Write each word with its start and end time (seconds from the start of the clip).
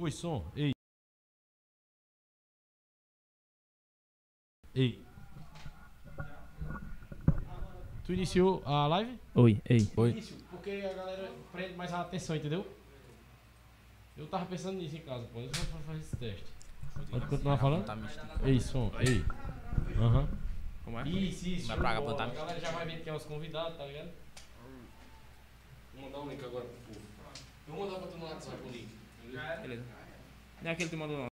Oi, 0.00 0.12
som. 0.12 0.44
Ei. 0.54 0.70
Ei. 4.72 5.04
Tu 8.04 8.12
iniciou 8.12 8.62
a 8.64 8.86
live? 8.86 9.18
Oi, 9.34 9.60
ei. 9.68 9.90
Oi. 9.96 10.10
Início, 10.10 10.36
porque 10.50 10.70
a 10.88 10.94
galera 10.94 11.32
prende 11.50 11.74
mais 11.74 11.92
a 11.92 12.02
atenção, 12.02 12.36
entendeu? 12.36 12.64
Eu 14.16 14.28
tava 14.28 14.46
pensando 14.46 14.78
nisso 14.78 14.96
em 14.96 15.00
casa, 15.00 15.26
pô. 15.32 15.40
Eu 15.40 15.52
só 15.52 15.64
pra 15.64 15.80
fazer 15.80 15.98
esse 15.98 16.16
teste. 16.16 16.46
Pode 17.10 17.26
continuar 17.26 17.58
falando? 17.58 17.84
Tá. 17.84 17.98
Ei, 18.44 18.60
som. 18.60 18.92
Ei. 19.00 19.24
Aham. 19.98 20.28
Como 20.84 21.00
é? 21.00 21.08
Isso, 21.08 21.48
isso. 21.48 21.66
Vai 21.66 21.76
show 21.76 21.84
pra 21.84 21.94
cá, 21.94 22.00
bola. 22.00 22.12
botar 22.12 22.24
A 22.24 22.34
galera 22.34 22.60
já 22.60 22.70
vai 22.70 22.86
ver 22.86 23.02
quem 23.02 23.12
é 23.12 23.16
os 23.16 23.24
convidados, 23.24 23.76
tá 23.76 23.84
ligado? 23.84 24.12
Vou 25.92 26.02
mandar 26.02 26.20
um 26.20 26.30
link 26.30 26.44
agora 26.44 26.64
pro 26.64 26.94
povo. 26.94 27.00
Eu 27.66 27.74
vou 27.74 27.84
mandar 27.84 27.98
pra 27.98 28.06
tu 28.06 28.16
no 28.16 28.26
WhatsApp 28.26 28.62
o 28.62 28.70
link. 28.70 28.97
Beleza. 29.62 29.84
Nem 30.62 30.72
aquele 30.72 30.90
que 30.90 30.96
mandou 30.96 31.18
não. 31.18 31.37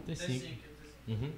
T5. 0.00 0.42
Uhum. 1.08 1.30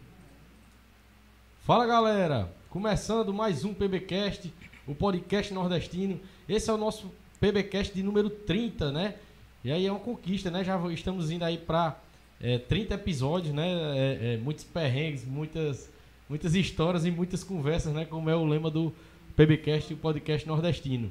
Fala 1.61 1.87
galera, 1.87 2.53
começando 2.71 3.33
mais 3.33 3.65
um 3.65 3.75
PBcast, 3.75 4.53
o 4.87 4.95
podcast 4.95 5.53
nordestino. 5.53 6.21
Esse 6.49 6.71
é 6.71 6.73
o 6.73 6.79
nosso 6.79 7.13
PBcast 7.41 7.95
de 7.95 8.03
número 8.03 8.31
30, 8.31 8.91
né? 8.91 9.15
E 9.63 9.71
aí 9.71 9.87
é 9.87 9.91
uma 9.91 10.01
conquista, 10.01 10.51
né? 10.51 10.65
Já 10.65 10.79
estamos 10.91 11.31
indo 11.31 11.45
aí 11.45 11.59
para 11.59 12.01
é, 12.41 12.59
30 12.59 12.95
episódios, 12.95 13.55
né? 13.55 13.69
É, 13.97 14.35
é, 14.35 14.37
muitos 14.39 14.65
perrengues, 14.65 15.25
muitas, 15.25 15.91
muitas 16.29 16.55
histórias 16.55 17.05
e 17.05 17.11
muitas 17.11 17.45
conversas, 17.45 17.93
né? 17.93 18.05
Como 18.05 18.31
é 18.31 18.35
o 18.35 18.45
lema 18.45 18.71
do 18.71 18.95
PBcast, 19.37 19.93
o 19.93 19.97
podcast 19.97 20.47
nordestino. 20.49 21.11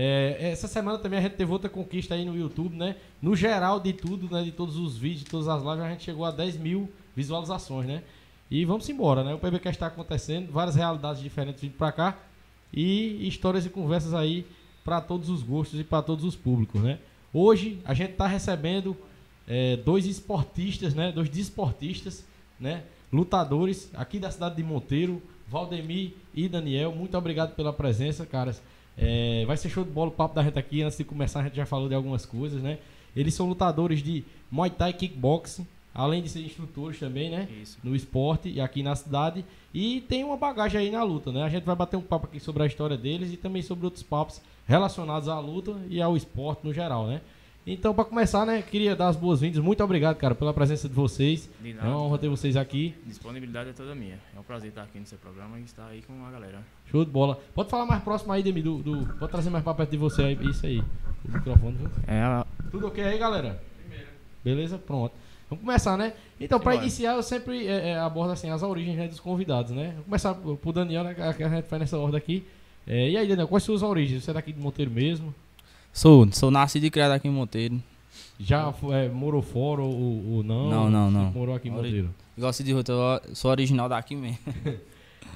É, 0.00 0.52
essa 0.52 0.68
semana 0.68 0.96
também 0.96 1.18
a 1.18 1.22
gente 1.22 1.34
teve 1.34 1.50
outra 1.50 1.68
conquista 1.68 2.14
aí 2.14 2.24
no 2.24 2.36
YouTube, 2.36 2.76
né? 2.76 2.94
No 3.20 3.34
geral 3.34 3.80
de 3.80 3.92
tudo, 3.92 4.32
né? 4.32 4.44
De 4.44 4.52
todos 4.52 4.76
os 4.76 4.96
vídeos, 4.96 5.24
de 5.24 5.30
todas 5.30 5.48
as 5.48 5.60
lives, 5.60 5.80
a 5.80 5.90
gente 5.90 6.04
chegou 6.04 6.24
a 6.24 6.30
10 6.30 6.56
mil 6.56 6.88
visualizações, 7.16 7.88
né? 7.88 8.04
E 8.48 8.64
vamos 8.64 8.88
embora, 8.88 9.24
né? 9.24 9.34
O 9.34 9.40
PBcast 9.40 9.74
está 9.74 9.88
acontecendo, 9.88 10.52
várias 10.52 10.76
realidades 10.76 11.20
diferentes 11.20 11.60
vindo 11.60 11.72
para 11.72 11.90
cá 11.90 12.16
e 12.72 13.26
histórias 13.26 13.66
e 13.66 13.70
conversas 13.70 14.14
aí 14.14 14.46
para 14.84 15.00
todos 15.00 15.28
os 15.28 15.42
gostos 15.42 15.80
e 15.80 15.82
para 15.82 16.00
todos 16.00 16.24
os 16.24 16.36
públicos, 16.36 16.80
né? 16.80 17.00
Hoje 17.34 17.80
a 17.84 17.92
gente 17.92 18.12
está 18.12 18.28
recebendo 18.28 18.96
é, 19.48 19.78
dois 19.78 20.06
esportistas, 20.06 20.94
né? 20.94 21.10
Dois 21.10 21.28
desportistas, 21.28 22.24
né? 22.60 22.84
Lutadores 23.12 23.90
aqui 23.94 24.20
da 24.20 24.30
cidade 24.30 24.54
de 24.54 24.62
Monteiro, 24.62 25.20
Valdemir 25.48 26.12
e 26.32 26.48
Daniel. 26.48 26.94
Muito 26.94 27.18
obrigado 27.18 27.56
pela 27.56 27.72
presença, 27.72 28.24
caras. 28.24 28.62
É, 28.98 29.44
vai 29.46 29.56
ser 29.56 29.68
show 29.68 29.84
de 29.84 29.90
bola 29.90 30.08
o 30.08 30.12
papo 30.12 30.34
da 30.34 30.42
gente 30.42 30.58
aqui. 30.58 30.82
Antes 30.82 30.98
de 30.98 31.04
começar, 31.04 31.40
a 31.40 31.44
gente 31.44 31.56
já 31.56 31.64
falou 31.66 31.88
de 31.88 31.94
algumas 31.94 32.26
coisas, 32.26 32.60
né? 32.62 32.78
Eles 33.16 33.32
são 33.34 33.48
lutadores 33.48 34.02
de 34.02 34.24
Muay 34.50 34.70
Thai 34.70 34.92
Kickboxing, 34.92 35.66
além 35.94 36.22
de 36.22 36.28
ser 36.28 36.40
instrutores 36.40 36.98
também, 36.98 37.30
né? 37.30 37.48
Isso. 37.62 37.78
No 37.82 37.94
esporte 37.94 38.48
e 38.48 38.60
aqui 38.60 38.82
na 38.82 38.94
cidade. 38.96 39.44
E 39.72 40.00
tem 40.02 40.24
uma 40.24 40.36
bagagem 40.36 40.80
aí 40.80 40.90
na 40.90 41.02
luta, 41.02 41.30
né? 41.32 41.42
A 41.42 41.48
gente 41.48 41.64
vai 41.64 41.76
bater 41.76 41.96
um 41.96 42.02
papo 42.02 42.26
aqui 42.26 42.40
sobre 42.40 42.62
a 42.62 42.66
história 42.66 42.96
deles 42.96 43.32
e 43.32 43.36
também 43.36 43.62
sobre 43.62 43.84
outros 43.84 44.02
papos 44.02 44.40
relacionados 44.66 45.28
à 45.28 45.38
luta 45.38 45.76
e 45.88 46.00
ao 46.02 46.16
esporte 46.16 46.64
no 46.64 46.72
geral, 46.74 47.06
né? 47.06 47.20
Então, 47.66 47.94
para 47.94 48.04
começar, 48.04 48.46
né, 48.46 48.62
queria 48.62 48.96
dar 48.96 49.08
as 49.08 49.16
boas-vindas. 49.16 49.62
Muito 49.62 49.84
obrigado, 49.84 50.16
cara, 50.16 50.34
pela 50.34 50.54
presença 50.54 50.88
de 50.88 50.94
vocês. 50.94 51.50
De 51.60 51.70
É 51.70 51.74
nada. 51.74 51.88
uma 51.88 52.02
honra 52.02 52.16
ter 52.16 52.28
vocês 52.28 52.56
aqui. 52.56 52.94
Disponibilidade 53.04 53.70
é 53.70 53.72
toda 53.74 53.94
minha. 53.94 54.18
É 54.34 54.40
um 54.40 54.42
prazer 54.42 54.70
estar 54.70 54.84
aqui 54.84 54.98
no 54.98 55.06
seu 55.06 55.18
programa 55.18 55.58
e 55.58 55.64
estar 55.64 55.86
aí 55.86 56.00
com 56.00 56.24
a 56.24 56.30
galera. 56.30 56.64
Show 56.90 57.04
de 57.04 57.10
bola. 57.10 57.38
Pode 57.54 57.68
falar 57.68 57.84
mais 57.86 58.02
próximo 58.02 58.32
aí, 58.32 58.42
Demi, 58.42 58.62
do, 58.62 58.78
do- 58.78 59.06
pode 59.18 59.30
trazer 59.30 59.50
mais 59.50 59.62
pra 59.62 59.74
perto 59.74 59.90
de 59.90 59.96
você 59.96 60.22
aí. 60.22 60.38
Isso 60.42 60.64
aí. 60.66 60.78
O 60.80 61.32
microfone, 61.32 61.76
viu? 61.76 61.88
É, 62.06 62.44
Tudo 62.70 62.86
ok 62.86 63.04
aí, 63.04 63.18
galera? 63.18 63.60
Beleza? 64.44 64.78
Pronto. 64.78 65.12
Vamos 65.50 65.64
começar, 65.64 65.96
né? 65.96 66.12
Então, 66.40 66.60
para 66.60 66.74
iniciar, 66.76 67.14
eu 67.14 67.22
sempre 67.22 67.66
é, 67.66 67.90
é, 67.90 67.98
abordo 67.98 68.32
assim, 68.32 68.50
as 68.50 68.62
origens 68.62 68.96
né, 68.96 69.08
dos 69.08 69.18
convidados, 69.20 69.72
né? 69.72 69.92
Vou 69.96 70.04
começar 70.04 70.34
por 70.34 70.72
Daniel, 70.72 71.04
né? 71.04 71.14
Que 71.34 71.42
a 71.42 71.48
gente 71.48 71.66
faz 71.66 71.80
nessa 71.80 71.98
ordem 71.98 72.18
aqui. 72.18 72.46
É, 72.86 73.10
e 73.10 73.16
aí, 73.16 73.26
Daniel, 73.26 73.48
quais 73.48 73.64
são 73.64 73.74
as 73.74 73.80
suas 73.80 73.90
origens? 73.90 74.24
Você 74.24 74.30
é 74.30 74.34
daqui 74.34 74.52
de 74.52 74.60
Monteiro 74.60 74.90
mesmo? 74.90 75.34
Sou, 75.92 76.30
sou 76.32 76.50
nascido 76.50 76.84
e 76.84 76.90
criado 76.90 77.12
aqui 77.12 77.28
em 77.28 77.30
Monteiro. 77.30 77.82
Já 78.38 78.72
é, 78.92 79.08
morou 79.08 79.42
fora 79.42 79.82
ou, 79.82 79.92
ou 80.36 80.42
não? 80.42 80.70
Não, 80.70 80.90
não, 80.90 81.10
não. 81.10 81.30
Morou 81.32 81.54
aqui 81.54 81.68
em 81.68 81.72
Ori- 81.72 81.82
Monteiro. 81.88 82.14
Gosto 82.38 82.62
de 82.62 82.70
eu 82.70 82.82
sou 83.34 83.50
original 83.50 83.88
daqui 83.88 84.14
mesmo. 84.14 84.38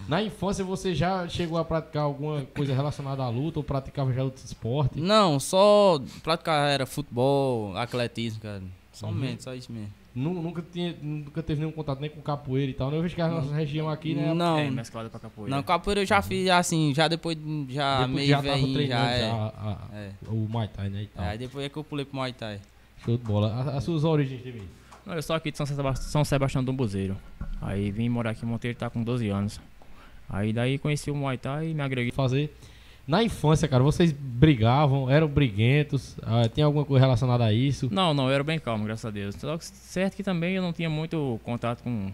Na 0.09 0.23
infância, 0.23 0.65
você 0.65 0.95
já 0.95 1.27
chegou 1.29 1.59
a 1.59 1.65
praticar 1.65 2.03
alguma 2.05 2.43
coisa 2.55 2.75
relacionada 2.75 3.23
à 3.23 3.29
luta 3.29 3.59
ou 3.59 3.65
praticava 3.65 4.13
já 4.13 4.23
outro 4.23 4.45
esporte? 4.45 4.99
Não, 5.01 5.39
só 5.41 6.01
praticar 6.23 6.69
era 6.71 6.87
futebol, 6.87 7.77
atletismo, 7.77 8.41
cara. 8.41 8.63
Somente, 8.93 9.33
Uhum. 9.37 9.41
só 9.41 9.55
isso 9.55 9.73
mesmo. 9.73 9.89
Nu- 10.15 10.35
Nunca, 10.43 10.63
tinha, 10.71 10.95
nunca 11.01 11.43
teve 11.43 11.61
nenhum 11.61 11.73
contato 11.73 11.99
nem 11.99 12.11
com 12.11 12.21
capoeira 12.21 12.71
e 12.71 12.75
tal. 12.75 12.91
né? 12.91 12.99
Eu 12.99 13.03
vejo 13.03 13.15
que 13.15 13.23
a 13.23 13.29
nossa 13.29 13.55
região 13.55 13.89
aqui, 13.89 14.15
né? 14.15 14.35
Não, 14.35 14.59
é 14.59 14.71
mesclada 14.71 15.09
pra 15.09 15.19
capoeira. 15.19 15.57
não, 15.57 15.63
capoeira 15.63 16.03
eu 16.03 16.07
já 16.07 16.21
fiz 16.21 16.51
assim, 16.51 16.93
já 16.95 17.09
depois, 17.09 17.35
de- 17.35 17.67
já 17.73 18.01
depois 18.01 18.15
meio 18.17 18.29
já 18.29 18.41
velhinho, 18.43 18.75
treinando 18.75 19.03
já 19.05 19.11
é. 19.11 19.21
já 19.21 19.33
a- 19.35 19.79
a- 19.93 19.97
É. 19.97 20.11
o 20.29 20.35
Muay 20.49 20.69
Thai, 20.69 20.91
né? 20.91 21.03
E 21.05 21.07
tal. 21.07 21.25
Aí 21.25 21.39
depois 21.39 21.65
é 21.65 21.69
que 21.71 21.77
eu 21.79 21.83
pulei 21.85 22.05
pro 22.05 22.17
Muay 22.17 22.35
Thai. 22.35 22.61
Show 23.03 23.17
de 23.17 23.25
bola. 23.25 23.73
As 23.75 23.85
suas 23.85 24.05
origens 24.05 24.43
de 24.43 24.53
mim? 24.53 24.69
Não, 25.07 25.15
eu 25.15 25.23
sou 25.23 25.35
aqui 25.35 25.51
de 25.51 25.57
São 25.57 25.65
Sebast- 25.65 26.05
São 26.05 26.23
Sebastião 26.25 26.63
do 26.63 26.73
Buzeiro. 26.75 27.17
Aí 27.63 27.91
vim 27.91 28.09
morar 28.11 28.31
aqui 28.33 28.45
em 28.45 28.49
Monteiro, 28.49 28.77
tá 28.77 28.91
com 28.91 29.03
12 29.03 29.29
anos. 29.31 29.59
Aí 30.33 30.53
daí 30.53 30.79
conheci 30.79 31.11
o 31.11 31.15
Muay 31.15 31.37
Thai 31.37 31.69
e 31.69 31.75
me 31.75 31.83
agreguei. 31.83 32.11
Fazer. 32.11 32.51
Na 33.07 33.23
infância, 33.23 33.67
cara, 33.69 33.83
vocês 33.83 34.13
brigavam, 34.13 35.11
eram 35.11 35.27
briguentos, 35.27 36.17
ah, 36.23 36.49
tem 36.49 36.63
alguma 36.63 36.85
coisa 36.85 37.05
relacionada 37.05 37.45
a 37.45 37.53
isso? 37.53 37.89
Não, 37.93 38.15
não, 38.15 38.29
eu 38.29 38.35
era 38.35 38.45
bem 38.45 38.59
calmo, 38.59 38.85
graças 38.85 39.05
a 39.05 39.11
Deus. 39.11 39.35
Só 39.35 39.59
que 39.59 39.65
certo 39.65 40.17
que 40.17 40.23
também 40.23 40.55
eu 40.55 40.63
não 40.63 40.73
tinha 40.73 40.89
muito 40.89 41.39
contato 41.43 41.83
com, 41.83 42.13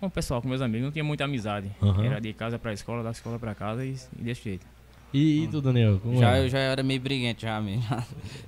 com 0.00 0.06
o 0.06 0.10
pessoal, 0.10 0.40
com 0.40 0.48
meus 0.48 0.62
amigos, 0.62 0.86
não 0.86 0.90
tinha 0.92 1.04
muita 1.04 1.24
amizade. 1.24 1.70
Aham. 1.82 2.04
Era 2.04 2.20
de 2.20 2.32
casa 2.32 2.58
pra 2.58 2.72
escola, 2.72 3.02
da 3.02 3.10
escola 3.10 3.38
pra 3.38 3.54
casa 3.54 3.84
e, 3.84 3.94
e 4.18 4.22
desse 4.22 4.42
jeito. 4.42 4.66
E, 5.12 5.44
e 5.44 5.48
tu, 5.48 5.60
Daniel? 5.60 6.00
Como 6.02 6.18
Já, 6.18 6.36
é? 6.36 6.44
eu 6.44 6.48
já 6.48 6.58
era 6.58 6.82
meio 6.82 7.00
briguento 7.00 7.42
já 7.42 7.60
mesmo. 7.60 7.84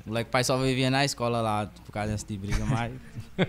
O 0.04 0.08
moleque 0.08 0.30
pai 0.30 0.42
só 0.44 0.56
vivia 0.56 0.90
na 0.90 1.04
escola 1.04 1.40
lá 1.40 1.70
por 1.84 1.92
causa 1.92 2.12
dessa 2.12 2.26
de 2.26 2.36
briga, 2.38 2.64
mas. 2.64 2.92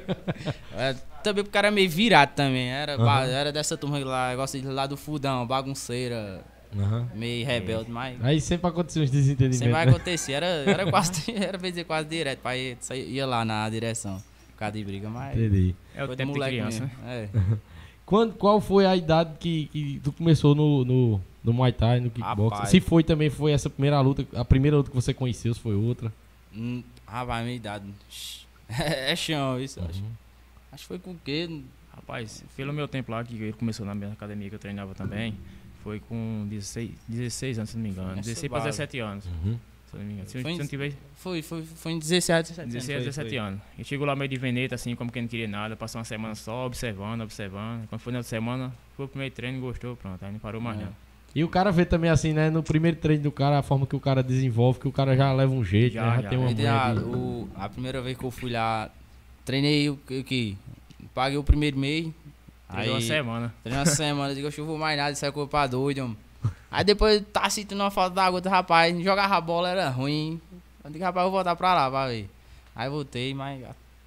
É, 0.77 0.95
também 1.23 1.43
porque 1.43 1.57
era 1.57 1.69
meio 1.71 1.89
virado 1.89 2.33
também. 2.35 2.69
Era, 2.69 2.95
Aham. 2.95 3.25
era 3.25 3.51
dessa 3.51 3.77
turma 3.77 3.99
lá, 3.99 4.35
gosta 4.35 4.59
de 4.59 4.67
lá 4.67 4.87
do 4.87 4.97
fudão, 4.97 5.45
bagunceira, 5.45 6.43
Aham. 6.75 7.07
meio 7.13 7.45
rebelde, 7.45 7.89
mas. 7.91 8.23
Aí 8.23 8.41
sempre 8.41 8.67
aconteceu 8.67 9.03
uns 9.03 9.11
desentendimentos. 9.11 9.59
Sempre 9.59 9.73
vai 9.73 9.85
né? 9.85 9.91
acontecer. 9.91 10.31
Era, 10.33 10.45
era 10.47 10.85
quase, 10.91 11.31
era 11.31 11.57
pra 11.57 11.69
dizer 11.69 11.83
quase 11.85 12.09
direto. 12.09 12.39
Pai 12.39 12.77
ia 12.91 13.25
lá 13.25 13.45
na 13.45 13.69
direção. 13.69 14.21
Por 14.51 14.59
causa 14.59 14.73
de 14.73 14.83
briga, 14.83 15.09
mas. 15.09 15.37
Entendi. 15.37 15.75
É 15.95 16.03
o 16.03 16.15
tempo 16.15 16.33
de 16.33 16.39
criança, 16.39 16.81
mesmo. 16.81 16.97
né? 17.03 17.29
É. 17.33 17.57
Quando, 18.05 18.33
qual 18.33 18.61
foi 18.61 18.85
a 18.85 18.95
idade 18.95 19.31
que, 19.39 19.65
que 19.67 19.99
tu 20.03 20.11
começou 20.11 20.53
no, 20.53 20.85
no, 20.85 21.21
no 21.45 21.53
Muay 21.53 21.71
Thai, 21.71 21.99
no 22.01 22.09
kickboxing? 22.09 22.49
Rapaz. 22.55 22.69
Se 22.69 22.79
foi 22.81 23.03
também, 23.03 23.29
foi 23.29 23.51
essa 23.51 23.69
primeira 23.69 24.01
luta, 24.01 24.25
a 24.35 24.43
primeira 24.43 24.75
luta 24.77 24.89
que 24.89 24.95
você 24.95 25.13
conheceu, 25.13 25.53
se 25.53 25.59
foi 25.59 25.75
outra? 25.75 26.11
Hum, 26.53 26.83
Rapaz, 27.07 27.43
minha 27.45 27.55
idade. 27.55 27.85
É 28.67 29.15
chão, 29.15 29.59
isso. 29.59 29.79
Uhum. 29.79 29.85
Acho, 29.87 30.03
acho 30.73 30.81
que 30.83 30.87
foi 30.87 30.99
com 30.99 31.11
o 31.11 31.17
quê? 31.23 31.61
Rapaz, 31.93 32.43
pelo 32.57 32.73
meu 32.73 32.87
tempo 32.87 33.11
lá, 33.11 33.23
que 33.23 33.35
ele 33.35 33.53
começou 33.53 33.85
na 33.85 33.93
minha 33.95 34.11
academia 34.11 34.49
que 34.49 34.55
eu 34.55 34.59
treinava 34.59 34.93
também, 34.95 35.35
foi 35.83 35.99
com 35.99 36.45
16, 36.49 36.91
16 37.07 37.59
anos, 37.59 37.69
se 37.69 37.77
não 37.77 37.83
me 37.83 37.89
engano. 37.89 38.11
Essa 38.13 38.21
16 38.21 38.49
para 38.49 38.57
bala. 38.59 38.71
17 38.71 38.99
anos, 38.99 39.25
Uhum. 39.25 39.59
se 39.91 39.97
não 39.97 40.03
me 40.03 40.13
engano. 40.13 40.27
Se, 40.29 40.37
eu- 40.37 40.41
Foi 40.41 40.51
se 40.51 40.57
eu 40.57 40.63
não 40.63 40.67
tiver 40.69 40.93
Foi, 41.15 41.41
foi, 41.43 41.63
foi 41.63 41.91
em 41.91 41.99
17, 41.99 42.49
17 42.49 42.67
16 42.71 42.89
anos. 43.05 43.17
a 43.19 43.21
17 43.21 43.37
anos. 43.37 43.61
E 43.77 43.83
chegou 43.83 44.05
lá 44.07 44.15
meio 44.15 44.27
de 44.29 44.37
veneta, 44.37 44.73
assim, 44.75 44.95
como 44.95 45.11
quem 45.11 45.21
não 45.21 45.29
queria 45.29 45.47
nada, 45.47 45.75
passou 45.75 45.99
uma 45.99 46.05
semana 46.05 46.33
só 46.35 46.65
observando, 46.65 47.21
observando. 47.21 47.87
Quando 47.87 48.01
foi 48.01 48.11
na 48.11 48.19
outra 48.19 48.29
semana, 48.29 48.73
foi 48.97 49.05
o 49.05 49.07
primeiro 49.07 49.33
treino, 49.35 49.61
gostou, 49.61 49.95
pronto, 49.95 50.25
aí 50.25 50.31
não 50.31 50.39
parou 50.39 50.59
mais 50.59 50.79
É. 50.81 50.83
não. 50.85 51.04
E 51.35 51.43
o 51.43 51.49
cara 51.49 51.69
vê 51.69 51.83
também 51.85 52.09
assim, 52.09 52.31
né? 52.31 52.49
No 52.49 52.63
primeiro 52.63 52.95
treino 52.97 53.23
do 53.23 53.31
cara, 53.31 53.59
a 53.59 53.61
forma 53.61 53.85
que 53.85 53.95
o 53.95 53.99
cara 53.99 54.23
desenvolve, 54.23 54.79
que 54.79 54.87
o 54.87 54.91
cara 54.91 55.17
já 55.17 55.33
leva 55.33 55.51
um 55.51 55.63
jeito, 55.65 55.93
Já, 55.93 56.03
né? 56.05 56.15
Já, 56.15 56.21
já. 56.21 56.29
tem 56.29 56.37
uma 56.37 56.49
ah, 56.49 56.93
de- 56.93 56.99
o- 57.01 57.49
a 57.55 57.67
primeira 57.67 58.01
vez 58.01 58.17
que 58.17 58.23
eu 58.23 58.31
fui 58.31 58.49
lá, 58.51 58.89
treinei 59.43 59.89
o 59.89 59.97
que-? 59.97 60.57
Paguei 61.13 61.37
o 61.37 61.43
primeiro 61.43 61.77
mês. 61.77 62.05
Aí, 62.69 62.75
Treinou 62.77 62.95
uma 62.95 63.01
semana. 63.01 63.53
treinei 63.63 63.79
uma 63.79 63.85
semana, 63.85 64.33
digo, 64.33 64.47
eu 64.57 64.65
vou 64.65 64.77
mais 64.77 64.97
nada, 64.97 65.11
isso 65.11 65.25
é 65.25 65.31
coisa 65.31 65.49
pra 65.49 65.67
doido, 65.67 65.99
homem. 66.05 66.17
Aí 66.71 66.83
depois 66.83 67.21
tá 67.33 67.49
sentindo 67.49 67.79
uma 67.81 67.91
falta 67.91 68.15
d'água 68.15 68.39
do 68.41 68.49
rapaz, 68.49 68.97
jogava 69.03 69.35
a 69.35 69.41
bola 69.41 69.69
era 69.69 69.89
ruim. 69.89 70.39
Eu 70.83 70.89
digo, 70.91 71.03
rapaz, 71.03 71.25
eu 71.25 71.31
vou 71.31 71.39
voltar 71.39 71.55
pra 71.55 71.73
lá 71.73 71.89
pra 71.91 72.07
ver. 72.07 72.29
Aí 72.75 72.89
voltei, 72.89 73.33
mas 73.33 73.61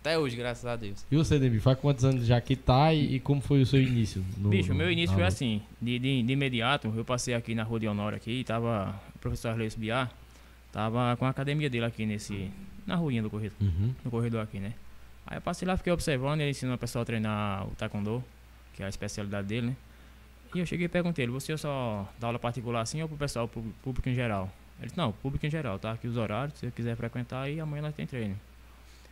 até 0.08 0.18
hoje, 0.18 0.36
graças 0.36 0.64
a 0.64 0.74
Deus. 0.74 1.04
E 1.10 1.16
você, 1.16 1.38
Demi, 1.38 1.60
faz 1.60 1.78
quantos 1.78 2.04
anos 2.04 2.24
já 2.26 2.40
que 2.40 2.56
tá 2.56 2.92
e, 2.94 3.16
e 3.16 3.20
como 3.20 3.40
foi 3.40 3.60
o 3.60 3.66
seu 3.66 3.80
início? 3.80 4.24
no- 4.38 4.48
Bicho, 4.48 4.72
o 4.72 4.74
meu 4.74 4.90
início 4.90 5.14
foi 5.14 5.24
assim, 5.24 5.60
de, 5.80 5.98
de, 5.98 6.22
de 6.22 6.32
imediato, 6.32 6.92
eu 6.96 7.04
passei 7.04 7.34
aqui 7.34 7.54
na 7.54 7.62
Rua 7.62 7.78
de 7.80 7.86
Honório 7.88 8.16
aqui, 8.16 8.42
tava 8.44 8.98
o 9.14 9.18
professor 9.18 9.50
Arleis 9.50 9.74
Biar, 9.74 10.10
tava 10.72 11.14
com 11.16 11.26
a 11.26 11.28
academia 11.28 11.68
dele 11.68 11.84
aqui 11.84 12.06
nesse, 12.06 12.50
na 12.86 12.96
ruinha 12.96 13.22
do 13.22 13.28
corredor, 13.28 13.56
Uhum. 13.60 13.94
no 14.04 14.10
corredor 14.10 14.42
aqui, 14.42 14.58
né? 14.58 14.72
Aí 15.26 15.36
eu 15.36 15.42
passei 15.42 15.68
lá, 15.68 15.76
fiquei 15.76 15.92
observando, 15.92 16.40
ele 16.40 16.50
ensinou 16.50 16.74
o 16.74 16.78
pessoal 16.78 17.02
a 17.02 17.06
treinar 17.06 17.66
o 17.66 17.70
taekwondo, 17.72 18.24
que 18.74 18.82
é 18.82 18.86
a 18.86 18.88
especialidade 18.88 19.46
dele, 19.46 19.66
né? 19.68 19.76
E 20.54 20.58
eu 20.60 20.64
cheguei 20.64 20.86
e 20.86 20.88
perguntei 20.88 21.26
ele, 21.26 21.32
você 21.32 21.54
só 21.58 22.08
dá 22.18 22.28
aula 22.28 22.38
particular 22.38 22.80
assim 22.80 23.02
ou 23.02 23.08
pro 23.08 23.18
pessoal, 23.18 23.46
pro 23.46 23.62
público 23.82 24.08
em 24.08 24.14
geral? 24.14 24.50
Ele 24.78 24.86
disse, 24.86 24.96
não, 24.96 25.12
público 25.12 25.44
em 25.44 25.50
geral, 25.50 25.78
tá? 25.78 25.92
Aqui 25.92 26.06
os 26.08 26.16
horários, 26.16 26.54
se 26.58 26.60
você 26.64 26.70
quiser 26.72 26.96
frequentar 26.96 27.42
aí, 27.42 27.60
amanhã 27.60 27.82
nós 27.82 27.94
tem 27.94 28.06
treino. 28.06 28.38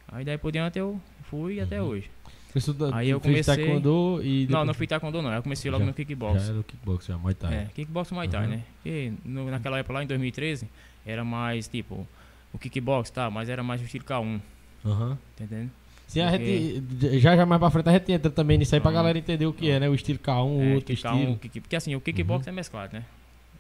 Aí 0.09 0.25
daí 0.25 0.39
por 0.39 0.53
diante 0.53 0.79
eu 0.79 1.01
fui 1.31 1.61
até 1.61 1.81
Uhum. 1.81 1.89
hoje. 1.89 2.11
Você 2.53 2.59
estuda- 2.59 2.95
Aí 2.97 3.11
eu 3.11 3.21
comecei- 3.21 3.55
taekwondo 3.57 4.21
e 4.23 4.41
Não, 4.43 4.47
depois- 4.47 4.67
não 4.67 4.75
fui 4.75 4.87
taekwondo 4.87 5.21
não, 5.23 5.33
eu 5.33 5.43
comecei 5.43 5.71
logo 5.71 5.83
Já- 5.85 5.89
no 5.89 5.95
kickbox. 5.95 6.43
Já 6.43 6.49
era 6.53 6.61
o 6.61 6.65
kickbox, 6.65 7.07
já, 7.07 7.19
Muay 7.19 7.35
Thai. 7.35 7.55
É, 7.55 7.65
kickbox 7.75 8.11
Muay 8.13 8.29
Thai, 8.29 8.45
Uhum. 8.45 8.51
né? 8.51 8.63
Porque 8.77 9.13
no- 9.25 9.51
naquela 9.51 9.79
época 9.79 9.93
lá, 9.95 10.03
em 10.03 10.07
2013, 10.07 10.67
era 11.05 11.23
mais 11.25 11.69
tipo 11.69 12.07
o 12.55 12.59
kickbox, 12.59 13.11
tá? 13.11 13.29
Mas 13.31 13.49
era 13.51 13.63
mais 13.63 13.81
o 13.83 13.85
estilo 13.85 14.05
K1, 14.05 14.41
Aham. 14.85 15.19
tá 15.37 15.45
entendendo? 15.45 15.71
Sim, 16.07 16.21
a 16.21 16.31
Porque- 16.31 16.75
gente, 17.01 17.19
já 17.21 17.37
já 17.37 17.45
mais 17.45 17.59
pra 17.59 17.69
frente 17.69 17.89
a 17.89 17.93
gente 17.93 18.13
entra 18.13 18.31
também 18.31 18.57
nisso 18.57 18.75
aí 18.75 18.81
pra 18.81 18.91
Ah. 18.91 18.95
galera 18.95 19.19
entender 19.19 19.45
o 19.45 19.53
que 19.53 19.69
é, 19.69 19.79
né? 19.81 19.89
O 19.89 19.95
estilo 19.95 20.19
K1, 20.21 20.57
o 20.57 20.63
É, 20.63 20.75
outro 20.77 20.95
K1, 20.95 20.95
estilo. 20.95 21.31
Uhum. 21.33 21.37
kick- 21.39 21.61
porque 21.61 21.77
assim, 21.77 21.95
o 21.97 22.01
kickbox 22.01 22.47
é 22.47 22.53
mesclado, 22.53 22.95
né? 22.95 23.05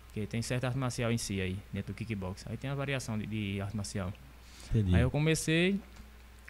Porque 0.07 0.26
tem 0.26 0.41
certa 0.41 0.69
arte 0.69 0.79
marcial 0.79 1.12
em 1.12 1.19
si 1.19 1.38
aí, 1.41 1.59
dentro 1.71 1.93
do 1.93 1.97
kickbox. 1.97 2.47
Aí 2.49 2.57
tem 2.57 2.71
a 2.71 2.75
variação 2.75 3.19
de, 3.19 3.26
de 3.26 3.61
arte 3.61 3.76
marcial. 3.76 4.11
Entendi. 4.71 4.95
Aí 4.95 5.03
eu 5.03 5.11
comecei, 5.11 5.79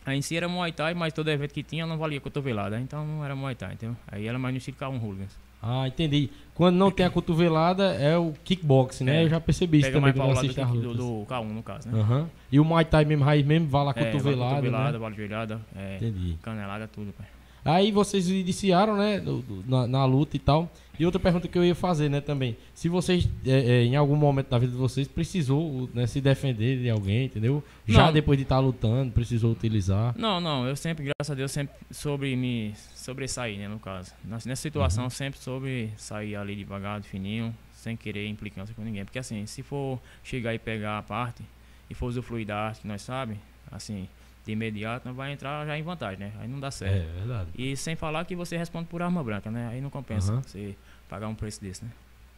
Aí 0.07 0.17
em 0.17 0.23
si 0.23 0.37
era 0.37 0.49
Muay 0.49 0.71
Thai, 0.71 0.95
mas 0.95 1.13
todo 1.13 1.29
evento 1.29 1.53
que 1.53 1.65
tinha 1.65 1.85
não 1.85 1.99
valia 1.99 2.21
cotovelada. 2.21 2.81
Então 2.81 3.05
não 3.05 3.25
era 3.25 3.35
Muay 3.35 3.57
Thai, 3.57 3.73
entendeu? 3.75 3.97
Aí 4.07 4.27
era 4.29 4.39
mais 4.39 4.55
no 4.55 4.59
estilo 4.59 4.77
Calum 4.77 4.99
Hooligans. 4.99 5.37
Ah, 5.61 5.89
entendi. 5.89 6.31
Quando 6.55 6.77
não 6.77 6.91
tem 6.93 7.05
a 7.05 7.11
cotovelada, 7.11 7.95
é 7.95 8.17
o 8.17 8.33
kickboxing, 8.45 9.03
né? 9.05 9.23
É. 9.23 9.25
Eu 9.25 9.29
já 9.29 9.41
percebi 9.41 9.79
isso 9.79 9.89
Pega 9.89 9.99
também 9.99 10.15
mais 10.15 10.15
pra 10.15 10.25
quando 10.27 10.39
assisto 10.39 10.61
as 10.63 10.69
do, 10.69 10.81
do, 10.81 10.89
lutas. 10.89 11.05
do 11.05 11.35
K1, 11.35 11.45
no 11.53 11.63
caso, 11.63 11.89
né? 11.91 12.01
Aham. 12.01 12.31
E 12.53 12.61
o 12.61 12.65
Muay 12.65 12.85
Thai 12.85 13.05
mesmo, 13.05 13.25
raiz 13.25 13.45
mesmo, 13.45 13.67
vale 13.67 13.89
a 13.89 13.93
É, 13.97 14.05
cotovelada, 14.13 14.51
cotovelada, 14.57 14.93
né? 14.93 14.99
vale 14.99 15.17
joelhada, 15.17 15.61
é, 15.75 15.97
Entendi. 15.97 16.37
canelada, 16.41 16.87
tudo, 16.87 17.13
pai. 17.13 17.27
Aí 17.67 17.91
vocês 17.93 18.29
iniciaram, 18.31 18.97
né, 18.97 19.23
na, 19.67 19.87
na 19.87 20.05
luta 20.05 20.37
e 20.37 20.39
tal. 20.39 20.71
E 20.99 21.05
outra 21.05 21.21
pergunta 21.21 21.47
que 21.47 21.59
eu 21.59 21.65
ia 21.65 21.75
fazer, 21.75 22.09
né, 22.09 22.23
também. 22.23 22.57
Se 22.75 22.89
vocês, 22.89 23.29
é, 23.45 23.51
é, 23.51 23.85
em 23.85 23.97
algum 23.97 24.17
momento 24.17 24.49
da 24.49 24.59
vida 24.59 24.73
de 24.73 24.79
vocês, 24.79 25.07
precisou 25.07 25.91
né, 25.93 26.07
se 26.07 26.21
defender 26.23 26.81
de 26.81 26.89
alguém, 26.89 27.27
entendeu? 27.27 27.63
Já 27.87 28.07
Não. 28.07 28.13
depois 28.15 28.39
de 28.39 28.45
estar 28.45 28.59
lutando, 28.61 29.13
precisou 29.13 29.53
utilizar. 29.53 30.15
Não, 30.17 30.41
não, 30.41 30.67
eu 30.67 30.75
sempre, 30.75 31.05
graças 31.05 31.31
a 31.31 31.35
Deus, 31.35 31.53
sempre 31.53 31.75
soube 31.91 32.35
me 32.35 32.73
sobressair, 32.95 33.59
né, 33.59 33.69
no 33.69 33.79
caso. 33.79 34.13
Nessa, 34.25 34.57
situação, 34.57 35.05
Uhum. 35.05 35.11
sempre 35.11 35.39
soube 35.39 35.91
sair 35.99 36.35
ali 36.35 36.57
devagar, 36.57 36.99
de 37.01 37.09
fininho, 37.09 37.55
sem 37.75 37.95
querer 37.95 38.27
implicância 38.27 38.75
com 38.75 38.83
ninguém. 38.83 39.05
Porque 39.05 39.19
assim, 39.19 39.45
se 39.45 39.63
for 39.63 40.01
chegar 40.25 40.55
e 40.55 40.59
pegar 40.59 40.97
a 40.99 41.03
parte 41.03 41.43
e 41.91 41.95
for 41.95 42.07
usufruir 42.07 42.47
da 42.47 42.57
arte 42.57 42.81
que 42.81 42.89
nós 42.89 43.03
sabemos, 43.03 43.43
assim, 43.71 44.09
de 44.47 44.53
imediato, 44.53 45.09
não 45.09 45.15
vai 45.15 45.33
entrar 45.33 45.67
já 45.67 45.77
em 45.77 45.83
vantagem, 45.83 46.21
né? 46.21 46.33
Aí 46.41 46.49
não 46.49 46.61
dá 46.61 46.71
certo. 46.71 46.95
É, 46.95 47.19
verdade. 47.19 47.51
E 47.59 47.77
sem 47.77 47.97
falar 47.97 48.25
que 48.25 48.37
você 48.37 48.57
responde 48.57 48.87
por 48.87 49.03
arma 49.03 49.23
branca, 49.23 49.51
né? 49.51 49.69
Aí 49.73 49.81
não 49.81 49.91
compensa 49.91 50.33
Aham. 50.33 50.43
você 50.43 50.77
pagar 51.09 51.27
um 51.27 51.35
preço 51.35 51.61
desse, 51.61 51.85
né? 51.85 51.91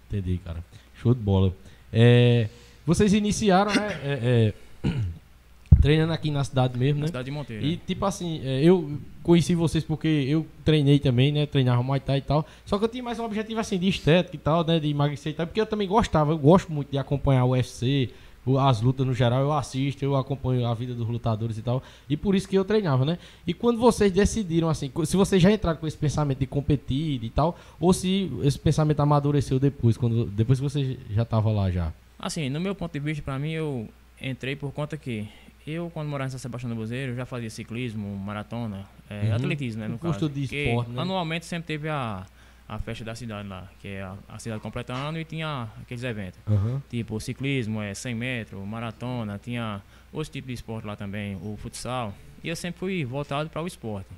Entendi, 0.09 0.39
cara. 0.39 0.65
Show 0.95 1.15
de 1.15 1.21
bola. 1.21 1.53
É, 1.93 2.49
vocês 2.87 3.13
iniciaram, 3.13 3.75
né, 3.75 4.01
é, 4.03 4.53
é, 4.85 4.89
treinando 5.83 6.15
aqui 6.15 6.31
na 6.31 6.43
cidade 6.43 6.79
mesmo, 6.79 7.01
Na 7.01 7.03
né? 7.03 7.07
cidade 7.09 7.27
de 7.27 7.31
Monteiro. 7.31 7.65
E 7.65 7.73
né? 7.73 7.81
tipo 7.87 8.07
assim, 8.07 8.41
é, 8.43 8.63
eu 8.65 8.99
conheci 9.23 9.55
vocês 9.55 9.85
porque 9.85 10.09
eu 10.09 10.47
treinei 10.65 10.99
também, 10.99 11.31
né? 11.31 11.45
Treinava 11.45 11.83
Muay 11.83 12.01
Thai 12.01 12.19
e 12.19 12.23
tal. 12.23 12.47
Só 12.65 12.79
que 12.79 12.85
eu 12.85 12.89
tinha 12.89 13.03
mais 13.03 13.19
um 13.19 13.25
objetivo 13.25 13.61
assim 13.61 13.79
de 13.79 13.87
estética 13.87 14.35
e 14.35 14.39
tal, 14.39 14.65
né? 14.65 14.81
De 14.81 14.89
emagrecer 14.89 15.33
e 15.33 15.37
tal. 15.37 15.47
Porque 15.47 15.61
eu 15.61 15.67
também 15.67 15.87
gostava, 15.87 16.33
eu 16.33 16.39
gosto 16.39 16.73
muito 16.73 16.91
de 16.91 16.97
acompanhar 16.97 17.45
o 17.45 17.51
UFC, 17.51 18.11
as 18.59 18.81
lutas 18.81 19.07
no 19.07 19.13
geral, 19.13 19.41
eu 19.43 19.53
assisto, 19.53 20.05
eu 20.05 20.17
acompanho 20.17 20.67
a 20.67 20.73
vida 20.75 20.95
dos 20.95 21.07
lutadores 21.09 21.59
e 21.59 21.63
tal. 21.63 21.83
E 22.09 22.17
por 22.17 22.35
isso 22.35 22.49
que 22.49 22.57
eu 22.57 22.65
treinava, 22.65 23.05
né? 23.05 23.19
E 23.47 23.53
quando 23.53 23.79
vocês 23.79 24.11
decidiram 24.11 24.69
assim, 24.69 24.91
se 25.05 25.17
vocês 25.17 25.43
já 25.43 25.51
entraram 25.53 25.79
com 25.79 25.87
esse 25.87 25.97
pensamento 25.97 26.39
de 26.39 26.47
competir 26.47 27.23
e 27.23 27.31
tal, 27.31 27.59
ou 27.79 27.93
se 27.93 28.31
esse 28.43 28.59
pensamento 28.59 29.01
amadureceu 29.01 29.59
depois, 29.59 29.97
quando 29.97 30.25
depois 30.27 30.59
que 30.59 30.63
você 30.63 30.99
já 31.11 31.25
tava 31.25 31.51
lá 31.51 31.71
já. 31.71 31.93
Assim, 32.19 32.49
no 32.49 32.59
meu 32.61 32.75
ponto 32.75 32.93
de 32.93 33.01
vista, 33.01 33.23
pra 33.23 33.39
mim, 33.39 33.51
eu 33.53 33.89
entrei 34.21 34.57
por 34.57 34.73
conta 34.73 34.97
que 34.97 35.29
eu, 35.67 35.91
quando 35.93 36.09
morava 36.09 36.29
em 36.29 36.31
São 36.31 36.39
Sebastião 36.41 36.71
do 36.71 36.77
Buzeiro, 36.77 37.13
eu 37.13 37.17
já 37.17 37.27
fazia 37.27 37.51
ciclismo, 37.51 38.17
maratona, 38.17 38.87
é, 39.11 39.29
Uhum. 39.29 39.35
atletismo, 39.35 39.83
né, 39.83 39.89
no 39.89 39.95
Um 39.97 39.99
custo 39.99 40.27
caso. 40.29 40.33
de 40.33 40.45
esporte, 40.45 40.91
né? 40.91 41.03
Anualmente 41.03 41.45
sempre 41.45 41.67
teve 41.67 41.89
a, 41.91 42.25
a 42.69 42.79
festa 42.79 43.03
da 43.03 43.15
cidade 43.15 43.49
lá, 43.49 43.67
que 43.81 43.89
é 43.89 44.03
a, 44.03 44.15
a 44.29 44.39
cidade 44.39 44.61
completando 44.61 45.19
e 45.19 45.25
tinha 45.25 45.69
aqueles 45.81 46.05
eventos. 46.05 46.39
Aham. 46.47 46.83
Tipo, 46.91 47.19
ciclismo, 47.19 47.81
é 47.81 47.95
100 47.95 48.15
metros, 48.15 48.67
maratona, 48.67 49.41
tinha 49.43 49.81
outros 50.13 50.29
tipos 50.29 50.49
de 50.49 50.55
esporte 50.55 50.87
lá 50.87 50.95
também, 50.95 51.37
o 51.37 51.57
futsal. 51.57 52.15
E 52.45 52.49
eu 52.49 52.55
sempre 52.55 52.79
fui 52.79 53.05
voltado 53.07 53.49
para 53.49 53.63
o 53.63 53.67
esporte. 53.67 54.11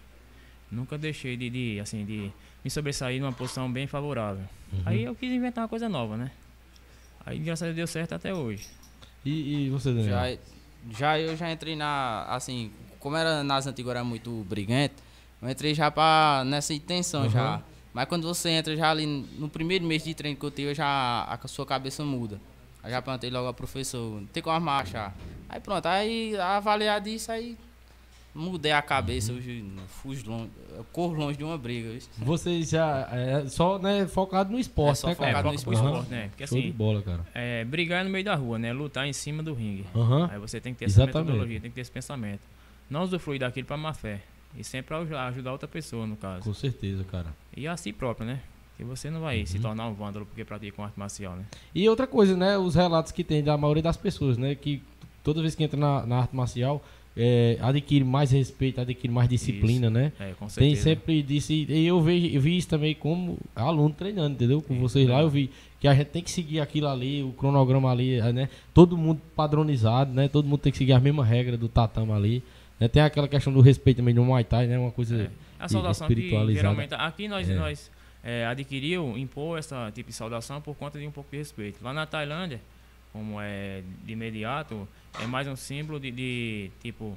Nunca 0.70 0.98
deixei 0.98 1.36
de, 1.36 1.48
de, 1.48 1.80
assim, 1.80 2.04
de 2.04 2.30
me 2.64 2.70
sobressair 2.70 3.20
numa 3.20 3.32
posição 3.32 3.70
bem 3.70 3.86
favorável. 3.86 4.44
Uhum. 4.72 4.82
Aí 4.84 5.04
eu 5.04 5.14
quis 5.14 5.30
inventar 5.32 5.62
uma 5.62 5.68
coisa 5.68 5.88
nova, 5.88 6.16
né? 6.16 6.32
Aí, 7.24 7.38
graças 7.38 7.62
a 7.62 7.66
Deus, 7.66 7.76
deu 7.76 7.86
certo 7.86 8.14
até 8.14 8.34
hoje. 8.34 8.66
E, 9.24 9.66
e 9.66 9.70
você, 9.70 9.92
Daniel? 9.92 10.08
Já, 10.08 10.38
já 10.98 11.18
eu 11.20 11.36
já 11.36 11.50
entrei 11.52 11.76
na. 11.76 12.24
Assim, 12.28 12.72
como 12.98 13.16
era 13.16 13.44
nas 13.44 13.66
antigas 13.66 13.90
era 13.90 14.04
muito 14.04 14.44
briguento, 14.48 15.02
eu 15.40 15.48
entrei 15.50 15.74
já 15.74 15.90
pra, 15.90 16.42
nessa 16.46 16.72
intenção 16.72 17.22
Aham. 17.22 17.30
já. 17.30 17.62
Mas 17.92 18.06
quando 18.08 18.26
você 18.26 18.50
entra 18.50 18.76
já 18.76 18.90
ali 18.90 19.06
no 19.06 19.48
primeiro 19.48 19.84
mês 19.84 20.04
de 20.04 20.14
treino 20.14 20.36
que 20.38 20.44
eu 20.44 20.50
tive, 20.50 20.74
já 20.74 21.24
a 21.24 21.48
sua 21.48 21.66
cabeça 21.66 22.04
muda. 22.04 22.40
Aí 22.82 22.90
já 22.90 23.02
plantei 23.02 23.30
logo 23.30 23.46
ao 23.46 23.54
professor, 23.54 24.22
tem 24.32 24.42
como 24.42 24.58
marchar. 24.60 25.14
Aí 25.48 25.60
pronto, 25.60 25.84
aí 25.86 26.36
avaliar 26.38 27.00
disso, 27.00 27.30
aí 27.32 27.58
mudei 28.34 28.70
a 28.72 28.80
cabeça, 28.80 29.32
eu 29.32 29.40
fujo 29.88 30.30
longe, 30.30 30.50
eu 30.76 30.84
corro 30.92 31.14
longe 31.14 31.36
de 31.36 31.42
uma 31.44 31.58
briga. 31.58 31.90
viu? 31.90 32.00
Vocês 32.18 32.70
já 32.70 33.08
é 33.10 33.46
só 33.48 33.78
né, 33.78 34.06
focado 34.06 34.52
no 34.52 34.58
esporte, 34.58 34.92
É, 34.92 34.94
só 34.94 35.08
né, 35.08 35.14
cara? 35.16 35.30
focado 35.30 35.48
no 35.48 35.54
esporte. 35.54 35.84
esporte, 35.84 36.10
né? 36.10 36.28
Porque 36.28 36.46
Show 36.46 36.58
de 36.60 36.68
assim, 36.68 36.76
bola, 36.76 37.02
cara. 37.02 37.26
é, 37.34 37.64
brigar 37.64 38.00
é 38.00 38.04
no 38.04 38.10
meio 38.10 38.24
da 38.24 38.34
rua, 38.36 38.58
né? 38.58 38.72
Lutar 38.72 39.06
em 39.06 39.12
cima 39.12 39.42
do 39.42 39.52
ringue. 39.52 39.84
Aham. 39.94 40.28
Aí 40.32 40.38
você 40.38 40.60
tem 40.60 40.72
que 40.72 40.78
ter 40.78 40.84
essa 40.86 41.02
Exatamente. 41.02 41.26
metodologia, 41.26 41.60
tem 41.60 41.70
que 41.70 41.74
ter 41.74 41.80
esse 41.80 41.90
pensamento. 41.90 42.40
Não 42.88 43.02
usufruir 43.02 43.40
daquilo 43.40 43.66
pra 43.66 43.76
má 43.76 43.92
fé. 43.92 44.20
E 44.56 44.64
sempre 44.64 44.94
ajudar, 44.94 45.26
ajudar 45.28 45.52
outra 45.52 45.68
pessoa, 45.68 46.06
no 46.06 46.16
caso. 46.16 46.42
Com 46.42 46.54
certeza, 46.54 47.04
cara. 47.04 47.34
E 47.56 47.66
a 47.66 47.76
si 47.76 47.92
próprio, 47.92 48.26
né? 48.26 48.40
Que 48.76 48.84
você 48.84 49.10
não 49.10 49.20
vai 49.20 49.44
se 49.44 49.58
tornar 49.58 49.86
um 49.88 49.94
vândalo 49.94 50.24
porque 50.24 50.44
pratica 50.44 50.80
uma 50.80 50.86
arte 50.86 50.98
marcial, 50.98 51.36
né? 51.36 51.44
E 51.74 51.88
outra 51.88 52.06
coisa, 52.06 52.36
né? 52.36 52.56
Os 52.56 52.74
relatos 52.74 53.12
que 53.12 53.22
tem 53.22 53.42
da 53.42 53.56
maioria 53.56 53.82
das 53.82 53.96
pessoas, 53.96 54.38
né? 54.38 54.54
Que 54.54 54.82
toda 55.22 55.42
vez 55.42 55.54
que 55.54 55.62
entra 55.62 55.78
na, 55.78 56.06
na 56.06 56.18
arte 56.20 56.34
marcial, 56.34 56.82
é, 57.16 57.58
adquire 57.60 58.04
mais 58.04 58.30
respeito, 58.30 58.80
adquire 58.80 59.12
mais 59.12 59.28
disciplina, 59.28 59.90
né? 59.90 60.12
É, 60.18 60.32
com 60.38 60.46
Tem 60.46 60.74
certeza. 60.74 60.82
sempre 60.82 61.22
disso. 61.22 61.52
E 61.52 61.86
eu, 61.86 62.00
vejo, 62.00 62.26
eu 62.34 62.40
vi 62.40 62.56
isso 62.56 62.68
também 62.68 62.94
como 62.94 63.38
aluno 63.54 63.94
treinando, 63.94 64.34
entendeu? 64.34 64.62
Com 64.62 64.78
vocês 64.78 65.08
lá, 65.08 65.20
eu 65.20 65.28
vi 65.28 65.50
que 65.78 65.88
a 65.88 65.94
gente 65.94 66.08
tem 66.08 66.22
que 66.22 66.30
seguir 66.30 66.60
aquilo 66.60 66.88
ali, 66.88 67.22
o 67.22 67.32
cronograma 67.32 67.90
ali, 67.90 68.20
né? 68.32 68.48
Todo 68.72 68.96
mundo 68.96 69.20
padronizado, 69.34 70.12
né? 70.12 70.28
Todo 70.28 70.46
mundo 70.46 70.60
tem 70.60 70.72
que 70.72 70.78
seguir 70.78 70.92
as 70.92 71.02
mesmas 71.02 71.26
regras 71.26 71.58
do 71.58 71.68
tatama 71.68 72.16
ali. 72.16 72.42
Né? 72.80 72.88
Tem 72.88 73.02
aquela 73.02 73.28
questão 73.28 73.52
do 73.52 73.60
respeito 73.60 73.98
também 73.98 74.14
no 74.14 74.24
Muay 74.24 74.42
Thai, 74.42 74.66
né? 74.66 74.78
Uma 74.78 74.90
coisa. 74.90 75.24
É. 75.24 75.30
A 75.58 75.68
saudação 75.68 76.06
que 76.06 76.14
espiritualizada. 76.14 76.54
geralmente 76.54 76.94
aqui 76.94 77.28
nós, 77.28 77.48
É. 77.48 77.54
nós 77.54 77.90
é, 78.24 78.46
adquiriu, 78.46 79.16
impor 79.16 79.58
essa 79.58 79.90
tipo 79.94 80.08
de 80.08 80.16
saudação 80.16 80.60
por 80.60 80.74
conta 80.74 80.98
de 80.98 81.06
um 81.06 81.10
pouco 81.10 81.30
de 81.30 81.36
respeito. 81.36 81.84
Lá 81.84 81.92
na 81.92 82.06
Tailândia, 82.06 82.60
como 83.12 83.40
é 83.40 83.82
de 84.04 84.12
imediato, 84.12 84.88
é 85.22 85.26
mais 85.26 85.46
um 85.46 85.56
símbolo 85.56 86.00
de, 86.00 86.10
de, 86.10 86.70
tipo 86.80 87.16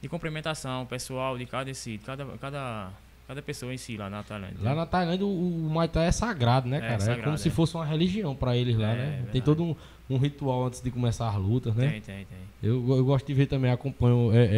de 0.00 0.08
cumprimentação 0.08 0.86
pessoal 0.86 1.36
de 1.36 1.44
cada 1.46 1.70
de 1.70 1.98
cada, 2.04 2.24
cada, 2.38 2.90
cada 3.26 3.40
pessoa 3.42 3.72
em 3.72 3.76
si 3.76 3.96
lá 3.96 4.10
na 4.10 4.22
Tailândia. 4.22 4.58
Lá 4.62 4.74
na 4.74 4.86
Tailândia 4.86 5.26
o, 5.26 5.30
o 5.66 5.70
Muay 5.70 5.88
Thai 5.88 6.06
é 6.06 6.12
sagrado, 6.12 6.68
né, 6.68 6.78
É, 6.78 6.80
cara? 6.80 6.94
É, 6.94 6.98
sagrado, 6.98 7.22
como 7.24 7.38
se 7.38 7.48
é. 7.48 7.50
fosse 7.50 7.74
uma 7.74 7.84
religião 7.84 8.34
pra 8.34 8.56
eles 8.56 8.76
lá, 8.76 8.92
É, 8.92 8.96
né? 8.96 9.10
verdade. 9.10 9.30
Tem 9.32 9.40
todo 9.42 9.62
um, 9.62 9.74
um 10.10 10.16
ritual 10.18 10.66
antes 10.66 10.80
de 10.82 10.90
começar 10.90 11.28
as 11.30 11.36
lutas, 11.36 11.74
né? 11.74 11.88
Tem, 11.90 12.00
tem, 12.00 12.26
tem. 12.26 12.38
Eu, 12.62 12.96
eu 12.96 13.04
gosto 13.04 13.26
de 13.26 13.34
ver 13.34 13.46
também, 13.46 13.70
acompanho 13.70 14.30
é, 14.32 14.44
é, 14.44 14.48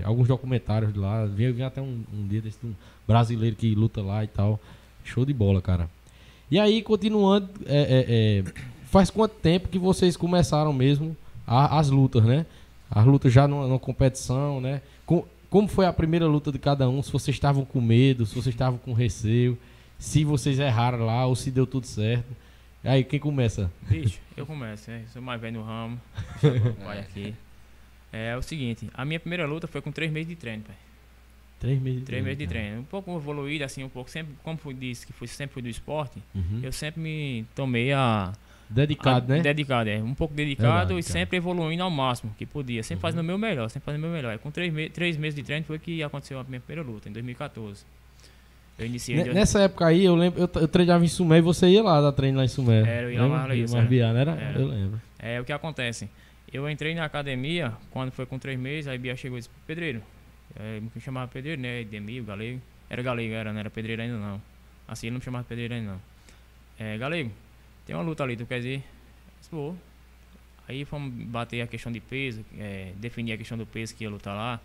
é, 0.00 0.04
alguns 0.04 0.26
documentários 0.28 0.92
de 0.92 0.98
lá. 0.98 1.24
Vi, 1.26 1.50
vi 1.52 1.62
até 1.62 1.80
um, 1.80 2.02
um 2.12 2.26
dia 2.26 2.40
desse 2.40 2.58
de 2.60 2.66
um 2.66 2.74
brasileiro 3.06 3.54
que 3.56 3.74
luta 3.74 4.00
lá 4.02 4.22
e 4.24 4.26
tal. 4.28 4.58
Show 5.04 5.24
de 5.24 5.32
bola, 5.32 5.60
cara. 5.62 5.88
E 6.50 6.58
aí, 6.58 6.82
continuando, 6.82 7.48
é, 7.66 7.80
é, 7.80 8.04
é, 8.40 8.44
faz 8.86 9.10
quanto 9.10 9.34
tempo 9.36 9.68
que 9.68 9.78
vocês 9.78 10.16
começaram 10.16 10.72
mesmo 10.72 11.16
a- 11.46 11.78
as 11.78 11.88
lutas, 11.88 12.24
né? 12.24 12.46
As 12.90 13.04
lutas 13.06 13.32
já 13.32 13.48
numa, 13.48 13.66
numa 13.66 13.78
competição, 13.78 14.60
né? 14.60 14.82
Com- 15.06 15.24
como 15.52 15.68
foi 15.68 15.84
a 15.84 15.92
primeira 15.92 16.26
luta 16.26 16.50
de 16.50 16.58
cada 16.58 16.88
um? 16.88 17.02
Se 17.02 17.12
vocês 17.12 17.36
estavam 17.36 17.62
com 17.62 17.78
medo, 17.78 18.24
se 18.24 18.34
vocês 18.34 18.54
estavam 18.54 18.78
com 18.78 18.94
receio, 18.94 19.58
se 19.98 20.24
vocês 20.24 20.58
erraram 20.58 21.04
lá 21.04 21.26
ou 21.26 21.36
se 21.36 21.50
deu 21.50 21.66
tudo 21.66 21.86
certo. 21.86 22.34
Aí, 22.82 23.04
quem 23.04 23.20
começa? 23.20 23.70
Bicho, 23.82 24.18
eu 24.34 24.46
começo, 24.46 24.90
né? 24.90 25.04
Sou 25.12 25.20
mais 25.20 25.38
velho 25.38 25.60
no 25.60 25.62
ramo. 25.64 26.00
pai 26.82 27.00
aqui. 27.00 27.34
É, 28.10 28.34
o 28.34 28.42
seguinte, 28.42 28.88
a 28.94 29.04
minha 29.04 29.20
primeira 29.20 29.46
luta 29.46 29.66
foi 29.68 29.82
com 29.82 29.92
três 29.92 30.10
meses 30.10 30.28
de 30.28 30.36
treino, 30.36 30.62
pai. 30.64 30.74
Três 31.60 31.80
meses 31.80 32.00
de 32.00 32.06
Três 32.06 32.24
meses 32.24 32.38
de 32.38 32.46
treino. 32.46 32.80
Um 32.80 32.84
pouco 32.84 33.14
evoluído, 33.14 33.62
assim, 33.62 33.84
um 33.84 33.88
pouco. 33.90 34.10
Sempre, 34.10 34.34
como 34.42 34.58
disse 34.74 35.06
que 35.06 35.12
fui, 35.12 35.28
sempre 35.28 35.60
do 35.62 35.68
esporte, 35.68 36.18
Uhum. 36.34 36.60
eu 36.62 36.72
sempre 36.72 37.00
me 37.00 37.46
tomei 37.54 37.92
a. 37.92 38.32
Dedicado, 38.72 39.32
a- 39.32 39.36
né? 39.36 39.42
Dedicado, 39.42 39.88
é. 39.90 39.98
Um 39.98 40.14
pouco 40.14 40.34
dedicado 40.34 40.68
Verdade, 40.88 40.92
e 41.00 41.02
cara. 41.02 41.12
sempre 41.12 41.36
evoluindo 41.36 41.82
ao 41.82 41.90
máximo 41.90 42.34
que 42.38 42.46
podia. 42.46 42.82
Sempre 42.82 42.96
Uhum. 42.96 43.00
fazendo 43.02 43.20
o 43.20 43.24
meu 43.24 43.38
melhor, 43.38 43.68
sempre 43.68 43.86
fazendo 43.86 44.00
o 44.00 44.06
meu 44.06 44.12
melhor. 44.16 44.34
E 44.34 44.38
com 44.38 44.50
três, 44.50 44.72
me 44.72 44.88
três 44.88 45.16
meses 45.16 45.34
de 45.34 45.42
treino 45.42 45.64
foi 45.64 45.78
que 45.78 46.02
aconteceu 46.02 46.38
a 46.40 46.44
minha 46.44 46.60
primeira 46.60 46.88
luta, 46.88 47.08
em 47.08 47.12
2014. 47.12 47.84
Eu 48.78 48.86
iniciei. 48.86 49.20
em 49.20 49.24
Ne- 49.24 49.32
Nessa 49.34 49.60
época 49.60 49.86
aí, 49.86 50.04
eu 50.04 50.14
lembro, 50.16 50.40
eu, 50.40 50.50
eu 50.60 50.66
treinava 50.68 51.04
em 51.04 51.08
Sumé 51.08 51.38
e 51.38 51.40
você 51.42 51.68
ia 51.68 51.82
lá 51.82 52.00
dar 52.00 52.12
treino 52.12 52.38
lá 52.38 52.44
em 52.44 52.48
Sumé. 52.48 52.80
Era, 52.80 53.02
eu 53.02 53.12
ia 53.12 53.22
lá 53.26 53.54
isso, 53.54 53.76
era? 53.76 54.30
Era. 54.32 54.52
Eu 54.58 54.66
lembro. 54.66 55.00
É 55.18 55.40
o 55.40 55.44
que 55.44 55.52
acontece. 55.52 56.08
Eu 56.52 56.68
entrei 56.68 56.94
na 56.94 57.04
academia 57.04 57.72
quando 57.90 58.10
foi 58.10 58.26
com 58.26 58.38
três 58.38 58.58
meses, 58.58 58.88
aí 58.88 58.98
Bia 58.98 59.14
chegou 59.16 59.38
e 59.38 59.40
disse, 59.40 59.50
Pedreiro. 59.66 60.02
É, 60.58 60.80
me 60.80 61.00
chamava 61.00 61.28
Pedreiro, 61.28 61.60
né? 61.60 61.80
Edemir, 61.80 62.22
Galego. 62.24 62.60
Era 62.90 63.02
Galego, 63.02 63.32
era, 63.34 63.52
não 63.52 63.60
era 63.60 63.70
Pedreiro 63.70 64.02
ainda 64.02 64.16
não. 64.18 64.40
Assim 64.88 65.06
ele 65.06 65.12
não 65.14 65.18
me 65.20 65.24
chamava 65.24 65.44
Pedreiro 65.44 65.74
ainda 65.74 65.92
não. 65.92 66.00
É, 66.78 66.98
Galego, 66.98 67.30
tem 67.86 67.94
uma 67.96 68.02
luta 68.02 68.22
ali, 68.22 68.36
tu 68.36 68.46
quer 68.46 68.60
disse, 68.60 68.84
vou. 69.50 69.76
Aí 70.68 70.84
fomos 70.84 71.12
bater 71.26 71.60
a 71.62 71.66
questão 71.66 71.90
de 71.90 72.00
peso, 72.00 72.44
é, 72.56 72.92
definir 72.96 73.32
a 73.32 73.36
questão 73.36 73.58
do 73.58 73.66
peso 73.66 73.94
que 73.94 74.04
ia 74.04 74.10
lutar 74.10 74.34
lá. 74.34 74.60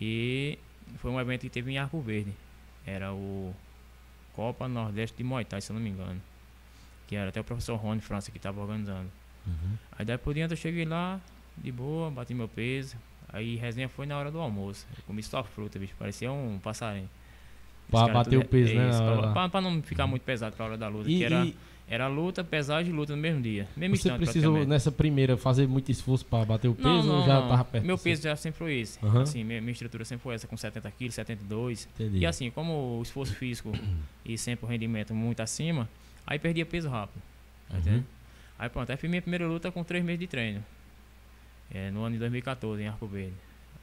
E 0.00 0.58
foi 0.96 1.10
um 1.10 1.20
evento 1.20 1.42
que 1.42 1.50
teve 1.50 1.70
em 1.72 1.78
Arco 1.78 2.00
Verde. 2.00 2.32
Era 2.86 3.12
o 3.12 3.54
Copa 4.32 4.66
Nordeste 4.66 5.16
de 5.16 5.22
Muay 5.24 5.44
Thai, 5.44 5.60
se 5.60 5.70
eu 5.70 5.74
não 5.74 5.82
me 5.82 5.90
engano. 5.90 6.20
Que 7.06 7.16
era 7.16 7.28
até 7.28 7.40
o 7.40 7.44
professor 7.44 7.76
Rony 7.76 8.00
França 8.00 8.30
que 8.30 8.38
estava 8.38 8.60
organizando. 8.60 9.08
Uhum. 9.46 9.76
Aí 9.98 10.04
daí 10.04 10.18
por 10.18 10.34
diante 10.34 10.52
eu 10.52 10.56
cheguei 10.56 10.84
lá, 10.84 11.20
de 11.56 11.70
boa, 11.70 12.10
bati 12.10 12.34
meu 12.34 12.48
peso. 12.48 12.96
Aí 13.32 13.56
resenha 13.56 13.88
foi 13.88 14.06
na 14.06 14.18
hora 14.18 14.30
do 14.30 14.40
almoço. 14.40 14.86
Eu 14.96 15.02
comi 15.04 15.22
só 15.22 15.44
fruta, 15.44 15.78
bicho. 15.78 15.94
Parecia 15.98 16.32
um 16.32 16.58
passarinho. 16.58 17.08
Pra 17.90 18.08
bater 18.08 18.30
tudo- 18.30 18.42
o 18.44 18.48
peso, 18.48 18.72
é 18.72 18.76
né, 18.76 18.90
isso, 18.90 18.98
pra, 19.02 19.32
pra- 19.32 19.48
pra 19.48 19.60
não 19.60 19.82
ficar 19.82 20.06
muito 20.06 20.22
pesado 20.22 20.56
pra 20.56 20.64
hora 20.66 20.76
da 20.78 20.88
luta. 20.88 21.10
E, 21.10 21.18
que 21.18 21.24
era, 21.24 21.44
e 21.46 21.56
era 21.90 22.06
luta, 22.06 22.44
pesagem 22.44 22.92
e 22.92 22.96
luta 22.96 23.16
no 23.16 23.20
mesmo 23.20 23.42
dia. 23.42 23.66
Mesmo 23.76 23.96
você 23.96 24.08
instante, 24.08 24.22
precisou, 24.22 24.64
nessa 24.64 24.92
primeira, 24.92 25.36
fazer 25.36 25.66
muito 25.66 25.90
esforço 25.90 26.24
pra 26.24 26.44
bater 26.44 26.68
o 26.68 26.74
peso 26.74 26.88
Não, 26.88 27.02
não, 27.02 27.18
ou 27.18 27.26
já 27.26 27.40
não. 27.40 27.48
tava 27.48 27.64
perto? 27.64 27.84
Meu 27.84 27.98
peso 27.98 28.22
já 28.22 28.36
sempre 28.36 28.58
foi 28.58 28.78
esse. 28.78 29.04
Aham. 29.04 29.22
Assim, 29.22 29.42
minha, 29.42 29.60
minha 29.60 29.72
estrutura 29.72 30.04
sempre 30.04 30.22
foi 30.22 30.36
essa, 30.36 30.46
com 30.46 30.56
70 30.56 30.88
quilos, 30.92 31.16
72. 31.16 31.88
Entendi. 31.92 32.18
E 32.18 32.26
assim, 32.26 32.48
como 32.48 32.98
o 33.00 33.02
esforço 33.02 33.34
físico 33.34 33.72
e 34.24 34.38
sempre 34.38 34.66
o 34.66 34.68
rendimento 34.68 35.12
muito 35.12 35.40
acima, 35.40 35.88
aí 36.24 36.38
perdia 36.38 36.64
peso 36.64 36.88
rápido. 36.88 37.20
Uhum. 37.72 38.04
Aí 38.56 38.68
pronto, 38.68 38.88
aí 38.88 38.96
fiz 38.96 39.10
minha 39.10 39.22
primeira 39.22 39.48
luta 39.48 39.72
com 39.72 39.82
3 39.82 40.04
meses 40.04 40.20
de 40.20 40.28
treino. 40.28 40.64
É, 41.74 41.90
no 41.90 42.04
ano 42.04 42.12
de 42.12 42.20
2014, 42.20 42.82
em 42.84 42.86
Arco 42.86 43.06
Verde. 43.08 43.34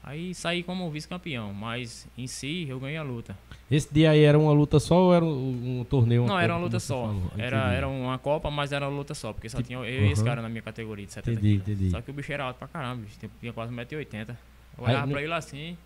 Aí 0.10 0.34
saí 0.34 0.63
como 0.63 0.89
vice-campeão, 0.89 1.54
mas 1.54 2.08
em 2.17 2.28
si 2.28 2.65
eu 2.70 2.80
ganhei 2.80 2.96
a 2.96 3.04
luta. 3.04 3.38
Esse 3.70 3.93
dia 3.93 4.12
aí 4.12 4.22
era 4.24 4.39
uma 4.39 4.54
luta 4.54 4.80
só 4.80 4.96
ou 5.04 5.13
era 5.13 5.26
um, 5.26 5.82
um 5.82 5.84
torneio? 5.84 6.26
Não, 6.26 6.39
era 6.39 6.54
uma 6.54 6.62
luta 6.62 6.80
só. 6.80 7.13
Era, 7.38 7.74
era 7.74 7.88
uma 7.89 8.17
Copa, 8.17 8.50
mas 8.50 8.72
era 8.72 8.88
uma 8.88 8.96
luta 8.98 9.13
só, 9.13 9.34
porque 9.34 9.50
só 9.50 9.58
Tipo, 9.58 9.67
tinha 9.67 9.80
eu 9.80 10.06
e 10.06 10.12
esse 10.12 10.24
cara 10.24 10.41
na 10.41 10.48
minha 10.48 10.62
categoria 10.62 11.06
de 11.06 11.12
70 11.12 11.32
Entendi, 11.39 11.50
quilos. 11.60 11.67
entendi. 11.67 11.91
Só 11.91 12.00
que 12.02 12.10
o 12.10 12.13
bicho 12.13 12.32
era 12.32 12.46
alto 12.46 12.58
pra 12.58 12.70
caramba, 12.70 13.02
bicho. 13.04 13.20
Tinha- 13.20 13.32
Tinha 13.41 13.52
quase 13.52 13.74
1,80m. 13.74 14.30
Eu 14.30 14.86
Aí, 14.86 14.91
olhava 14.91 15.06
no- 15.08 15.12
pra 15.12 15.22
ele 15.22 15.34
assim, 15.34 15.78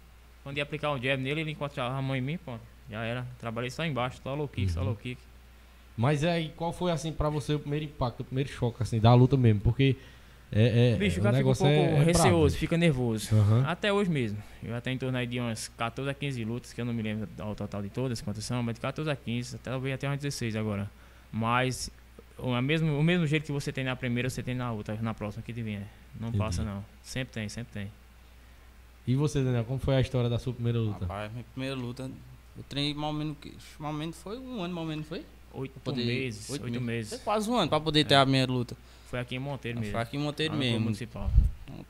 quando 0.44 0.58
ia 0.58 0.64
aplicar 0.64 0.92
um 0.92 1.02
jab 1.02 1.20
nele, 1.20 1.42
ele 1.42 1.52
encontrava 1.52 1.98
a 1.98 2.02
mão 2.02 2.16
em 2.16 2.22
mim, 2.22 2.38
pô. 2.38 2.54
Já 2.92 3.04
era. 3.04 3.26
Trabalhei 3.40 3.72
só 3.72 3.84
embaixo, 3.84 4.20
só 4.22 4.36
low 4.36 4.48
kick, 4.48 4.72
só 4.72 4.82
Uhum. 4.82 4.86
low 4.88 4.96
kick. 4.96 5.20
Mas 5.98 6.24
aí, 6.24 6.54
qual 6.56 6.72
foi 6.72 6.92
assim 6.92 7.12
pra 7.12 7.28
você 7.30 7.56
o 7.56 7.60
primeiro 7.60 7.86
impacto, 7.86 8.20
o 8.20 8.24
primeiro 8.24 8.50
choque 8.52 8.84
assim 8.84 9.00
da 9.00 9.14
luta 9.16 9.36
mesmo? 9.36 9.62
Porque 9.62 9.96
é, 10.52 10.92
é, 10.92 10.96
Bicho, 10.98 11.20
o 11.20 11.24
cara 11.24 11.38
fica 11.38 11.50
um 11.50 11.54
pouco 11.54 11.68
é, 11.72 11.84
é 12.00 12.04
receoso, 12.04 12.58
fica 12.58 12.78
nervoso. 12.78 13.34
Aham. 13.34 13.64
Até 13.66 13.92
hoje 13.94 14.10
mesmo. 14.10 14.38
Eu 14.62 14.70
já 14.72 14.82
tenho 14.82 14.96
em 14.96 14.98
torno 14.98 15.18
aí 15.18 15.26
de 15.26 15.40
umas 15.40 15.70
14 15.70 16.10
a 16.10 16.14
15 16.14 16.44
lutas, 16.44 16.74
que 16.74 16.82
eu 16.82 16.86
não 16.86 16.94
me 16.94 17.02
lembro 17.02 17.28
ao 17.40 17.56
total 17.56 17.82
de 17.82 17.90
todas 17.90 18.20
quantas 18.22 18.44
são, 18.44 18.62
mas 18.62 18.76
de 18.76 18.82
14 18.82 19.10
a 19.10 19.16
15, 19.16 19.56
até 19.56 19.72
talvez 19.72 19.96
até 19.96 20.08
umas 20.08 20.20
16 20.20 20.56
agora. 20.56 20.90
Mas 21.32 21.90
o 22.38 22.60
mesmo, 22.62 22.98
o 23.00 23.04
mesmo 23.04 23.26
jeito 23.26 23.46
que 23.46 23.52
você 23.52 23.72
tem 23.72 23.84
na 23.86 23.96
primeira, 23.96 24.30
você 24.30 24.44
tem 24.44 24.54
na 24.56 24.72
outra, 24.72 24.98
na 25.02 25.14
próxima 25.14 25.42
que 25.44 25.54
vier. 25.54 25.88
Não 26.20 26.28
Entendi. 26.28 26.38
passa 26.44 26.64
não. 26.64 26.84
Sempre 27.02 27.34
tem, 27.34 27.48
sempre 27.48 27.72
tem. 27.74 27.92
E 29.08 29.16
você, 29.16 29.42
Daniel, 29.44 29.64
como 29.64 29.80
foi 29.80 29.96
a 29.96 30.02
história 30.02 30.30
da 30.30 30.38
sua 30.38 30.54
primeira 30.54 30.78
luta? 30.80 31.06
Rapaz, 31.06 31.32
minha 31.32 31.46
primeira 31.54 31.76
luta, 31.76 32.12
eu 32.58 32.64
treinei 32.68 32.94
mais 32.94 33.14
ou 33.14 33.18
menos, 33.20 33.38
que- 33.40 33.54
mais 33.80 33.94
ou 33.94 34.00
menos 34.00 34.18
foi 34.18 34.38
um 34.38 34.62
ano, 34.62 34.74
mais 34.76 34.78
ou 34.78 34.86
menos 34.86 35.08
foi? 35.08 35.26
Oito 35.54 35.80
poder- 35.80 36.06
meses, 36.06 36.50
oito, 36.50 36.62
Foi 36.62 36.80
meses. 36.80 37.22
quase 37.24 37.50
um 37.50 37.56
ano 37.56 37.70
pra 37.70 37.80
poder 37.80 38.06
ter 38.06 38.16
a 38.16 38.26
minha 38.26 38.46
luta. 38.46 38.76
Foi 39.12 39.20
aqui 39.20 39.36
em 39.36 39.40
Monteiro 39.40 39.78
mesmo. 39.80 39.92
Foi 39.92 40.02
aqui 40.02 40.18
em 40.18 40.20
Monteiro 40.20 40.56
mesmo. 40.56 40.80
municipal. 40.80 41.30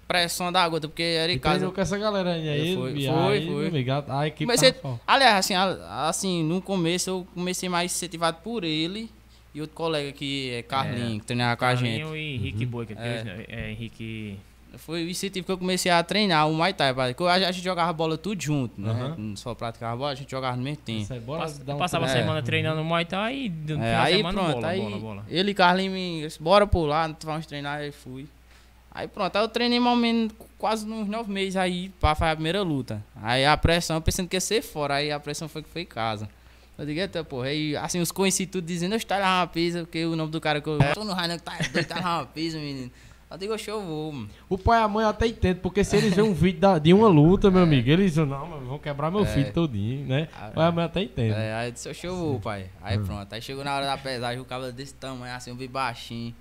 Pressão 0.07 0.51
da 0.51 0.67
gota, 0.67 0.87
porque 0.89 1.01
era 1.03 1.31
em 1.31 1.35
E 1.35 1.39
casa. 1.39 1.69
com 1.69 1.79
essa 1.79 1.97
galera 1.97 2.31
aí, 2.33 2.75
Foi, 2.75 2.91
foi, 2.91 3.07
aí, 3.37 3.47
foi. 3.47 3.67
amigo, 3.67 3.91
a, 3.91 4.19
a 4.19 4.27
equipe 4.27 4.57
fal- 4.81 4.99
Aliás, 5.07 5.35
assim, 5.37 5.53
a- 5.53 6.09
assim, 6.09 6.43
no 6.43 6.61
começo 6.61 7.09
eu 7.09 7.27
comecei 7.33 7.69
mais 7.69 7.93
incentivado 7.93 8.37
por 8.43 8.63
ele 8.63 9.09
e 9.53 9.61
outro 9.61 9.75
colega 9.75 10.11
que 10.11 10.49
é 10.51 10.63
Carlinho, 10.63 11.19
que 11.19 11.25
treinava 11.27 11.55
com 11.55 11.65
a 11.65 11.75
gente. 11.75 11.99
Carlinho 12.01 12.15
e 12.17 12.35
Henrique 12.35 12.65
Uhum. 12.65 12.71
Boi, 12.71 12.85
que 12.87 12.93
É. 12.93 12.97
é. 12.97 13.45
é 13.47 13.71
Henrique. 13.71 14.37
Foi 14.77 15.03
o 15.03 15.09
incentivo 15.09 15.45
que 15.45 15.51
eu 15.51 15.57
comecei 15.57 15.91
a 15.91 16.01
treinar 16.01 16.47
o 16.49 16.53
Muay 16.53 16.73
Thai, 16.73 16.93
pai, 16.93 17.13
que 17.13 17.21
eu- 17.21 17.27
a 17.27 17.51
gente 17.51 17.61
jogava 17.63 17.91
bola 17.91 18.17
tudo 18.17 18.41
junto, 18.41 18.79
né? 18.79 19.13
Não 19.17 19.35
Só 19.35 19.53
praticava 19.53 19.97
bola, 19.97 20.11
a 20.11 20.15
gente 20.15 20.31
jogava 20.31 20.55
no 20.55 20.63
mesmo 20.63 20.77
tempo. 20.83 21.01
Isso 21.01 21.13
aí, 21.13 21.19
bora 21.19 21.41
Pass- 21.41 21.57
dar 21.59 21.75
um 21.75 21.77
passava 21.77 22.05
a 22.05 22.09
é. 22.09 22.13
semana 22.13 22.41
treinando 22.41 22.81
Muay 22.83 23.03
Thai 23.03 23.35
e 23.35 23.73
É, 23.81 23.95
aí 23.97 24.15
semana 24.17 24.39
pronto, 24.41 24.53
bola, 24.55 24.67
aí 24.69 24.79
bola, 24.79 24.97
bola. 24.99 25.25
ele 25.29 25.51
e 25.51 25.53
Carlinhos 25.53 25.93
me 25.93 26.21
disse, 26.21 26.41
bora 26.41 26.65
pular, 26.65 27.13
vamos 27.23 27.45
treinar, 27.45 27.79
aí 27.79 27.91
fui. 27.91 28.27
Aí 28.93 29.07
pronto, 29.09 29.35
aí 29.35 29.43
eu 29.43 29.47
treinei 29.49 29.79
mais 29.79 29.93
ou 29.95 30.01
menos 30.01 30.33
quase 30.57 30.85
uns 30.85 31.07
nove 31.07 31.31
meses 31.31 31.55
aí 31.57 31.89
pra 31.99 32.15
fazer 32.15 32.31
a 32.31 32.35
primeira 32.35 32.61
luta. 32.61 33.03
Aí 33.21 33.45
a 33.45 33.55
pressão, 33.57 33.97
eu 33.97 34.01
pensando 34.01 34.27
que 34.29 34.35
ia 34.37 34.41
ser 34.41 34.61
fora, 34.61 34.95
aí 34.95 35.11
a 35.11 35.19
pressão 35.19 35.49
foi 35.49 35.63
que 35.63 35.69
foi 35.69 35.81
em 35.81 35.85
casa. 35.85 36.29
Eu 36.77 36.85
digo, 36.85 36.99
eita 36.99 37.23
porra, 37.25 37.47
aí 37.47 37.75
assim, 37.75 37.99
os 37.99 38.11
conhecidos 38.11 38.53
tudo 38.53 38.65
dizendo, 38.65 38.93
eu 38.93 38.97
estou 38.97 39.17
lá 39.17 39.41
uma 39.41 39.47
pisa, 39.47 39.81
porque 39.81 40.05
o 40.05 40.15
nome 40.15 40.31
do 40.31 40.39
cara 40.41 40.59
que 40.61 40.67
eu. 40.67 40.79
Tô 40.93 41.03
no 41.03 41.13
raio, 41.13 41.33
que 41.37 41.43
tá 41.43 41.57
doido, 41.71 41.85
tá 41.87 41.99
lá 41.99 42.17
uma 42.19 42.25
pisa, 42.25 42.57
menino. 42.57 42.89
Eu 43.31 43.37
digo, 43.37 43.53
oxe, 43.53 43.69
eu 43.71 43.81
vou, 43.81 44.11
mano. 44.11 44.29
O 44.49 44.57
pai 44.57 44.81
e 44.81 44.83
a 44.83 44.87
mãe 44.89 45.05
até 45.05 45.25
entendo, 45.27 45.59
porque 45.61 45.85
se 45.85 45.95
eles 45.95 46.13
verem 46.13 46.29
um 46.29 46.33
vídeo 46.33 46.59
da- 46.59 46.77
de 46.77 46.93
uma 46.93 47.07
luta, 47.07 47.49
meu 47.49 47.63
amigo, 47.63 47.89
eles 47.89 48.07
dizem, 48.11 48.25
não, 48.25 48.45
vão 48.59 48.77
quebrar 48.77 49.09
meu 49.09 49.21
É. 49.21 49.25
filho 49.25 49.53
todinho, 49.53 50.05
né? 50.05 50.27
Ah, 50.37 50.49
O 50.49 50.53
pai 50.53 50.65
e 50.65 50.67
a 50.67 50.71
mãe 50.73 50.83
até 50.85 51.01
entende. 51.01 51.33
É, 51.33 51.53
aí 51.55 51.67
eu 51.69 51.71
disse, 51.71 51.87
oxe, 51.87 52.05
eu 52.05 52.13
vou, 52.15 52.39
pai. 52.41 52.69
Aí 52.81 52.97
Hum. 52.99 53.05
pronto, 53.05 53.31
aí 53.33 53.41
chegou 53.41 53.63
na 53.63 53.73
hora 53.73 53.85
da 53.85 53.97
pesagem, 53.97 54.41
o 54.41 54.45
cabelo 54.45 54.73
desse 54.73 54.93
tamanho, 54.95 55.33
assim, 55.33 55.49
eu 55.49 55.55
vi 55.55 55.65
baixinho. 55.69 56.35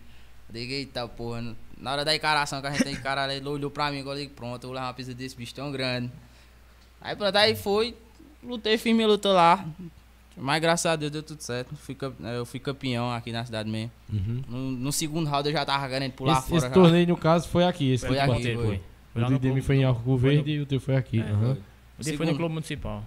Eu 0.48 0.55
digo, 0.61 0.72
eita 0.72 1.07
porra, 1.07 1.55
na 1.79 1.92
hora 1.92 2.05
da 2.05 2.12
encaração 2.12 2.61
que 2.61 2.66
a 2.66 2.70
gente 2.72 2.83
tem 2.83 2.92
que 2.94 2.98
encarar, 2.98 3.33
ele 3.33 3.48
olhou 3.48 3.70
pra 3.70 3.88
mim, 3.92 4.00
eu 4.05 4.14
digo, 4.16 4.33
pronto, 4.35 4.64
eu 4.64 4.68
vou 4.70 4.74
levar 4.74 4.88
uma 4.88 4.94
pista 4.94 5.14
desse 5.14 5.37
bicho 5.37 5.55
tão 5.55 5.70
grande. 5.70 6.11
Aí 7.00 7.14
pronto, 7.14 7.37
aí 7.37 7.55
foi, 7.55 7.94
lutei 8.42 8.76
firme, 8.76 9.07
lutou 9.07 9.33
lá. 9.33 9.64
Mas 10.40 10.61
graças 10.62 10.87
a 10.87 10.96
Deus 10.96 11.12
deu 11.12 11.22
tudo 11.22 11.40
certo. 11.42 11.74
Fui 11.76 11.94
cam- 11.94 12.14
eu 12.35 12.46
fui 12.46 12.59
campeão 12.59 13.12
aqui 13.12 13.31
na 13.31 13.44
cidade 13.44 13.68
mesmo. 13.70 13.90
Uhum. 14.12 14.42
No, 14.48 14.59
no 14.72 14.92
segundo 14.92 15.29
round 15.29 15.46
eu 15.48 15.53
já 15.53 15.64
tava 15.64 15.88
querendo 15.88 16.12
pular 16.12 16.38
Esse, 16.38 16.48
fora. 16.48 16.59
esse 16.59 16.68
já. 16.68 16.72
torneio, 16.74 17.07
no 17.09 17.16
caso, 17.16 17.48
foi 17.48 17.64
aqui. 17.64 17.92
Esse 17.92 18.07
Foi 18.07 18.18
aqui, 18.18 18.55
foi. 18.55 18.81
foi. 19.14 19.22
O 19.24 19.38
de 19.38 19.50
mim 19.53 19.61
foi 19.61 19.76
em 19.76 19.85
Arco 19.85 20.16
Verde 20.16 20.42
no- 20.42 20.48
e 20.48 20.61
o 20.61 20.66
teu 20.66 20.81
foi 20.81 20.96
aqui. 20.96 21.20
É, 21.20 21.22
aham. 21.24 21.57
O 21.98 22.03
dele 22.05 22.16
foi 22.16 22.26
no 22.26 22.35
clube 22.37 22.55
municipal. 22.55 23.05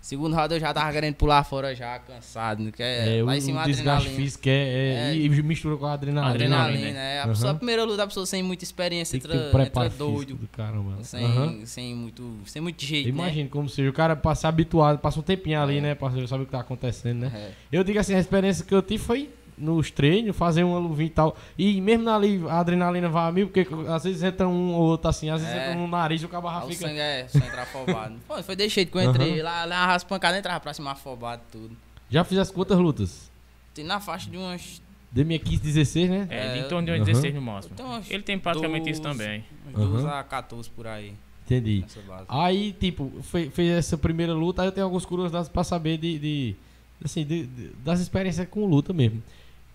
Segundo 0.00 0.34
round 0.34 0.54
eu 0.54 0.58
já 0.60 0.72
tava 0.72 0.90
querendo 0.92 1.14
pular 1.14 1.44
fora 1.44 1.74
já, 1.74 1.98
cansado. 1.98 2.72
Que 2.72 2.82
é, 2.82 3.18
É, 3.18 3.22
o, 3.22 3.26
lá 3.26 3.36
em 3.36 3.38
o 3.38 3.42
cima 3.42 3.62
a 3.62 3.66
desgaste 3.66 3.90
adrenalina. 4.08 4.16
físico 4.16 4.48
é, 4.48 4.52
é- 4.52 5.10
É. 5.10 5.14
E 5.16 5.28
mistura 5.42 5.76
com 5.76 5.84
a 5.86 5.92
adrenalina. 5.92 6.32
Adrenalina, 6.34 6.68
Adrenalina, 6.68 6.98
é. 6.98 7.20
A, 7.22 7.28
pessoa, 7.28 7.52
a 7.52 7.54
primeira 7.54 7.84
luta, 7.84 8.02
a 8.02 8.06
pessoa 8.06 8.24
sem 8.24 8.42
muita 8.42 8.64
experiência, 8.64 9.16
entra, 9.16 9.34
um 9.54 9.60
entra 9.60 9.88
doido. 9.90 10.34
do 10.36 10.48
caramba. 10.48 11.02
Sem, 11.04 11.24
Aham. 11.24 11.60
sem, 11.66 11.94
muito, 11.94 12.34
sem 12.46 12.62
muito 12.62 12.82
jeito, 12.84 13.06
né? 13.06 13.10
Imagina 13.12 13.48
como 13.50 13.68
seja. 13.68 13.90
O 13.90 13.92
cara 13.92 14.16
passa 14.16 14.48
habituado, 14.48 14.98
passa 14.98 15.20
um 15.20 15.22
tempinho 15.22 15.60
ali, 15.60 15.80
né? 15.80 15.94
Pra 15.94 16.10
saber 16.26 16.42
o 16.42 16.46
que 16.46 16.52
tá 16.52 16.60
acontecendo, 16.60 17.20
né? 17.20 17.32
É. 17.34 17.50
Eu 17.70 17.84
digo 17.84 17.98
assim, 17.98 18.14
a 18.14 18.18
experiência 18.18 18.64
que 18.64 18.74
eu 18.74 18.80
tive 18.82 19.02
foi 19.04 19.28
nos 19.60 19.90
treinos, 19.90 20.34
fazer 20.36 20.64
uma 20.64 20.78
luvinha 20.78 21.06
e 21.08 21.10
tal. 21.10 21.36
E 21.58 21.80
mesmo 21.80 22.08
ali 22.10 22.42
a 22.48 22.60
adrenalina 22.60 23.08
vai 23.08 23.28
a 23.28 23.32
mil, 23.32 23.48
porque 23.48 23.66
às 23.88 24.04
vezes 24.04 24.22
entra 24.22 24.48
um 24.48 24.72
ou 24.74 24.82
outro 24.82 25.08
assim, 25.08 25.28
às 25.30 25.40
vezes 25.40 25.54
É. 25.54 25.58
entra 25.68 25.74
no 25.74 25.86
nariz 25.86 26.22
e 26.22 26.24
o 26.24 26.28
cabarra 26.28 26.64
o 26.64 26.68
fica. 26.68 26.86
sangue 26.88 26.98
é 26.98 27.28
só 27.28 27.38
entrar 27.38 27.62
afobado. 27.62 28.14
Pô, 28.26 28.42
foi 28.42 28.56
desse 28.56 28.74
jeito 28.76 28.90
que 28.90 28.98
eu 28.98 29.02
entrei. 29.02 29.42
Lá, 29.42 29.64
lá 29.64 29.94
as 29.94 30.02
pancadas 30.02 30.38
entrava 30.38 30.58
pra 30.60 30.72
cima 30.74 30.92
afobado 30.92 31.42
tudo. 31.52 31.76
Já 32.08 32.24
fiz 32.24 32.38
as 32.38 32.50
quantas 32.50 32.78
lutas? 32.78 33.30
Tem 33.74 33.84
na 33.84 34.00
faixa 34.00 34.28
de 34.30 34.36
umas, 34.36 34.82
De 35.12 35.24
minha 35.24 35.38
15, 35.38 35.58
16, 35.62 36.08
né? 36.10 36.26
É, 36.30 36.58
É, 36.58 36.58
em 36.60 36.68
torno 36.68 36.86
de 36.86 36.92
uns 36.92 36.96
aham. 36.96 37.04
16 37.04 37.34
no 37.34 37.40
máximo. 37.42 37.74
Então, 37.74 38.02
Ele 38.08 38.22
tem 38.22 38.38
praticamente 38.38 38.88
isso 38.90 39.02
12. 39.02 39.18
também. 39.18 39.44
uns 39.68 39.88
12 39.90 40.06
Aham. 40.06 40.18
a 40.18 40.22
14 40.24 40.70
por 40.70 40.86
aí. 40.86 41.12
Entendi. 41.44 41.84
Aí, 42.28 42.72
tipo, 42.72 43.10
fe- 43.22 43.50
fez 43.50 43.70
essa 43.78 43.98
primeira 43.98 44.32
luta, 44.32 44.62
aí 44.62 44.68
eu 44.68 44.72
tenho 44.72 44.84
algumas 44.84 45.04
curiosidades 45.04 45.48
pra 45.48 45.64
saber 45.64 45.98
de. 45.98 46.18
de- 46.18 46.56
assim, 47.04 47.24
de- 47.24 47.46
de- 47.46 47.68
das 47.84 47.98
experiências 47.98 48.46
com 48.48 48.64
luta 48.66 48.92
mesmo. 48.92 49.20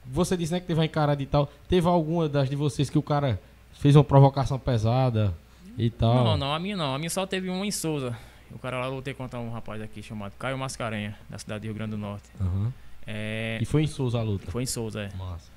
Você 0.08 0.38
disse, 0.38 0.54
né, 0.54 0.60
que 0.60 0.68
teve 0.68 0.80
uma 0.80 0.86
encarada 0.86 1.22
e 1.22 1.26
tal. 1.26 1.52
Teve 1.68 1.88
alguma 1.88 2.30
das 2.30 2.50
de 2.50 2.56
vocês 2.56 2.90
que 2.90 2.98
o 2.98 3.02
cara 3.02 3.40
fez 3.74 3.96
uma 3.96 4.04
provocação 4.04 4.60
pesada 4.60 5.34
e 5.78 5.90
tal? 5.90 6.24
Não, 6.24 6.38
não, 6.38 6.54
a 6.54 6.60
minha 6.60 6.78
não. 6.78 6.94
A 6.96 6.98
minha 6.98 7.10
só 7.10 7.26
teve 7.26 7.50
uma 7.50 7.66
em 7.66 7.72
Souza. 7.72 8.16
O 8.52 8.60
cara 8.60 8.80
lá 8.80 8.88
lutei 8.88 9.14
contra 9.14 9.40
um 9.40 9.52
rapaz 9.52 9.82
aqui 9.82 10.02
chamado 10.04 10.34
Caio 10.38 10.58
Mascarenha, 10.58 11.18
da 11.30 11.38
cidade 11.38 11.62
do 11.62 11.66
Rio 11.66 11.74
Grande 11.74 11.92
do 11.92 11.98
Norte. 11.98 12.30
Aham. 12.40 12.72
É, 13.08 13.58
E 13.62 13.66
foi 13.66 13.84
em 13.84 13.88
Souza 13.88 14.20
a 14.20 14.24
luta. 14.24 14.50
foi 14.52 14.64
em 14.64 14.68
Souza, 14.68 15.02
é. 15.04 15.16
Massa. 15.18 15.50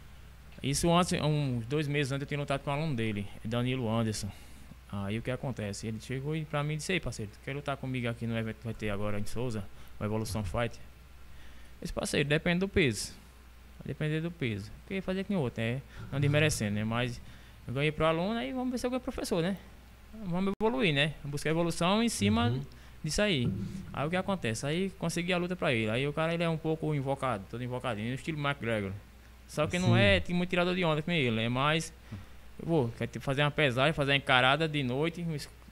Isso 0.62 0.90
antes, 0.92 1.12
uns 1.22 1.64
dois 1.66 1.86
meses 1.86 2.10
antes 2.10 2.22
eu 2.22 2.26
tinha 2.26 2.40
lutado 2.40 2.60
com 2.62 2.70
um 2.70 2.74
aluno 2.74 2.94
dele, 2.96 3.26
Danilo 3.44 3.88
Anderson. 3.88 4.28
Aí 4.90 5.18
o 5.18 5.22
que 5.22 5.30
acontece? 5.30 5.86
Ele 5.86 6.00
chegou 6.00 6.34
e 6.34 6.44
pra 6.44 6.64
mim 6.64 6.76
disse, 6.76 6.92
ei 6.92 6.98
parceiro, 7.00 7.30
quer 7.44 7.54
lutar 7.54 7.76
comigo 7.76 8.08
aqui 8.08 8.26
no 8.26 8.36
evento 8.36 8.56
que 8.56 8.64
vai 8.64 8.74
ter 8.74 8.90
agora 8.90 9.20
em 9.20 9.24
Souza, 9.26 9.62
o 10.00 10.04
Evolução 10.04 10.42
Fight? 10.42 10.78
Esse 11.80 11.92
parceiro, 11.92 12.28
depende 12.28 12.60
do 12.60 12.68
peso. 12.68 13.12
Vai 13.78 13.86
depender 13.86 14.20
do 14.20 14.30
peso. 14.30 14.70
Porque 14.84 15.00
fazer 15.00 15.24
que 15.24 15.30
nem 15.32 15.38
outro, 15.38 15.62
né? 15.62 15.80
Não 16.12 16.20
desmerecendo, 16.20 16.74
né? 16.74 16.84
Mas 16.84 17.20
eu 17.66 17.74
ganhei 17.74 17.92
pro 17.92 18.04
aluno, 18.06 18.34
aí 18.38 18.52
vamos 18.52 18.70
ver 18.70 18.78
se 18.78 18.86
eu 18.86 18.90
ganho 18.90 19.00
professor, 19.00 19.42
né? 19.42 19.56
Vamos 20.24 20.52
evoluir, 20.60 20.92
né? 20.94 21.14
Buscar 21.24 21.50
evolução 21.50 22.02
em 22.02 22.08
cima 22.08 22.48
Uhum. 22.48 22.60
disso 23.04 23.22
aí. 23.22 23.48
Aí 23.92 24.06
o 24.06 24.10
que 24.10 24.16
acontece? 24.16 24.66
Aí 24.66 24.90
consegui 24.98 25.32
a 25.32 25.38
luta 25.38 25.54
pra 25.54 25.72
ele. 25.72 25.90
Aí 25.90 26.06
o 26.08 26.12
cara 26.12 26.32
ele 26.34 26.42
é 26.42 26.48
um 26.48 26.56
pouco 26.56 26.94
invocado, 26.94 27.44
todo 27.50 27.62
invocadinho, 27.62 28.08
no 28.08 28.14
estilo 28.14 28.38
McGregor. 28.38 28.92
Só 29.46 29.66
que 29.66 29.78
não 29.78 29.96
é 29.96 30.22
muito 30.30 30.50
tirador 30.50 30.74
de 30.74 30.84
onda 30.84 31.02
nem 31.06 31.18
ele, 31.20 31.40
é 31.42 31.48
mais. 31.48 31.92
Vou, 32.62 32.88
quer 32.98 33.08
fazer 33.20 33.42
uma 33.42 33.50
pesagem, 33.50 33.92
fazer 33.92 34.10
uma 34.12 34.16
encarada 34.16 34.66
de 34.68 34.82
noite, 34.82 35.24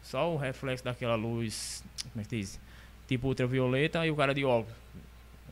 só 0.03 0.33
o 0.33 0.37
reflexo 0.37 0.85
daquela 0.85 1.17
luz, 1.17 1.83
como 2.13 2.23
é 2.23 2.25
que 2.25 2.37
diz? 2.39 2.61
Tipo 3.09 3.29
ultravioleta 3.29 4.07
e 4.07 4.11
o 4.11 4.17
cara 4.17 4.33
de 4.35 4.45
óculos. 4.45 4.73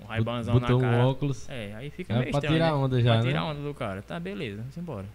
Um 0.01 0.07
raibanzão 0.07 0.55
na 0.55 0.61
Botou 0.61 0.79
um 0.79 0.83
cara. 0.83 1.07
óculos. 1.07 1.49
É, 1.49 1.75
aí 1.75 1.91
fica 1.91 2.13
É 2.13 2.19
meio 2.19 2.31
pra 2.31 2.39
estranho, 2.39 2.55
tirar 2.57 2.67
né? 2.67 2.73
onda 2.73 3.01
já, 3.03 3.13
Pra 3.15 3.23
né? 3.23 3.29
tirar 3.29 3.45
onda 3.45 3.63
do 3.63 3.75
cara. 3.75 4.03
Tá, 4.03 4.21
beleza, 4.21 4.59
vamos 4.59 4.77
embora. 4.77 5.07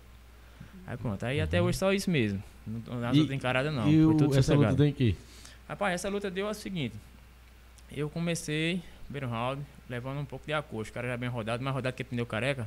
Aí 0.88 0.98
pronto, 0.98 1.24
aí 1.26 1.39
até 1.39 1.62
hoje 1.62 1.78
só 1.78 1.94
isso 1.94 2.10
mesmo. 2.10 2.42
Não- 2.65 3.00
Nas 3.00 3.15
E- 3.15 3.20
outras 3.20 3.38
encaradas 3.38 3.74
não, 3.74 3.88
e 3.88 3.96
foi 3.96 4.06
o, 4.06 4.18
tudo 4.18 4.38
essa 4.38 4.56
luta 4.56 4.74
deu 4.74 4.86
em 4.88 4.94
quê? 4.94 5.15
Rapaz, 5.68 5.94
essa 5.94 6.10
luta 6.10 6.32
deu 6.32 6.48
o 6.48 6.54
seguinte. 6.54 6.96
Eu 7.92 8.10
comecei, 8.10 8.82
primeiro 9.06 9.28
round, 9.28 9.62
levando 9.89 10.20
um 10.20 10.26
pouco 10.26 10.46
de 10.46 10.54
acosto. 10.54 10.89
O 10.89 10.94
cara 10.94 11.08
já 11.08 11.18
bem 11.18 11.30
rodado, 11.30 11.63
mais 11.63 11.76
rodado 11.76 11.96
que 11.96 12.04
pneu 12.04 12.26
careca. 12.26 12.63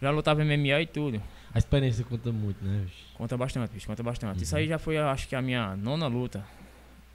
Já 0.00 0.10
lutava 0.10 0.42
MMA 0.44 0.80
e 0.82 0.86
tudo. 0.86 1.22
A 1.54 1.58
experiência 1.58 2.04
conta 2.04 2.32
muito, 2.32 2.62
né? 2.64 2.80
bicho? 2.84 2.96
Conta 3.14 3.36
bastante, 3.36 3.70
bicho, 3.72 3.86
conta 3.86 4.02
bastante. 4.02 4.42
Isso 4.42 4.54
Uhum. 4.54 4.60
aí 4.60 4.68
já 4.68 4.78
foi, 4.78 4.98
acho 4.98 5.28
que 5.28 5.36
a 5.36 5.40
minha 5.42 5.76
nona 5.76 6.06
luta. 6.08 6.44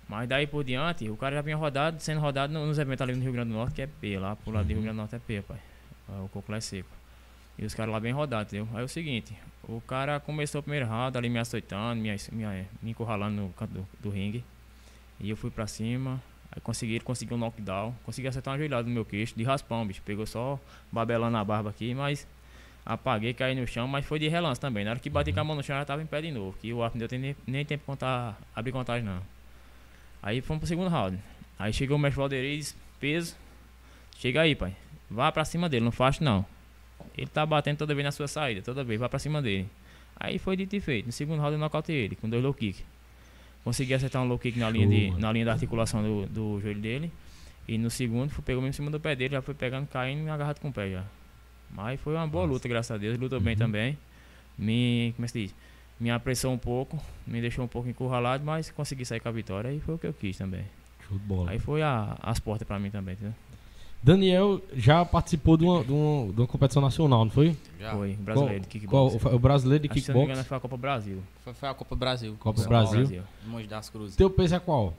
Mas 0.10 0.28
daí 0.30 0.48
por 0.48 0.64
diante, 0.64 1.10
o 1.10 1.18
cara 1.18 1.36
já 1.36 1.42
vinha 1.42 1.58
rodado, 1.58 2.00
sendo 2.00 2.22
rodado 2.22 2.54
no- 2.54 2.66
nos 2.66 2.78
eventos 2.80 3.02
ali 3.02 3.14
no 3.14 3.22
Rio 3.22 3.34
Grande 3.34 3.50
do 3.52 3.56
Norte, 3.58 3.74
que 3.76 3.82
é 3.82 3.88
P, 3.88 4.18
lá 4.18 4.36
pro 4.38 4.52
lado 4.52 4.66
do 4.66 4.74
Rio 4.74 4.82
Grande 4.82 4.96
do 4.96 5.02
Norte 5.02 5.16
é 5.16 5.20
P, 5.20 5.42
pai. 5.42 5.58
É, 6.10 6.22
O 6.22 6.30
coco 6.30 6.50
lá 6.52 6.58
é 6.58 6.62
seco. 6.62 6.88
E 7.60 7.66
os 7.66 7.74
caras 7.74 7.92
lá 7.92 8.00
bem 8.00 8.14
rodados, 8.14 8.54
entendeu? 8.54 8.70
Aí 8.76 8.82
é 8.82 8.86
o 8.86 8.88
seguinte, 8.88 9.34
o 9.68 9.82
cara 9.82 10.20
começou 10.20 10.60
o 10.60 10.64
primeiro 10.64 10.86
round 10.88 11.18
ali 11.18 11.28
me 11.28 11.40
açoitando, 11.40 12.00
me, 12.02 12.10
me, 12.32 12.66
me 12.82 12.92
encurralando 12.92 13.42
no 13.42 13.50
canto 13.50 13.74
do, 13.74 13.88
do 14.00 14.10
ringue. 14.10 14.44
E 15.20 15.30
eu 15.30 15.36
fui 15.36 15.50
pra 15.50 15.66
cima, 15.68 16.22
aí 16.52 16.62
consegui, 16.62 16.94
ele 16.94 17.04
conseguiu 17.04 17.36
um 17.36 17.40
knockdown, 17.40 17.94
consegui 18.06 18.28
acertar 18.28 18.54
uma 18.54 18.58
joelhada 18.60 18.88
no 18.88 18.94
meu 18.94 19.04
queixo, 19.04 19.34
de 19.36 19.44
raspão, 19.44 19.86
bicho. 19.86 20.02
Pegou 20.04 20.26
só 20.28 20.58
babelando 20.92 21.36
a 21.36 21.44
barba 21.44 21.72
aqui, 21.72 21.94
mas 21.96 22.26
apaguei, 22.86 23.34
caí 23.34 23.56
no 23.60 23.66
chão, 23.68 23.88
mas 23.88 24.06
foi 24.06 24.20
de 24.20 24.28
relance 24.30 24.62
também. 24.62 24.86
Na 24.86 24.92
hora 24.92 25.00
que 25.00 25.10
bati 25.10 25.34
com 25.34 25.40
a 25.40 25.44
mão 25.44 25.56
no 25.56 25.64
chão, 25.64 25.76
já 25.78 25.84
tava 25.84 26.02
em 26.02 26.06
pé 26.06 26.22
de 26.22 26.32
novo, 26.32 26.56
que 26.62 26.72
o 26.72 26.82
árbitro 26.84 27.02
não 27.02 27.08
deu 27.08 27.20
nem, 27.20 27.36
nem 27.46 27.66
tempo 27.66 27.82
de 27.82 27.86
contar, 27.88 28.38
abrir 28.56 28.72
contagem 28.72 29.04
não. 29.04 29.20
Aí 30.22 30.42
fomos 30.42 30.60
pro 30.62 30.68
segundo 30.68 30.90
round. 30.90 31.18
Aí 31.58 31.72
chegou 31.74 31.98
o 31.98 32.00
mestre 32.00 32.18
Valderiz, 32.20 32.76
peso. 33.00 33.36
Chega 34.18 34.42
aí, 34.42 34.56
pai. 34.56 34.76
Vá 35.10 35.32
pra 35.32 35.46
cima 35.46 35.70
dele, 35.70 35.86
não 35.86 35.92
faz 35.92 36.20
não. 36.20 36.46
Ele 37.18 37.28
tá 37.28 37.46
batendo 37.46 37.78
toda 37.78 37.94
vez 37.96 38.04
na 38.06 38.12
sua 38.12 38.28
saída, 38.28 38.62
toda 38.62 38.84
vez, 38.84 39.00
vá 39.00 39.08
pra 39.08 39.20
cima 39.20 39.42
dele. 39.42 39.68
Aí 40.20 40.38
foi 40.40 40.56
dito 40.58 40.76
e 40.76 40.80
feito. 40.80 41.06
No 41.06 41.12
segundo 41.12 41.40
round 41.40 41.54
eu 41.54 41.60
nocautei 41.60 41.96
ele, 41.96 42.16
com 42.16 42.28
dois 42.30 42.44
low 42.44 42.54
kick. 42.54 42.84
Consegui 43.64 43.94
acertar 43.94 44.22
um 44.22 44.28
low 44.28 44.38
kick 44.40 44.58
na 44.58 44.70
linha, 44.70 44.88
de, 44.88 45.12
na 45.20 45.32
linha 45.32 45.46
da 45.46 45.54
articulação 45.54 46.02
do, 46.02 46.26
do 46.28 46.60
joelho 46.62 46.80
dele. 46.82 47.12
E 47.68 47.78
no 47.78 47.90
segundo, 47.90 48.30
fui, 48.30 48.44
pegou 48.44 48.62
mesmo 48.62 48.70
em 48.70 48.74
cima 48.74 48.92
do 48.92 49.00
pé 49.00 49.16
dele, 49.16 49.34
já 49.34 49.42
foi 49.42 49.54
pegando, 49.54 49.88
caindo 49.88 50.26
e 50.26 50.30
agarrado 50.30 50.60
com 50.60 50.70
o 50.70 50.74
pé 50.74 50.90
já. 50.92 51.04
Mas 51.70 52.00
foi 52.00 52.16
uma 52.16 52.26
boa 52.28 52.46
luta, 52.46 52.68
graças 52.68 52.92
a 52.92 52.98
Deus. 52.98 53.18
Lutou 53.18 53.40
bem 53.42 53.54
Uhum. 53.54 53.60
também. 53.60 53.98
Me, 54.58 55.14
como 55.16 55.26
é 55.26 55.28
que 55.28 55.32
se 55.34 55.42
diz? 55.44 55.56
Me 56.00 56.12
apressou 56.12 56.52
um 56.54 56.58
pouco, 56.58 57.00
me 57.26 57.42
deixou 57.42 57.66
um 57.66 57.68
pouco 57.68 57.90
encurralado, 57.90 58.44
mas 58.46 58.70
consegui 58.72 59.04
sair 59.06 59.20
com 59.20 59.30
a 59.30 59.32
vitória 59.32 59.72
e 59.74 59.80
foi 59.80 59.96
o 59.96 59.98
que 59.98 60.06
eu 60.08 60.14
quis 60.14 60.38
também. 60.38 60.64
Show 61.08 61.18
de 61.18 61.24
bola. 61.26 61.50
Aí 61.52 61.60
foi 61.60 61.82
a- 61.82 62.16
as 62.22 62.40
portas 62.40 62.68
pra 62.68 62.78
mim 62.78 62.92
também, 62.92 63.14
entendeu? 63.14 63.34
Daniel 64.04 64.62
já 64.76 65.04
participou 65.04 65.58
de 65.58 65.66
uma, 65.66 65.84
de 65.84 65.92
uma, 65.92 66.32
de 66.32 66.40
uma 66.42 66.48
competição 66.48 66.82
nacional, 66.82 67.26
não 67.26 67.32
foi? 67.32 67.58
Já. 67.80 67.94
Foi, 67.94 68.14
brasileiro 68.14 68.60
de 68.62 68.68
kickbox. 68.68 69.18
qual- 69.24 69.34
o 69.34 69.40
brasileiro 69.40 69.82
de 69.84 69.88
Acho 69.90 69.94
que, 69.96 70.02
se 70.02 70.10
não 70.12 70.20
me 70.20 70.24
engano, 70.26 70.36
kickbox? 70.44 70.48
foi 70.48 70.58
a 70.58 70.60
Copa 70.60 70.78
Brasil. 70.78 71.24
Foi, 71.44 71.54
foi 71.56 71.70
a 71.70 71.74
Copa 71.74 71.96
Brasil. 71.96 72.36
Copa 72.40 72.64
Brasil. 72.68 73.24
Monte 73.48 73.68
das 73.68 73.90
Cruzes. 73.90 74.16
Teu 74.16 74.30
peso 74.30 74.54
é 74.56 74.60
qual? 74.60 74.94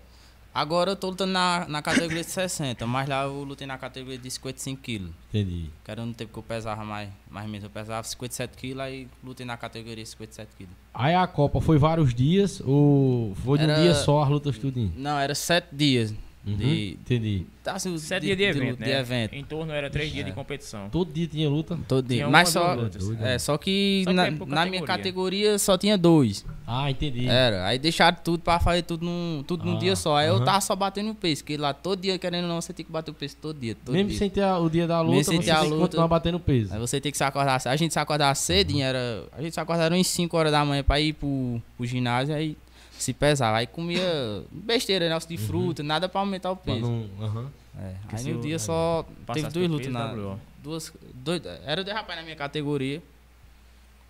Agora 0.59 0.91
eu 0.91 0.97
tô 0.97 1.11
lutando 1.11 1.33
na, 1.33 1.67
na 1.69 1.81
categoria 1.81 2.25
de 2.25 2.31
60, 2.31 2.85
mas 2.85 3.09
lá 3.09 3.23
eu 3.23 3.45
lutei 3.45 3.65
na 3.65 3.79
categoria 3.79 4.19
de 4.19 4.29
55 4.29 4.83
quilos. 4.83 5.11
Entendi. 5.29 5.71
Que 5.85 5.91
era 5.93 6.05
no 6.05 6.13
tempo 6.13 6.33
que 6.33 6.39
eu 6.41 6.43
pesava 6.43 6.85
mais, 6.85 7.11
mais 7.31 7.47
menos. 7.49 7.63
Eu 7.63 7.71
pesava 7.71 8.03
57 8.05 8.57
quilos, 8.57 8.81
aí 8.83 9.07
lutei 9.23 9.47
na 9.47 9.57
categoria 9.57 10.03
de 10.03 10.11
57 10.11 10.51
quilos. 10.59 10.73
Aí 10.93 11.15
a 11.15 11.25
Copa 11.29 11.61
foi 11.61 11.79
vários 11.79 12.13
dias 12.13 12.61
ou 12.67 13.37
foi 13.37 13.59
de 13.59 13.67
um 13.67 13.71
Era- 13.71 13.83
dia 13.83 13.95
só 13.95 14.21
as 14.21 14.29
lutas 14.29 14.59
tudinho? 14.59 14.93
Não, 14.97 15.17
era 15.17 15.33
7 15.33 15.69
dias 15.71 16.13
Uhum, 16.51 16.57
de, 16.57 16.91
Entendi. 17.01 17.47
tá, 17.63 17.73
assim, 17.75 17.97
Sete 17.99 18.27
dias 18.27 18.37
de 18.37 18.43
evento, 18.45 18.71
luta, 18.71 18.81
né? 18.81 18.87
de 18.87 18.93
evento. 18.99 19.35
Em 19.35 19.45
torno 19.45 19.73
era 19.73 19.91
três 19.91 20.11
dias 20.13 20.25
É. 20.27 20.29
de 20.31 20.35
competição. 20.35 20.89
Todo 20.91 21.13
dia 21.13 21.27
tinha 21.27 21.49
luta? 21.49 21.79
Todo 21.87 22.07
dia. 22.07 22.19
Tinha 22.19 22.29
Mas 22.29 22.49
só, 22.51 22.75
lutas. 22.75 23.11
é, 23.21 23.39
só 23.39 23.57
que 23.59 24.03
Só 24.05 24.11
que 24.11 24.17
na, 24.17 24.27
é 24.27 24.31
na 24.31 24.67
minha 24.67 24.83
categoria. 24.83 25.59
só 25.59 25.77
tinha 25.77 25.97
dois. 25.99 26.45
Ah, 26.67 26.91
entendi. 26.91 27.27
Era. 27.27 27.67
Aí 27.67 27.79
deixaram 27.79 28.19
tudo 28.23 28.41
pra 28.43 28.59
fazer 28.61 28.83
tudo 28.83 29.05
num, 29.05 29.43
tudo 29.47 29.65
num 29.65 29.77
Ah, 29.77 29.79
dia 29.79 29.97
só. 29.97 30.17
Aí 30.17 30.29
aham. 30.29 30.39
eu 30.39 30.45
tava 30.45 30.61
só 30.61 30.77
batendo 30.77 31.11
o 31.11 31.15
peso, 31.15 31.43
porque 31.43 31.57
lá 31.57 31.73
todo 31.73 32.01
dia, 32.01 32.19
querendo 32.19 32.45
ou 32.45 32.49
não, 32.51 32.61
você 32.61 32.73
tem 32.73 32.85
que 32.85 32.93
bater 32.93 33.11
o 33.11 33.15
peso 33.15 33.37
todo 33.41 33.59
dia. 33.59 33.75
Todo 33.75 33.95
Mesmo 33.95 34.11
dia. 34.11 34.19
sem 34.19 34.29
ter 34.31 34.43
a- 34.43 34.59
o 34.59 34.69
dia 34.69 34.87
da 34.87 35.01
luta, 35.01 35.17
Mesmo 35.17 35.33
sem 35.33 35.41
você 35.41 35.47
ter 35.47 35.51
a 35.53 35.61
tem 35.61 35.65
que 35.65 35.71
luta. 35.71 35.83
continuar 35.87 36.09
batendo 36.09 36.39
peso. 36.39 36.75
Aí 36.75 36.79
você 36.81 37.01
tem 37.01 37.11
que 37.11 37.17
se 37.19 37.25
acordar. 37.25 37.61
A 37.65 37.77
gente 37.77 37.93
se 37.93 37.99
acordava 37.99 38.35
cedinho, 38.35 38.85
era. 38.85 39.25
A 39.33 39.41
gente 39.43 39.55
se 39.55 39.61
acordava 39.61 39.97
em 39.97 40.05
5 40.05 40.37
horas 40.37 40.53
da 40.53 40.65
manhã 40.65 40.83
pra 40.83 41.01
ir 41.01 41.15
pro, 41.15 41.61
pro 41.77 41.87
ginásio, 41.87 42.35
aí 42.35 42.57
se 43.03 43.13
pesava. 43.13 43.59
Aí 43.59 43.67
comia 43.67 44.43
besteira, 44.51 45.09
né? 45.09 45.19
De 45.29 45.37
fruta, 45.37 45.83
nada 45.83 46.09
pra 46.09 46.21
aumentar 46.21 46.51
o 46.51 46.57
peso. 46.57 46.81
não- 46.81 47.09
aham. 47.25 47.51
É. 47.81 47.95
Aí 48.13 48.33
no 48.33 48.41
dia 48.41 48.59
só 48.59 49.05
teve 49.05 49.25
passasse 49.25 49.55
duas 49.55 49.67
do 49.69 49.73
lutas 49.73 49.87
peso, 49.87 49.99
na. 49.99 50.37
Duas. 50.63 50.93
Dois, 51.15 51.43
era 51.65 51.85
dois 51.85 51.97
rapazes 51.97 52.17
na 52.21 52.25
minha 52.25 52.35
categoria. 52.37 53.01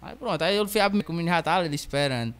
Aí 0.01 0.14
pronto, 0.16 0.40
aí 0.42 0.57
eu 0.57 0.66
fui 0.66 0.81
abrir 0.81 1.03
com 1.03 1.12
o 1.12 1.16
menino 1.16 1.35
já 1.35 1.42
tava 1.42 1.64
ali 1.64 1.74
esperando. 1.74 2.35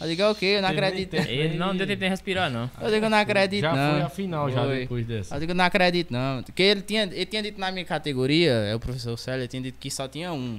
Eu 0.00 0.08
digo, 0.08 0.22
é 0.22 0.30
o 0.30 0.34
quê? 0.34 0.46
Eu 0.56 0.62
não 0.62 0.68
acredito. 0.70 1.14
Ele 1.14 1.56
não 1.56 1.76
deu 1.76 1.86
tempo 1.86 2.00
de 2.00 2.08
respirar, 2.08 2.50
não. 2.50 2.70
Eu 2.80 2.90
digo, 2.90 3.04
eu 3.06 3.10
não 3.10 3.18
acredito, 3.18 3.60
Já 3.62 3.74
não. 3.74 3.92
foi 3.92 4.02
a 4.02 4.08
final, 4.08 4.50
já 4.50 4.64
Foi. 4.64 4.78
depois 4.80 5.06
dessa. 5.06 5.36
Eu 5.36 5.40
digo, 5.40 5.54
não 5.54 5.64
acredito 5.64 6.10
não. 6.10 6.42
Porque 6.42 6.62
ele 6.62 6.82
tinha, 6.82 7.02
ele 7.04 7.26
tinha 7.26 7.42
dito 7.42 7.60
na 7.60 7.70
minha 7.70 7.84
categoria, 7.84 8.50
é 8.50 8.74
o 8.74 8.80
professor 8.80 9.16
Célio, 9.18 9.42
ele 9.42 9.48
tinha 9.48 9.62
dito 9.62 9.78
que 9.78 9.90
só 9.90 10.08
tinha 10.08 10.32
um. 10.32 10.58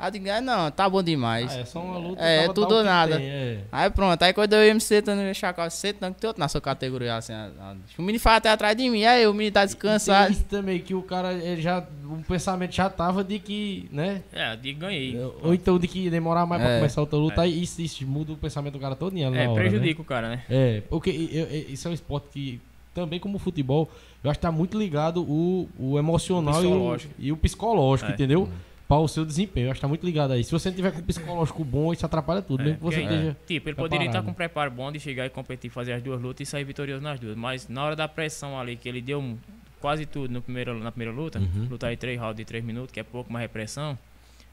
Aí 0.00 0.06
eu 0.08 0.10
digo, 0.12 0.30
ah, 0.30 0.40
não, 0.40 0.70
tá 0.70 0.88
bom 0.88 1.02
demais. 1.02 1.52
Ah, 1.52 1.58
é 1.60 1.64
só 1.64 1.80
uma 1.80 1.98
luta. 1.98 2.22
É, 2.22 2.48
tudo 2.48 2.74
ou 2.76 2.82
nada. 2.82 3.16
tem, 3.18 3.26
é. 3.26 3.58
Aí 3.70 3.90
pronto, 3.90 4.22
aí 4.22 4.32
quando 4.32 4.52
eu 4.54 4.64
ia 4.64 4.72
me 4.72 4.80
sentando 4.80 5.20
no 5.22 5.34
chacal, 5.34 5.70
senta 5.70 6.06
não, 6.06 6.14
que 6.14 6.20
tem 6.20 6.28
outro 6.28 6.40
na 6.40 6.48
sua 6.48 6.60
categoria 6.60 7.16
assim. 7.16 7.32
ah, 7.32 7.50
ah, 7.60 7.74
O 7.98 8.02
menino 8.02 8.18
fala 8.20 8.36
até 8.36 8.48
atrás 8.50 8.76
de 8.76 8.88
mim, 8.88 9.04
aí 9.04 9.26
o 9.26 9.34
menino 9.34 9.52
tá 9.52 9.62
E 9.62 9.66
descansado. 9.66 10.24
tem 10.28 10.32
isso 10.36 10.44
também, 10.44 10.78
que 10.80 10.94
o 10.94 11.02
cara, 11.02 11.32
ele 11.34 11.60
já, 11.60 11.84
o 12.04 12.22
pensamento 12.26 12.74
já 12.74 12.88
tava 12.88 13.22
de 13.22 13.38
que, 13.38 13.88
né? 13.92 14.22
É, 14.32 14.52
eu 14.52 14.56
digo, 14.56 14.80
ganhei. 14.80 15.18
Ou 15.42 15.52
então 15.52 15.78
de 15.78 15.86
que 15.86 16.08
demorar 16.08 16.46
mais 16.46 16.62
pra 16.62 16.70
É. 16.72 16.76
começar 16.78 17.00
outra 17.02 17.18
luta, 17.18 17.42
aí 17.42 17.62
isso, 17.62 17.82
isso 17.82 18.06
muda 18.06 18.32
o 18.32 18.36
pensamento 18.36 18.72
do 18.74 18.80
cara 18.80 18.96
todo 18.96 19.12
na 19.14 19.20
É, 19.20 19.26
hora, 19.26 19.46
né? 19.48 19.54
prejudica 19.54 20.00
o 20.00 20.04
cara, 20.04 20.28
né? 20.30 20.42
É, 20.48 20.82
porque 20.88 21.10
eu- 21.10 21.46
eu- 21.46 21.66
isso 21.68 21.86
é 21.86 21.90
um 21.90 21.94
esporte 21.94 22.26
que, 22.32 22.60
também 22.94 23.20
como 23.20 23.36
o 23.36 23.38
futebol, 23.38 23.88
eu 24.24 24.30
acho 24.30 24.38
que 24.38 24.42
tá 24.42 24.50
muito 24.52 24.76
ligado 24.78 25.22
o, 25.22 25.68
o 25.78 25.98
emocional 25.98 26.54
O 26.54 26.62
e, 26.62 26.66
o, 26.66 26.70
psicológico. 26.70 27.14
e 27.18 27.32
o 27.32 27.36
psicológico, 27.36 28.10
É. 28.10 28.14
entendeu? 28.14 28.48
Para 28.90 28.98
o 28.98 29.06
seu 29.08 29.24
desempenho. 29.24 29.66
Eu 29.66 29.70
acho 29.70 29.78
que 29.78 29.82
tá 29.82 29.88
muito 29.88 30.04
ligado 30.04 30.32
aí. 30.32 30.42
Se 30.42 30.50
você 30.50 30.68
não 30.68 30.74
tiver 30.76 30.90
com 30.90 30.98
o 30.98 31.02
psicológico 31.04 31.64
bom, 31.64 31.92
isso 31.92 32.04
atrapalha 32.04 32.42
tudo, 32.42 32.62
É, 32.62 32.64
mesmo 32.64 32.78
que 32.78 32.84
você 32.84 33.02
esteja. 33.02 33.30
Tipo, 33.46 33.52
ele 33.52 33.60
preparado. 33.60 33.88
poderia 33.88 34.06
estar 34.08 34.22
com 34.22 34.30
um 34.32 34.34
preparo 34.34 34.70
bom 34.72 34.90
de 34.90 34.98
chegar 34.98 35.24
e 35.26 35.30
competir, 35.30 35.70
fazer 35.70 35.92
as 35.92 36.02
duas 36.02 36.20
lutas 36.20 36.48
e 36.48 36.50
sair 36.50 36.64
vitorioso 36.64 37.00
nas 37.00 37.20
duas. 37.20 37.36
Mas 37.36 37.68
na 37.68 37.84
hora 37.84 37.94
da 37.94 38.08
pressão 38.08 38.58
ali, 38.58 38.74
que 38.74 38.88
ele 38.88 39.00
deu 39.00 39.20
um- 39.20 39.38
quase 39.80 40.06
tudo 40.06 40.34
no 40.34 40.42
primeiro, 40.42 40.76
na 40.80 40.90
primeira 40.90 41.12
luta, 41.14 41.38
Uhum. 41.38 41.68
lutar 41.70 41.92
em 41.92 41.96
três 41.96 42.18
rounds 42.18 42.36
de 42.36 42.44
três 42.44 42.64
minutos, 42.64 42.90
que 42.90 42.98
é 42.98 43.04
pouco 43.04 43.32
mais 43.32 43.42
repressão. 43.44 43.96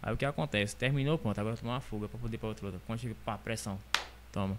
Aí 0.03 0.13
o 0.13 0.17
que 0.17 0.23
acontece? 0.23 0.75
Terminou, 0.75 1.17
pronto, 1.17 1.39
agora 1.41 1.57
tomar 1.57 1.73
uma 1.73 1.79
fuga 1.81 2.07
pra 2.07 2.19
poder 2.19 2.35
ir 2.35 2.37
pra 2.37 2.49
outra 2.49 2.67
luta. 2.67 2.79
Quando 2.85 2.99
chega, 2.99 3.15
pá, 3.25 3.39
pressão. 3.39 3.79
Toma. 4.31 4.55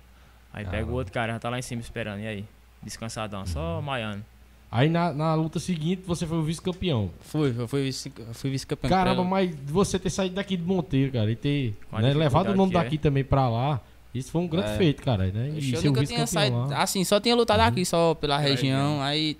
Aí 0.52 0.64
pega 0.64 0.72
Caramba. 0.78 0.92
o 0.92 0.94
outro 0.96 1.12
cara, 1.12 1.32
já 1.34 1.38
tá 1.38 1.48
lá 1.48 1.56
em 1.58 1.62
cima 1.62 1.80
esperando. 1.80 2.18
E 2.20 2.26
aí? 2.26 2.44
Descansadão, 2.82 3.46
só 3.46 3.80
maiando. 3.80 4.24
Aí 4.70 4.88
na, 4.90 5.12
na 5.14 5.34
luta 5.34 5.58
seguinte 5.58 6.02
você 6.06 6.26
foi 6.26 6.36
o 6.38 6.42
vice-campeão. 6.42 7.10
Fui, 7.20 7.54
eu 7.56 7.66
fui, 7.66 7.84
vice- 7.84 8.12
fui 8.34 8.50
vice-campeão. 8.50 8.90
Caramba, 8.90 9.16
Pela- 9.16 9.28
mas 9.28 9.54
você 9.66 9.98
ter 9.98 10.10
saído 10.10 10.34
daqui 10.34 10.56
de 10.56 10.62
Monteiro, 10.62 11.12
cara, 11.12 11.30
e 11.30 11.36
ter 11.36 11.74
né, 11.92 12.12
levado 12.12 12.50
o 12.50 12.54
nome 12.56 12.72
que 12.72 12.76
é. 12.78 12.82
daqui 12.82 12.98
também 12.98 13.24
pra 13.24 13.48
lá, 13.48 13.80
isso 14.14 14.30
foi 14.30 14.42
um 14.42 14.46
grande 14.46 14.68
É. 14.72 14.76
feito, 14.76 15.02
cara. 15.02 15.26
Né? 15.28 15.52
E 15.58 15.72
Eu 15.72 15.80
ser 15.80 15.86
o 15.88 15.90
nunca 15.90 16.04
tinha 16.04 16.20
vice-campeão 16.20 16.26
saído. 16.26 16.56
lá. 16.70 16.82
Assim, 16.82 17.02
só 17.04 17.18
tinha 17.18 17.34
lutado 17.34 17.60
Uhum. 17.60 17.66
aqui, 17.66 17.84
só 17.86 18.14
pela 18.14 18.36
região. 18.38 19.00
Aí, 19.00 19.38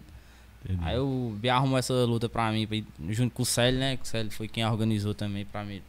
Entendi. 0.65 0.81
aí 0.83 0.99
o 0.99 1.35
Bia 1.39 1.55
arrumou 1.57 1.79
essa 1.79 1.93
luta 2.07 2.27
pra 2.29 2.51
mim, 2.51 2.67
junto 3.11 3.35
com 3.35 3.43
o 3.43 3.47
Célio, 3.47 3.79
né? 3.81 3.97
Que 3.99 4.05
o 4.05 4.07
Célio 4.07 4.31
foi 4.31 4.49
quem 4.49 4.65
organizou 4.65 5.15
também 5.15 5.45
pra 5.45 5.63
mim. 5.63 5.83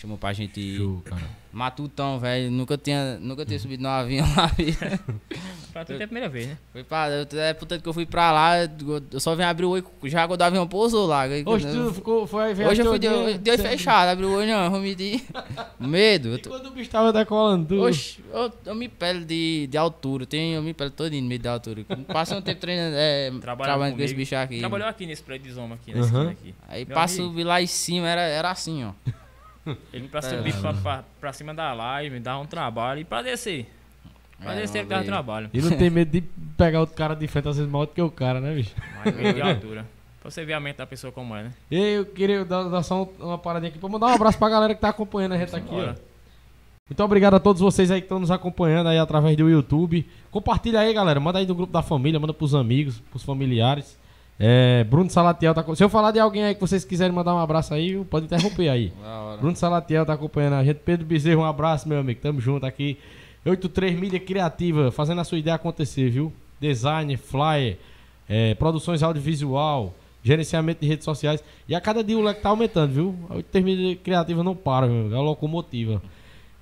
Chamou 0.00 0.16
pra 0.16 0.32
gente 0.32 0.58
ir. 0.58 0.78
Show, 0.78 1.02
cara. 1.04 1.20
Matutão, 1.52 2.18
velho. 2.18 2.50
Nunca 2.50 2.78
tinha, 2.78 3.18
nunca 3.20 3.44
tinha 3.44 3.58
subido 3.58 3.82
no 3.82 3.88
avião 3.90 4.26
na 4.34 4.46
vida. 4.46 4.98
Pra 5.72 5.84
tu 5.84 5.92
é 5.92 5.96
a 5.96 5.98
primeira 6.08 6.28
vez, 6.28 6.48
né? 6.48 6.58
Foi 6.72 6.82
pra. 6.82 7.08
eu- 7.10 7.38
É 7.40 7.54
portanto 7.54 7.80
que 7.82 7.88
eu 7.88 7.92
fui 7.92 8.04
pra 8.04 8.32
lá, 8.32 8.54
eu 9.12 9.20
só 9.20 9.36
vim 9.36 9.44
abrir 9.44 9.66
o 9.66 9.70
olho, 9.70 9.84
já 10.04 10.26
quando 10.26 10.40
o 10.40 10.44
avião 10.44 10.66
pousou 10.66 11.06
lá. 11.06 11.24
Hoje 11.46 11.68
Eu- 11.68 11.88
tu 11.90 11.94
ficou, 11.94 12.26
foi 12.26 12.50
Hoje 12.50 12.80
eu 12.82 12.86
fui 12.90 12.98
de, 12.98 13.08
todinha, 13.08 13.38
de 13.38 13.50
olho 13.52 13.62
fechado, 13.62 14.08
abri 14.08 14.24
o 14.26 14.32
olho 14.32 14.48
não, 14.48 14.74
eu 14.74 14.80
me 14.80 14.96
de 14.96 15.22
medo. 15.78 16.34
E 16.34 16.38
tô- 16.38 16.50
quando 16.50 16.66
o 16.66 16.70
bicho 16.72 16.90
tava 16.90 17.12
decolando, 17.12 17.66
tu... 17.66 17.82
Oxe, 17.82 18.18
eu, 18.32 18.52
eu 18.66 18.74
me 18.74 18.88
pele 18.88 19.24
de, 19.24 19.68
de 19.68 19.78
altura, 19.78 20.26
tenho, 20.26 20.56
eu 20.56 20.62
me 20.62 20.74
pele 20.74 20.90
todinho 20.90 21.22
de 21.22 21.28
medo 21.28 21.42
de 21.42 21.48
altura. 21.48 21.84
Passei 22.08 22.36
um 22.36 22.42
tempo 22.42 22.60
treinando, 22.60 22.96
é, 22.98 23.30
trabalhando 23.40 23.94
com 23.96 24.02
esse 24.02 24.14
bicho 24.14 24.34
aqui. 24.34 24.58
Trabalhou 24.58 24.88
aqui 24.88 25.06
nesse 25.06 25.22
prédio 25.22 25.46
de 25.46 25.52
Zoma, 25.52 25.76
aqui, 25.76 25.92
esquina 25.92 26.30
aqui. 26.32 26.52
Aí 26.68 26.84
Meu 26.84 26.94
pra 26.94 27.04
amigo. 27.04 27.16
subir 27.22 27.44
lá 27.44 27.62
em 27.62 27.68
cima 27.68 28.08
era, 28.08 28.22
era 28.22 28.50
assim, 28.50 28.82
ó. 28.84 28.90
Ele 29.92 30.08
pra 30.08 30.20
É. 30.20 30.22
subir 30.22 30.54
pra, 30.60 30.72
pra, 30.74 31.04
pra 31.20 31.32
cima 31.32 31.52
da 31.54 31.72
live, 31.72 32.18
dar 32.20 32.38
um 32.38 32.46
trabalho 32.46 33.00
e 33.00 33.04
pra 33.04 33.22
descer. 33.22 33.66
Pra 34.40 34.54
É, 34.54 34.60
descer 34.62 34.78
ele 34.78 34.88
dava 34.88 35.04
trabalho. 35.04 35.50
E 35.52 35.60
não 35.60 35.70
tem 35.76 35.90
medo 35.90 36.10
de 36.10 36.22
pegar 36.56 36.80
outro 36.80 36.96
cara 36.96 37.14
de 37.14 37.26
frente, 37.26 37.46
às 37.48 37.56
vezes 37.58 37.70
maior 37.70 37.84
do 37.86 37.92
que 37.92 38.00
o 38.00 38.10
cara, 38.10 38.40
né, 38.40 38.54
bicho? 38.54 38.74
Mas 39.04 39.14
meio 39.14 39.34
de 39.34 39.42
altura. 39.42 39.86
Pra 40.22 40.30
você 40.30 40.44
ver 40.44 40.54
a 40.54 40.60
mente 40.60 40.76
da 40.76 40.86
pessoa 40.86 41.12
como 41.12 41.34
é, 41.36 41.44
né? 41.44 41.52
E 41.70 41.78
eu 41.78 42.06
queria 42.06 42.44
dar, 42.44 42.64
dar 42.64 42.82
só 42.82 43.02
um- 43.02 43.24
uma 43.26 43.38
paradinha 43.38 43.68
aqui 43.70 43.78
pra 43.78 43.88
mandar 43.88 44.06
um 44.06 44.14
abraço 44.14 44.38
pra 44.38 44.48
galera 44.48 44.74
que 44.74 44.80
tá 44.80 44.88
acompanhando 44.90 45.32
a 45.32 45.38
gente 45.38 45.54
aqui, 45.54 45.74
ó. 45.74 45.94
Muito 46.88 47.04
obrigado 47.04 47.34
a 47.34 47.40
todos 47.40 47.60
vocês 47.62 47.90
aí 47.90 48.00
que 48.00 48.06
estão 48.06 48.18
nos 48.18 48.30
acompanhando 48.30 48.88
aí 48.88 48.98
através 48.98 49.36
do 49.36 49.48
YouTube. 49.48 50.08
Compartilha 50.30 50.80
aí, 50.80 50.92
galera. 50.92 51.20
Manda 51.20 51.38
aí 51.38 51.46
no 51.46 51.54
grupo 51.54 51.72
da 51.72 51.82
família, 51.82 52.18
manda 52.18 52.34
pros 52.34 52.54
amigos, 52.54 52.98
pros 53.10 53.22
familiares. 53.22 53.96
É, 54.42 54.84
Bruno 54.84 55.10
Salatiel 55.10 55.52
tá. 55.52 55.62
Se 55.76 55.84
eu 55.84 55.90
falar 55.90 56.12
de 56.12 56.18
alguém 56.18 56.44
aí 56.44 56.54
que 56.54 56.60
vocês 56.62 56.82
quiserem 56.82 57.14
mandar 57.14 57.34
um 57.34 57.38
abraço 57.38 57.74
aí, 57.74 58.02
pode 58.06 58.24
interromper 58.24 58.70
aí. 58.70 58.90
Bruno 59.38 59.54
Salatiel 59.54 60.06
tá 60.06 60.14
acompanhando 60.14 60.54
a 60.54 60.64
gente. 60.64 60.78
Pedro 60.78 61.04
Bezerro, 61.04 61.42
um 61.42 61.44
abraço, 61.44 61.86
meu 61.86 61.98
amigo. 61.98 62.20
Tamo 62.22 62.40
junto 62.40 62.64
aqui. 62.64 62.96
83 63.44 63.98
Mídia 63.98 64.18
Criativa, 64.18 64.90
fazendo 64.90 65.20
a 65.20 65.24
sua 65.24 65.38
ideia 65.38 65.56
acontecer, 65.56 66.08
viu? 66.08 66.32
Design, 66.58 67.14
flyer, 67.18 67.78
é, 68.28 68.54
produções 68.54 69.02
audiovisual, 69.02 69.94
gerenciamento 70.22 70.80
de 70.80 70.88
redes 70.88 71.04
sociais. 71.04 71.44
E 71.68 71.74
a 71.74 71.80
cada 71.80 72.02
dia 72.02 72.16
o 72.16 72.22
leque 72.22 72.40
tá 72.40 72.48
aumentando, 72.48 72.92
viu? 72.94 73.14
A 73.28 73.34
83 73.34 73.64
Mídia 73.64 73.96
Criativa 74.02 74.42
não 74.42 74.56
para, 74.56 74.86
meu 74.86 75.00
amigo. 75.00 75.14
É 75.14 75.18
a 75.18 75.20
locomotiva. 75.20 76.02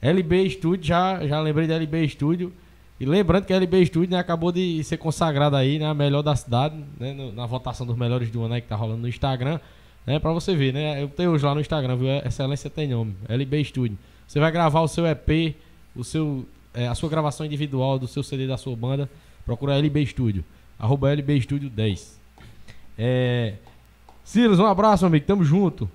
LB 0.02 0.50
Studio, 0.50 0.84
já, 0.84 1.24
já 1.26 1.40
lembrei 1.40 1.68
da 1.68 1.74
LB 1.74 2.08
Studio. 2.08 2.52
E 3.00 3.04
lembrando 3.06 3.44
que 3.44 3.52
a 3.52 3.56
LB 3.56 3.86
Studio 3.86 4.10
né, 4.10 4.18
acabou 4.18 4.50
de 4.50 4.82
ser 4.82 4.96
consagrada 4.96 5.56
aí, 5.56 5.78
né? 5.78 5.86
A 5.86 5.94
melhor 5.94 6.22
da 6.22 6.34
cidade, 6.34 6.74
né? 6.98 7.12
no- 7.12 7.32
na 7.32 7.46
votação 7.46 7.86
dos 7.86 7.96
melhores 7.96 8.28
do 8.30 8.42
ano 8.42 8.54
aí 8.54 8.60
que 8.60 8.66
tá 8.68 8.74
rolando 8.76 9.02
no 9.02 9.08
Instagram. 9.08 9.60
Né, 10.06 10.18
pra 10.18 10.32
você 10.32 10.54
ver, 10.56 10.72
né? 10.72 11.02
Eu 11.02 11.08
tenho 11.08 11.30
hoje 11.30 11.44
lá 11.44 11.54
no 11.54 11.60
Instagram, 11.60 11.96
viu? 11.96 12.08
Excelência 12.24 12.68
tem 12.70 12.88
nome. 12.88 13.14
LB 13.28 13.62
Studio. 13.64 13.98
Você 14.26 14.40
vai 14.40 14.50
gravar 14.50 14.80
o 14.80 14.88
seu 14.88 15.06
EP, 15.06 15.54
o 15.94 16.02
seu, 16.02 16.46
é, 16.74 16.88
a 16.88 16.94
sua 16.94 17.08
gravação 17.10 17.44
individual 17.44 17.98
do 17.98 18.08
seu 18.08 18.22
CD 18.22 18.46
da 18.46 18.56
sua 18.56 18.74
banda. 18.74 19.08
Procura 19.44 19.76
LB 19.78 20.04
Studio. 20.06 20.44
Arroba 20.78 21.10
LB 21.12 21.40
Studio 21.42 21.68
10. 21.70 22.18
É. 22.98 23.54
Silas, 24.24 24.58
um 24.58 24.66
abraço, 24.66 25.04
meu 25.04 25.08
amigo. 25.08 25.26
Tamo 25.26 25.44
junto. 25.44 25.88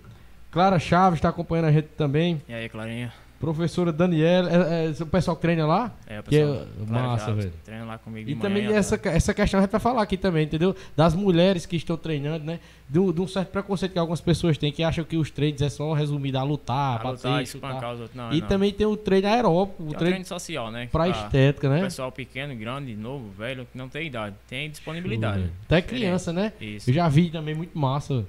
Clara 0.52 0.78
Chaves 0.80 1.20
tá 1.20 1.30
acompanhando 1.30 1.66
a 1.66 1.72
gente 1.72 1.88
também. 1.98 2.42
E 2.48 2.54
aí, 2.54 2.70
Clarinha? 2.70 3.12
Professora 3.44 3.92
Daniela. 3.92 4.50
É, 4.50 4.86
é, 4.86 5.04
o 5.04 5.06
pessoal 5.06 5.36
treina 5.36 5.66
lá? 5.66 5.94
É, 6.08 6.20
o 6.20 6.24
Que 6.24 6.38
é- 6.38 6.46
pessoal. 6.46 6.68
Massa, 6.88 7.34
velho. 7.34 7.52
Treina 7.64 7.84
lá 7.84 7.98
comigo 7.98 8.30
E 8.30 8.34
de 8.36 8.40
também 8.40 8.64
manhã, 8.66 8.78
essa, 8.78 9.00
essa 9.04 9.34
questão 9.34 9.60
a 9.60 9.64
gente 9.64 9.72
vai 9.72 9.80
falar 9.82 10.02
aqui 10.02 10.16
também, 10.16 10.46
entendeu? 10.46 10.74
Das 10.96 11.14
mulheres 11.14 11.66
que 11.66 11.76
estão 11.76 11.98
treinando, 11.98 12.46
né? 12.46 12.62
De 12.88 13.00
um, 13.00 13.12
de 13.12 13.20
um 13.20 13.28
certo 13.28 13.50
preconceito 13.50 13.92
que 13.92 14.00
algumas 14.00 14.22
pessoas 14.22 14.58
têm, 14.58 14.72
que 14.72 14.82
acham 14.84 15.04
que 15.04 15.18
os 15.18 15.30
treinos 15.30 15.62
é 15.62 15.70
só 15.70 15.92
resumido 15.94 16.38
a 16.38 16.44
lutar, 16.44 17.02
a 17.02 17.04
bater, 17.04 17.10
lutar, 17.28 17.44
espancar 17.44 17.94
os 17.94 18.00
outros. 18.00 18.16
Não, 18.16 18.32
E 18.32 18.40
não. 18.40 18.48
também 18.48 18.72
tem 18.72 18.88
o 18.88 18.96
treino 18.96 19.28
aeróbico, 19.28 19.84
o 19.84 19.88
um 19.88 19.90
treino 19.90 20.06
treino 20.12 20.26
social, 20.26 20.72
né? 20.72 20.88
pra 20.92 21.04
pra 21.06 21.10
estética, 21.26 21.70
né? 21.70 21.82
Pessoal 21.82 22.12
pequeno, 22.12 22.56
grande, 22.56 22.96
novo, 22.96 23.30
velho, 23.38 23.68
que 23.70 23.78
não 23.78 23.90
tem 23.90 24.08
idade. 24.08 24.36
Tem 24.48 24.70
disponibilidade. 24.70 25.50
Até 25.66 25.82
criança, 25.82 26.32
né? 26.32 26.54
Isso. 26.62 26.90
Eu 26.90 26.94
já 26.94 27.10
vi 27.10 27.30
também 27.30 27.54
muito 27.54 27.78
massa. 27.78 28.26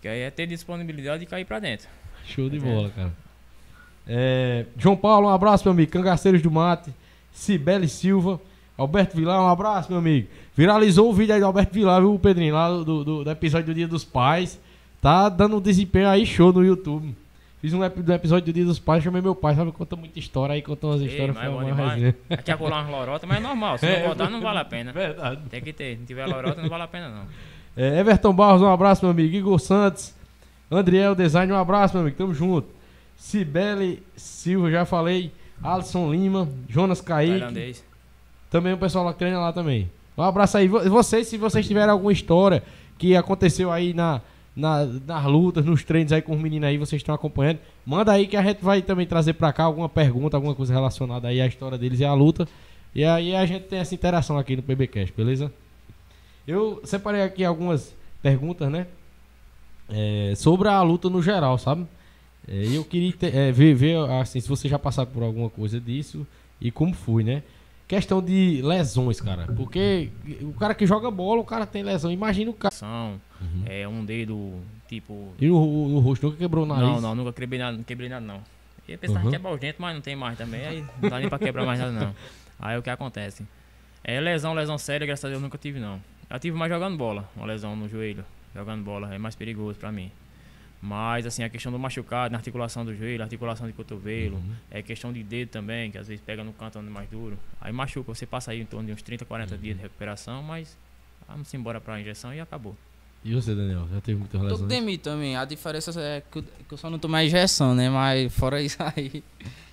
Que 0.00 0.08
aí 0.08 0.20
é 0.20 0.30
ter 0.30 0.46
disponibilidade 0.46 1.24
e 1.24 1.26
cair 1.26 1.44
pra 1.44 1.58
dentro. 1.58 1.86
Show 2.24 2.48
de 2.48 2.56
É. 2.56 2.60
bola, 2.60 2.90
cara. 2.90 3.12
É, 4.08 4.64
João 4.76 4.96
Paulo, 4.96 5.28
um 5.28 5.30
abraço, 5.30 5.64
meu 5.64 5.72
amigo. 5.72 5.92
Cangaceiros 5.92 6.40
do 6.40 6.50
Mate. 6.50 6.92
Cibele 7.32 7.86
Silva. 7.88 8.40
Alberto 8.76 9.16
Vilar, 9.16 9.42
um 9.42 9.48
abraço, 9.48 9.90
meu 9.90 9.98
amigo. 9.98 10.28
Viralizou 10.56 11.10
o 11.10 11.12
vídeo 11.12 11.34
aí 11.34 11.40
do 11.40 11.46
Alberto 11.46 11.74
Vilar, 11.74 12.00
viu, 12.00 12.16
Pedrinho? 12.18 12.54
Lá 12.54 12.68
do, 12.70 13.04
do, 13.04 13.24
do 13.24 13.30
episódio 13.30 13.66
do 13.66 13.74
Dia 13.74 13.88
dos 13.88 14.04
Pais. 14.04 14.58
Tá 15.02 15.28
dando 15.28 15.56
um 15.56 15.60
desempenho 15.60 16.08
aí 16.08 16.24
show 16.24 16.52
no 16.52 16.64
YouTube. 16.64 17.14
Fiz 17.60 17.72
um 17.74 17.80
do 17.80 18.12
episódio 18.12 18.46
do 18.46 18.52
Dia 18.52 18.64
dos 18.64 18.78
Pais, 18.78 19.02
chamei 19.02 19.20
meu 19.20 19.34
pai, 19.34 19.56
sabe? 19.56 19.72
Conta 19.72 19.96
muita 19.96 20.16
história 20.16 20.54
aí, 20.54 20.62
conta 20.62 20.86
umas 20.86 21.00
Ei, 21.00 21.08
histórias. 21.08 21.34
mas 21.34 21.46
é 21.46 21.50
bom 21.50 21.64
demais. 21.64 22.14
Aqui 22.30 22.56
colar 22.56 22.82
umas 22.82 22.90
lorotas, 22.90 23.28
mas 23.28 23.38
é 23.38 23.40
normal. 23.40 23.78
Se 23.78 23.86
É, 23.86 24.00
não 24.02 24.08
botar, 24.10 24.30
não 24.30 24.40
vale 24.40 24.58
a 24.60 24.64
pena. 24.64 24.92
Verdade. 24.92 25.40
Tem 25.50 25.60
que 25.60 25.72
ter. 25.72 25.94
Se 25.94 25.98
não 25.98 26.06
tiver 26.06 26.26
lorota, 26.26 26.62
não 26.62 26.68
vale 26.68 26.84
a 26.84 26.88
pena, 26.88 27.08
não. 27.08 27.22
É, 27.76 27.98
Everton 27.98 28.32
Barros, 28.32 28.62
um 28.62 28.68
abraço, 28.68 29.04
meu 29.04 29.10
amigo. 29.10 29.34
Igor 29.34 29.58
Santos, 29.58 30.14
Andriel 30.70 31.16
Design, 31.16 31.52
um 31.52 31.56
abraço, 31.56 31.94
meu 31.94 32.02
amigo. 32.02 32.16
Tamo 32.16 32.32
junto. 32.32 32.68
Cibele 33.18 34.02
Silva, 34.16 34.70
já 34.70 34.84
falei. 34.86 35.32
Alisson 35.62 36.10
Lima, 36.12 36.48
Jonas 36.68 37.00
Kaique. 37.00 37.32
Tailandês. 37.40 37.84
Também 38.48 38.72
o 38.72 38.78
pessoal 38.78 39.04
lá 39.04 39.12
que 39.12 39.18
treina 39.18 39.38
lá 39.40 39.52
também. 39.52 39.90
Um 40.16 40.22
abraço 40.22 40.56
aí. 40.56 40.68
Vo- 40.68 40.88
Vocês, 40.88 41.26
se 41.26 41.36
vocês 41.36 41.66
tiverem 41.66 41.90
alguma 41.90 42.12
história 42.12 42.62
que 42.96 43.16
aconteceu 43.16 43.70
aí 43.72 43.92
na, 43.92 44.20
na, 44.54 44.84
nas 44.86 45.24
lutas, 45.26 45.64
nos 45.64 45.82
treinos 45.84 46.12
aí 46.12 46.22
com 46.22 46.34
os 46.34 46.40
meninos 46.40 46.68
aí, 46.68 46.78
vocês 46.78 47.00
estão 47.00 47.14
acompanhando, 47.14 47.58
manda 47.84 48.12
aí 48.12 48.26
que 48.28 48.36
a 48.36 48.42
gente 48.42 48.64
vai 48.64 48.80
também 48.82 49.06
trazer 49.06 49.32
pra 49.34 49.52
cá 49.52 49.64
alguma 49.64 49.88
pergunta, 49.88 50.36
alguma 50.36 50.54
coisa 50.54 50.72
relacionada 50.72 51.26
aí 51.28 51.40
à 51.40 51.46
história 51.46 51.76
deles 51.76 51.98
e 52.00 52.04
à 52.04 52.14
luta. 52.14 52.48
E 52.94 53.04
aí 53.04 53.34
a 53.34 53.44
gente 53.44 53.64
tem 53.64 53.80
essa 53.80 53.94
interação 53.94 54.38
aqui 54.38 54.54
no 54.56 54.62
PBcast, 54.62 55.12
beleza? 55.16 55.52
Eu 56.46 56.80
separei 56.84 57.22
aqui 57.22 57.44
algumas 57.44 57.94
perguntas, 58.22 58.70
né? 58.70 58.86
É, 59.90 60.32
sobre 60.36 60.68
a 60.68 60.80
luta 60.82 61.08
no 61.10 61.20
geral, 61.22 61.58
sabe? 61.58 61.86
É, 62.48 62.76
eu 62.76 62.84
queria 62.84 63.14
é, 63.22 63.52
ver, 63.52 63.74
ver, 63.74 63.96
assim, 64.20 64.40
se 64.40 64.48
você 64.48 64.68
já 64.68 64.78
passaram 64.78 65.10
por 65.10 65.22
alguma 65.22 65.50
coisa 65.50 65.80
disso 65.80 66.26
e 66.60 66.70
como 66.70 66.94
foi, 66.94 67.22
né? 67.22 67.42
Questão 67.86 68.22
de 68.22 68.60
lesões, 68.62 69.20
cara. 69.20 69.46
Porque 69.54 70.10
o 70.42 70.52
cara 70.52 70.74
que 70.74 70.86
joga 70.86 71.10
bola, 71.10 71.40
o 71.40 71.44
cara 71.44 71.64
tem 71.64 71.82
lesão. 71.82 72.10
Imagina 72.10 72.50
o 72.50 72.54
cara. 72.54 72.74
São, 72.74 73.18
é 73.64 73.88
um 73.88 74.04
dedo, 74.04 74.54
tipo... 74.86 75.32
E 75.40 75.48
o, 75.48 75.54
no 75.88 75.98
rosto 76.00 76.26
nunca 76.26 76.38
quebrou 76.38 76.64
o 76.64 76.66
nariz. 76.66 76.82
Não, 76.86 77.00
não, 77.00 77.14
nunca 77.14 77.32
quebrei 77.32 77.58
nada, 77.58 77.76
não 77.76 77.84
quebrei 77.84 78.08
nada, 78.10 78.24
não. 78.24 78.42
E 78.86 78.92
eu 78.92 78.98
pensava 78.98 79.20
Uhum. 79.24 79.30
que 79.30 79.36
quebrar 79.36 79.54
os 79.54 79.60
dentes, 79.60 79.80
mas 79.80 79.94
não 79.94 80.02
tem 80.02 80.14
mais 80.16 80.36
também. 80.36 80.66
Aí 80.66 80.84
não 81.00 81.08
dá 81.08 81.18
nem 81.18 81.28
pra 81.28 81.38
quebrar 81.38 81.64
mais 81.64 81.78
nada, 81.78 81.92
não. 81.92 82.14
Aí 82.60 82.76
o 82.76 82.82
que 82.82 82.90
acontece? 82.90 83.46
É 84.04 84.20
lesão, 84.20 84.52
lesão 84.54 84.76
séria, 84.76 85.06
graças 85.06 85.24
a 85.24 85.28
Deus 85.28 85.40
nunca 85.40 85.56
tive, 85.56 85.78
não. 85.80 86.00
Eu 86.28 86.38
tive 86.38 86.58
mais 86.58 86.70
jogando 86.70 86.96
bola, 86.96 87.28
uma 87.36 87.46
lesão 87.46 87.74
no 87.74 87.88
joelho. 87.88 88.24
Jogando 88.54 88.82
bola 88.84 89.14
é 89.14 89.18
mais 89.18 89.34
perigoso 89.34 89.78
pra 89.78 89.90
mim. 89.92 90.10
Mas, 90.80 91.26
assim, 91.26 91.42
a 91.42 91.48
questão 91.48 91.72
do 91.72 91.78
machucado, 91.78 92.30
na 92.32 92.38
articulação 92.38 92.84
do 92.84 92.94
joelho, 92.94 93.22
articulação 93.22 93.66
de 93.66 93.72
cotovelo, 93.72 94.36
Uhum. 94.36 94.54
é 94.70 94.80
questão 94.80 95.12
de 95.12 95.22
dedo 95.24 95.48
também, 95.48 95.90
que 95.90 95.98
às 95.98 96.06
vezes 96.06 96.22
pega 96.24 96.44
no 96.44 96.52
canto 96.52 96.78
onde 96.78 96.86
é 96.88 96.90
mais 96.90 97.08
duro. 97.10 97.36
Aí 97.60 97.72
machuca, 97.72 98.14
você 98.14 98.24
passa 98.26 98.52
aí 98.52 98.60
em 98.60 98.64
torno 98.64 98.86
de 98.86 98.92
uns 98.92 99.02
30, 99.02 99.24
40 99.24 99.54
Uhum. 99.56 99.60
dias 99.60 99.76
de 99.76 99.82
recuperação, 99.82 100.40
mas 100.42 100.76
vamos 101.28 101.52
embora 101.52 101.80
pra 101.80 102.00
injeção 102.00 102.32
e 102.32 102.40
acabou. 102.40 102.76
E 103.24 103.34
você, 103.34 103.52
Daniel? 103.52 103.88
Já 103.92 104.00
teve 104.00 104.18
muitas 104.20 104.40
Tô 104.40 104.46
lesões? 104.46 104.60
com 104.60 104.98
também. 104.98 105.36
A 105.36 105.44
diferença 105.44 106.00
é 106.00 106.20
que 106.30 106.38
eu, 106.38 106.42
que 106.42 106.72
eu 106.74 106.78
só 106.78 106.88
não 106.88 107.00
tomei 107.00 107.26
injeção, 107.26 107.74
né? 107.74 107.90
Mas 107.90 108.32
fora 108.32 108.62
isso 108.62 108.78
aí. 108.96 109.24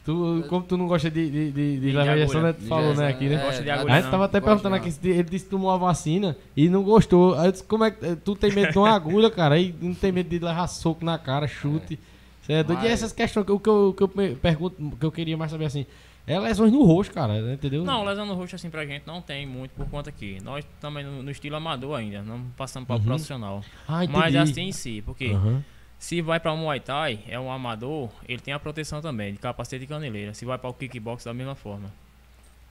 Tu, 0.06 0.46
como 0.48 0.63
tu 0.63 0.78
não 0.78 0.88
gosta 0.88 1.10
de, 1.10 1.30
de, 1.30 1.52
de, 1.52 1.52
de 1.52 1.80
De 1.80 1.91
levar 1.91 2.15
injeção, 2.15 2.39
agulha. 2.41 2.54
né? 2.54 2.60
Tu 2.62 2.68
falou, 2.68 2.94
né, 2.94 3.08
aqui, 3.08 3.26
né? 3.28 3.36
É, 3.36 3.72
a- 3.72 3.76
agulha, 3.80 3.94
A 3.96 4.02
gente 4.02 4.12
tava 4.12 4.26
até 4.26 4.39
perguntando 4.39 4.76
aqui 4.76 4.91
se 4.91 5.00
ele 5.10 5.24
disse 5.24 5.46
que 5.46 5.52
tomou 5.52 5.72
a 5.72 5.78
vacina 5.78 6.38
e 6.56 6.70
não 6.70 6.84
gostou. 6.84 7.34
Aí 7.34 7.48
eu 7.48 7.52
disse, 7.52 7.63
como 7.63 7.84
é 7.84 7.89
que 7.91 8.15
tu 8.18 8.36
tem 8.36 8.52
medo 8.54 8.72
de 8.72 8.78
uma 8.78 8.91
agulha, 8.91 9.32
cara? 9.32 9.56
Aí 9.56 9.74
não 9.82 9.96
tem 9.96 10.12
medo 10.12 10.30
de 10.30 10.38
levar 10.38 10.68
soco 10.68 11.04
na 11.04 11.18
cara, 11.18 11.48
chute. 11.48 12.00
É 12.48 12.62
doido. 12.63 12.80
E 12.80 12.84
Mas- 12.84 12.91
essas 12.91 13.12
questões 13.12 13.44
que 13.48 13.52
eu, 13.52 13.60
que 13.60 13.68
eu, 13.70 13.94
que 13.98 14.04
eu 14.04 14.08
pergunto, 14.38 14.76
que 15.00 15.06
eu 15.08 15.12
queria 15.12 15.36
mais 15.36 15.50
saber 15.50 15.65
assim, 15.65 15.88
é 16.28 16.39
lesões 16.39 16.72
no 16.72 16.84
rosto, 16.84 17.12
cara, 17.12 17.39
entendeu? 17.54 17.84
Não, 17.84 18.04
lesão 18.06 18.28
no 18.28 18.36
rosto 18.36 18.56
assim 18.56 18.70
pra 18.70 18.86
gente 18.86 19.08
não 19.08 19.20
tem 19.22 19.48
muito 19.48 19.72
por 19.72 19.88
conta 19.89 20.12
que 20.12 20.38
nós 20.44 20.63
também 20.80 21.04
no, 21.04 21.24
no 21.24 21.32
estilo 21.32 21.56
amador 21.56 21.98
ainda, 21.98 22.22
não 22.22 22.41
passamos 22.56 22.86
para 22.86 22.96
o 22.98 23.00
Uhum. 23.00 23.06
profissional. 23.06 23.63
Ah, 23.88 24.04
entendi. 24.04 24.20
Mas 24.20 24.36
assim 24.36 24.62
em 24.62 24.72
si, 24.72 25.02
porque 25.04 25.32
Aham. 25.32 25.63
Se 25.99 26.21
vai 26.21 26.39
para 26.39 26.55
Muay 26.55 26.79
Thai, 26.79 27.19
é 27.27 27.39
um 27.39 27.51
amador, 27.51 28.10
ele 28.27 28.41
tem 28.41 28.53
a 28.53 28.60
proteção 28.60 29.01
também, 29.01 29.34
de 29.34 29.39
capacete 29.39 29.84
e 29.86 29.88
caneleira. 29.88 30.34
Se 30.34 30.45
vai 30.45 30.58
para 30.58 30.69
o 30.69 30.73
kickbox 30.73 31.23
da 31.23 31.34
mesma 31.34 31.55
forma. 31.55 31.91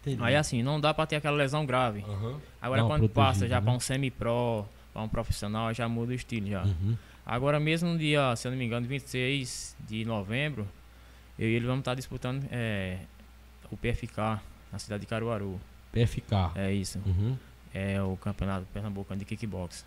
Entendi. 0.03 0.23
Aí 0.23 0.37
assim, 0.37 0.63
não 0.63 0.79
dá 0.79 0.93
para 0.93 1.07
ter 1.07 1.17
aquela 1.17 1.37
lesão 1.37 1.65
grave. 1.65 2.05
Aham. 2.07 2.41
Agora 2.61 2.83
Não, 2.83 2.89
quando 2.89 3.09
passa 3.09 3.49
já 3.49 3.57
né? 3.57 3.65
para 3.65 3.73
um 3.73 3.81
semi-pro, 3.81 4.67
para 4.93 5.03
um 5.03 5.09
profissional, 5.09 5.73
já 5.73 5.89
muda 5.89 6.13
o 6.13 6.15
estilo 6.15 6.49
já. 6.49 6.63
Uhum. 6.63 6.97
Agora 7.25 7.59
mesmo 7.59 7.89
no 7.91 7.99
dia, 7.99 8.37
se 8.37 8.47
eu 8.47 8.51
não 8.51 8.59
me 8.59 8.67
engano, 8.67 8.87
26 8.87 9.75
de 9.89 10.05
novembro, 10.05 10.69
eu 11.39 11.49
e 11.49 11.55
ele 11.55 11.67
vamos 11.67 11.81
estar 11.81 11.95
disputando 11.95 12.47
é, 12.51 12.99
o 13.71 13.77
PFK 13.77 14.41
na 14.71 14.79
cidade 14.79 15.01
de 15.01 15.07
Caruaru. 15.07 15.59
PFK. 15.91 16.53
É 16.55 16.73
isso. 16.73 17.01
Uhum. 17.07 17.37
É 17.77 18.01
o 18.01 18.17
campeonato 18.17 18.65
pernambucano 18.73 19.19
de 19.19 19.25
kickbox. 19.25 19.85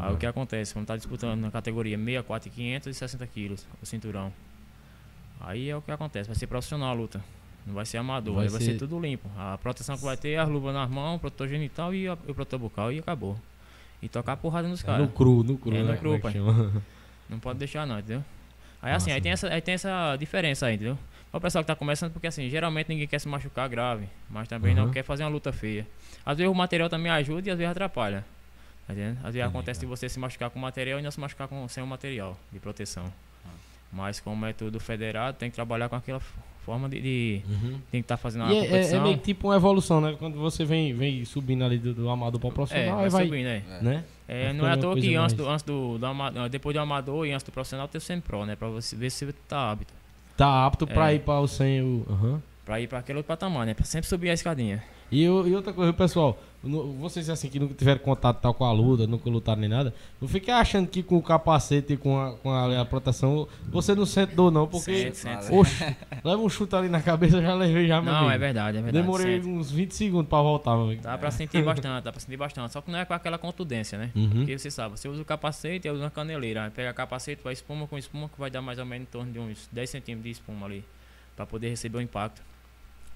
Aí 0.00 0.12
o 0.12 0.16
que 0.16 0.26
acontece? 0.26 0.74
Vamos 0.74 0.84
estar 0.84 0.96
disputando 0.96 1.38
na 1.40 1.50
categoria 1.52 1.96
64 1.96 2.48
e 2.48 2.50
500 2.52 2.88
e 2.88 2.94
60 2.98 3.26
quilos, 3.28 3.66
o 3.80 3.86
cinturão. 3.86 4.32
Aí 5.40 5.70
é 5.70 5.76
o 5.76 5.80
que 5.80 5.92
acontece, 5.92 6.28
vai 6.28 6.36
ser 6.36 6.48
profissional 6.48 6.88
a 6.90 6.92
luta. 6.92 7.22
Não 7.64 7.74
vai 7.74 7.86
ser 7.86 7.98
amador, 7.98 8.34
Vai 8.36 8.44
aí 8.46 8.50
vai 8.50 8.60
ser- 8.60 8.72
ser 8.72 8.78
tudo 8.78 8.98
limpo. 8.98 9.28
A 9.38 9.56
proteção 9.58 9.96
que 9.96 10.02
vai 10.04 10.16
ter 10.16 10.30
é 10.30 10.38
as 10.38 10.48
luvas 10.48 10.74
nas 10.74 10.90
mãos, 10.90 11.16
o 11.16 11.18
protetor 11.20 11.46
genital 11.48 11.94
e, 11.94 12.08
a- 12.08 12.14
o 12.14 12.34
protetor 12.34 12.58
bucal 12.58 12.90
e 12.92 12.98
acabou. 12.98 13.38
E 14.02 14.08
tocar 14.08 14.36
porrada 14.36 14.66
nos 14.66 14.82
É 14.82 14.86
caras. 14.86 15.06
no 15.06 15.12
cru, 15.12 15.44
no 15.44 15.56
cru, 15.58 15.76
É 15.76 15.80
no 15.82 15.88
né? 15.88 15.96
cru, 15.96 16.14
é 16.14 16.18
pai. 16.18 16.34
Não 17.28 17.38
pode 17.38 17.58
deixar 17.58 17.86
não, 17.86 17.98
entendeu? 17.98 18.24
Aí 18.80 18.92
assim, 18.92 19.10
Massa, 19.10 19.14
aí 19.16 19.20
tem, 19.20 19.32
essa, 19.32 19.48
aí 19.48 19.60
tem 19.60 19.74
essa 19.74 20.16
diferença 20.16 20.66
aí, 20.66 20.74
entendeu? 20.76 20.98
O 21.32 21.40
pessoal 21.40 21.62
que 21.62 21.68
tá 21.68 21.74
começando, 21.76 22.12
porque 22.12 22.26
assim, 22.26 22.48
geralmente 22.48 22.88
ninguém 22.88 23.06
quer 23.06 23.18
se 23.18 23.28
machucar 23.28 23.68
grave, 23.68 24.08
mas 24.30 24.48
também 24.48 24.74
não 24.74 24.84
Uhum. 24.86 24.90
quer 24.90 25.02
fazer 25.02 25.24
uma 25.24 25.30
luta 25.30 25.52
feia. 25.52 25.86
Às 26.24 26.38
vezes 26.38 26.50
o 26.50 26.54
material 26.54 26.88
também 26.88 27.10
ajuda 27.12 27.48
e 27.48 27.50
às 27.50 27.58
vezes 27.58 27.70
atrapalha. 27.70 28.24
Tá 28.86 28.94
entendendo? 28.94 29.16
Às 29.18 29.22
vezes 29.24 29.26
Entendi, 29.36 29.40
acontece 29.42 29.80
de 29.80 29.86
cara. 29.86 29.96
você 29.96 30.08
se 30.08 30.18
machucar 30.18 30.48
com 30.50 30.58
material 30.58 30.98
e 30.98 31.02
não 31.02 31.10
se 31.10 31.20
machucar 31.20 31.46
com, 31.46 31.68
sem 31.68 31.82
o 31.82 31.86
material 31.86 32.38
de 32.50 32.58
proteção. 32.58 33.04
Ah. 33.44 33.50
Mas 33.92 34.20
como 34.20 34.46
é 34.46 34.52
tudo 34.54 34.80
federado, 34.80 35.36
tem 35.36 35.50
que 35.50 35.54
trabalhar 35.54 35.90
com 35.90 35.96
aquela 35.96 36.20
forma 36.64 36.88
de. 36.88 36.98
de- 37.00 37.42
Uhum. 37.46 37.72
tem 37.90 38.00
que 38.00 38.04
estar 38.06 38.16
fazendo 38.16 38.44
E 38.44 38.44
uma 38.46 38.52
é, 38.54 38.56
é- 38.56 38.60
é 38.60 38.68
competição. 38.68 39.02
meio 39.02 39.18
que 39.18 39.24
tipo 39.24 39.48
uma 39.48 39.56
evolução, 39.56 40.00
né? 40.00 40.16
Quando 40.18 40.38
você 40.38 40.64
vem, 40.64 40.94
vem 40.94 41.22
subindo 41.26 41.62
ali 41.64 41.76
do, 41.78 41.92
do 41.92 42.08
amador 42.08 42.40
para 42.40 42.48
o 42.48 42.50
é, 42.50 42.54
profissional, 42.54 42.96
vai 42.96 43.04
aí 43.04 43.10
vai, 43.10 43.24
subindo 43.26 43.46
aí. 43.48 43.62
né? 43.82 44.04
É, 44.26 44.44
Vai 44.44 44.52
não 44.54 44.66
é 44.66 44.72
à 44.72 44.76
toa 44.78 44.94
que 44.94 45.00
antes, 45.14 45.16
mais- 45.18 45.32
do, 45.34 45.48
antes 45.48 45.62
do, 45.64 45.98
do 45.98 46.06
ama- 46.06 46.48
depois 46.48 46.74
do 46.74 46.80
amador 46.80 47.26
e 47.26 47.32
antes 47.32 47.44
do 47.44 47.52
profissional 47.52 47.86
tem 47.88 47.98
o 47.98 48.00
semi-pro, 48.02 48.46
né? 48.46 48.56
Pra 48.56 48.68
você 48.68 48.96
ver 48.96 49.10
se 49.10 49.26
você 49.26 49.34
tá 49.46 49.70
hábito. 49.70 49.92
Tá 50.38 50.64
apto 50.64 50.86
pra 50.86 51.10
É. 51.12 51.16
ir 51.16 51.18
para 51.18 51.40
o 51.40 51.48
100. 51.48 51.82
O... 51.82 52.06
aham. 52.08 52.42
Pra 52.64 52.80
ir 52.80 52.86
pra 52.86 53.00
aquele 53.00 53.18
outro 53.18 53.28
patamar, 53.28 53.66
né? 53.66 53.74
Pra 53.74 53.84
sempre 53.84 54.08
subir 54.08 54.30
a 54.30 54.34
escadinha. 54.34 54.82
E, 55.10 55.22
e 55.22 55.28
outra 55.54 55.72
coisa, 55.72 55.92
pessoal, 55.92 56.38
no- 56.62 56.92
vocês 56.94 57.30
assim 57.30 57.48
que 57.48 57.58
nunca 57.58 57.72
tiveram 57.72 58.00
contato 58.00 58.40
tal 58.42 58.52
com 58.52 58.64
a 58.64 58.72
luta, 58.72 59.06
nunca 59.06 59.30
lutaram 59.30 59.60
nem 59.60 59.70
nada, 59.70 59.94
não 60.20 60.28
fiquem 60.28 60.52
achando 60.52 60.86
que 60.86 61.02
com 61.02 61.16
o 61.16 61.22
capacete 61.22 61.94
e 61.94 61.96
com 61.96 62.20
a, 62.20 62.32
com 62.34 62.50
a, 62.50 62.82
a 62.82 62.84
proteção 62.84 63.48
você 63.68 63.94
não 63.94 64.04
sente 64.04 64.34
dor, 64.34 64.50
não, 64.50 64.66
porque. 64.66 65.12
Sente, 65.12 65.16
sente. 65.16 65.52
Oxe, 65.54 65.96
leva 66.22 66.42
um 66.42 66.48
chute 66.48 66.74
ali 66.76 66.88
na 66.90 67.00
cabeça, 67.00 67.40
já 67.40 67.54
levei 67.54 67.86
já, 67.86 68.02
meu 68.02 68.12
Não, 68.12 68.18
amigo. 68.20 68.32
é 68.34 68.38
verdade, 68.38 68.78
é 68.78 68.82
verdade. 68.82 69.02
Demorei 69.06 69.36
sente. 69.40 69.48
uns 69.48 69.70
20 69.70 69.92
segundos 69.94 70.28
pra 70.28 70.42
voltar, 70.42 70.74
meu 70.76 70.84
amigo. 70.86 71.02
Dá 71.02 71.16
pra 71.16 71.30
sentir 71.30 71.62
bastante, 71.64 72.04
dá 72.04 72.12
pra 72.12 72.20
sentir 72.20 72.36
bastante. 72.36 72.72
Só 72.72 72.80
que 72.82 72.90
não 72.90 72.98
é 72.98 73.04
com 73.06 73.14
aquela 73.14 73.38
contundência, 73.38 73.96
né? 73.96 74.10
Uhum. 74.14 74.28
Porque 74.30 74.58
você 74.58 74.70
sabe, 74.70 74.98
você 74.98 75.08
usa 75.08 75.22
o 75.22 75.24
capacete 75.24 75.88
e 75.88 75.90
usa 75.90 76.04
uma 76.04 76.10
caneleira. 76.10 76.64
Aí 76.64 76.70
pega 76.70 76.92
capacete, 76.92 77.40
vai 77.42 77.52
espuma 77.54 77.86
com 77.86 77.96
espuma, 77.96 78.28
que 78.28 78.38
vai 78.38 78.50
dar 78.50 78.60
mais 78.60 78.78
ou 78.78 78.84
menos 78.84 79.08
em 79.08 79.10
torno 79.10 79.32
de 79.32 79.38
uns 79.38 79.68
10 79.72 79.88
centímetros 79.88 80.24
de 80.24 80.30
espuma 80.32 80.66
ali. 80.66 80.84
Pra 81.34 81.46
poder 81.46 81.70
receber 81.70 81.96
o 81.98 82.00
impacto. 82.02 82.42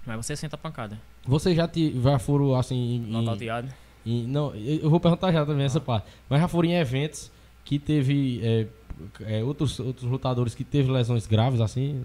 Mas 0.06 0.16
você 0.26 0.34
senta 0.36 0.56
a 0.56 0.58
pancada. 0.58 0.98
Você 1.24 1.54
já, 1.54 1.68
te, 1.68 1.98
já 2.00 2.18
foram 2.18 2.54
assim. 2.56 2.96
Em, 2.96 2.98
Nocauteado. 3.00 3.68
em- 4.04 4.26
não, 4.26 4.54
eu 4.54 4.90
vou 4.90 4.98
perguntar 4.98 5.30
já 5.32 5.46
também 5.46 5.64
essa 5.64 5.80
parte. 5.80 6.06
Mas 6.28 6.40
já 6.40 6.48
foram 6.48 6.68
em 6.68 6.74
eventos 6.74 7.30
que 7.64 7.78
teve 7.78 8.40
é, 8.42 8.66
é, 9.38 9.44
outros, 9.44 9.78
outros 9.78 10.10
lutadores 10.10 10.54
que 10.54 10.64
teve 10.64 10.90
lesões 10.90 11.26
graves 11.26 11.60
assim? 11.60 12.04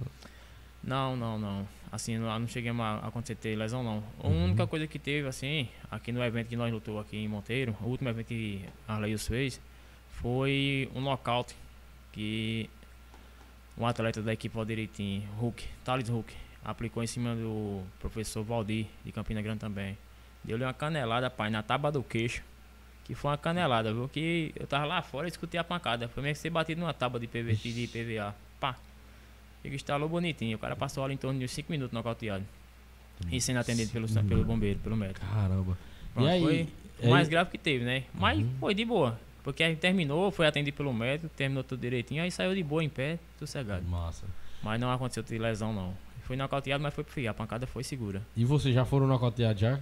Não, 0.84 1.16
não, 1.18 1.40
não. 1.40 1.68
Assim, 1.92 2.18
não, 2.18 2.38
não 2.40 2.48
cheguei 2.48 2.70
a 2.72 2.98
acontecer 3.08 3.36
ter 3.36 3.56
lesão, 3.56 3.84
não. 3.84 4.04
A 4.24 4.28
Uhum. 4.28 4.46
única 4.46 4.68
coisa 4.68 4.86
que 4.86 5.00
teve, 5.00 5.28
assim, 5.28 5.68
aqui 5.90 6.12
no 6.12 6.24
evento 6.24 6.48
que 6.48 6.56
nós 6.56 6.72
lutou 6.72 7.00
aqui 7.00 7.18
em 7.18 7.28
Monteiro, 7.28 7.76
o 7.82 7.86
último 7.88 8.10
evento 8.10 8.28
que 8.28 8.64
Arleios 8.88 9.26
fez, 9.28 9.60
foi 10.12 10.90
um 10.94 11.02
nocaute 11.02 11.56
que 12.12 12.70
um 13.78 13.86
atleta 13.86 14.22
da 14.22 14.34
equipe 14.34 14.54
Valderitim, 14.56 15.24
Hulk, 15.40 15.64
Thales 15.84 16.10
Hulk, 16.10 16.34
aplicou 16.68 17.02
em 17.02 17.08
cima 17.08 17.34
do 17.34 17.82
professor 17.98 18.44
Valdir, 18.44 18.86
de 19.06 19.12
Campina 19.14 19.42
Grande 19.42 19.60
também. 19.60 19.98
Deu-lhe 20.44 20.66
uma 20.66 20.74
canelada, 20.74 21.30
pai, 21.30 21.50
na 21.50 21.64
tábua 21.64 21.92
do 21.92 22.04
queixo. 22.04 22.44
Que 23.06 23.16
foi 23.16 23.32
uma 23.32 23.38
canelada, 23.38 23.94
viu? 23.94 24.10
Que 24.10 24.52
eu 24.54 24.68
tava 24.68 24.84
lá 24.86 25.02
fora 25.02 25.28
e 25.28 25.30
escutei 25.32 25.58
a 25.58 25.64
pancada. 25.64 26.10
Foi 26.10 26.22
meio 26.22 26.36
que 26.36 26.42
ser 26.42 26.50
batido 26.50 26.82
numa 26.82 26.94
tábua 26.94 27.22
de 27.22 27.26
PVT 27.28 27.72
de 27.72 27.88
PVA. 27.88 28.36
Pá. 28.60 28.76
Ele 29.64 29.76
instalou 29.76 30.10
bonitinho. 30.10 30.58
O 30.58 30.60
cara 30.60 30.76
passou 30.76 31.06
ali 31.06 31.14
em 31.14 31.18
torno 31.18 31.40
de 31.40 31.48
5 31.48 31.72
minutos 31.72 31.94
nocauteado. 31.94 32.46
E 33.32 33.40
sendo 33.40 33.60
atendido 33.60 33.92
pelo, 33.92 34.08
pelo 34.26 34.44
bombeiro, 34.44 34.78
pelo 34.80 34.98
médico. 34.98 35.26
Caramba. 35.26 35.78
Pronto, 36.14 36.28
e 36.28 36.30
aí? 36.30 36.42
foi 37.00 37.08
o 37.08 37.10
mais 37.12 37.30
grave 37.30 37.50
que 37.50 37.58
teve, 37.58 37.86
né? 37.86 38.04
Mas 38.14 38.40
Uhum. 38.40 38.56
foi 38.60 38.74
de 38.76 38.84
boa. 38.84 39.18
Porque 39.42 39.64
aí 39.64 39.76
terminou, 39.78 40.30
foi 40.30 40.46
atendido 40.46 40.76
pelo 40.76 40.94
médico, 40.94 41.30
terminou 41.30 41.64
tudo 41.64 41.80
direitinho, 41.80 42.22
aí 42.22 42.30
saiu 42.30 42.54
de 42.54 42.62
boa 42.62 42.84
em 42.84 42.90
pé, 42.90 43.18
sossegado. 43.40 43.86
Massa. 43.88 44.26
Mas 44.62 44.80
não 44.82 44.92
aconteceu 44.92 45.24
de 45.24 45.38
lesão, 45.38 45.72
não. 45.74 45.94
Foi 46.28 46.36
nocauteado, 46.36 46.84
mas 46.84 46.94
foi 46.94 47.04
pro 47.06 47.14
fio. 47.14 47.30
A 47.32 47.34
pancada 47.34 47.66
foi 47.66 47.84
segura. 47.84 48.22
E 48.36 48.44
você 48.44 48.72
já 48.74 48.84
foram 48.84 49.08
nocauteados 49.08 49.62
já? 49.62 49.80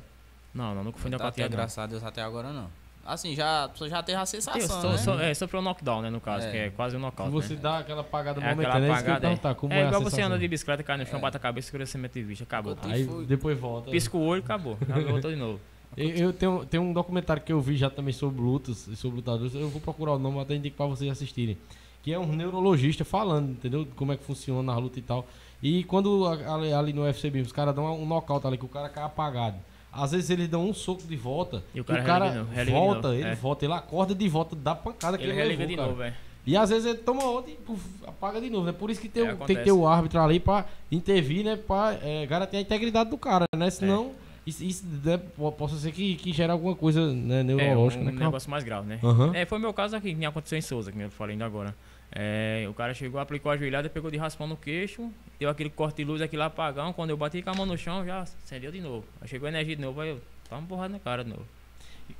Não, 0.53 0.75
não, 0.75 0.83
nunca 0.83 0.99
fui 0.99 1.09
Tá 1.09 1.17
até, 1.17 1.23
nocauteado. 1.25 1.51
não. 1.51 1.57
graças 1.57 1.77
a 1.79 1.87
Deus 1.87 2.03
até 2.03 2.21
agora 2.21 2.53
não. 2.53 2.67
Assim, 3.03 3.35
já, 3.35 3.65
a 3.65 3.69
pessoa 3.69 3.89
já 3.89 4.01
teve 4.01 4.17
a 4.17 4.21
Eu 4.21 4.25
sensação, 4.25 4.81
sou, 4.81 4.91
né? 4.91 4.97
sou, 4.97 5.19
é, 5.19 5.33
sofreu 5.33 5.59
um 5.59 5.63
knockdown, 5.63 6.01
né, 6.03 6.09
no 6.09 6.19
caso, 6.21 6.47
É. 6.47 6.51
que 6.51 6.57
é 6.57 6.69
quase 6.71 6.95
um 6.95 6.99
nocaute. 6.99 7.31
você 7.31 7.53
né? 7.53 7.59
dá 7.61 7.79
aquela 7.79 8.01
apagada 8.01 8.39
É 8.39 8.43
aquela 8.43 8.55
momentânea, 8.55 8.77
é 8.77 8.89
eu 8.89 8.93
ia 8.93 8.93
apagada, 8.97 9.17
é. 9.17 9.29
perguntar, 9.29 9.55
como 9.55 9.73
é 9.73 9.79
é, 9.79 9.83
a 9.83 9.87
igual 9.87 10.01
você 10.01 10.21
anda 10.21 10.39
de 10.39 10.47
bicicleta, 10.47 10.81
cai 10.83 10.97
no 10.97 11.05
chão, 11.05 11.19
É. 11.19 11.21
bate 11.21 11.37
a 11.37 11.39
cabeça, 11.39 11.67
escurecimento 11.67 12.13
de 12.15 12.23
vista, 12.23 12.43
acabou. 12.45 12.75
Aí 12.83 13.05
Fui. 13.05 13.25
depois 13.25 13.59
volta. 13.59 13.91
Pisca 13.91 14.15
o 14.17 14.21
olho, 14.21 14.41
acabou. 14.43 14.75
Voltou 15.09 15.29
de 15.31 15.37
novo. 15.37 15.59
Eu, 15.97 16.09
eu 16.09 16.33
tenho, 16.33 16.65
tem 16.65 16.77
um 16.79 16.91
documentário 16.91 17.41
que 17.41 17.53
eu 17.53 17.61
vi 17.61 17.77
já 17.77 17.89
também 17.89 18.11
sobre 18.13 18.41
lutas 18.41 18.85
e 18.87 18.97
sobre 18.97 19.15
lutadores. 19.17 19.55
Eu 19.55 19.69
vou 19.69 19.79
procurar 19.79 20.11
o 20.13 20.19
nome, 20.19 20.39
até 20.41 20.53
indico 20.53 20.75
pra 20.75 20.85
vocês 20.87 21.09
assistirem. 21.09 21.57
Que 22.03 22.11
é 22.11 22.19
um 22.19 22.35
neurologista 22.35 23.05
falando, 23.05 23.51
entendeu? 23.51 23.87
Como 23.95 24.11
é 24.11 24.17
que 24.17 24.23
funciona 24.25 24.73
a 24.73 24.77
luta 24.77 24.99
e 24.99 25.01
tal. 25.01 25.25
E 25.63 25.83
quando 25.85 26.25
ali, 26.27 26.73
ali 26.73 26.93
no 26.93 27.03
UFC 27.03 27.29
mesmo, 27.29 27.47
os 27.47 27.51
caras 27.51 27.73
dão 27.75 27.85
um 27.99 28.05
nocaute 28.05 28.45
ali, 28.45 28.57
que 28.57 28.65
o 28.65 28.69
cara 28.69 28.89
cai 28.89 29.03
apagado. 29.03 29.55
Às 29.91 30.11
vezes 30.11 30.29
eles 30.29 30.49
dão 30.49 30.67
um 30.69 30.73
soco 30.73 31.03
de 31.03 31.15
volta 31.15 31.63
E 31.73 31.79
o 31.79 31.85
cara 31.85 32.29
religa 32.29 32.65
de 32.65 32.71
volta, 32.71 33.07
ele 33.15 33.23
é. 33.29 33.35
volta, 33.35 33.65
ele 33.65 33.73
acorda 33.73 34.13
de 34.13 34.27
volta 34.27 34.53
da 34.55 34.75
pancada 34.75 35.17
que 35.17 35.23
Ele 35.23 35.39
ele, 35.39 35.55
de 35.65 35.75
cara. 35.75 35.87
novo, 35.87 35.97
velho. 35.99 36.13
E 36.45 36.55
às 36.57 36.69
vezes 36.69 36.85
ele 36.85 36.97
toma 36.99 37.23
outra 37.23 37.51
e 37.51 37.55
puf, 37.55 37.81
apaga 38.05 38.39
de 38.41 38.49
novo, 38.49 38.65
né? 38.65 38.71
Por 38.73 38.89
isso 38.91 38.99
que 39.01 39.07
tem, 39.09 39.25
É, 39.25 39.33
o- 39.33 39.37
tem 39.37 39.55
que 39.55 39.63
ter 39.63 39.71
o 39.71 39.87
árbitro 39.87 40.19
ali 40.19 40.39
pra 40.39 40.65
intervir, 40.91 41.43
né? 41.45 41.55
Pra 41.55 41.97
é, 42.03 42.25
garantir 42.27 42.57
a 42.57 42.61
integridade 42.61 43.09
do 43.09 43.17
cara, 43.17 43.45
né? 43.55 43.69
Senão, 43.71 44.07
É. 44.07 44.49
isso, 44.49 44.63
isso 44.63 44.85
né, 45.03 45.17
po- 45.17 45.51
possa 45.53 45.75
ser 45.77 45.91
que, 45.93 46.15
que 46.17 46.31
gere 46.33 46.51
alguma 46.51 46.75
coisa 46.75 47.11
né, 47.13 47.39
É, 47.39 47.41
um, 47.41 47.43
neurológica, 47.45 48.01
um 48.03 48.05
né? 48.05 48.11
cara? 48.11 48.25
negócio 48.25 48.51
mais 48.51 48.63
grave, 48.63 48.87
né? 48.87 48.99
Aham. 49.01 49.31
É, 49.33 49.45
foi 49.45 49.57
o 49.57 49.61
meu 49.61 49.73
caso 49.73 49.95
aqui, 49.95 50.09
que 50.09 50.19
nem 50.19 50.27
aconteceu 50.27 50.57
em 50.57 50.61
Souza, 50.61 50.91
que 50.91 50.99
eu 50.99 51.09
falei 51.09 51.33
ainda 51.33 51.45
agora. 51.45 51.73
É, 52.17 52.65
o 52.69 52.73
cara 52.73 52.93
chegou, 52.93 53.19
aplicou 53.19 53.51
a 53.51 53.57
joelhada, 53.57 53.89
pegou 53.89 54.09
de 54.09 54.15
raspão 54.17 54.47
no 54.47 54.55
queixo, 54.55 55.11
deu 55.37 55.49
aquele 55.49 55.69
corte 55.69 55.97
de 55.97 56.05
luz, 56.05 56.21
aquele 56.21 56.41
apagão. 56.43 56.93
Quando 56.93 57.09
eu 57.09 57.17
bati 57.17 57.41
com 57.41 57.49
a 57.49 57.53
mão 57.53 57.65
no 57.65 57.77
chão, 57.77 58.05
já 58.05 58.21
acendeu 58.21 58.71
de 58.71 58.79
novo. 58.79 59.05
Aí 59.21 59.27
chegou 59.27 59.47
a 59.47 59.49
energia 59.49 59.75
de 59.75 59.81
novo, 59.81 59.99
aí 59.99 60.09
eu 60.11 60.21
tava 60.49 60.61
uma 60.61 60.67
porrada 60.67 60.93
na 60.93 60.99
cara 60.99 61.23
de 61.25 61.29
novo. 61.31 61.45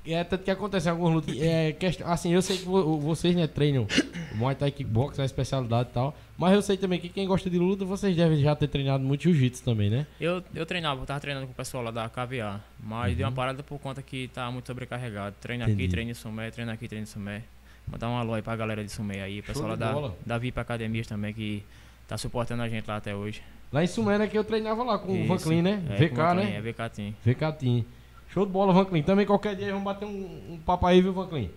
E 0.03 0.13
é 0.15 0.23
tanto 0.23 0.43
que 0.43 0.49
acontece 0.49 0.87
em 0.87 0.91
alguns 0.91 1.13
lutas. 1.13 1.39
É, 1.39 1.71
questão, 1.71 2.07
assim, 2.11 2.33
eu 2.33 2.41
sei 2.41 2.57
que 2.57 2.65
vo- 2.65 2.97
vocês 2.99 3.35
né, 3.35 3.45
treinam 3.47 3.85
Muay 4.33 4.55
Thai 4.55 4.71
Kickbox, 4.71 5.19
é 5.19 5.21
a 5.21 5.25
especialidade 5.25 5.89
e 5.89 5.93
tal. 5.93 6.17
Mas 6.37 6.53
eu 6.53 6.61
sei 6.63 6.75
também 6.75 6.99
que 6.99 7.07
quem 7.07 7.27
gosta 7.27 7.49
de 7.51 7.57
luta, 7.59 7.85
vocês 7.85 8.15
devem 8.15 8.39
já 8.41 8.55
ter 8.55 8.67
treinado 8.67 9.03
muito 9.03 9.21
jiu-jitsu 9.23 9.63
também, 9.63 9.89
né? 9.91 10.07
Eu, 10.19 10.43
eu 10.55 10.65
treinava, 10.65 11.01
eu 11.01 11.05
tava 11.05 11.19
treinando 11.19 11.45
com 11.45 11.53
o 11.53 11.55
pessoal 11.55 11.83
lá 11.83 11.91
da 11.91 12.09
KVA, 12.09 12.59
mas 12.79 13.15
deu 13.15 13.27
uma 13.27 13.31
parada 13.31 13.61
por 13.61 13.79
conta 13.79 14.01
que 14.01 14.27
tava 14.29 14.51
muito 14.51 14.65
sobrecarregado. 14.65 15.35
Treino 15.39 15.63
Uhum. 15.63 15.69
Entendi. 15.69 15.83
aqui, 15.83 15.91
treino 15.91 16.11
em 16.11 16.15
Sumé, 16.15 16.49
treino 16.51 16.71
aqui, 16.71 16.87
treino 16.87 17.03
em 17.03 17.07
Sumé. 17.07 17.43
Mandar 17.87 18.09
um 18.09 18.17
alô 18.17 18.33
aí 18.33 18.41
pra 18.41 18.55
galera 18.55 18.83
de 18.83 18.91
Sumé 18.91 19.21
aí, 19.21 19.39
o 19.39 19.43
pessoal 19.43 19.69
lá 19.69 19.75
da, 19.75 20.11
da 20.25 20.37
VIP 20.37 20.59
Academias 20.59 21.07
também, 21.07 21.33
que 21.33 21.63
tá 22.07 22.17
suportando 22.17 22.63
a 22.63 22.69
gente 22.69 22.87
lá 22.87 22.97
até 22.97 23.15
hoje. 23.15 23.41
Lá 23.71 23.83
em 23.83 23.87
Sumera 23.87 24.27
que 24.27 24.37
eu 24.37 24.43
treinava 24.43 24.83
lá 24.83 24.97
com 24.97 25.11
o 25.11 25.27
Van 25.27 25.35
Isso. 25.35 25.45
Clean, 25.45 25.61
né? 25.61 25.83
É, 25.89 26.07
VK, 26.07 26.19
o 26.19 26.33
né? 26.33 26.55
É, 26.55 26.61
VK 26.61 26.89
Team. 26.95 27.13
VK 27.25 27.59
Team. 27.59 27.85
Show 28.29 28.45
de 28.45 28.51
bola, 28.51 28.73
Van 28.73 28.85
Clean. 28.85 29.03
Também 29.03 29.25
qualquer 29.25 29.55
dia 29.55 29.69
vamos 29.69 29.83
bater 29.83 30.05
um, 30.05 30.53
um 30.53 30.59
papo 30.65 30.85
aí, 30.85 31.01
viu, 31.01 31.13
Van 31.13 31.27
Clean? 31.27 31.47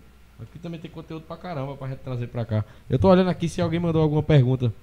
Aqui 0.41 0.57
também 0.59 0.79
tem 0.79 0.89
conteúdo 0.89 1.23
pra 1.23 1.35
caramba 1.35 1.75
pra 1.75 1.89
gente 1.89 1.99
trazer 1.99 2.27
pra 2.27 2.45
cá. 2.45 2.63
Eu 2.89 2.97
tô 2.97 3.09
olhando 3.09 3.29
aqui 3.29 3.49
se 3.49 3.61
alguém 3.61 3.79
mandou 3.79 4.01
alguma 4.01 4.23
pergunta. 4.23 4.73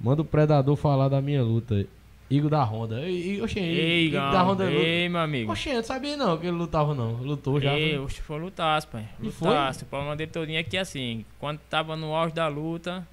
Manda 0.00 0.22
o 0.22 0.24
Predador 0.24 0.76
falar 0.76 1.08
da 1.08 1.20
minha 1.20 1.42
luta. 1.42 1.86
Igor 2.30 2.50
da 2.50 2.62
Honda. 2.62 3.08
E, 3.08 3.40
oxe, 3.40 3.58
Ei, 3.58 4.06
Igor 4.08 4.20
da 4.20 4.42
Honda 4.42 4.64
luta. 4.64 4.76
ei, 4.76 5.08
meu 5.08 5.20
amigo. 5.20 5.50
Oxe, 5.52 5.70
eu 5.70 5.76
não 5.76 5.82
sabia 5.82 6.16
não 6.16 6.36
que 6.36 6.46
ele 6.46 6.56
lutava 6.56 6.94
não. 6.94 7.12
Lutou 7.14 7.58
já. 7.60 7.72
Ei, 7.74 7.90
foi- 7.96 7.98
oxe, 8.04 8.20
foi 8.20 8.38
lutaço, 8.38 8.88
pai. 8.88 9.08
E? 9.20 9.26
Lutaço. 9.26 9.84
O 9.84 9.88
problema 9.88 10.14
dele 10.14 10.30
todinho 10.30 10.58
é 10.58 10.62
que 10.62 10.76
assim, 10.76 11.24
quando 11.38 11.58
tava 11.70 11.96
no 11.96 12.14
auge 12.14 12.34
da 12.34 12.46
luta, 12.48 13.06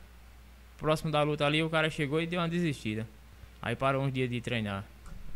próximo 0.77 1.11
da 1.11 1.23
luta 1.23 1.45
ali, 1.45 1.63
o 1.63 1.69
cara 1.69 1.89
chegou 1.89 2.21
e 2.21 2.27
deu 2.27 2.41
uma 2.41 2.49
desistida. 2.49 3.07
Aí 3.61 3.75
parou 3.75 4.03
uns 4.03 4.11
dias 4.11 4.29
de 4.29 4.41
treinar. 4.41 4.83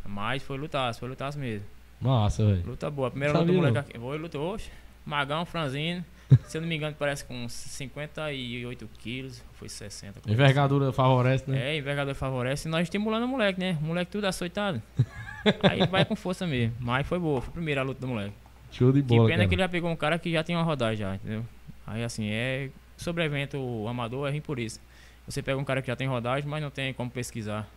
Mas 0.05 0.43
foi 0.43 0.57
lutaço, 0.57 0.99
foi 0.99 1.09
lutaço 1.09 1.39
mesmo. 1.39 1.65
Massa, 2.01 2.45
velho. 2.45 2.63
Luta 2.65 2.89
boa. 2.89 3.07
A 3.07 3.11
primeira 3.11 3.33
luta 3.39 3.45
do 3.45 3.53
moleque 3.53 3.77
aqui. 3.77 3.97
Foi, 3.99 4.17
lutou, 4.17 4.53
oxe. 4.55 4.69
Magão, 5.09 5.45
franzino. 5.45 6.05
Se 6.45 6.57
eu 6.57 6.61
não 6.61 6.67
me 6.67 6.75
engano, 6.75 6.95
parece 6.97 7.25
com 7.25 7.33
uns 7.45 7.53
58 7.53 8.87
quilos. 8.99 9.43
Foi 9.53 9.67
60. 9.67 10.19
coisa 10.21 10.31
Envergadura 10.31 10.91
favorece, 10.93 11.43
assim. 11.43 11.51
né? 11.53 11.71
É, 11.71 11.77
envergadura 11.77 12.13
favorece. 12.13 12.67
E 12.67 12.71
nós 12.71 12.83
estimulando 12.83 13.23
o 13.23 13.27
moleque, 13.27 13.59
né? 13.59 13.77
O 13.81 13.85
moleque 13.85 14.11
tudo 14.11 14.25
açoitado. 14.25 14.81
Aí 15.67 15.87
vai 15.87 16.05
com 16.05 16.15
força 16.15 16.45
mesmo. 16.45 16.75
Mas 16.79 17.07
foi 17.07 17.17
boa. 17.17 17.41
Foi 17.41 17.49
a 17.49 17.53
primeira 17.53 17.81
luta 17.81 17.99
do 18.01 18.07
moleque. 18.07 18.33
Show 18.71 18.91
de 18.91 19.01
Que 19.01 19.07
bola, 19.07 19.25
pena 19.25 19.37
cara. 19.37 19.49
que 19.49 19.55
ele 19.55 19.61
já 19.63 19.69
pegou 19.69 19.89
um 19.89 19.95
cara 19.95 20.19
que 20.19 20.31
já 20.31 20.43
tinha 20.43 20.57
uma 20.57 20.63
rodagem 20.63 20.97
já, 20.97 21.15
entendeu? 21.15 21.43
Aí 21.87 22.03
assim, 22.03 22.29
é. 22.29 22.69
Sobre 22.95 23.23
evento 23.23 23.87
amador 23.87 24.27
é 24.27 24.31
ruim 24.31 24.41
por 24.41 24.59
isso. 24.59 24.79
Você 25.25 25.41
pega 25.41 25.57
um 25.57 25.63
cara 25.63 25.81
que 25.81 25.87
já 25.87 25.95
tem 25.95 26.07
rodagem, 26.07 26.47
mas 26.47 26.61
não 26.61 26.69
tem 26.69 26.93
como 26.93 27.09
pesquisar. 27.09 27.67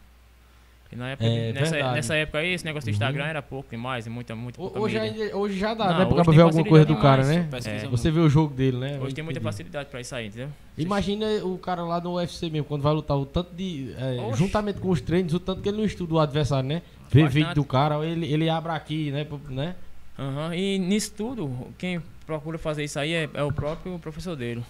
E 0.93 0.97
na 0.97 1.09
época, 1.09 1.26
É, 1.26 1.53
nessa, 1.55 1.93
nessa 1.93 2.14
época 2.14 2.38
aí, 2.38 2.53
esse 2.53 2.64
negócio 2.66 2.84
do 2.84 2.90
Uhum. 2.90 2.93
Instagram 2.93 3.24
era 3.24 3.40
pouco 3.40 3.70
demais, 3.70 4.07
e 4.07 4.11
muita, 4.11 4.36
muita 4.36 4.59
pouca 4.59 4.78
Hoje, 4.78 5.01
mídia. 5.01 5.24
ainda- 5.24 5.36
hoje 5.38 5.59
já 5.59 5.72
dá, 5.72 5.86
Não, 5.90 5.99
né? 6.01 6.22
Pra 6.22 6.32
ver 6.32 6.40
alguma 6.43 6.64
coisa 6.64 6.84
do 6.84 6.97
cara, 6.99 7.24
né? 7.24 7.49
É. 7.64 7.86
Você 7.88 8.11
vê 8.11 8.20
o 8.20 8.28
jogo 8.28 8.53
dele, 8.55 8.76
né? 8.76 8.99
Hoje 9.01 9.14
tem 9.14 9.24
muita 9.24 9.40
facilidade 9.40 9.88
pra 9.88 10.01
isso 10.03 10.14
aí, 10.14 10.26
entendeu? 10.26 10.51
Imagina 10.76 11.26
o 11.45 11.57
cara 11.57 11.82
lá 11.82 11.99
no 11.99 12.12
UFC 12.16 12.51
mesmo, 12.51 12.66
quando 12.66 12.82
vai 12.82 12.93
lutar, 12.93 13.16
o 13.16 13.24
tanto 13.24 13.55
de. 13.55 13.95
é, 13.97 14.36
juntamente 14.36 14.80
com 14.80 14.90
os 14.90 15.01
treinos, 15.01 15.32
o 15.32 15.40
tanto 15.40 15.62
que 15.62 15.68
ele 15.70 15.78
não 15.78 15.84
estuda 15.84 16.12
o 16.14 16.20
adversário, 16.20 16.68
né? 16.68 16.82
Vê 17.11 17.26
vídeo 17.26 17.55
do 17.55 17.64
cara, 17.64 18.05
ele, 18.05 18.30
ele 18.30 18.51
abre 18.51 18.72
aqui, 18.72 19.11
né? 19.11 19.26
né? 19.49 19.74
Aham, 20.18 20.55
E 20.55 20.78
nisso 20.78 21.14
tudo, 21.16 21.68
quem 21.78 22.03
procura 22.26 22.59
fazer 22.59 22.84
isso 22.84 22.99
aí 22.99 23.14
é, 23.14 23.30
é 23.32 23.43
o 23.43 23.51
próprio 23.51 23.99
professor 23.99 24.36
dele. 24.36 24.62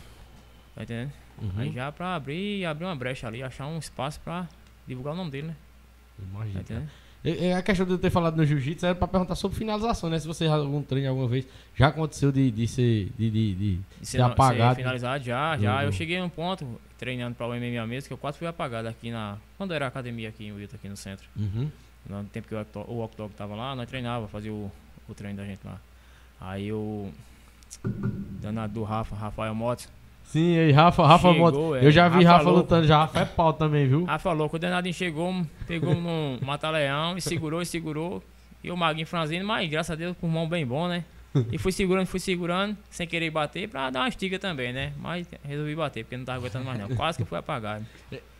Tá 0.75 0.85
entendendo? 0.85 1.13
Uhum. 1.43 1.51
Aí 1.59 1.73
já 1.73 1.91
pra 1.91 2.15
abrir, 2.15 2.65
abrir 2.65 2.85
uma 2.85 2.95
brecha 2.95 3.27
ali, 3.27 3.43
achar 3.43 3.67
um 3.67 3.77
espaço 3.79 4.21
pra 4.21 4.49
divulgar 4.87 5.15
o 5.15 5.17
nome 5.17 5.31
dele, 5.33 5.49
né? 5.49 5.57
Imagina. 6.31 6.61
A 7.57 7.63
questão 7.63 7.87
de 7.87 7.93
eu 7.93 7.99
ter 7.99 8.11
falado 8.11 8.37
no 8.37 8.45
jiu-jitsu 8.45 8.85
era 8.85 8.95
pra 8.97 9.07
perguntar 9.07 9.37
sobre 9.37 9.57
finalização, 9.57 10.11
né? 10.11 10.19
Se 10.19 10.27
você 10.27 10.47
já 10.47 10.55
algum 10.57 10.83
treino 10.83 11.09
alguma 11.09 11.29
vez 11.29 11.47
já 11.75 11.87
aconteceu 11.89 12.33
de, 12.33 12.51
de 12.51 12.67
ser. 12.67 13.13
De, 13.17 13.31
de, 13.31 13.55
de- 13.55 13.81
E 14.01 14.07
ser 14.07 14.21
apagado. 14.23 14.75
finalizado 14.77 15.23
já, 15.25 15.57
já. 15.57 15.79
do- 15.83 15.87
Eu 15.87 15.93
cheguei 15.93 16.19
num 16.21 16.29
ponto, 16.29 16.81
treinando 16.99 17.37
pra 17.37 17.47
o 17.47 17.51
MMA 17.55 17.87
mesmo, 17.87 18.09
que 18.09 18.13
eu 18.13 18.19
quase 18.19 18.39
fui 18.39 18.47
apagado 18.49 18.89
aqui 18.89 19.11
na. 19.13 19.37
Quando 19.57 19.73
era 19.73 19.87
academia 19.87 20.29
aqui 20.31 20.47
em 20.47 20.53
Wilton, 20.53 20.75
aqui 20.75 20.89
no 20.89 20.97
centro. 20.97 21.29
Uhum. 21.37 21.71
No 22.09 22.25
tempo 22.25 22.49
que 22.49 22.55
o 22.57 23.01
Octog 23.05 23.33
tava 23.35 23.55
lá, 23.55 23.77
nós 23.77 23.89
treinava, 23.89 24.27
fazia 24.27 24.53
o, 24.53 24.69
o 25.09 25.15
treino 25.15 25.37
da 25.37 25.45
gente 25.45 25.61
lá. 25.65 25.81
Aí 26.41 26.73
o. 26.73 27.09
Danado 28.41 28.73
do 28.75 28.83
Rafa, 28.83 29.15
Rafael 29.15 29.55
Motos. 29.55 29.89
Sim, 30.25 30.59
aí 30.59 30.73
Rafa, 30.73 31.07
Rafa 31.07 31.33
Chegou, 31.33 31.77
é. 31.77 31.85
Eu 31.85 31.91
já 31.91 32.09
vi 32.09 32.25
Rafa 32.25 32.39
Rafa, 32.39 32.51
lutando 32.51 32.87
já. 32.87 32.99
Rafa 33.01 33.21
é 33.21 33.25
pau 33.25 33.53
também, 33.53 33.87
viu? 33.87 34.05
Rafa 34.05 34.33
louco, 34.33 34.57
o 34.57 34.59
danadinho 34.59 34.95
chegou, 34.95 35.35
pegou 35.67 35.95
num 35.95 36.39
mata-leão 36.45 37.17
e 37.17 37.21
segurou 37.21 37.61
e 37.61 37.67
segurou. 37.67 38.23
E 38.65 38.71
o 38.71 38.77
Maguinho 38.77 39.07
franzino, 39.07 39.45
mas 39.45 39.69
graças 39.69 39.91
a 39.91 39.95
Deus, 39.95 40.17
com 40.21 40.29
mão 40.29 40.49
bem 40.49 40.65
bom, 40.65 40.89
né? 40.89 41.05
E 41.51 41.59
fui 41.59 41.73
segurando, 41.73 42.07
fui 42.07 42.21
segurando, 42.21 42.77
sem 42.91 43.07
querer 43.07 43.31
bater, 43.31 43.69
pra 43.69 43.89
dar 43.91 44.01
uma 44.01 44.09
estiga 44.09 44.39
também, 44.39 44.73
né? 44.73 44.93
Mas 44.99 45.27
resolvi 45.43 45.75
bater, 45.75 46.05
porque 46.05 46.17
não 46.17 46.25
tava 46.25 46.39
aguentando 46.39 46.65
mais 46.65 46.79
não. 46.79 46.89
Quase 46.95 47.19
que 47.19 47.25
fui 47.25 47.39
apagado. 47.39 47.85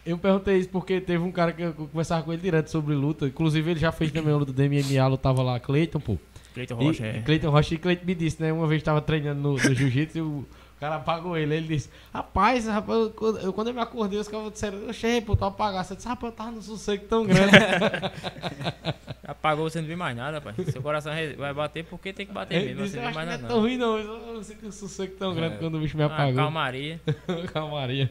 Eu 0.05 0.19
perguntei 0.19 0.59
isso 0.59 0.69
porque 0.69 1.01
teve 1.01 1.23
um 1.23 1.33
cara 1.33 1.53
que 1.53 1.63
eu 1.63 1.73
conversava 1.73 2.23
com 2.23 2.33
ele 2.33 2.43
direto 2.43 2.69
sobre 2.69 2.95
luta. 2.95 3.27
Inclusive, 3.27 3.71
ele 3.71 3.81
já 3.81 3.93
fez 3.93 4.13
também 4.13 4.35
luta 4.35 4.53
do 4.53 4.63
MMA, 4.63 5.07
lutava 5.07 5.43
lá, 5.43 5.59
Cleiton, 5.59 6.01
pô. 6.01 6.19
Cleiton 6.53 6.83
E, 6.83 6.85
Rocha, 6.85 7.07
é. 7.07 7.23
Cleiton 7.23 7.51
Rocha 7.51 7.75
e 7.75 7.79
Cleiton 7.79 8.05
me 8.05 8.15
disse, 8.15 8.43
né? 8.43 8.53
Uma 8.53 8.67
vez 8.67 8.83
tava 8.83 9.01
treinando 9.01 9.41
no, 9.41 9.53
no 9.55 9.75
jiu-jitsu 9.75 10.19
e 10.19 10.21
o 10.21 10.45
cara 10.83 10.97
apagou 10.97 11.37
ele. 11.37 11.55
Ele 11.55 11.69
disse, 11.69 11.89
rapaz, 12.13 12.67
rapaz 12.67 12.99
eu, 12.99 13.11
quando- 13.11 13.39
eu- 13.39 13.53
quando 13.53 13.69
eu 13.69 13.75
me 13.75 13.81
acordei, 13.81 14.19
os 14.19 14.27
caras 14.29 14.51
disseram, 14.53 14.79
eu 14.79 14.93
cheguei, 14.93 15.21
pô, 15.21 15.37
tô 15.37 15.45
apagado. 15.45 15.87
Você 15.87 15.95
disse, 15.95 16.09
rapaz, 16.09 16.33
eu 16.33 16.37
tava 16.37 16.51
num 16.51 16.61
sossego 16.63 17.05
tão 17.07 17.25
grande. 17.25 17.53
Apagou, 19.25 19.71
você 19.71 19.81
não 19.81 19.87
viu 19.89 19.97
mais 19.97 20.17
nada, 20.17 20.41
pai. 20.41 20.55
Seu 20.71 20.83
coração 20.83 21.13
vai 21.39 21.55
bater 21.55 21.85
porque 21.85 22.13
tem 22.13 22.27
que 22.27 22.33
bater 22.33 22.57
Ele 22.57 22.67
mesmo, 22.75 22.83
disse, 22.85 22.97
eu 22.97 23.03
não 23.03 23.09
acho 23.11 23.19
viu 23.19 23.27
que 23.27 23.27
não 23.27 23.39
mais 23.39 23.39
é 23.39 23.43
nada 23.43 23.49
tão 23.49 23.57
não. 23.57 23.63
ruim 23.63 23.77
não, 23.77 23.99
eu 23.99 24.35
não 24.35 24.43
sei 24.43 24.57
que 24.57 24.67
o 24.67 24.73
sossego 24.73 25.15
tão 25.17 25.35
grande 25.35 25.55
É. 25.55 25.59
quando 25.59 25.77
o 25.77 25.81
bicho 25.81 25.97
me 25.97 26.03
Ah, 26.03 26.07
apagou. 26.07 26.35
calmaria. 26.35 27.01
Calmaria. 27.53 28.11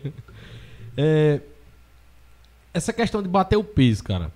É, 0.97 1.41
essa 2.74 2.93
questão 2.93 3.22
de 3.22 3.28
bater 3.28 3.57
o 3.57 3.63
peso, 3.63 4.03
cara. 4.03 4.32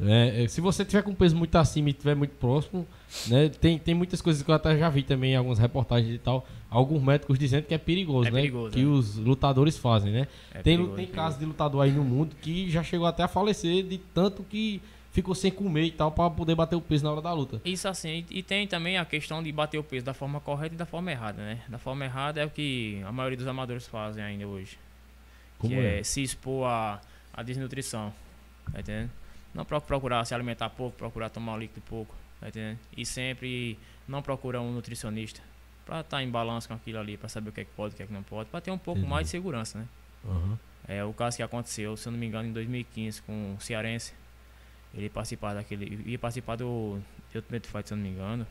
É, 0.00 0.44
é, 0.44 0.48
se 0.48 0.60
você 0.60 0.84
tiver 0.84 1.02
com 1.02 1.14
peso 1.14 1.34
muito 1.34 1.56
acima 1.56 1.90
e 1.90 1.92
tiver 1.92 2.14
muito 2.14 2.32
próximo, 2.36 2.86
né, 3.28 3.48
tem, 3.48 3.78
tem 3.78 3.94
muitas 3.94 4.20
coisas 4.20 4.42
que 4.42 4.50
eu 4.50 4.54
até 4.54 4.76
já 4.76 4.88
vi 4.88 5.02
também 5.02 5.32
em 5.32 5.36
algumas 5.36 5.58
reportagens 5.58 6.14
e 6.14 6.18
tal. 6.18 6.46
Alguns 6.70 7.02
médicos 7.02 7.38
dizendo 7.38 7.64
que 7.64 7.74
é 7.74 7.78
perigoso, 7.78 8.28
É 8.28 8.30
né? 8.30 8.40
perigoso, 8.40 8.74
que 8.74 8.82
é. 8.82 8.84
os 8.84 9.16
lutadores 9.16 9.78
fazem, 9.78 10.12
né? 10.12 10.28
É 10.52 10.62
tem 10.62 10.76
perigoso, 10.76 10.88
tem 10.96 11.06
perigoso. 11.06 11.12
casos 11.16 11.38
de 11.38 11.44
lutador 11.46 11.82
aí 11.84 11.90
no 11.92 12.04
mundo 12.04 12.36
que 12.42 12.70
já 12.70 12.82
chegou 12.82 13.06
até 13.06 13.22
a 13.22 13.28
falecer 13.28 13.82
de 13.84 13.96
tanto 13.98 14.42
que 14.42 14.80
ficou 15.10 15.34
sem 15.34 15.50
comer 15.50 15.84
e 15.84 15.90
tal 15.90 16.12
pra 16.12 16.28
poder 16.28 16.54
bater 16.54 16.76
o 16.76 16.80
peso 16.80 17.04
na 17.04 17.10
hora 17.12 17.22
da 17.22 17.32
luta. 17.32 17.60
Isso 17.64 17.88
assim, 17.88 18.24
e 18.30 18.38
e 18.38 18.42
tem 18.42 18.66
também 18.66 18.98
a 18.98 19.04
questão 19.04 19.42
de 19.42 19.50
bater 19.50 19.78
o 19.78 19.82
peso 19.82 20.04
da 20.04 20.12
forma 20.14 20.38
correta 20.40 20.74
e 20.74 20.78
da 20.78 20.84
forma 20.86 21.10
errada, 21.10 21.42
né? 21.42 21.60
Da 21.68 21.78
forma 21.78 22.04
errada 22.04 22.40
é 22.40 22.44
o 22.46 22.50
que 22.50 23.00
a 23.04 23.10
maioria 23.10 23.38
dos 23.38 23.46
amadores 23.46 23.86
fazem 23.86 24.22
ainda 24.22 24.46
hoje. 24.46 24.78
Como 25.58 25.72
que 25.74 25.80
é? 25.80 26.00
é 26.00 26.02
se 26.04 26.22
expor 26.22 26.66
à, 26.68 27.00
à 27.32 27.42
desnutrição. 27.42 28.12
Tá 28.70 28.80
entendendo? 28.80 29.10
Não 29.54 29.64
pro- 29.64 29.80
procurar 29.80 30.24
se 30.26 30.34
alimentar 30.34 30.68
pouco, 30.68 30.96
procurar 30.98 31.30
tomar 31.30 31.56
líquido 31.56 31.80
pouco. 31.88 32.14
Tá 32.40 32.48
entendendo? 32.48 32.78
E 32.96 33.04
sempre 33.04 33.78
não 34.06 34.22
procurar 34.22 34.60
um 34.60 34.72
nutricionista. 34.72 35.40
Pra 35.84 36.00
estar 36.00 36.22
em 36.22 36.30
balanço 36.30 36.68
com 36.68 36.74
aquilo 36.74 36.98
ali, 36.98 37.16
pra 37.16 37.28
saber 37.28 37.50
o 37.50 37.52
que 37.52 37.62
é 37.62 37.64
que 37.64 37.70
pode, 37.72 37.94
o 37.94 37.96
que 37.96 38.02
é 38.02 38.06
que 38.06 38.12
não 38.12 38.22
pode, 38.22 38.50
pra 38.50 38.60
ter 38.60 38.70
um 38.70 38.78
pouco 38.78 38.98
Entendi. 38.98 39.10
mais 39.10 39.26
de 39.26 39.30
segurança, 39.30 39.78
né? 39.78 39.86
Aham. 40.24 40.58
É 40.86 41.04
o 41.04 41.12
caso 41.12 41.36
que 41.36 41.42
aconteceu, 41.42 41.96
se 41.96 42.08
eu 42.08 42.12
não 42.12 42.18
me 42.18 42.26
engano, 42.26 42.48
em 42.48 42.52
2015 42.52 43.22
com 43.22 43.54
o 43.54 43.60
Cearense. 43.60 44.14
Ele 44.94 45.10
participar 45.10 45.54
daquele. 45.54 46.02
ia 46.06 46.18
participar 46.18 46.56
do 46.56 46.98
Ultimate 47.34 47.68
Fight, 47.68 47.88
se 47.88 47.92
eu 47.92 47.96
não 47.96 48.04
me 48.04 48.10
engano. 48.10 48.46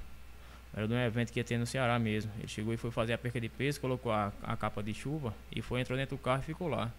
Era 0.74 0.88
de 0.88 0.94
um 0.94 0.98
evento 0.98 1.34
que 1.34 1.40
ia 1.40 1.44
ter 1.44 1.58
no 1.58 1.66
Ceará 1.66 1.98
mesmo. 1.98 2.32
Ele 2.38 2.48
chegou 2.48 2.74
e 2.74 2.78
foi 2.78 2.92
fazer 2.92 3.14
a 3.14 3.18
perca 3.18 3.42
de 3.42 3.50
peso, 3.50 3.82
colocou 3.82 4.12
a, 4.12 4.32
a 4.44 4.56
capa 4.56 4.84
de 4.84 4.94
chuva 4.94 5.34
e 5.52 5.62
foi, 5.62 5.82
entrou 5.82 5.98
dentro 5.98 6.16
do 6.16 6.22
carro 6.22 6.42
e 6.42 6.46
ficou 6.46 6.68
lá. 6.68 6.92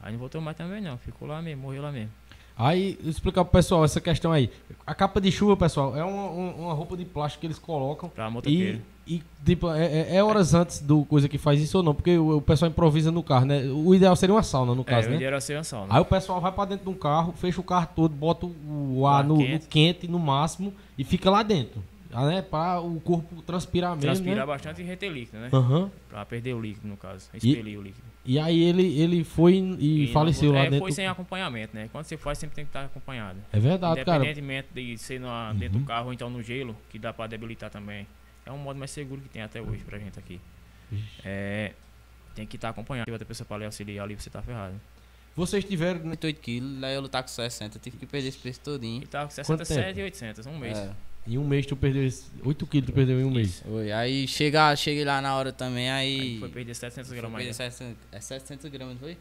Aí 0.00 0.10
não 0.12 0.18
voltou 0.18 0.40
mais 0.40 0.56
também 0.56 0.80
não, 0.80 0.98
ficou 0.98 1.28
lá 1.28 1.40
mesmo, 1.40 1.62
morreu 1.62 1.82
lá 1.82 1.92
mesmo. 1.92 2.10
Aí, 2.56 2.98
explicar 3.04 3.44
pro 3.44 3.52
pessoal 3.52 3.84
essa 3.84 4.00
questão 4.00 4.30
aí. 4.30 4.50
A 4.86 4.94
capa 4.94 5.20
de 5.20 5.32
chuva, 5.32 5.56
pessoal, 5.56 5.96
é 5.96 6.04
uma, 6.04 6.26
uma- 6.28 6.72
roupa 6.74 6.96
de 6.96 7.04
plástico 7.04 7.40
que 7.40 7.46
eles 7.46 7.58
colocam. 7.58 8.08
Pra 8.10 8.28
motoqueiro. 8.30 8.80
E, 9.06 9.14
e 9.16 9.22
tipo, 9.44 9.68
é, 9.70 9.84
é- 9.86 10.16
é 10.16 10.22
horas 10.22 10.52
antes 10.54 10.80
do 10.80 11.04
coisa 11.06 11.28
que 11.28 11.38
faz 11.38 11.60
isso 11.60 11.78
ou 11.78 11.82
não? 11.82 11.94
Porque 11.94 12.16
o, 12.18 12.36
o 12.36 12.42
pessoal 12.42 12.70
improvisa 12.70 13.10
no 13.10 13.22
carro, 13.22 13.46
né? 13.46 13.62
O 13.64 13.94
ideal 13.94 14.14
seria 14.14 14.34
uma 14.34 14.42
sauna, 14.42 14.74
no 14.74 14.82
É, 14.82 14.84
caso, 14.84 15.08
o 15.08 15.10
né? 15.10 15.16
ideal 15.16 15.28
era 15.32 15.40
ser 15.40 15.56
uma 15.56 15.64
sauna. 15.64 15.94
Aí 15.94 16.00
o 16.00 16.04
pessoal 16.04 16.40
vai 16.40 16.52
pra 16.52 16.64
dentro 16.66 16.84
de 16.84 16.90
um 16.90 16.94
carro, 16.98 17.32
fecha 17.32 17.60
o 17.60 17.64
carro 17.64 17.88
todo, 17.96 18.14
bota 18.14 18.46
o, 18.46 18.98
o 18.98 19.06
ar 19.06 19.18
ar 19.20 19.24
no, 19.24 19.34
no 19.36 19.40
quente. 19.40 19.66
quente. 19.68 20.08
no 20.08 20.18
máximo 20.18 20.72
e 20.96 21.04
fica 21.04 21.30
lá 21.30 21.42
dentro. 21.42 21.82
Ah, 22.12 22.26
Né? 22.26 22.42
Pra 22.42 22.78
o 22.80 23.00
corpo 23.00 23.40
transpirar 23.42 23.90
mesmo. 23.92 24.02
Transpirar 24.02 24.36
né? 24.40 24.46
bastante 24.46 24.82
e 24.82 24.84
reter 24.84 25.10
líquido, 25.10 25.38
né? 25.38 25.48
Aham. 25.52 25.90
Pra 26.10 26.24
perder 26.26 26.52
o 26.54 26.60
líquido, 26.60 26.86
no 26.86 26.96
caso. 26.96 27.28
Expelir 27.32 27.78
o 27.78 27.82
líquido. 27.82 28.11
E 28.24 28.38
aí 28.38 28.62
ele, 28.62 29.00
ele 29.00 29.24
foi 29.24 29.54
e, 29.56 30.06
não 30.06 30.12
faleceu 30.12 30.52
lá 30.52 30.60
é, 30.60 30.64
dentro. 30.70 30.78
Foi 30.78 30.92
sem 30.92 31.06
acompanhamento, 31.08 31.74
né? 31.74 31.88
Quando 31.90 32.04
você 32.04 32.16
faz, 32.16 32.38
sempre 32.38 32.54
tem 32.54 32.64
que 32.64 32.68
estar 32.68 32.84
acompanhado. 32.84 33.38
É 33.52 33.58
verdade, 33.58 34.04
cara. 34.04 34.24
Independentemente 34.24 34.68
de 34.72 34.96
ser 34.98 35.18
na- 35.20 35.52
dentro 35.52 35.76
Uhum. 35.78 35.82
do 35.82 35.86
carro 35.88 36.06
ou 36.06 36.12
então 36.12 36.30
no 36.30 36.40
gelo, 36.42 36.76
que 36.88 36.98
dá 37.00 37.12
pra 37.12 37.26
debilitar 37.26 37.68
também. 37.68 38.06
É 38.46 38.52
um 38.52 38.58
modo 38.58 38.78
mais 38.78 38.90
seguro 38.92 39.20
que 39.20 39.28
tem 39.28 39.42
até 39.42 39.60
hoje 39.60 39.82
pra 39.84 39.98
gente 39.98 40.18
aqui. 40.18 40.40
É, 41.24 41.72
tem 42.34 42.46
que 42.46 42.56
estar 42.56 42.68
acompanhado. 42.68 43.06
Se 43.06 43.12
outra 43.12 43.26
pessoa 43.26 43.46
pra 43.46 43.58
lhe 43.58 43.64
auxiliar 43.64 44.04
ali, 44.04 44.14
você 44.14 44.30
tá 44.30 44.40
ferrado. 44.42 44.74
Vocês 45.34 45.64
tiveram. 45.64 46.00
né? 46.00 46.10
88 46.10 46.40
quilos, 46.40 46.82
aí 46.84 46.94
eu 46.94 47.00
lutar 47.00 47.22
com 47.22 47.28
60, 47.28 47.78
tive 47.78 47.96
que 47.96 48.06
perder 48.06 48.28
esse 48.28 48.38
peso 48.38 48.60
todinho. 48.60 49.02
E 49.02 49.06
tá 49.06 49.26
com 49.26 49.34
Quanto 49.34 49.64
67 49.64 49.98
e 49.98 50.02
800, 50.02 50.46
um 50.46 50.58
mês. 50.58 50.78
É, 50.78 50.90
Em 51.26 51.38
um 51.38 51.46
mês 51.46 51.64
tu 51.66 51.76
perdeu. 51.76 52.04
esse- 52.04 52.30
8 52.44 52.66
quilos 52.66 52.86
tu 52.88 52.92
perdeu 52.92 53.20
em 53.20 53.24
um 53.24 53.30
mês. 53.30 53.62
foi. 53.64 53.92
Aí 53.92 54.26
chega, 54.26 54.74
cheguei 54.74 55.04
lá 55.04 55.20
na 55.20 55.36
hora 55.36 55.52
também, 55.52 55.88
aí. 55.90 56.20
Aí 56.20 56.38
foi 56.40 56.48
perder 56.48 56.74
700 56.74 57.08
Fui 57.08 57.16
gramas 57.16 57.36
perder 57.36 57.62
ainda. 57.62 57.70
700, 57.70 57.96
é 58.10 58.20
700 58.20 58.70
gramas, 58.70 58.94
não 58.94 59.00
foi? 59.00 59.16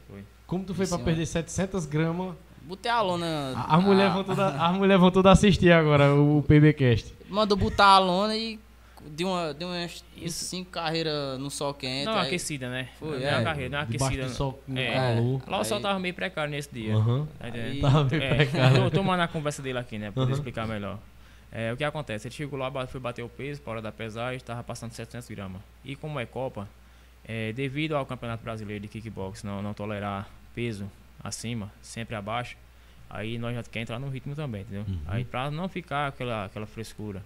Como 0.47 0.63
tu 0.63 0.73
foi 0.73 0.87
pra 0.87 0.97
perder 0.99 1.25
700 1.27 1.85
gramas? 1.85 2.35
Botei 2.63 2.91
a 2.91 3.01
lona. 3.01 3.53
A- 3.55 3.77
As 3.77 3.83
mulheres 3.83 4.13
vão, 4.13 4.23
toda, 4.23 4.47
as 4.49 4.75
mulher 4.77 4.97
vão 4.97 5.11
toda 5.11 5.31
assistir 5.31 5.71
agora 5.71 6.13
o, 6.15 6.39
o 6.39 6.43
PBcast. 6.43 7.13
Mandou 7.29 7.55
botar 7.57 7.85
a 7.85 7.99
lona 7.99 8.35
e 8.35 8.59
deu, 9.11 9.27
uma, 9.29 9.53
deu 9.53 9.67
umas 9.67 10.03
Isso. 10.17 10.45
5 10.45 10.69
carreiras 10.71 11.39
no 11.39 11.49
sol 11.51 11.73
quente. 11.73 12.05
Não, 12.05 12.13
aí- 12.13 12.27
aquecida, 12.27 12.69
né? 12.69 12.89
Foi, 12.99 13.19
não 13.19 13.25
é 13.27 13.29
é. 13.31 13.35
uma 13.35 13.43
carreira, 13.43 13.69
não 13.71 13.79
é 13.79 13.81
aquecida. 13.83 14.25
do 14.25 14.29
sol 14.31 14.61
com 14.65 14.77
É. 14.77 14.93
calor. 14.93 15.41
Lá 15.47 15.59
o 15.59 15.63
sol 15.63 15.77
Aí- 15.77 15.83
tava 15.83 15.99
meio 15.99 16.13
precário 16.13 16.51
nesse 16.51 16.71
dia. 16.73 16.95
Aham. 16.95 17.27
Tá 17.39 17.49
entendendo? 17.49 17.71
Aí- 17.73 17.81
Tava 17.81 18.03
meio 18.05 18.23
É, 18.23 18.35
precário. 18.35 18.83
tô 18.83 18.91
tomando 18.91 19.19
a 19.21 19.27
conversa 19.27 19.61
dele 19.61 19.77
aqui, 19.79 19.97
né? 19.97 20.11
Pra 20.11 20.23
poder 20.23 20.33
explicar 20.33 20.67
melhor. 20.67 20.99
É, 21.51 21.73
o 21.73 21.77
que 21.77 21.83
acontece? 21.83 22.27
Ele 22.27 22.35
chegou 22.35 22.57
lá, 22.57 22.87
foi 22.87 22.99
bater 22.99 23.23
o 23.23 23.29
peso, 23.29 23.61
para 23.61 23.73
hora 23.73 23.81
da 23.81 23.91
pesagem, 23.91 24.39
tava 24.39 24.63
passando 24.63 24.93
700 24.93 25.29
gramas. 25.29 25.61
E 25.83 25.95
como 25.95 26.19
é 26.19 26.25
Copa, 26.25 26.67
é, 27.25 27.51
devido 27.51 27.95
ao 27.95 28.05
Campeonato 28.05 28.43
Brasileiro 28.43 28.81
de 28.81 28.87
Kickbox 28.87 29.43
não, 29.43 29.61
não 29.61 29.73
tolerar 29.73 30.29
peso 30.55 30.89
acima, 31.23 31.71
sempre 31.81 32.15
abaixo, 32.15 32.57
aí 33.09 33.37
nós 33.37 33.53
já 33.55 33.63
quer 33.63 33.81
entrar 33.81 33.99
no 33.99 34.09
ritmo 34.09 34.35
também, 34.35 34.61
entendeu? 34.61 34.85
Uhum. 34.87 35.01
Aí 35.05 35.25
pra 35.25 35.51
não 35.51 35.67
ficar 35.67 36.07
aquela, 36.07 36.45
aquela 36.45 36.65
frescura 36.65 37.21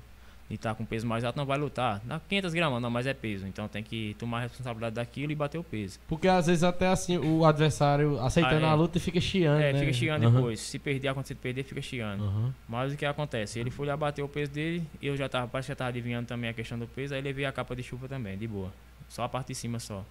de 0.47 0.55
estar 0.55 0.75
com 0.75 0.85
peso 0.85 1.07
mais 1.07 1.23
alto, 1.23 1.35
não 1.37 1.45
vai 1.45 1.57
lutar. 1.57 1.99
Dá 2.05 2.19
500 2.19 2.53
gramas, 2.53 2.79
não, 2.81 2.89
mas 2.91 3.07
é 3.07 3.13
peso. 3.15 3.47
Então 3.47 3.67
tem 3.67 3.81
que 3.81 4.15
tomar 4.19 4.37
a 4.37 4.41
responsabilidade 4.41 4.93
daquilo 4.95 5.31
e 5.31 5.35
bater 5.35 5.57
o 5.57 5.63
peso. 5.63 5.99
Porque 6.07 6.27
às 6.27 6.45
vezes 6.45 6.63
até 6.63 6.87
assim 6.87 7.17
o 7.17 7.43
adversário 7.45 8.19
aceitando 8.21 8.63
Ah, 8.65 8.69
é. 8.69 8.71
a 8.71 8.75
luta 8.75 8.97
e 8.99 9.01
fica 9.01 9.19
chiando. 9.19 9.59
É, 9.61 9.73
né? 9.73 9.79
fica 9.79 9.93
chiando 9.93 10.23
Aham. 10.23 10.35
depois. 10.35 10.59
Se 10.59 10.77
perder, 10.77 11.07
acontecer 11.07 11.33
de 11.33 11.39
perder, 11.39 11.63
fica 11.63 11.81
chiando. 11.81 12.23
Aham. 12.23 12.53
Mas 12.69 12.93
o 12.93 12.95
que 12.97 13.05
acontece? 13.05 13.57
Ele 13.59 13.71
foi 13.71 13.87
lá 13.87 13.97
bater 13.97 14.21
o 14.21 14.27
peso 14.29 14.51
dele, 14.51 14.85
eu 15.01 15.17
já 15.17 15.27
tava, 15.27 15.47
parece 15.47 15.65
que 15.67 15.71
já 15.71 15.75
tava 15.75 15.89
adivinhando 15.89 16.27
também 16.27 16.49
a 16.49 16.53
questão 16.53 16.77
do 16.77 16.85
peso, 16.87 17.15
aí 17.15 17.21
levei 17.21 17.45
a 17.45 17.51
capa 17.51 17.75
de 17.75 17.81
chuva 17.81 18.07
também, 18.07 18.37
de 18.37 18.47
boa. 18.47 18.71
Só 19.09 19.23
a 19.23 19.29
parte 19.29 19.47
de 19.47 19.55
cima 19.55 19.79
só. 19.79 20.05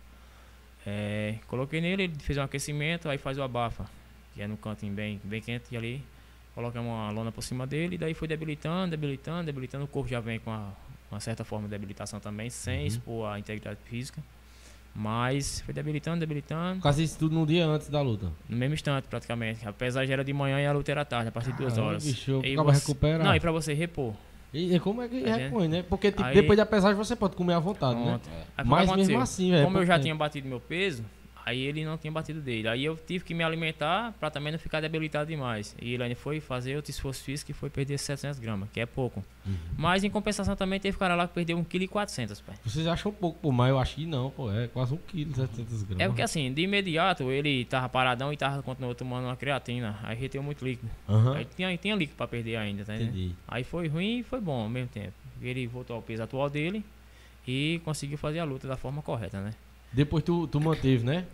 É, 0.86 1.36
coloquei 1.46 1.80
nele, 1.80 2.04
ele 2.04 2.14
fez 2.18 2.36
um 2.38 2.42
aquecimento, 2.42 3.08
aí 3.08 3.18
faz 3.18 3.38
o 3.38 3.42
abafa, 3.42 3.86
que 4.34 4.42
é 4.42 4.46
no 4.48 4.56
cantinho 4.56 4.92
bem, 4.92 5.20
bem 5.24 5.40
quente 5.40 5.66
e 5.72 5.76
ali. 5.76 6.02
Colocamos 6.54 6.88
uma 6.90 7.10
lona 7.10 7.32
por 7.32 7.42
cima 7.42 7.66
dele, 7.66 7.96
e 7.96 7.98
daí 7.98 8.14
foi 8.14 8.28
debilitando, 8.28 8.90
debilitando, 8.92 9.44
debilitando. 9.46 9.84
O 9.84 9.88
corpo 9.88 10.08
já 10.08 10.20
vem 10.20 10.38
com 10.38 10.50
uma, 10.50 10.72
uma 11.10 11.18
certa 11.20 11.44
forma 11.44 11.66
de 11.66 11.70
debilitação 11.72 12.20
também, 12.20 12.48
sem 12.48 12.80
Uhum. 12.82 12.86
expor 12.86 13.28
a 13.28 13.38
integridade 13.38 13.78
física. 13.84 14.22
Mas 14.94 15.60
foi 15.62 15.74
debilitando, 15.74 16.20
debilitando. 16.20 16.80
Quase 16.80 17.02
isso 17.02 17.18
tudo 17.18 17.34
num 17.34 17.44
dia 17.44 17.66
antes 17.66 17.88
da 17.88 18.00
luta. 18.00 18.30
No 18.48 18.56
mesmo 18.56 18.74
instante, 18.74 19.08
praticamente. 19.08 19.66
Apesar 19.66 20.06
de 20.06 20.12
era 20.12 20.22
de 20.22 20.32
manhã 20.32 20.60
e 20.60 20.66
a 20.66 20.72
luta 20.72 20.92
era 20.92 21.00
à 21.00 21.04
tarde, 21.04 21.28
a 21.28 21.32
partir 21.32 21.50
de 21.50 21.58
duas 21.58 21.72
Caramba, 21.72 21.90
horas. 21.90 22.04
bicho, 22.04 22.40
E 22.44 22.54
você- 22.54 22.78
recuperar. 22.78 23.24
Não, 23.24 23.34
e 23.34 23.40
pra 23.40 23.50
você 23.50 23.74
repor. 23.74 24.14
E 24.52 24.78
como 24.78 25.02
é 25.02 25.08
que 25.08 25.20
Tá 25.22 25.34
repõe, 25.34 25.66
né? 25.66 25.82
Porque 25.82 26.12
tipo, 26.12 26.22
Aí- 26.22 26.32
depois 26.36 26.56
da 26.56 26.64
pesagem 26.64 26.96
você 26.96 27.16
pode 27.16 27.34
comer 27.34 27.54
à 27.54 27.58
vontade, 27.58 27.98
né? 27.98 28.04
Pronto. 28.06 28.28
É. 28.30 28.44
Aí 28.58 28.64
Mas 28.64 28.92
mesmo 28.94 29.18
assim, 29.20 29.50
velho. 29.50 29.64
Como 29.64 29.78
eu 29.78 29.84
já 29.86 29.94
tempo. 29.94 30.04
tinha 30.04 30.14
batido 30.14 30.46
meu 30.48 30.60
peso, 30.60 31.04
aí 31.44 31.60
ele 31.60 31.84
não 31.84 31.98
tinha 31.98 32.10
batido 32.10 32.40
dele. 32.40 32.68
Aí 32.68 32.84
eu 32.84 32.96
tive 32.96 33.24
que 33.24 33.34
me 33.34 33.44
alimentar 33.44 34.12
pra 34.18 34.30
também 34.30 34.52
não 34.52 34.58
ficar 34.58 34.80
debilitado 34.80 35.28
demais. 35.28 35.76
E 35.80 35.94
ele 35.94 36.14
foi 36.14 36.40
fazer 36.40 36.76
outro 36.76 36.90
esforço 36.90 37.22
físico 37.22 37.48
que 37.48 37.52
foi 37.52 37.68
perder 37.68 37.98
700 37.98 38.38
gramas, 38.38 38.68
que 38.72 38.80
é 38.80 38.86
pouco. 38.86 39.22
Uhum. 39.46 39.54
Mas 39.76 40.04
em 40.04 40.10
compensação 40.10 40.56
também 40.56 40.80
teve 40.80 40.96
cara 40.96 41.14
lá 41.14 41.28
que 41.28 41.34
perdeu 41.34 41.58
1,4 41.58 41.66
kg, 41.66 42.42
pai. 42.42 42.56
Vocês 42.64 42.86
acham 42.86 43.12
pouco, 43.12 43.38
pô, 43.40 43.52
mas 43.52 43.70
eu 43.70 43.78
acho 43.78 43.96
que 43.96 44.06
não, 44.06 44.30
pô. 44.30 44.50
É 44.50 44.68
quase 44.68 44.94
um 44.94 44.96
quilo, 44.96 45.34
700 45.34 45.82
gramas. 45.82 46.00
É 46.00 46.08
porque 46.08 46.22
assim, 46.22 46.52
de 46.52 46.62
imediato 46.62 47.30
ele 47.30 47.64
tava 47.66 47.88
paradão 47.88 48.32
e 48.32 48.36
tava 48.36 48.62
continuou 48.62 48.94
tomando 48.94 49.26
uma 49.26 49.36
creatina. 49.36 49.98
Aí 50.02 50.16
reteu 50.16 50.42
muito 50.42 50.64
líquido. 50.64 50.90
Aham, 51.08 51.36
Aí 51.36 51.44
tinha, 51.44 51.76
tinha 51.76 51.94
líquido 51.94 52.16
pra 52.16 52.26
perder 52.26 52.56
ainda, 52.56 52.84
tá 52.84 52.94
entendi. 52.94 53.32
Aí 53.46 53.64
foi 53.64 53.88
ruim 53.88 54.20
e 54.20 54.22
foi 54.22 54.40
bom 54.40 54.62
ao 54.62 54.68
mesmo 54.68 54.88
tempo. 54.88 55.12
Ele 55.42 55.66
voltou 55.66 55.96
ao 55.96 56.02
peso 56.02 56.22
atual 56.22 56.48
dele 56.48 56.84
e 57.46 57.80
conseguiu 57.84 58.16
fazer 58.16 58.38
a 58.38 58.44
luta 58.44 58.66
da 58.66 58.76
forma 58.76 59.02
correta, 59.02 59.40
né? 59.40 59.52
Depois 59.94 60.22
tu, 60.24 60.46
tu 60.46 60.60
manteve, 60.60 61.04
né? 61.04 61.24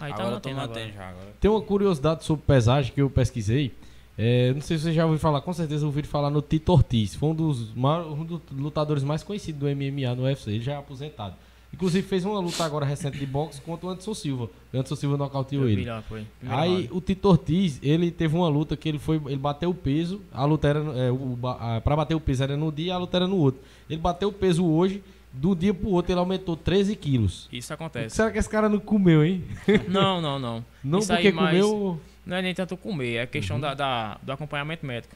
Aí 0.00 0.12
agora 0.12 0.28
tá 0.28 0.34
eu 0.36 0.40
tô 0.40 0.48
mantendo 0.50 0.68
mantendo 0.68 0.86
agora. 0.86 0.92
já 1.04 1.08
agora. 1.10 1.34
Tem 1.40 1.50
uma 1.50 1.60
curiosidade 1.60 2.24
sobre 2.24 2.44
pesagem 2.46 2.92
que 2.92 3.00
eu 3.02 3.10
pesquisei. 3.10 3.72
É, 4.16 4.52
não 4.52 4.60
sei 4.60 4.76
se 4.78 4.84
você 4.84 4.92
já 4.92 5.04
ouviu 5.04 5.18
falar, 5.20 5.40
com 5.40 5.52
certeza 5.52 5.86
ouviram 5.86 6.08
falar 6.08 6.30
no 6.30 6.42
Tito 6.42 6.72
Ortiz. 6.72 7.14
Foi 7.14 7.28
um 7.30 7.34
dos, 7.34 7.72
maiores, 7.74 8.10
um 8.12 8.24
dos 8.24 8.40
lutadores 8.52 9.02
mais 9.04 9.22
conhecidos 9.22 9.60
do 9.60 9.66
MMA 9.66 10.14
no 10.16 10.22
UFC. 10.24 10.50
Ele 10.50 10.60
já 10.60 10.72
é 10.72 10.76
aposentado. 10.76 11.34
Inclusive 11.72 12.06
fez 12.06 12.24
uma 12.24 12.40
luta 12.40 12.64
agora 12.64 12.86
recente 12.86 13.18
de 13.18 13.26
boxe 13.26 13.60
contra 13.60 13.86
o 13.86 13.90
Anderson 13.90 14.14
Silva. 14.14 14.48
O 14.72 14.76
Anderson 14.76 14.96
Silva 14.96 15.16
nocauteou 15.18 15.68
ele. 15.68 15.84
lá, 15.84 16.02
Aí 16.48 16.88
o 16.90 17.00
Tito 17.00 17.28
Ortiz, 17.28 17.78
ele 17.82 18.10
teve 18.10 18.34
uma 18.34 18.48
luta 18.48 18.74
que 18.76 18.88
ele 18.88 18.98
foi, 18.98 19.16
ele 19.26 19.36
bateu 19.36 19.68
o 19.70 19.74
peso, 19.74 20.20
a 20.32 20.44
luta 20.46 20.66
era, 20.66 20.78
é, 20.80 21.12
o, 21.12 21.38
a- 21.46 21.80
pra 21.82 21.94
bater 21.94 22.14
o 22.14 22.20
peso 22.20 22.42
era 22.42 22.56
no 22.56 22.72
dia, 22.72 22.94
a 22.94 22.98
luta 22.98 23.18
era 23.18 23.26
no 23.28 23.36
outro. 23.36 23.60
Ele 23.88 24.00
bateu 24.00 24.30
o 24.30 24.32
peso 24.32 24.64
hoje, 24.64 25.02
do 25.32 25.54
dia 25.54 25.72
pro 25.74 25.90
outro 25.90 26.12
ele 26.12 26.18
aumentou 26.20 26.56
13 26.56 26.96
quilos. 26.96 27.48
Isso 27.52 27.72
acontece. 27.72 28.16
será 28.16 28.30
que 28.30 28.38
esse 28.38 28.48
cara 28.48 28.68
não 28.68 28.78
comeu, 28.80 29.24
hein? 29.24 29.44
não, 29.88 30.20
não, 30.20 30.38
não. 30.38 30.64
Não 30.82 30.98
Isso 31.00 31.08
porque 31.08 31.28
aí, 31.28 31.32
mas- 31.32 31.50
comeu... 31.50 32.00
Não 32.26 32.36
é 32.36 32.42
nem 32.42 32.54
tanto 32.54 32.76
comer, 32.76 33.16
é 33.16 33.26
questão 33.26 33.56
Uhum. 33.56 33.62
da, 33.62 33.72
da- 33.74 34.18
do 34.22 34.32
acompanhamento 34.32 34.84
médico. 34.84 35.14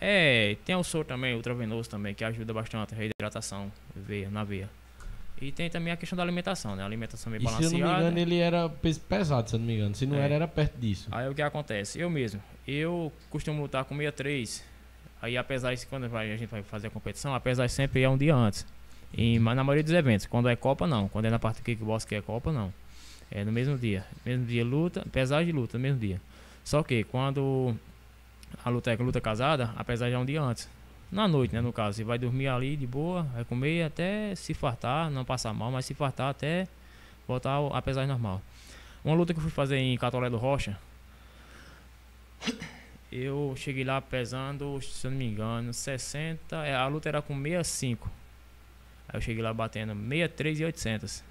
É, 0.00 0.56
tem 0.64 0.74
o 0.76 0.82
soro 0.84 1.04
também, 1.04 1.34
ultravenoso 1.34 1.88
também, 1.88 2.14
que 2.14 2.22
ajuda 2.24 2.52
bastante 2.52 2.94
a 2.94 2.96
reidratação 2.96 3.70
veia, 3.94 4.28
na 4.30 4.44
veia. 4.44 4.68
E 5.40 5.50
tem 5.50 5.70
também 5.70 5.90
a 5.90 5.96
questão 5.96 6.16
da 6.16 6.22
alimentação, 6.22 6.76
né? 6.76 6.82
A 6.82 6.86
alimentação 6.86 7.30
meio 7.30 7.42
E 7.42 7.46
se 7.48 7.48
eu 7.48 7.52
não 7.52 7.70
me 7.70 7.78
balanceada. 7.80 8.02
engano, 8.02 8.18
ele 8.18 8.36
era 8.38 8.68
pesado, 9.08 9.48
se 9.48 9.56
eu 9.56 9.58
não 9.60 9.66
me 9.66 9.74
engano. 9.74 9.94
Se 9.94 10.04
não 10.06 10.16
É. 10.16 10.20
era, 10.24 10.34
era 10.34 10.48
perto 10.48 10.76
disso. 10.78 11.08
Aí 11.10 11.28
o 11.30 11.34
que 11.34 11.40
acontece? 11.40 11.98
Eu 11.98 12.10
mesmo, 12.10 12.42
eu 12.68 13.10
costumo 13.30 13.62
lutar 13.62 13.84
com 13.84 13.96
63 13.96 14.62
Aí 15.22 15.36
apesar 15.36 15.74
de 15.74 15.86
quando 15.86 16.08
vai- 16.08 16.32
a 16.32 16.36
gente 16.36 16.48
vai 16.48 16.62
fazer 16.62 16.86
a 16.86 16.90
competição, 16.90 17.34
apesar 17.34 17.66
de 17.66 17.72
sempre 17.72 18.02
é 18.02 18.08
um 18.08 18.16
dia 18.18 18.34
antes. 18.34 18.66
E, 19.12 19.38
mas 19.38 19.56
na 19.56 19.64
maioria 19.64 19.82
dos 19.82 19.92
eventos, 19.92 20.26
quando 20.26 20.48
é 20.48 20.56
Copa 20.56 20.86
não, 20.86 21.08
quando 21.08 21.24
é 21.24 21.30
na 21.30 21.38
parte 21.38 21.60
do 21.60 21.64
kickbox 21.64 22.04
que 22.04 22.14
é 22.14 22.22
Copa 22.22 22.52
não. 22.52 22.72
É 23.30 23.44
no 23.44 23.52
mesmo 23.52 23.76
dia. 23.78 24.04
Mesmo 24.24 24.46
dia 24.46 24.64
luta, 24.64 25.04
pesagem 25.12 25.46
de 25.46 25.52
luta, 25.52 25.78
no 25.78 25.82
mesmo 25.82 25.98
dia. 25.98 26.20
Só 26.64 26.82
que 26.82 27.04
quando 27.04 27.74
a 28.64 28.68
luta 28.68 28.92
é 28.92 28.96
luta 28.96 29.20
casada, 29.20 29.72
a 29.76 29.84
pesagem 29.84 30.14
é 30.14 30.18
um 30.18 30.24
dia 30.24 30.42
antes. 30.42 30.68
Na 31.10 31.26
noite, 31.26 31.54
né, 31.54 31.60
no 31.60 31.72
caso. 31.72 31.96
Você 31.96 32.04
vai 32.04 32.18
dormir 32.18 32.48
ali 32.48 32.76
de 32.76 32.86
boa, 32.86 33.22
vai 33.34 33.44
comer 33.44 33.84
até 33.84 34.34
se 34.34 34.54
fartar, 34.54 35.10
não 35.10 35.24
passar 35.24 35.52
mal, 35.52 35.70
mas 35.70 35.84
se 35.86 35.94
fartar 35.94 36.30
até 36.30 36.68
voltar 37.26 37.58
a 37.72 37.82
pesagem 37.82 38.08
normal. 38.08 38.40
Uma 39.04 39.14
luta 39.14 39.32
que 39.32 39.38
eu 39.38 39.42
fui 39.42 39.50
fazer 39.50 39.76
em 39.76 39.96
Catolé 39.96 40.28
do 40.28 40.36
Rocha, 40.36 40.78
eu 43.10 43.54
cheguei 43.56 43.82
lá 43.82 44.00
pesando, 44.00 44.80
se 44.80 45.06
eu 45.06 45.10
não 45.10 45.18
me 45.18 45.26
engano, 45.26 45.72
60. 45.72 46.56
é, 46.66 46.74
A 46.74 46.86
luta 46.86 47.08
era 47.08 47.20
com 47.22 47.34
65. 47.34 48.10
Aí 49.12 49.16
eu 49.16 49.20
cheguei 49.20 49.42
lá 49.42 49.52
batendo 49.52 49.92
63 49.94 50.60
e 50.60 50.64
800. 50.64 51.22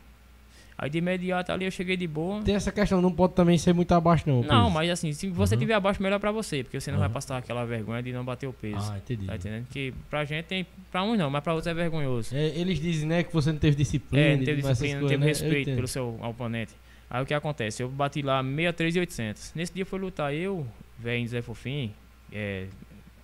Aí 0.78 0.90
de 0.90 0.98
imediato 1.00 1.52
ali 1.52 1.66
eu 1.66 1.72
cheguei 1.72 1.98
de 1.98 2.08
boa. 2.08 2.42
Tem 2.42 2.56
essa 2.56 2.72
questão, 2.72 3.02
não 3.02 3.12
pode 3.12 3.34
também 3.34 3.58
ser 3.58 3.74
muito 3.74 3.92
abaixo, 3.94 4.24
não. 4.26 4.42
Não, 4.42 4.64
peso. 4.64 4.70
mas 4.74 4.90
assim, 4.90 5.12
se 5.12 5.28
você 5.28 5.56
Uhum. 5.56 5.60
tiver 5.60 5.74
abaixo, 5.74 6.02
melhor 6.02 6.20
pra 6.22 6.32
você, 6.32 6.64
porque 6.64 6.80
você 6.80 6.90
não 6.90 7.00
vai 7.00 7.08
Uhum. 7.10 7.14
passar 7.14 7.38
aquela 7.38 7.66
vergonha 7.66 8.02
de 8.02 8.14
não 8.14 8.24
bater 8.24 8.48
o 8.48 8.54
peso. 8.54 8.90
Ah, 8.90 8.98
entendi. 8.98 9.26
Tá 9.26 9.36
entendendo? 9.36 9.68
Que 9.70 9.94
pra 10.10 10.24
gente 10.24 10.46
tem. 10.46 10.66
Pra 10.90 11.04
uns 11.04 11.18
não, 11.18 11.30
mas 11.30 11.44
pra 11.44 11.54
outros 11.54 11.68
é 11.68 11.74
vergonhoso. 11.74 12.34
É, 12.34 12.48
eles 12.58 12.80
dizem, 12.80 13.10
né, 13.10 13.24
que 13.24 13.34
você 13.34 13.52
não 13.52 13.60
teve 13.60 13.76
disciplina. 13.76 14.26
É, 14.26 14.38
não 14.38 14.46
teve 14.46 14.62
disciplina, 14.62 15.02
não 15.02 15.08
teve 15.10 15.20
né? 15.22 15.28
Respeito 15.28 15.76
pelo 15.76 15.88
seu 15.88 16.18
oponente. 16.24 16.72
Aí 17.10 17.24
o 17.24 17.26
que 17.26 17.34
acontece? 17.34 17.84
Eu 17.84 17.90
bati 17.90 18.22
lá 18.22 18.42
63 18.42 18.96
e 18.96 19.00
800. 19.02 19.52
Nesse 19.56 19.74
dia 19.74 19.86
foi 19.86 20.00
lutar 20.00 20.34
eu, 20.34 20.66
velho 20.98 21.28
Zé 21.28 21.42
Fofim, 21.42 21.92
é, 22.32 22.68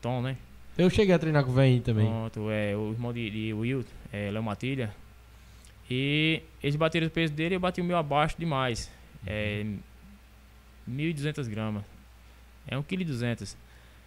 Tom, 0.02 0.22
né? 0.22 0.36
Eu 0.78 0.90
cheguei 0.90 1.16
a 1.16 1.20
treinar 1.20 1.44
com 1.46 1.52
o 1.52 1.54
velhinho 1.54 1.82
também. 1.82 2.06
Pronto, 2.06 2.52
é, 2.52 2.76
o 2.76 2.92
irmão 2.92 3.14
de, 3.14 3.30
de 3.30 3.54
Will, 3.54 3.86
é, 4.12 4.30
Léo 4.30 4.44
Matilha. 4.44 4.94
E 5.90 6.42
eles 6.62 6.76
bateram 6.76 7.08
o 7.08 7.10
peso 7.10 7.32
dele 7.32 7.56
e 7.56 7.58
eu 7.58 7.60
bati 7.60 7.80
o 7.80 7.84
meu 7.84 7.98
abaixo 7.98 8.36
demais. 8.38 8.92
É 9.26 9.66
1.200 10.90 11.48
gramas. 11.48 11.84
É 12.68 12.76
1,2 12.76 12.84
kg. 12.84 13.56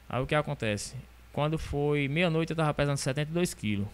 Aí 0.08 0.22
o 0.22 0.26
que 0.26 0.34
acontece? 0.34 0.94
Quando 1.32 1.58
foi 1.58 2.06
meia-noite 2.08 2.50
eu 2.50 2.56
tava 2.56 2.74
pesando 2.74 2.98
72 2.98 3.54
quilos. 3.54 3.86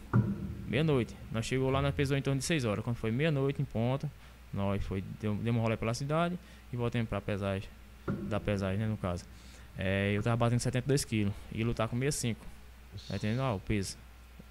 Meia-noite. 0.66 1.14
Nós 1.30 1.46
chegou 1.46 1.70
lá, 1.70 1.80
nós 1.80 1.94
pesou 1.94 2.16
em 2.16 2.22
torno 2.22 2.40
de 2.40 2.44
6 2.44 2.64
horas. 2.64 2.82
Quando 2.82 2.96
foi 2.96 3.12
meia-noite 3.12 3.62
em 3.62 3.64
ponto, 3.64 4.10
nós 4.52 4.82
foi, 4.84 5.04
deu, 5.20 5.34
demos 5.36 5.60
um 5.60 5.62
rolê 5.62 5.76
pela 5.76 5.94
cidade 5.94 6.36
e 6.72 6.76
voltamos 6.76 7.08
pra 7.08 7.20
pesagem. 7.20 7.68
Da 8.28 8.40
pesagem, 8.40 8.78
né, 8.78 8.86
no 8.86 8.96
caso. 8.96 9.24
É, 9.78 10.12
eu 10.12 10.22
tava 10.22 10.36
batendo 10.36 10.60
72 10.60 11.04
quilos. 11.04 11.32
E 11.52 11.62
lutar 11.62 11.86
com 11.86 11.96
65. 11.96 12.53
Tá 13.08 13.16
entendendo? 13.16 13.40
Ó, 13.40 13.56
o 13.56 13.60
peso. 13.60 13.96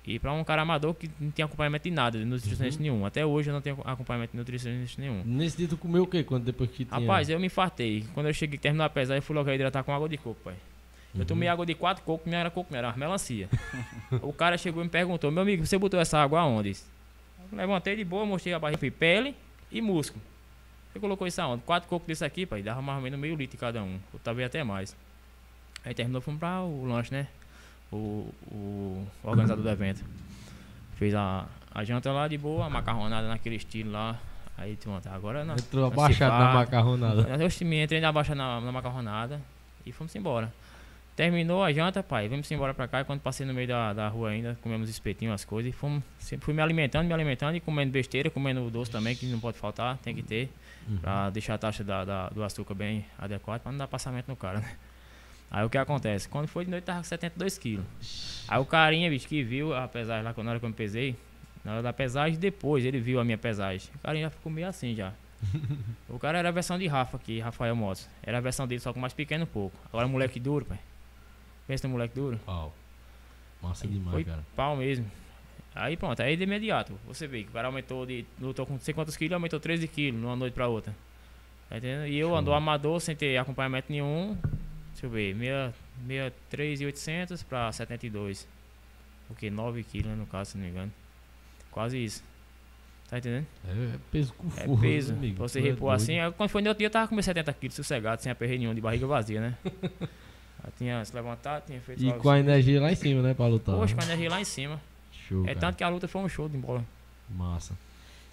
E 0.06 0.20
pra 0.20 0.34
um 0.34 0.44
cara 0.44 0.62
amador 0.64 0.94
que 0.94 1.10
não 1.20 1.32
tinha 1.32 1.46
acompanhamento 1.46 1.86
de 1.86 1.92
nada, 1.92 2.18
de 2.20 2.26
nutricionista 2.26 2.82
Uhum. 2.82 2.92
nenhum. 2.92 3.06
Até 3.06 3.26
hoje 3.26 3.50
eu 3.50 3.54
não 3.54 3.62
tenho 3.62 3.80
acompanhamento 3.86 4.32
de 4.34 4.38
nutricionista 4.38 5.02
nenhum. 5.02 5.24
Nesse 5.24 5.56
dia 5.58 5.68
tu 5.68 5.78
comeu 5.78 6.04
o 6.04 6.08
quê? 6.08 6.24
Quando 6.24 6.44
depois 6.44 6.70
que 6.72 6.84
tinha... 6.84 7.00
Rapaz, 7.00 7.30
eu 7.30 7.40
me 7.40 7.48
infartei. 7.48 8.06
Quando 8.14 8.28
eu 8.28 8.34
cheguei, 8.34 8.60
terminou 8.60 8.86
a 8.86 8.90
pesar, 8.90 9.16
eu 9.16 9.22
fui 9.22 9.34
logo 9.36 9.50
hidratar 9.50 9.82
com 9.84 9.94
água 9.94 10.10
de 10.10 10.18
coco, 10.18 10.40
pai. 10.44 10.56
Eu 11.16 11.22
Uhum. 11.22 11.26
tomei 11.26 11.48
água 11.48 11.66
de 11.66 11.74
quatro 11.74 12.04
cocos, 12.04 12.30
não 12.30 12.38
era 12.38 12.50
coco, 12.50 12.68
não 12.72 12.78
era 12.80 12.92
melancia. 12.98 13.48
o 14.22 14.34
cara 14.34 14.58
chegou 14.58 14.82
e 14.82 14.86
me 14.86 14.90
perguntou, 14.90 15.32
meu 15.32 15.44
amigo, 15.44 15.66
você 15.66 15.78
botou 15.78 16.00
essa 16.00 16.18
água 16.20 16.42
aonde? 16.42 16.72
Eu 17.52 17.58
levantei 17.58 17.96
de 17.96 18.04
boa, 18.04 18.26
mostrei 18.26 18.54
a 18.54 18.60
barriga, 18.60 18.80
fui 18.80 18.92
pele 18.92 19.34
e 19.72 19.80
músculo. 19.80 20.22
Você 20.92 21.00
colocou 21.00 21.26
isso 21.26 21.42
aonde? 21.42 21.64
Quatro 21.64 21.88
cocos 21.88 22.08
desse 22.08 22.26
aqui, 22.26 22.46
pai, 22.46 22.62
dava 22.62 22.82
mais 22.82 22.98
ou 22.98 23.04
menos 23.04 23.18
meio 23.20 23.36
litro 23.36 23.58
cada 23.58 23.82
um. 23.84 24.00
Ou 24.14 24.20
talvez 24.24 24.48
até 24.48 24.64
mais. 24.66 24.96
Aí 25.86 25.94
terminou, 25.94 26.20
fomos 26.22 26.40
pra 26.40 26.62
o 26.62 26.84
lanche, 26.86 27.12
né? 27.14 27.28
O, 27.96 28.34
o 28.52 29.08
organizador 29.24 29.64
do 29.64 29.70
evento. 29.70 30.04
Fez 30.96 31.14
a, 31.14 31.46
a 31.74 31.84
janta 31.84 32.12
lá 32.12 32.28
de 32.28 32.38
boa, 32.38 32.66
a 32.66 32.70
macarronada 32.70 33.28
naquele 33.28 33.56
estilo 33.56 33.92
lá. 33.92 34.18
Aí, 34.58 34.76
pronto, 34.76 35.08
agora 35.10 35.44
não. 35.44 35.56
Entrou 35.56 35.86
abaixado 35.86 36.32
na 36.44 36.54
macarronada. 36.54 37.22
Eu 37.44 37.68
me 37.68 37.84
entrei 37.84 38.00
na 38.02 38.12
baixa 38.12 38.34
na, 38.36 38.62
na 38.62 38.72
macarronada 38.72 39.40
e 39.86 39.92
fomos 39.92 40.16
embora. 40.16 40.52
Terminou 41.16 41.64
a 41.64 41.72
janta, 41.72 42.02
pai, 42.02 42.28
vamos 42.28 42.50
embora 42.52 42.74
pra 42.74 42.88
cá. 42.88 43.02
E 43.02 43.04
quando 43.04 43.20
passei 43.22 43.46
no 43.46 43.54
meio 43.54 43.68
da, 43.68 43.94
da 43.94 44.08
rua 44.08 44.30
ainda, 44.30 44.58
comemos 44.62 44.90
espetinho, 44.90 45.32
as 45.32 45.46
coisas. 45.46 45.72
E 45.72 45.76
fomos, 45.76 46.02
sempre 46.18 46.46
fui 46.46 46.54
me 46.56 46.62
alimentando, 46.62 47.06
me 47.06 47.14
alimentando 47.14 47.56
e 47.56 47.60
comendo 47.60 47.92
besteira, 47.92 48.30
comendo 48.32 48.68
doce 48.72 48.90
também, 48.90 49.16
que 49.16 49.26
não 49.28 49.40
pode 49.40 49.58
faltar, 49.60 49.98
tem 49.98 50.16
que 50.16 50.24
ter. 50.24 50.52
Uhum. 50.88 50.98
Pra 50.98 51.30
deixar 51.30 51.54
a 51.54 51.58
taxa 51.60 51.84
da, 51.84 52.04
da- 52.04 52.30
do 52.30 52.44
açúcar 52.44 52.74
bem 52.74 53.06
adequada, 53.20 53.60
pra 53.60 53.72
não 53.72 53.78
dar 53.80 53.88
passamento 53.88 54.28
no 54.28 54.36
cara, 54.36 54.60
né? 54.60 54.72
Aí 55.54 55.64
o 55.64 55.70
que 55.70 55.78
acontece? 55.78 56.28
Quando 56.28 56.48
foi 56.48 56.66
de 56.66 56.72
noite, 56.72 56.84
tava 56.84 56.98
com 56.98 57.04
72 57.04 57.60
quilos. 57.60 57.86
Aí 58.48 58.60
o 58.60 58.66
carinha, 58.66 59.08
bicho, 59.08 59.28
que 59.28 59.44
viu 59.44 59.72
a 59.76 59.88
pesagem 59.88 60.24
lá, 60.24 60.34
na 60.36 60.50
hora 60.50 60.60
que 60.60 60.66
eu 60.66 60.70
me 60.70 60.74
pesei, 60.76 61.16
na 61.64 61.74
hora 61.74 61.84
da 61.84 61.94
pesagem, 61.94 62.40
depois 62.40 62.84
ele 62.84 63.00
viu 63.00 63.20
a 63.20 63.24
minha 63.24 63.38
pesagem. 63.38 63.88
O 63.94 64.00
carinha 64.00 64.26
já 64.26 64.30
ficou 64.32 64.52
meio 64.52 64.68
assim 64.68 64.96
já. 64.96 65.14
o 66.10 66.18
cara 66.18 66.40
era 66.40 66.50
a 66.50 66.52
versão 66.52 66.80
de 66.80 66.88
Rafa 66.88 67.18
aqui, 67.18 67.40
Rafael 67.40 67.76
Motos. 67.76 68.10
Era 68.24 68.40
a 68.40 68.42
versão 68.42 68.66
dele, 68.68 68.82
só 68.82 68.92
com 68.92 69.00
mais 69.00 69.14
pequeno 69.14 69.44
um 69.44 69.48
pouco. 69.48 69.78
Agora 69.90 70.08
moleque 70.08 70.40
duro, 70.40 70.66
pai. 70.66 70.80
Pensa 71.68 71.88
no 71.88 71.92
moleque 71.94 72.16
duro. 72.16 72.40
Pau. 72.46 72.74
Massa 73.62 73.88
demais, 73.88 74.12
Foi 74.12 74.24
cara. 74.24 74.44
pau 74.56 74.76
mesmo. 74.76 75.06
Aí 75.76 75.96
pronto, 75.96 76.20
aí 76.22 76.36
de 76.36 76.44
imediato. 76.44 77.00
Você 77.08 77.28
vê 77.28 77.44
que 77.44 77.50
o 77.50 77.54
cara 77.54 77.68
aumentou 77.68 78.06
de. 78.06 78.26
lutou 78.42 78.66
com 78.66 78.74
não 78.74 78.80
sei 78.80 78.94
quantos 78.94 79.16
quilos, 79.16 79.34
aumentou 79.34 79.60
13 79.60 79.88
quilos 79.88 80.20
de 80.20 80.26
uma 80.26 80.36
noite 80.36 80.54
pra 80.54 80.68
outra. 80.68 80.94
Tá 81.70 81.78
entendendo? 81.78 82.08
E 82.08 82.18
eu 82.18 82.30
Show. 82.30 82.38
ando 82.38 82.54
amador 82.54 83.00
sem 83.00 83.16
ter 83.16 83.38
acompanhamento 83.38 83.92
nenhum. 83.92 84.36
Deixa 85.04 85.06
eu 85.06 85.10
ver, 85.10 85.36
63,800 86.08 87.44
pra 87.44 87.72
72. 87.72 88.48
O 89.30 89.36
que? 89.36 89.50
9 89.50 89.84
quilos, 89.84 90.08
né, 90.08 90.16
no 90.16 90.26
caso, 90.26 90.52
se 90.52 90.58
não 90.58 90.64
me 90.66 90.72
engano. 90.72 90.92
Quase 91.72 92.02
isso. 92.02 92.24
Tá 93.10 93.18
entendendo? 93.18 93.46
É 93.68 93.98
peso 94.12 94.34
com 94.34 94.48
É 94.58 94.66
força, 94.66 94.82
peso. 94.82 95.12
né, 95.14 95.18
amigo? 95.20 95.36
Pra 95.36 95.48
você 95.48 95.60
é 95.60 95.62
repor 95.62 95.90
doido. 95.90 96.02
assim. 96.02 96.16
Quando 96.38 96.50
foi 96.50 96.62
no 96.62 96.70
outro 96.70 96.80
dia, 96.80 96.88
eu 96.88 96.92
tava 96.92 97.08
com 97.08 97.16
meus 97.16 97.26
70 97.26 97.54
quilos 97.54 97.76
sossegado, 97.76 98.22
sem 98.22 98.32
aperreio 98.32 98.60
nenhum, 98.60 98.74
de 98.74 98.82
barriga 98.82 99.06
vazia, 99.06 99.42
né? 99.42 99.58
Aí 100.64 100.72
tinha 100.78 101.04
se 101.04 101.14
levantado, 101.14 101.66
tinha 101.66 101.82
feito. 101.82 102.02
E 102.04 102.14
com 102.14 102.30
a 102.30 102.40
energia 102.40 102.80
lá 102.80 102.92
em 102.92 102.96
cima, 102.96 103.22
né, 103.22 103.34
pra 103.34 103.48
lutar. 103.48 103.76
Poxa, 103.76 103.94
com 103.94 104.02
a 104.02 104.06
energia 104.06 104.30
lá 104.30 104.40
em 104.40 104.46
cima. 104.46 104.80
Show, 105.28 105.44
É 105.44 105.48
cara. 105.48 105.60
tanto 105.60 105.76
que 105.78 105.84
a 105.84 105.90
luta 105.90 106.08
foi 106.08 106.22
um 106.22 106.30
show 106.30 106.48
de 106.48 106.58
bola. 106.58 106.84
Massa. 107.30 107.74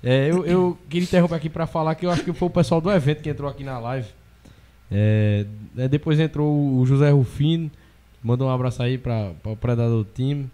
É, 0.02 0.30
eu, 0.30 0.46
eu 0.46 0.78
queria 0.88 1.04
interromper 1.04 1.34
aqui 1.34 1.50
pra 1.50 1.66
falar 1.66 1.94
que 1.96 2.06
eu 2.06 2.10
acho 2.10 2.22
que 2.24 2.32
foi 2.32 2.46
o 2.48 2.50
pessoal 2.50 2.80
do 2.80 2.90
evento 2.90 3.22
que 3.22 3.28
entrou 3.28 3.50
aqui 3.50 3.64
na 3.64 3.78
live. 3.78 4.08
É, 4.90 5.44
né, 5.74 5.88
depois 5.88 6.18
entrou 6.18 6.52
o 6.78 6.84
José 6.86 7.10
Rufino, 7.10 7.70
mandou 8.22 8.48
um 8.48 8.50
abraço 8.50 8.82
aí 8.82 8.98
pra 8.98 9.32
o 9.44 9.54
predador 9.56 10.04
do 10.04 10.10
time. 10.12 10.50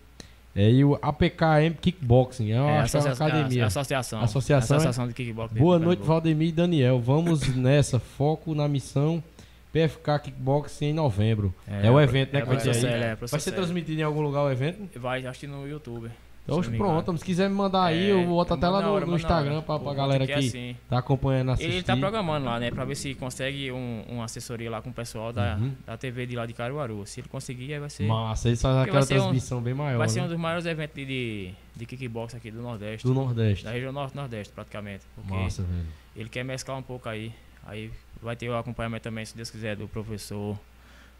É, 0.55 0.71
e 0.71 0.83
o 0.85 0.99
APKM 1.03 1.75
Kickboxing, 1.81 2.45
É, 2.45 2.47
que 2.47 2.53
é 2.53 2.61
uma 2.63 2.81
associa- 2.83 3.13
academia. 3.13 3.65
a- 3.65 3.67
associação. 3.67 4.21
Associação, 4.23 4.75
é? 4.77 4.79
Associação 4.79 5.07
de 5.09 5.13
kickbox. 5.13 5.53
de 5.53 5.61
Boa 5.61 5.79
noite. 5.79 6.03
Valdemir 6.03 6.49
e 6.49 6.53
Daniel. 6.53 6.99
Vamos 6.99 7.41
nessa, 7.55 7.99
foco 7.99 8.55
na 8.55 8.67
missão 8.67 9.23
PFK 9.71 10.19
Kickboxing 10.19 10.87
em 10.87 10.93
novembro. 10.95 11.55
É 11.69 11.91
o 11.91 12.01
evento, 12.01 12.33
né, 12.33 12.39
É, 12.39 12.43
que 12.43 12.49
vai. 12.49 12.61
Célio, 12.61 12.89
é, 12.89 13.15
Vai 13.17 13.39
ser 13.41 13.53
transmitido 13.53 14.01
em 14.01 14.05
algum 14.05 14.23
lugar 14.23 14.45
o 14.45 14.51
evento? 14.51 14.99
Vai, 14.99 15.27
acho 15.27 15.41
que 15.41 15.47
no 15.47 15.69
YouTube. 15.69 16.09
Então, 16.49 16.61
me 16.71 16.79
pronto, 16.79 17.19
se 17.19 17.25
quiser 17.25 17.51
me 17.51 17.57
mandar 17.57 17.85
aí, 17.87 18.09
É, 18.09 18.13
eu 18.13 18.25
boto 18.25 18.55
até 18.55 18.69
lá 18.69 18.81
no, 18.81 19.01
no. 19.05 19.17
Instagram 19.17 19.63
pra, 19.63 19.79
pra 19.81 19.93
galera 19.95 20.25
que 20.25 20.33
é 20.33 20.39
que 20.39 20.47
assim. 20.47 20.77
tá 20.89 20.99
acompanhando 20.99 21.51
assistir. 21.51 21.73
Ele 21.73 21.83
tá 21.83 21.97
programando 21.97 22.47
lá, 22.47 22.61
né? 22.61 22.71
Pra 22.71 22.85
ver 22.85 22.95
se 22.95 23.15
consegue 23.17 23.73
um, 23.73 24.05
uma 24.09 24.25
assessoria 24.27 24.71
lá 24.71 24.81
com 24.81 24.91
o 24.91 24.93
pessoal 24.93 25.33
da, 25.33 25.57
Uhum. 25.57 25.73
da 25.85 25.97
TV 25.97 26.25
de 26.25 26.37
lá 26.37 26.47
de 26.47 26.53
Caruaru. 26.53 27.05
Se 27.05 27.19
ele 27.21 27.29
conseguir, 27.29 27.75
aí 27.75 27.81
vai 27.81 27.91
ser. 27.91 28.07
Massa, 28.07 28.49
fazem 28.51 28.57
Porque 28.57 28.81
aquela 28.91 28.93
vai 29.01 29.03
ser 29.03 29.15
um- 29.15 29.23
transmissão 29.23 29.61
bem 29.61 29.75
maior, 29.75 29.99
vai 29.99 30.09
ser 30.09 30.21
um 30.21 30.23
né? 30.23 30.29
dos 30.29 30.39
maiores 30.39 30.67
eventos 30.67 30.95
de, 30.95 31.51
de, 31.75 31.85
kickbox 31.87 32.35
aqui 32.37 32.51
do 32.53 32.63
Nordeste. 32.63 33.05
Do 33.07 33.13
Nordeste. 33.13 33.65
Da 33.65 33.73
região 33.73 33.93
Norte 33.93 34.15
Nordeste, 34.15 34.53
praticamente. 34.55 35.05
Porque 35.17 35.35
Massa, 35.35 35.63
velho. 35.65 35.87
ele 36.15 36.29
quer 36.29 36.45
mesclar 36.45 36.79
um 36.79 36.83
pouco 36.83 37.09
aí. 37.09 37.33
Aí 37.67 37.91
vai 38.23 38.37
ter 38.37 38.49
o 38.49 38.57
acompanhamento 38.57 39.03
também, 39.03 39.25
se 39.25 39.37
Deus 39.37 39.51
quiser, 39.51 39.75
do 39.75 39.89
professor. 39.89 40.57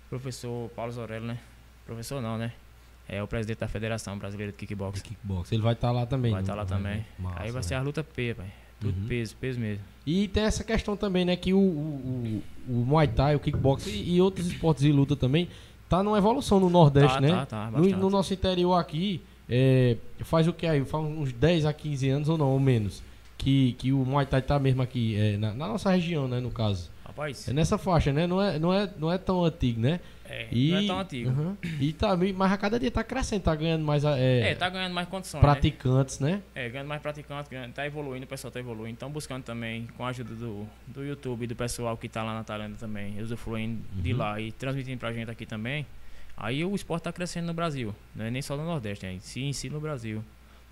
Professor 0.09 0.71
Paulo 0.71 0.93
Zorello, 0.93 1.27
né? 1.27 1.39
Professor 1.85 2.21
não, 2.23 2.39
né? 2.39 2.53
É 3.09 3.23
o 3.23 3.27
presidente 3.29 3.59
da 3.59 3.69
Federação 3.69 4.19
Brasileira 4.19 4.51
de 4.53 4.59
Kickbox. 4.59 5.01
Kickbox. 5.01 5.53
Ele 5.53 5.63
vai 5.63 5.75
estar 5.75 5.93
lá 5.93 6.05
também. 6.07 6.33
Vai 6.33 6.41
estar 6.41 6.55
lá 6.55 6.63
no 6.65 6.69
também. 6.69 6.93
evento. 6.95 7.07
Massa, 7.19 7.43
aí 7.43 7.51
vai 7.51 7.63
ser 7.63 7.69
velho. 7.71 7.81
a 7.81 7.85
luta 7.85 8.03
P, 8.05 8.35
pai. 8.35 8.47
Tudo 8.81 9.01
Uhum. 9.01 9.07
peso, 9.07 9.37
peso 9.37 9.59
mesmo. 9.61 9.83
E 10.05 10.29
tem 10.29 10.43
essa 10.43 10.63
questão 10.63 10.97
também, 10.97 11.25
né? 11.25 11.35
Que 11.37 11.55
o, 11.55 11.59
o, 11.59 12.43
o, 12.69 12.73
o 12.73 12.85
Muay 12.85 13.09
Thai, 13.09 13.35
o 13.35 13.41
kickbox 13.41 13.87
e, 13.87 14.17
e 14.17 14.21
outros 14.21 14.47
esportes 14.47 14.83
de 14.85 14.93
luta 14.93 15.17
também 15.17 15.49
tá 15.89 16.03
numa 16.03 16.19
evolução 16.19 16.61
no 16.61 16.69
Nordeste, 16.69 17.15
tá, 17.15 17.21
né? 17.21 17.29
tá, 17.31 17.47
tá, 17.47 17.71
no, 17.71 17.89
no 17.89 18.11
nosso 18.11 18.35
interior 18.35 18.75
aqui, 18.75 19.23
é, 19.49 19.97
faz 20.21 20.47
o 20.49 20.53
que 20.53 20.67
aí? 20.67 20.85
Faz 20.85 21.05
uns 21.05 21.33
10 21.33 21.65
a 21.65 21.73
15 21.73 22.09
anos 22.09 22.29
ou 22.29 22.37
não, 22.37 22.51
ou 22.51 22.61
menos. 22.61 23.03
Que, 23.39 23.73
que 23.75 23.93
o 23.93 23.99
Muay 24.05 24.27
Thai 24.27 24.43
tá 24.43 24.59
mesmo 24.59 24.83
aqui, 24.83 25.15
é, 25.17 25.37
na, 25.37 25.53
na 25.55 25.69
nossa 25.69 25.91
região, 25.91 26.27
né? 26.27 26.41
No 26.41 26.51
caso. 26.51 26.91
Rapaz, 27.17 27.49
É 27.49 27.53
nessa 27.53 27.79
faixa, 27.79 28.13
né? 28.13 28.27
Não 28.27 28.43
é, 28.43 28.59
não 28.59 28.73
é, 28.75 28.91
não 28.99 29.11
é 29.13 29.17
tão 29.17 29.43
antigo, 29.43 29.81
né? 29.81 30.01
é, 30.29 30.49
E, 30.53 30.71
não 30.71 30.79
é 30.79 30.87
tão 30.87 31.01
antigo. 31.01 31.31
Uhum. 31.31 31.57
E 31.81 31.93
tá, 31.95 32.15
mas 32.15 32.53
a 32.53 32.57
cada 32.59 32.79
dia 32.79 32.91
tá 32.91 33.03
crescendo, 33.03 33.43
tá 33.43 33.55
ganhando 33.55 33.85
mais 33.85 34.05
é, 34.05 34.51
É, 34.51 34.55
tá 34.55 34.69
ganhando 34.69 34.93
mais 34.93 35.09
condições, 35.09 35.41
praticantes, 35.41 36.19
né? 36.21 36.33
né? 36.33 36.43
É, 36.55 36.69
ganhando 36.69 36.89
mais 36.89 37.01
praticantes, 37.01 37.49
ganhando, 37.51 37.73
tá 37.73 37.87
evoluindo, 37.87 38.25
o 38.25 38.29
pessoal 38.29 38.51
tá 38.51 38.61
evoluindo. 38.61 38.91
Então 38.91 39.09
buscando 39.11 39.43
também, 39.45 39.87
com 39.97 40.05
a 40.05 40.09
ajuda 40.09 40.35
do, 40.35 40.67
do 40.87 41.05
YouTube 41.05 41.45
e 41.45 41.47
do 41.47 41.57
pessoal 41.57 41.97
que 41.97 42.09
tá 42.09 42.23
lá 42.23 42.35
na 42.35 42.45
Tailândia 42.45 42.77
também, 42.79 43.21
usufruindo 43.23 43.81
de 43.95 44.13
Uhum. 44.13 44.19
lá 44.19 44.39
e 44.41 44.53
transmitindo 44.53 44.99
pra 44.99 45.13
gente 45.13 45.31
aqui 45.31 45.47
também. 45.47 45.87
Aí 46.37 46.63
o 46.67 46.75
esporte 46.75 47.05
tá 47.05 47.13
crescendo 47.13 47.47
no 47.47 47.55
Brasil, 47.55 47.95
não 48.15 48.27
é 48.27 48.31
nem 48.31 48.43
só 48.43 48.57
no 48.59 48.65
Nordeste, 48.67 49.07
é, 49.07 49.17
sim, 49.21 49.51
sim 49.55 49.71
no 49.71 49.81
Brasil. 49.81 50.23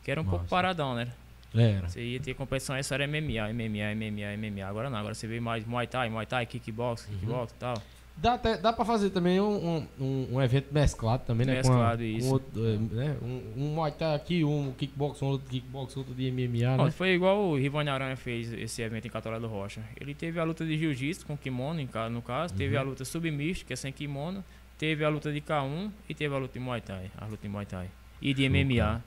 Que 0.02 0.10
era 0.10 0.20
um 0.20 0.24
pouco 0.24 0.40
Massa. 0.44 0.50
paradão, 0.50 0.94
né? 0.94 1.08
Era. 1.54 1.88
Você 1.88 2.02
ia 2.02 2.20
ter 2.20 2.34
competição, 2.34 2.74
essa 2.74 2.94
era 2.94 3.06
MMA, 3.06 3.52
MMA, 3.52 3.94
MMA, 3.94 4.36
MMA. 4.36 4.66
Agora 4.66 4.90
não, 4.90 4.98
agora 4.98 5.14
você 5.14 5.26
vê 5.26 5.38
mais 5.40 5.64
Muay 5.64 5.86
Thai, 5.86 6.10
Muay 6.10 6.26
Thai, 6.26 6.46
kickbox, 6.46 7.06
Uhum. 7.06 7.14
kickbox 7.18 7.52
e 7.52 7.56
tal. 7.56 7.74
Dá, 8.16 8.34
até, 8.34 8.56
dá 8.56 8.72
pra 8.72 8.84
fazer 8.84 9.10
também 9.10 9.40
um, 9.40 9.84
um, 9.98 10.28
um 10.34 10.40
evento 10.40 10.72
mesclado 10.72 11.24
também, 11.26 11.44
né? 11.46 11.54
Mesclado, 11.54 11.98
com 11.98 12.04
a, 12.04 12.06
isso. 12.06 12.28
Com 12.28 12.34
outro, 12.34 12.64
eh, 12.64 12.76
né? 12.94 13.16
Um, 13.20 13.42
um 13.56 13.74
Muay 13.74 13.90
Thai 13.90 14.14
aqui, 14.14 14.44
um 14.44 14.72
kickbox, 14.78 15.20
um 15.20 15.26
outro 15.26 15.48
kickbox, 15.50 15.96
outro 15.96 16.14
de 16.14 16.30
MMA, 16.30 16.76
Ó, 16.80 16.84
né? 16.84 16.90
foi 16.92 17.08
igual 17.10 17.40
o 17.40 17.56
Rivone 17.56 17.88
Aranha 17.90 18.14
fez 18.16 18.52
esse 18.52 18.82
evento 18.82 19.06
em 19.08 19.10
Catolé 19.10 19.40
do 19.40 19.48
Rocha. 19.48 19.80
Ele 20.00 20.14
teve 20.14 20.38
a 20.38 20.44
luta 20.44 20.64
de 20.64 20.78
jiu-jitsu 20.78 21.26
com 21.26 21.36
kimono, 21.36 21.80
no 22.10 22.22
caso, 22.22 22.54
teve 22.54 22.76
Uhum. 22.76 22.80
a 22.82 22.84
luta 22.84 23.04
submisto, 23.04 23.64
que 23.64 23.72
é 23.72 23.76
sem 23.76 23.92
kimono, 23.92 24.44
teve 24.78 25.04
a 25.04 25.08
luta 25.08 25.32
de 25.32 25.40
K1 25.40 25.90
e 26.08 26.14
teve 26.14 26.32
a 26.32 26.38
luta 26.38 26.52
de 26.52 26.60
Muay 26.60 26.80
Thai, 26.80 27.10
a 27.18 27.24
luta 27.24 27.42
de 27.42 27.48
Muay 27.48 27.66
Thai. 27.66 27.88
E 28.22 28.32
de 28.32 28.48
MMA. 28.48 29.02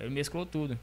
Ele 0.00 0.10
mesclou 0.10 0.44
tudo. 0.44 0.76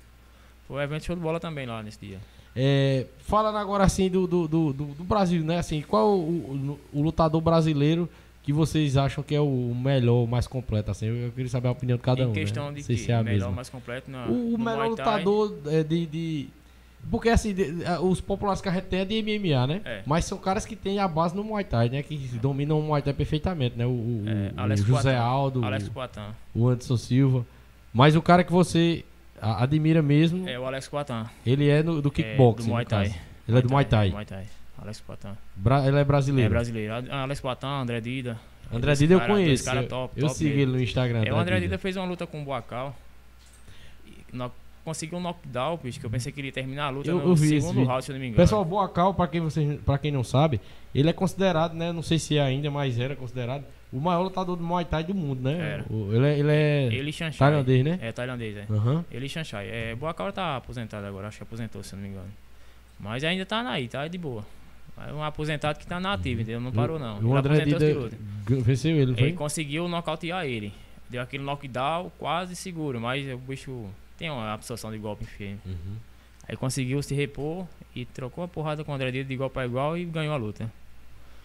Foi 0.70 0.84
evento 0.84 1.04
show 1.04 1.16
de 1.16 1.22
bola 1.22 1.40
também 1.40 1.66
lá 1.66 1.82
nesse 1.82 2.00
dia. 2.00 2.20
É, 2.56 3.08
falando 3.20 3.58
agora 3.58 3.84
assim 3.84 4.08
do, 4.10 4.28
do, 4.28 4.48
do, 4.48 4.74
do- 4.74 5.04
Brasil, 5.04 5.44
né? 5.44 5.58
Assim, 5.58 5.82
qual 5.82 6.12
o, 6.18 6.80
o, 6.94 7.00
o 7.00 7.02
lutador 7.02 7.42
brasileiro 7.42 8.08
que 8.44 8.54
vocês 8.54 8.96
acham 8.98 9.24
que 9.24 9.34
é 9.34 9.42
o 9.42 9.74
melhor, 9.76 10.24
o 10.24 10.28
mais 10.28 10.46
completo? 10.46 10.92
Assim, 10.92 11.08
eu, 11.08 11.32
queria 11.32 11.50
saber 11.50 11.70
a 11.70 11.72
opinião 11.72 11.98
de 11.98 12.04
cada 12.04 12.22
em 12.22 12.28
um. 12.28 12.32
questão 12.34 12.66
né? 12.68 12.74
de 12.74 12.78
Não 12.82 12.86
sei 12.86 12.96
que 12.96 13.02
se 13.02 13.12
é 13.12 13.24
melhor, 13.24 13.38
mesma. 13.48 13.52
mais 13.52 13.70
completo 13.70 14.12
na, 14.12 14.28
O, 14.28 14.54
o 14.54 14.58
melhor 14.60 14.90
lutador 14.90 15.58
é 15.68 15.84
de, 15.84 16.06
de- 16.06 16.50
Porque 17.10 17.30
assim, 17.30 17.52
de- 17.54 17.74
os 18.04 18.22
populares 18.22 18.62
que 18.62 18.70
a 18.70 18.72
gente 18.72 18.86
tem 18.86 19.00
é 19.00 19.06
de 19.06 19.22
MMA, 19.24 19.66
né? 19.68 19.82
É. 19.84 20.04
Mas 20.06 20.26
são 20.26 20.38
caras 20.38 20.66
que 20.68 20.76
têm 20.76 21.00
a 21.00 21.08
base 21.08 21.36
no 21.36 21.44
Muay 21.44 21.64
Thai, 21.64 21.90
né? 21.90 22.04
Que 22.04 22.16
dominam 22.40 22.80
o 22.80 22.84
Muay 22.84 23.02
Thai 23.02 23.14
perfeitamente, 23.14 23.76
né? 23.76 23.88
O, 23.88 23.90
o- 23.90 24.24
É, 24.28 24.74
o 24.74 24.78
José. 24.78 25.16
Aldo, 25.18 25.66
Alex 25.66 25.90
o, 26.54 26.60
o 26.60 26.68
Anderson 26.70 26.98
Silva. 26.98 27.44
Mas 27.92 28.16
o 28.16 28.22
cara 28.22 28.44
que 28.44 28.52
você 28.52 29.04
admira 29.42 30.02
mesmo, 30.02 30.48
É 30.48 30.60
o 30.60 30.66
Alex 30.66 30.88
Poitin. 30.88 31.26
ele 31.46 31.68
é 31.70 31.82
no, 31.84 32.02
do 32.02 32.10
É, 32.10 32.12
kickboxing. 32.12 32.68
do 32.68 32.72
Muay. 32.72 32.86
Thai. 32.86 33.16
Ele 33.48 33.58
é 33.58 33.62
do 33.62 33.70
Muay 33.70 33.86
Thai. 33.86 34.10
Muay 34.12 34.26
Thai. 34.26 34.46
Alex 34.82 35.02
Poitin. 35.02 35.30
Bra- 35.56 35.86
ele 35.88 35.98
é 35.98 36.04
brasileiro. 36.04 36.48
É 36.48 36.50
brasileiro. 36.50 36.94
Alex 37.12 37.40
Poitin, 37.42 37.66
André 37.66 38.02
Dida. 38.02 38.40
André 38.72 38.94
Dida 38.94 39.14
eu 39.16 39.22
conheço. 39.22 39.66
cara 39.66 39.82
eu 39.82 39.88
top, 39.88 40.14
eu 40.16 40.28
top 40.28 40.38
sigo 40.38 40.50
mesmo. 40.56 40.62
ele 40.62 40.72
no 40.78 40.84
Instagram. 40.84 41.24
É, 41.26 41.34
o 41.34 41.38
André 41.38 41.56
Dida. 41.56 41.68
Dida 41.68 41.78
fez 41.80 41.98
uma 41.98 42.06
luta 42.06 42.28
com 42.28 42.42
o 42.42 42.46
Boacal. 42.46 42.96
E 44.06 44.14
no- 44.32 44.52
Conseguiu 44.86 45.18
um 45.18 45.22
knockdown, 45.22 45.78
bicho, 45.78 46.00
que 46.00 46.06
eu 46.06 46.10
pensei 46.10 46.32
que 46.32 46.40
ele 46.40 46.48
ia 46.48 46.52
terminar 46.54 46.86
a 46.86 46.90
luta 46.90 47.10
Eu- 47.10 47.18
no 47.20 47.32
eu 47.32 47.38
segundo 47.38 47.84
round, 47.84 48.04
se 48.04 48.12
eu 48.12 48.14
não 48.14 48.20
me 48.22 48.28
engano. 48.28 48.38
Pessoal, 48.42 48.64
Boacal, 48.66 49.14
pra 49.14 49.28
quem, 49.28 49.42
vocês, 49.42 49.80
pra 49.82 49.98
quem 49.98 50.12
não 50.12 50.24
sabe, 50.24 50.60
ele 50.96 51.10
é 51.10 51.14
considerado, 51.14 51.74
né? 51.74 51.92
Não 51.92 52.02
sei 52.02 52.18
se 52.18 52.38
é 52.38 52.42
ainda, 52.42 52.72
mas 52.72 52.98
era 52.98 53.16
considerado 53.16 53.66
o 53.92 54.00
maior 54.00 54.22
lutador 54.24 54.56
do 54.56 54.64
Muay 54.64 54.86
Thai 54.86 55.04
do 55.04 55.14
mundo, 55.14 55.42
né? 55.42 55.84
O- 55.90 56.14
ele 56.14 56.26
é, 56.26 56.40
ele 56.40 56.52
é 56.52 56.84
ele 56.94 57.12
Shanshai. 57.12 57.38
tailandês, 57.50 57.84
né? 57.86 58.00
É, 58.02 58.12
tailandês, 58.12 58.58
é. 58.58 58.66
Aham. 58.70 59.06
Ele 59.12 59.28
Shanshai. 59.30 59.68
É, 59.70 59.96
Boacal 59.96 60.32
tá 60.32 60.56
aposentado 60.56 61.06
agora, 61.06 61.28
acho 61.28 61.38
que 61.38 61.44
aposentou, 61.44 61.84
se 61.84 61.94
eu 61.94 61.98
não 61.98 62.04
me 62.04 62.10
engano. 62.12 62.30
Mas 63.00 63.24
ainda 63.24 63.46
tá 63.46 63.68
aí, 63.70 63.88
tá 63.88 64.08
de 64.08 64.18
boa. 64.18 64.44
É 65.08 65.14
um 65.14 65.24
aposentado 65.24 65.80
que 65.80 65.88
tá 65.88 66.00
na 66.00 66.14
ativa, 66.14 66.42
entendeu? 66.42 66.60
Não 66.60 66.72
parou 66.74 67.00
não. 67.00 67.20
O 67.20 67.30
Ele 67.32 67.38
André 67.38 67.54
aposentou 67.62 68.10
Dida 68.10 68.62
venceu 68.62 68.96
ele, 68.98 69.14
foi? 69.14 69.24
Ele 69.24 69.34
conseguiu 69.34 69.88
nocautear 69.88 70.46
ele. 70.46 70.74
Deu 71.10 71.22
aquele 71.22 71.44
knockdown 71.44 72.12
quase 72.20 72.56
seguro, 72.56 73.00
mas 73.00 73.26
o 73.34 73.38
bicho 73.38 73.86
tem 74.20 74.30
uma 74.30 74.54
absorção 74.54 74.92
de 74.92 74.98
golpe 75.00 75.26
firme. 75.26 75.60
Uhum. 75.66 75.96
Aí 76.48 76.56
conseguiu 76.58 77.02
se 77.02 77.14
repor 77.16 77.66
e 77.96 78.06
trocou 78.06 78.44
a 78.44 78.48
porrada 78.48 78.84
com 78.84 78.92
o 78.92 78.96
André 78.96 79.12
Dida 79.12 79.24
de 79.28 79.34
igual 79.34 79.50
pra 79.50 79.66
igual 79.66 79.98
e 79.98 80.04
ganhou 80.06 80.34
a 80.34 80.38
luta. 80.38 80.72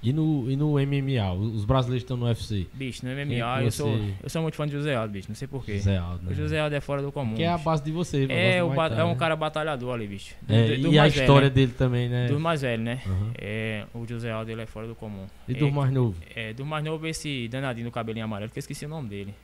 E 0.02 0.12
no, 0.12 0.50
e 0.50 0.54
no 0.56 0.72
MMA, 0.78 1.32
os 1.32 1.64
brasileiros 1.64 2.02
estão 2.02 2.14
no 2.14 2.26
UFC. 2.26 2.66
Bicho, 2.74 3.06
no 3.06 3.10
é 3.10 3.24
MMA 3.24 3.60
que 3.60 3.64
eu 3.64 3.70
sou, 3.70 3.90
você- 3.90 4.14
eu 4.22 4.28
sou 4.28 4.42
muito 4.42 4.54
fã 4.54 4.66
de 4.66 4.72
José 4.72 4.94
Aldo, 4.94 5.10
bicho, 5.14 5.28
não 5.30 5.34
sei 5.34 5.48
porquê. 5.48 5.78
Zé 5.78 5.96
Aldo, 5.96 6.24
né? 6.24 6.32
O 6.32 6.34
José 6.34 6.60
Aldo 6.60 6.76
é 6.76 6.80
fora 6.80 7.00
do 7.00 7.10
comum. 7.10 7.34
Que 7.34 7.42
é 7.42 7.48
a 7.48 7.56
base 7.56 7.82
de 7.82 7.90
você. 7.90 8.24
é, 8.28 8.60
do 8.60 8.66
o 8.68 8.74
é 8.82 9.02
um 9.04 9.08
né? 9.08 9.14
cara 9.14 9.34
batalhador 9.34 9.94
ali, 9.94 10.06
bicho. 10.06 10.34
Do- 10.42 10.52
É, 10.54 10.76
do- 10.76 10.82
dos 10.82 10.92
e 10.92 10.98
a 10.98 11.06
história 11.08 11.48
né? 11.48 11.54
dele 11.54 11.72
também, 11.72 12.10
né? 12.10 12.26
Dos 12.26 12.38
mais 12.38 12.60
velhos, 12.60 12.84
né? 12.84 13.00
Aham. 13.06 13.30
É, 13.38 13.86
o 13.94 14.06
José 14.06 14.30
Aldo 14.30 14.50
ele 14.50 14.60
é 14.60 14.66
fora 14.66 14.86
do 14.86 14.94
comum. 14.94 15.24
E 15.48 15.52
é, 15.52 15.56
do 15.58 15.72
mais 15.72 15.90
novo? 15.90 16.16
É, 16.36 16.52
do 16.52 16.66
mais 16.66 16.84
novo 16.84 17.06
esse 17.06 17.48
danadinho 17.48 17.86
do 17.86 17.90
cabelinho 17.90 18.26
amarelo, 18.26 18.50
que 18.50 18.58
eu 18.58 18.60
esqueci 18.60 18.84
o 18.84 18.88
nome 18.90 19.08
dele. 19.08 19.34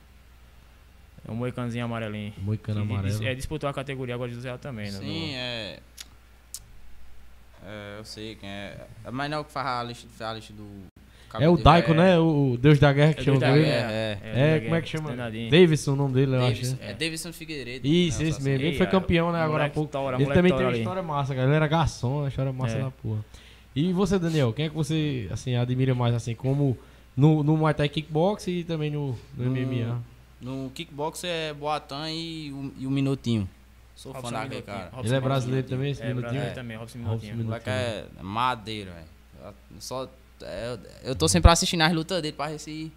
É 1.27 1.31
um 1.31 1.35
moicanzinho 1.35 1.85
amarelinho. 1.85 2.33
Moicano 2.39 2.81
amarelo. 2.81 3.23
É, 3.27 3.35
disputou 3.35 3.69
a 3.69 3.73
categoria 3.73 4.15
agora 4.15 4.29
de 4.29 4.35
José 4.35 4.49
Aldo 4.49 4.61
também, 4.61 4.91
né? 4.91 4.99
Sim, 4.99 5.33
é. 5.35 5.79
É, 7.63 7.95
eu 7.99 8.05
sei 8.05 8.35
quem 8.35 8.49
é. 8.49 8.75
É 9.05 9.11
mais 9.11 9.29
não 9.29 9.43
que 9.43 9.51
faz 9.51 9.67
a 9.67 9.83
lista, 9.83 10.07
faz 10.17 10.31
a 10.31 10.33
lista 10.33 10.53
do. 10.53 10.65
É 11.39 11.47
o 11.47 11.55
Daiko, 11.55 11.93
né? 11.93 12.19
O, 12.19 12.53
o 12.53 12.57
Deus 12.57 12.77
da 12.77 12.91
Guerra 12.91 13.13
que 13.13 13.19
É 13.19 13.21
o 13.21 13.25
chama 13.25 13.39
dele. 13.39 13.65
É, 13.65 14.19
É, 14.21 14.59
do 14.59 14.63
como 14.63 14.75
é 14.75 14.81
que 14.81 14.89
chama? 14.89 15.09
danadinho. 15.11 15.49
Davidson, 15.49 15.93
o 15.93 15.95
nome 15.95 16.13
dele, 16.15 16.35
eu 16.35 16.45
acho. 16.45 16.71
Né? 16.71 16.77
é 16.81 16.93
Davidson 16.93 17.31
Figueiredo. 17.31 17.87
Isso, 17.87 18.21
né, 18.21 18.27
esse 18.29 18.43
mesmo. 18.43 18.65
Ele 18.65 18.77
foi 18.77 18.87
campeão, 18.87 19.31
né? 19.31 19.39
Agora 19.41 19.65
há 19.65 19.69
pouco. 19.69 19.89
tora, 19.91 20.17
Ele 20.21 20.33
também 20.33 20.51
tem 20.53 20.65
uma 20.65 20.75
história 20.75 21.01
massa, 21.03 21.33
cara. 21.33 21.47
Ele 21.47 21.55
era 21.55 21.67
garçom, 21.67 22.19
uma 22.21 22.27
história 22.27 22.51
massa 22.51 22.77
É. 22.77 22.81
da 22.81 22.91
porra. 22.91 23.23
E 23.73 23.93
você, 23.93 24.19
Daniel, 24.19 24.51
quem 24.51 24.65
é 24.65 24.69
que 24.69 24.75
você, 24.75 25.29
assim, 25.31 25.55
admira 25.55 25.95
mais, 25.95 26.13
assim, 26.13 26.35
como 26.35 26.77
no, 27.15 27.41
no 27.43 27.55
Muay 27.55 27.73
Thai 27.73 27.87
Kickbox 27.87 28.45
e 28.47 28.65
também 28.65 28.89
no, 28.91 29.17
no 29.37 29.45
No- 29.45 29.51
MMA? 29.55 30.01
No 30.41 30.71
kickbox 30.73 31.23
é 31.23 31.53
Boatan 31.53 32.09
e 32.11 32.51
o, 32.51 32.73
e 32.79 32.87
o 32.87 32.91
Minutinho. 32.91 33.47
Sou 33.95 34.11
fã 34.13 34.19
Robson 34.19 34.31
daquele 34.33 34.49
Minutinho, 34.55 34.75
cara. 34.77 34.89
Robson 34.89 34.97
Ele 34.99 35.07
é 35.07 35.11
Minutinho. 35.11 35.21
brasileiro 35.29 35.67
também, 35.67 35.91
esse 35.91 36.01
É, 36.01 36.05
minutinho? 36.07 36.21
brasileiro 36.23 36.51
É. 36.51 36.53
também, 36.55 36.77
Robson 36.77 36.97
Robson 36.99 37.09
Minutinho. 37.11 37.33
O 37.33 37.37
Minutinho. 37.37 37.47
moleque 37.49 37.69
é 38.19 38.23
madeiro, 38.23 38.91
velho. 38.91 39.05
Eu 39.43 39.53
Só. 39.79 40.09
é, 40.43 40.77
eu 41.03 41.15
tô 41.15 41.27
sempre 41.27 41.51
assistindo 41.51 41.81
as 41.81 41.93
lutas 41.93 42.21
dele 42.21 42.35
pra 42.35 42.47
ver 42.47 42.59
se 42.59 42.91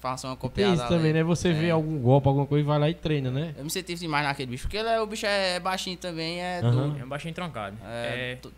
faça 0.00 0.28
uma 0.28 0.34
Tem 0.36 0.40
copiada. 0.40 0.74
isso 0.74 0.88
também, 0.88 1.12
né? 1.12 1.24
Você 1.24 1.52
vê 1.52 1.66
É. 1.68 1.70
algum 1.70 1.98
golpe, 1.98 2.28
alguma 2.28 2.46
coisa 2.46 2.62
e 2.62 2.66
vai 2.66 2.78
lá 2.78 2.88
e 2.88 2.94
treina, 2.94 3.30
né? 3.30 3.54
Eu 3.58 3.64
me 3.64 3.70
senti 3.70 3.94
demais 3.96 4.24
naquele 4.24 4.50
bicho, 4.52 4.64
porque 4.64 4.76
ele 4.76 4.88
é, 4.88 5.00
o 5.00 5.06
bicho 5.06 5.26
é 5.26 5.58
baixinho 5.58 5.96
também, 5.96 6.40
é 6.40 6.60
Aham. 6.60 6.70
duro. 6.90 7.00
É 7.00 7.04
um 7.04 7.08
baixinho 7.08 7.34
trancado. 7.34 7.76
É, 7.84 8.32
É, 8.32 8.36
to- 8.36 8.52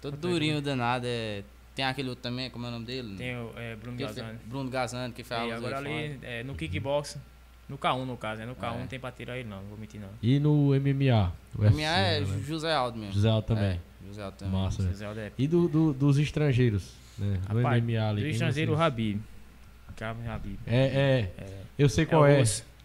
todo 0.00 0.16
durinho 0.16 0.62
danado. 0.62 1.04
É, 1.06 1.42
tem 1.80 1.84
aquele 1.88 2.10
outro 2.10 2.22
também, 2.22 2.50
como 2.50 2.66
é 2.66 2.68
o 2.68 2.72
nome 2.72 2.84
dele? 2.84 3.16
tem 3.16 3.34
o 3.36 3.52
é, 3.56 3.74
Bruno 3.74 3.96
Que 3.96 4.04
Gazani. 4.04 4.38
Bruno 4.44 4.70
Gazani, 4.70 5.12
que 5.14 5.24
faz 5.24 5.48
E 5.48 5.52
a 5.52 5.56
luta 5.56 5.68
agora 5.68 5.78
ali, 5.78 6.18
é, 6.22 6.42
no 6.44 6.54
kickbox, 6.54 7.16
no 7.68 7.78
K1 7.78 8.04
no 8.04 8.16
caso, 8.18 8.40
né? 8.40 8.46
No 8.46 8.54
K1 8.54 8.74
É. 8.74 8.78
não 8.78 8.86
tem 8.86 9.00
pra 9.00 9.10
tirar 9.10 9.38
ele 9.38 9.48
não, 9.48 9.62
não 9.62 9.68
vou 9.70 9.78
mentir 9.78 9.98
não. 10.00 10.08
E 10.22 10.38
no 10.38 10.74
MMA? 10.74 11.32
UFC, 11.58 11.76
Minha 11.76 11.90
é 11.90 12.20
né? 12.20 12.42
José 12.46 12.72
Aldo 12.74 12.98
mesmo. 12.98 13.14
José 13.14 13.28
Aldo 13.30 13.46
também. 13.46 13.64
É, 13.70 13.78
José 14.06 14.22
Aldo 14.22 14.36
também. 14.36 14.60
Massa, 14.60 14.82
velho. 14.82 14.92
José 14.92 15.06
Aldo 15.06 15.20
é 15.20 15.32
E 15.38 15.48
do, 15.48 15.68
do- 15.68 15.92
dos 15.94 16.18
estrangeiros, 16.18 16.92
né? 17.18 17.38
Do 17.48 17.56
Rapaz, 17.56 17.82
MMA 17.82 18.08
ali. 18.08 18.22
Do 18.22 18.28
estrangeiro, 18.28 18.72
o 18.74 18.80
Habib. 18.80 19.20
É, 20.66 20.76
é. 20.76 21.32
É, 21.38 21.46
Eu 21.78 21.88
sei 21.88 22.04
é 22.04 22.06
qual 22.06 22.22
o 22.22 22.26
é. 22.26 22.42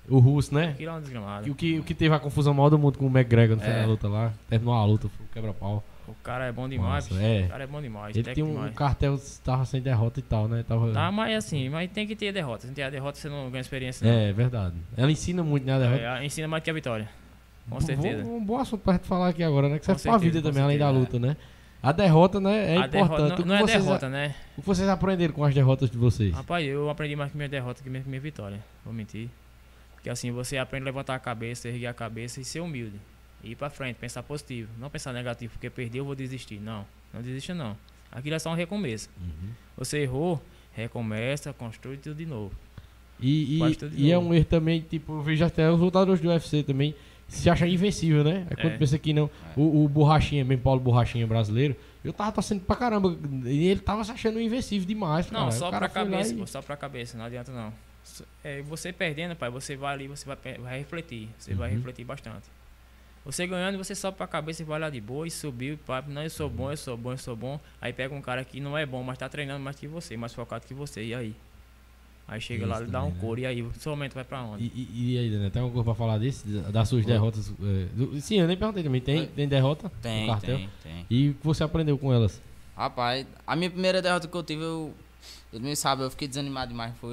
O 0.07 0.19
russo, 0.19 0.53
né? 0.53 0.69
Aquilo 0.69 0.91
é 0.91 0.93
um 0.93 1.01
desgramado. 1.01 1.47
E 1.47 1.51
o 1.51 1.55
que, 1.55 1.79
o 1.79 1.83
que 1.83 1.95
teve 1.95 2.13
a 2.13 2.19
confusão 2.19 2.53
maior 2.53 2.69
do 2.69 2.77
mundo 2.77 2.97
com 2.97 3.07
o 3.07 3.09
McGregor 3.09 3.55
no 3.55 3.61
final 3.63 3.79
da 3.81 3.87
luta 3.87 4.07
lá. 4.07 4.31
Terminou 4.47 4.75
a 4.75 4.85
luta, 4.85 5.09
foi 5.09 5.25
um 5.25 5.29
quebra-pau. 5.29 5.83
O 6.07 6.15
cara 6.23 6.45
é 6.45 6.51
bom 6.51 6.67
demais, 6.69 7.07
bicho. 7.07 7.19
é. 7.19 7.45
O 7.45 7.49
cara 7.49 7.63
é 7.63 7.67
bom 7.67 7.81
demais. 7.81 8.15
Ele 8.15 8.33
tinha 8.33 8.45
um, 8.45 8.53
demais. 8.53 8.75
cartel, 8.75 9.19
tava 9.43 9.65
sem 9.65 9.81
derrota 9.81 10.19
e 10.19 10.23
tal, 10.23 10.47
né? 10.47 10.63
Tava... 10.67 10.91
Tá, 10.91 11.11
mas 11.11 11.35
assim, 11.35 11.69
mas 11.69 11.89
tem 11.91 12.05
que 12.05 12.15
ter 12.15 12.31
derrota. 12.31 12.61
Se 12.61 12.67
não 12.67 12.73
tiver 12.73 12.91
derrota, 12.91 13.17
você 13.17 13.29
não 13.29 13.49
ganha 13.49 13.61
experiência. 13.61 14.05
Não. 14.05 14.13
É, 14.17 14.31
verdade. 14.33 14.75
Ela 14.95 15.11
ensina 15.11 15.43
muito, 15.43 15.65
né? 15.65 15.73
A 15.73 15.79
derrota. 15.79 16.01
É, 16.01 16.25
ensina 16.25 16.47
mais 16.47 16.63
que 16.63 16.69
a 16.69 16.73
vitória. 16.73 17.09
Com 17.69 17.81
certeza. 17.81 18.23
Um 18.23 18.43
bom 18.43 18.57
assunto 18.59 18.81
pra 18.81 18.93
gente 18.93 19.07
falar 19.07 19.29
aqui 19.29 19.43
agora, 19.43 19.67
né? 19.67 19.79
Que 19.79 19.85
Com 19.85 19.97
serve 19.97 20.01
pra 20.03 20.11
certeza, 20.13 20.31
vida 20.31 20.41
com 20.41 20.49
também, 20.49 20.63
além 20.63 20.77
da 20.77 20.85
certeza, 20.85 20.99
luta, 20.99 21.19
né? 21.27 21.37
A 21.81 21.91
derrota, 21.91 22.39
né? 22.39 22.75
É 22.75 22.77
a 22.77 22.87
derrota 22.87 23.13
importante. 23.13 23.29
não, 23.29 23.35
O 23.35 23.37
que 23.37 23.45
não 23.45 23.55
é 23.55 23.65
derrota, 23.65 24.09
né? 24.09 24.35
O 24.57 24.61
que 24.61 24.67
vocês 24.67 24.89
aprenderam 24.89 25.33
com 25.33 25.43
as 25.43 25.53
derrotas 25.53 25.89
de 25.89 25.97
vocês? 25.97 26.33
Rapaz, 26.33 26.65
eu 26.65 26.89
aprendi 26.89 27.15
mais 27.15 27.31
com 27.31 27.37
minha 27.37 27.49
derrota 27.49 27.83
que 27.83 27.89
minha, 27.89 28.03
minha 28.05 28.19
vitória. 28.19 28.59
Vou 28.83 28.93
mentir. 28.93 29.29
Porque 29.93 30.09
assim, 30.09 30.31
você 30.31 30.57
aprende 30.57 30.83
a 30.83 30.85
levantar 30.85 31.15
a 31.15 31.19
cabeça, 31.19 31.67
erguer 31.67 31.87
a 31.87 31.93
cabeça 31.93 32.39
e 32.39 32.45
ser 32.45 32.59
humilde. 32.59 32.99
E 33.43 33.51
ir 33.51 33.55
pra 33.55 33.69
frente, 33.69 33.97
pensar 33.97 34.23
positivo. 34.23 34.69
Não 34.79 34.89
pensar 34.89 35.13
negativo, 35.13 35.53
porque 35.53 35.69
perdi 35.69 35.97
eu 35.99 36.05
vou 36.05 36.15
desistir. 36.15 36.59
Não, 36.59 36.85
não 37.13 37.21
desista 37.21 37.53
não. 37.53 37.77
Aquilo 38.11 38.35
é 38.35 38.39
só 38.39 38.51
um 38.51 38.55
recomeço. 38.55 39.09
Uhum. 39.21 39.49
Você 39.77 39.99
errou, 39.99 40.41
recomeça, 40.73 41.53
constrói 41.53 41.97
tudo 41.97 42.15
de 42.15 42.25
novo. 42.25 42.55
E, 43.19 43.61
e, 43.63 43.75
tudo 43.75 43.95
de 43.95 44.01
e 44.03 44.11
é 44.11 44.15
novo. 44.15 44.29
um 44.29 44.33
erro 44.33 44.45
também, 44.45 44.81
tipo, 44.81 45.13
eu 45.13 45.21
vejo 45.21 45.43
até 45.45 45.69
os 45.71 45.79
lutadores 45.79 46.21
do 46.21 46.27
UFC 46.29 46.63
também 46.63 46.93
se 47.27 47.49
acham 47.49 47.67
invencível, 47.67 48.23
né? 48.23 48.45
Aí 48.49 48.55
quando 48.55 48.73
É. 48.73 48.77
pensa 48.77 48.97
que 48.99 49.13
não. 49.13 49.29
O, 49.55 49.83
o 49.85 49.89
Borrachinha, 49.89 50.43
bem 50.45 50.57
Paulo 50.57 50.79
Borrachinha 50.79 51.25
brasileiro, 51.25 51.75
eu 52.03 52.13
tava 52.13 52.31
torcendo 52.31 52.61
pra 52.61 52.75
caramba. 52.75 53.17
E 53.45 53.67
ele 53.67 53.79
tava 53.79 54.03
se 54.03 54.11
achando 54.11 54.39
invencível 54.39 54.87
demais. 54.87 55.29
Não, 55.31 55.39
cara. 55.41 55.51
só 55.51 55.71
cara 55.71 55.89
pra 55.89 56.03
cabeça, 56.03 56.33
e- 56.33 56.37
pô, 56.37 56.45
só 56.47 56.61
pra 56.61 56.77
cabeça, 56.77 57.17
não 57.17 57.25
adianta 57.25 57.51
não. 57.51 57.73
É, 58.43 58.61
você 58.61 58.93
perdendo, 58.93 59.35
pai, 59.35 59.49
você 59.49 59.75
vai 59.75 59.93
ali, 59.93 60.07
você 60.07 60.25
vai, 60.25 60.37
vai 60.59 60.77
refletir. 60.77 61.29
Você 61.37 61.53
vai 61.55 61.69
Uhum. 61.71 61.77
refletir 61.77 62.05
bastante. 62.05 62.45
Você 63.25 63.47
ganhando, 63.47 63.77
você 63.77 63.95
sobe 63.95 64.17
pra 64.17 64.27
cabeça 64.27 64.61
e 64.61 64.65
vai 64.65 64.79
lá 64.79 64.89
de 64.89 65.01
boa 65.01 65.27
e 65.27 65.31
subiu, 65.31 65.79
pai, 65.85 66.03
não, 66.07 66.21
eu 66.21 66.29
sou 66.29 66.47
bom, 66.47 66.71
eu 66.71 66.77
sou 66.77 66.95
bom, 66.95 67.11
eu 67.11 67.17
sou 67.17 67.35
bom. 67.35 67.59
Aí 67.81 67.91
pega 67.91 68.13
um 68.13 68.21
cara 68.21 68.45
que 68.45 68.59
não 68.59 68.77
é 68.77 68.85
bom, 68.85 69.01
mas 69.01 69.17
tá 69.17 69.27
treinando 69.27 69.59
mais 69.63 69.75
que 69.77 69.87
você, 69.87 70.15
mais 70.15 70.33
focado 70.33 70.65
que 70.67 70.73
você, 70.75 71.03
e 71.03 71.15
aí? 71.15 71.35
Aí 72.27 72.39
chega 72.41 72.65
lá, 72.67 72.75
Isso 72.75 72.83
ele 72.83 72.91
dá 72.91 73.03
um 73.03 73.09
né? 73.09 73.17
couro, 73.19 73.39
e 73.39 73.45
aí? 73.45 73.61
O 73.61 73.71
seu 73.79 73.91
momento 73.91 74.13
vai 74.13 74.23
pra 74.23 74.41
onde? 74.43 74.63
E, 74.63 74.89
e, 74.93 75.13
e 75.13 75.17
aí, 75.19 75.29
Daniel, 75.29 75.51
tem 75.51 75.61
alguma 75.61 75.83
coisa 75.83 75.95
pra 75.97 76.05
falar 76.05 76.19
disso? 76.19 76.47
Das 76.71 76.87
suas 76.89 77.05
derrotas? 77.05 77.49
é, 77.51 77.85
do- 77.95 78.19
sim, 78.21 78.39
eu 78.39 78.47
nem 78.47 78.57
perguntei 78.57 78.83
também. 78.83 79.01
Tem, 79.01 79.25
tem 79.27 79.47
derrota? 79.47 79.91
Tem, 80.01 80.21
no 80.21 80.27
cartel? 80.33 80.57
tem, 80.57 80.69
tem. 80.83 81.05
E 81.09 81.29
o 81.29 81.33
que 81.35 81.45
você 81.45 81.63
aprendeu 81.63 81.97
com 81.97 82.11
elas? 82.13 82.41
Rapaz, 82.75 83.25
a 83.45 83.55
minha 83.55 83.69
primeira 83.69 84.01
derrota 84.01 84.27
que 84.27 84.35
eu 84.35 84.43
tive, 84.43 84.61
eu 84.63 84.93
Ele 85.53 85.63
mesmo 85.63 85.75
sabe, 85.77 86.03
eu 86.03 86.09
fiquei 86.11 86.27
desanimado 86.27 86.69
demais. 86.69 86.91
Foi, 86.99 87.09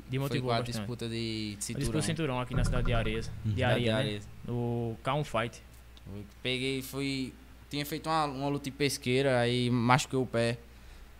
foi 0.00 0.02
Desmotivou 0.10 0.48
com 0.48 0.54
a 0.54 0.58
bastante. 0.58 0.76
disputa 0.78 1.08
de 1.08 1.56
cinturão. 1.60 1.78
disputou 1.80 2.00
o 2.00 2.02
cinturão 2.02 2.40
aqui 2.40 2.54
na 2.54 2.64
cidade 2.64 2.86
de 2.86 2.92
Areias. 2.92 3.30
De 3.44 3.60
Da- 3.60 3.68
Areia, 3.68 4.02
de 4.02 4.10
né? 4.14 4.20
No 4.46 4.96
K1 5.04 5.24
Fight. 5.24 5.62
Eu 6.14 6.24
Peguei, 6.42 6.82
fui. 6.82 7.32
Tinha 7.70 7.86
feito 7.86 8.08
uma, 8.08 8.24
uma 8.26 8.48
luta 8.48 8.68
em 8.68 8.72
pesqueira, 8.72 9.38
aí 9.40 9.70
machuquei 9.70 10.18
o 10.18 10.26
pé. 10.26 10.58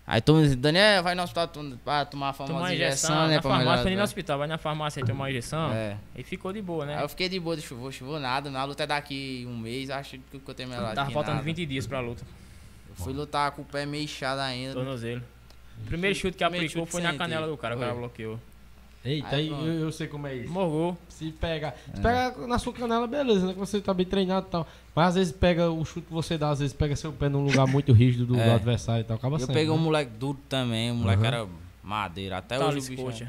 Aí 0.07 0.21
todo 0.21 0.37
mundo 0.37 0.45
dizendo, 0.45 0.61
Daniel, 0.61 1.03
vai 1.03 1.15
no 1.15 1.23
hospital 1.23 1.51
pra 1.83 2.05
tomar 2.05 2.29
a 2.29 2.33
famosa 2.35 2.75
injeção, 2.75 3.11
injeção, 3.11 3.29
né? 3.29 3.37
na 3.37 3.43
farmácia, 3.43 3.83
foi 3.83 3.91
nem 3.91 3.97
no 3.97 4.05
hospital, 4.05 4.39
vai 4.39 4.47
na 4.49 4.59
farmácia 4.59 5.01
e 5.01 5.05
tomar 5.05 5.31
injeção. 5.31 5.73
É. 5.73 5.97
E 6.15 6.23
ficou 6.23 6.53
de 6.53 6.61
boa, 6.61 6.85
né? 6.85 6.97
Aí 6.97 7.03
eu 7.05 7.09
fiquei 7.09 7.27
de 7.29 7.41
boa, 7.41 7.57
de 7.57 7.63
chuvou, 7.63 7.91
chuvou 7.91 8.21
nada. 8.21 8.51
Na 8.51 8.65
luta 8.65 8.83
é 8.83 8.87
daqui 8.87 9.47
um 9.49 9.57
mês, 9.57 9.89
acho 9.89 10.19
que 10.19 10.37
eu 10.47 10.55
tenho 10.55 10.69
melhorado. 10.69 10.95
Tava 10.95 11.11
faltando 11.11 11.37
nada. 11.37 11.45
20 11.45 11.65
dias 11.65 11.87
pra 11.87 12.01
luta. 12.01 12.23
Eu 12.91 12.95
fui 12.97 13.15
lutar 13.15 13.51
com 13.53 13.63
o 13.63 13.65
pé 13.65 13.87
meio 13.87 14.05
inchado 14.05 14.43
ainda. 14.43 14.75
Tornozelo. 14.75 15.23
Primeiro 15.87 16.15
chute 16.17 16.37
que 16.37 16.45
Primeiro 16.45 16.67
aplicou 16.67 16.83
chute 16.85 16.93
foi 16.93 17.03
na 17.03 17.15
canela 17.15 17.47
do 17.47 17.57
cara, 17.57 17.77
o 17.77 17.81
cara 17.81 17.95
bloqueou. 17.95 18.39
Eita, 19.05 19.37
Aí, 19.37 19.49
eu, 19.49 19.57
eu 19.81 19.93
sei 19.93 20.07
como 20.07 20.27
é 20.27 20.35
isso. 20.35 20.51
Morgou. 20.51 20.97
Se 21.11 21.31
pega. 21.31 21.75
É. 21.93 21.97
Se 21.97 22.01
pega 22.01 22.47
na 22.47 22.59
sua 22.59 22.73
canela, 22.73 23.07
beleza, 23.07 23.47
né? 23.49 23.53
Que 23.53 23.59
você 23.59 23.79
tá 23.79 23.93
bem 23.93 24.07
treinado 24.07 24.47
e 24.49 24.51
tal. 24.51 24.67
Mas 24.97 25.09
às 25.09 25.15
vezes 25.17 25.33
pega 25.33 25.71
o 25.71 25.85
chute 25.85 26.07
que 26.07 26.13
você 26.13 26.39
dá, 26.39 26.49
às 26.49 26.61
vezes 26.61 26.73
pega 26.75 26.97
seu 26.97 27.13
pé 27.13 27.29
num 27.29 27.45
lugar 27.45 27.67
muito 27.67 27.93
rígido 27.93 28.25
do, 28.25 28.37
É. 28.41 28.47
do 28.47 28.53
adversário 28.55 29.03
e 29.03 29.05
tal. 29.05 29.17
Acaba 29.17 29.35
Eu 29.37 29.41
saindo, 29.41 29.53
peguei 29.53 29.69
um 29.71 29.77
né? 29.77 29.83
moleque 29.83 30.11
duro 30.19 30.39
também, 30.49 30.91
o 30.91 30.95
moleque 30.95 31.21
Aham. 31.23 31.27
era 31.37 31.47
madeira. 31.83 32.39
Até 32.39 32.57
Thales 32.57 32.89
hoje 32.89 32.95
o 33.03 33.07
bicho. 33.07 33.27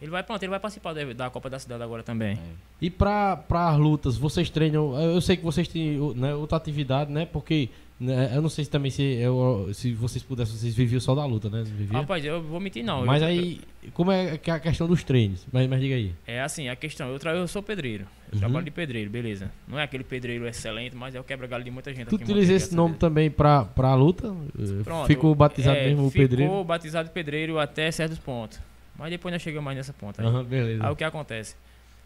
Ele 0.00 0.10
vai, 0.10 0.22
pronto, 0.22 0.42
ele 0.42 0.50
vai 0.50 0.58
participar 0.60 0.94
da, 0.94 1.28
Copa 1.30 1.50
da 1.50 1.58
Cidade 1.58 1.82
agora 1.82 2.02
também. 2.02 2.38
E 2.80 2.88
pra, 2.88 3.36
pra 3.36 3.76
lutas, 3.76 4.16
vocês 4.16 4.48
treinam. 4.48 4.98
Eu 4.98 5.20
sei 5.20 5.36
que 5.36 5.44
vocês 5.44 5.68
têm 5.68 5.98
né, 6.16 6.34
outra 6.34 6.56
atividade, 6.56 7.12
né? 7.12 7.26
Porque 7.26 7.68
né, 8.00 8.32
eu 8.34 8.40
não 8.40 8.48
sei 8.48 8.64
se 8.64 8.70
também 8.70 8.90
se, 8.90 9.02
eu, 9.02 9.68
se 9.74 9.92
vocês 9.92 10.22
pudessem, 10.22 10.56
vocês 10.56 10.74
viviam 10.74 11.00
só 11.00 11.14
da 11.14 11.22
luta, 11.26 11.50
né? 11.50 11.62
Viviam? 11.66 12.00
Rapaz, 12.00 12.24
eu 12.24 12.42
vou 12.42 12.58
mentir 12.58 12.82
não. 12.82 13.04
Mas 13.04 13.20
eu, 13.20 13.28
aí, 13.28 13.60
como 13.92 14.10
é 14.10 14.38
que 14.38 14.50
é 14.50 14.54
a 14.54 14.58
questão 14.58 14.88
dos 14.88 15.04
treinos? 15.04 15.46
Mas, 15.52 15.68
mas 15.68 15.78
diga 15.82 15.94
aí. 15.96 16.14
É 16.26 16.40
assim, 16.40 16.70
a 16.70 16.76
questão, 16.76 17.08
eu, 17.10 17.18
tra 17.18 17.32
eu 17.34 17.46
sou 17.46 17.62
pedreiro. 17.62 18.04
Eu 18.32 18.36
Uhum. 18.36 18.38
trabalho 18.40 18.64
de 18.64 18.70
pedreiro, 18.70 19.10
beleza. 19.10 19.50
Não 19.68 19.78
é 19.78 19.82
aquele 19.82 20.04
pedreiro 20.04 20.46
excelente, 20.46 20.96
mas 20.96 21.14
é 21.14 21.20
o 21.20 21.24
quebra-galho 21.24 21.62
de 21.64 21.70
muita 21.70 21.92
gente. 21.92 22.06
Tu 22.08 22.14
utiliza 22.14 22.54
esse 22.54 22.72
a 22.72 22.76
nome 22.76 22.94
também 22.94 23.28
pra, 23.30 23.64
pra 23.66 23.94
luta? 23.94 24.34
Pronto, 24.82 25.06
Ficou 25.06 25.34
batizado 25.34 25.76
é, 25.76 25.88
mesmo 25.88 26.06
o 26.06 26.10
ficou 26.10 26.22
pedreiro? 26.28 26.64
batizado 26.64 27.08
de 27.08 27.12
pedreiro 27.12 27.58
até 27.58 27.90
certos 27.90 28.18
pontos. 28.18 28.58
Mas 28.96 29.10
depois 29.10 29.32
nós 29.32 29.40
chegamos 29.42 29.64
mais 29.64 29.76
nessa 29.76 29.92
ponta. 29.92 30.20
aí. 30.22 30.28
Aham, 30.28 30.44
beleza. 30.44 30.84
Aí 30.86 30.92
o 30.92 30.96
que 30.96 31.04
acontece? 31.04 31.56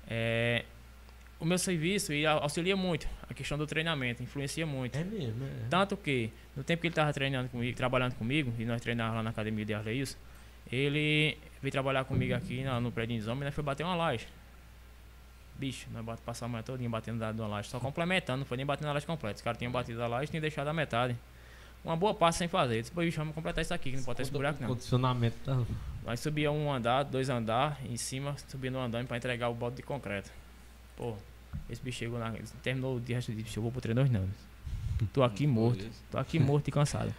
É, 0.09 0.65
o 1.41 1.45
meu 1.45 1.59
serviço 1.59 2.13
ele 2.13 2.27
auxilia 2.27 2.77
muito. 2.77 3.09
A 3.29 3.35
questão 3.35 3.59
do 3.59 3.67
treinamento, 3.67 4.23
influencia 4.23 4.65
muito. 4.67 4.97
É 4.97 5.03
mesmo, 5.05 5.45
é. 5.45 5.67
Tanto 5.69 5.97
que, 5.97 6.31
no 6.57 6.63
tempo 6.63 6.81
que 6.83 6.87
ele 6.87 6.93
estava 6.93 7.13
treinando 7.13 7.49
comigo, 7.49 7.77
trabalhando 7.77 8.15
comigo, 8.15 8.53
e 8.59 8.65
nós 8.65 8.81
treinávamos 8.81 9.17
lá 9.19 9.23
na 9.25 9.31
academia 9.31 9.65
de 9.65 9.75
Arleils, 9.75 10.17
ele 10.71 11.37
veio 11.61 11.73
trabalhar 11.73 12.05
comigo 12.05 12.35
aqui 12.35 12.63
na- 12.63 12.81
no 12.81 12.91
prédio 12.93 13.19
de 13.19 13.25
e 13.29 13.35
nós 13.35 13.55
foi 13.55 13.65
bater 13.65 13.83
uma 13.85 13.95
laje. 13.97 14.27
Bicho, 15.57 15.87
nós 15.93 16.05
bate, 16.05 16.23
passamos 16.23 16.51
a 16.51 16.53
manhã 16.53 16.63
todinha 16.65 16.91
batendo 16.91 17.19
da, 17.21 17.31
da 17.31 17.47
laje, 17.47 17.69
só 17.69 17.79
complementando, 17.79 18.39
não 18.41 18.47
foi 18.47 18.57
nem 18.57 18.67
batendo 18.67 18.89
a 18.89 18.93
laje 18.93 19.07
completa. 19.07 19.37
Os 19.37 19.43
caras 19.43 19.57
tinham 19.59 19.71
batido 19.71 20.03
a 20.03 20.07
laje 20.07 20.25
e 20.25 20.31
tinham 20.31 20.41
deixado 20.41 20.67
a 20.69 20.73
metade. 20.73 21.17
Uma 21.85 21.97
boa 21.97 22.15
parte 22.15 22.39
sem 22.39 22.49
fazer. 22.49 22.77
Eu 22.77 22.81
disse, 22.81 22.93
pô, 22.93 23.03
bicho, 23.03 23.19
vamos 23.19 23.35
completar 23.35 23.63
isso 23.63 23.75
aqui, 23.75 23.91
que 23.91 23.97
não 23.97 24.05
pode 24.05 24.17
ter 24.17 24.23
esse 24.23 24.33
buraco 24.33 24.61
não. 24.61 24.69
Condicionamento 24.69 25.37
tá. 25.45 25.61
Nós 26.05 26.19
subia 26.21 26.51
um 26.51 26.73
andar, 26.73 27.03
dois 27.03 27.29
andar, 27.29 27.79
em 27.85 27.97
cima, 27.97 28.35
subia 28.49 28.71
no 28.71 28.81
andame 28.81 29.07
pra 29.07 29.17
entregar 29.19 29.51
o 29.51 29.55
balde 29.55 29.77
de 29.77 29.83
concreto. 29.83 30.31
Pô, 30.97 31.15
esse 31.69 31.83
bicho 31.83 31.99
chegou 31.99 32.19
na. 32.19 32.33
Terminou 32.63 32.97
o 32.97 33.01
dia, 33.01 33.17
resto 33.17 33.33
do 33.33 33.35
dia, 33.35 33.45
bicho, 33.45 33.59
eu 33.59 33.63
vou 33.63 33.71
pro 33.71 33.83
treino 33.83 34.01
hoje 34.01 34.11
não. 34.13 34.27
Tô 35.13 35.23
aqui 35.23 35.45
morto, 35.47 35.85
tô 36.11 36.19
aqui 36.19 36.39
morto 36.39 36.69
e 36.69 36.73
cansado. 36.73 37.15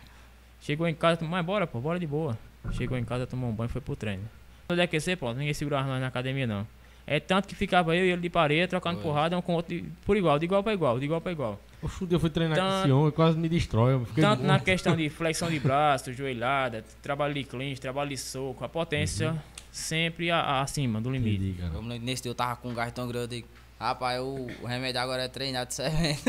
Chegou 0.61 0.87
em 0.87 0.95
casa, 0.95 1.23
mas 1.23 1.45
bora, 1.45 1.67
pô, 1.67 1.79
bora 1.79 1.99
de 1.99 2.07
boa. 2.07 2.37
Chegou 2.71 2.97
em 2.97 3.05
casa, 3.05 3.27
tomou 3.27 3.49
um 3.49 3.53
banho 3.53 3.69
e 3.69 3.71
foi 3.71 3.81
pro 3.81 3.95
treino. 3.95 4.27
Quando 4.67 4.79
aquecer, 4.79 5.15
pronto, 5.15 5.37
ninguém 5.37 5.53
segurava 5.53 5.87
nós 5.87 6.01
na 6.01 6.07
academia 6.07 6.47
não. 6.47 6.65
É 7.07 7.19
tanto 7.19 7.47
que 7.47 7.53
ficava 7.55 7.95
eu 7.95 8.03
e 8.05 8.09
ele 8.11 8.21
de 8.21 8.29
parede, 8.29 8.67
trocando 8.67 8.95
Foi. 8.95 9.03
porrada 9.03 9.37
um 9.37 9.41
com 9.41 9.53
o 9.53 9.55
outro, 9.57 9.75
de- 9.75 9.83
por 10.05 10.17
igual, 10.17 10.39
de 10.39 10.45
igual 10.45 10.63
pra 10.63 10.73
igual, 10.73 10.97
de 10.99 11.05
igual 11.05 11.21
pra 11.21 11.31
igual. 11.31 11.59
O 11.81 11.87
chute 11.87 12.13
eu 12.13 12.19
fui 12.19 12.31
treinar 12.31 12.57
com 12.57 12.63
Tanto- 12.63 12.83
esse 12.85 12.91
homem, 12.91 13.11
quase 13.11 13.37
me 13.37 13.47
destrói. 13.47 13.93
Eu 13.93 14.05
fiquei 14.05 14.23
Tanto 14.23 14.41
na 14.43 14.59
questão 14.59 14.95
de 14.95 15.07
flexão 15.09 15.49
de 15.49 15.59
braço, 15.59 16.11
joelhada, 16.13 16.83
trabalho 17.03 17.33
de 17.35 17.43
clinch, 17.43 17.79
trabalho 17.79 18.09
de 18.09 18.17
soco, 18.17 18.63
a 18.65 18.69
potência 18.69 19.35
sempre 19.71 20.31
a- 20.31 20.39
a- 20.39 20.61
acima 20.61 20.99
do 20.99 21.11
limite. 21.11 21.55
Lembro, 21.61 21.99
nesse 21.99 22.23
dia 22.23 22.31
eu 22.31 22.35
tava 22.35 22.55
com 22.55 22.69
um 22.69 22.73
gás 22.73 22.91
tão 22.91 23.07
grande, 23.07 23.23
eu 23.25 23.27
digo, 23.27 23.47
rapaz, 23.79 24.19
o, 24.19 24.47
o 24.63 24.65
remédio 24.65 24.99
agora 24.99 25.23
é 25.23 25.27
treinar 25.27 25.67
de 25.67 25.75
servente. 25.75 26.23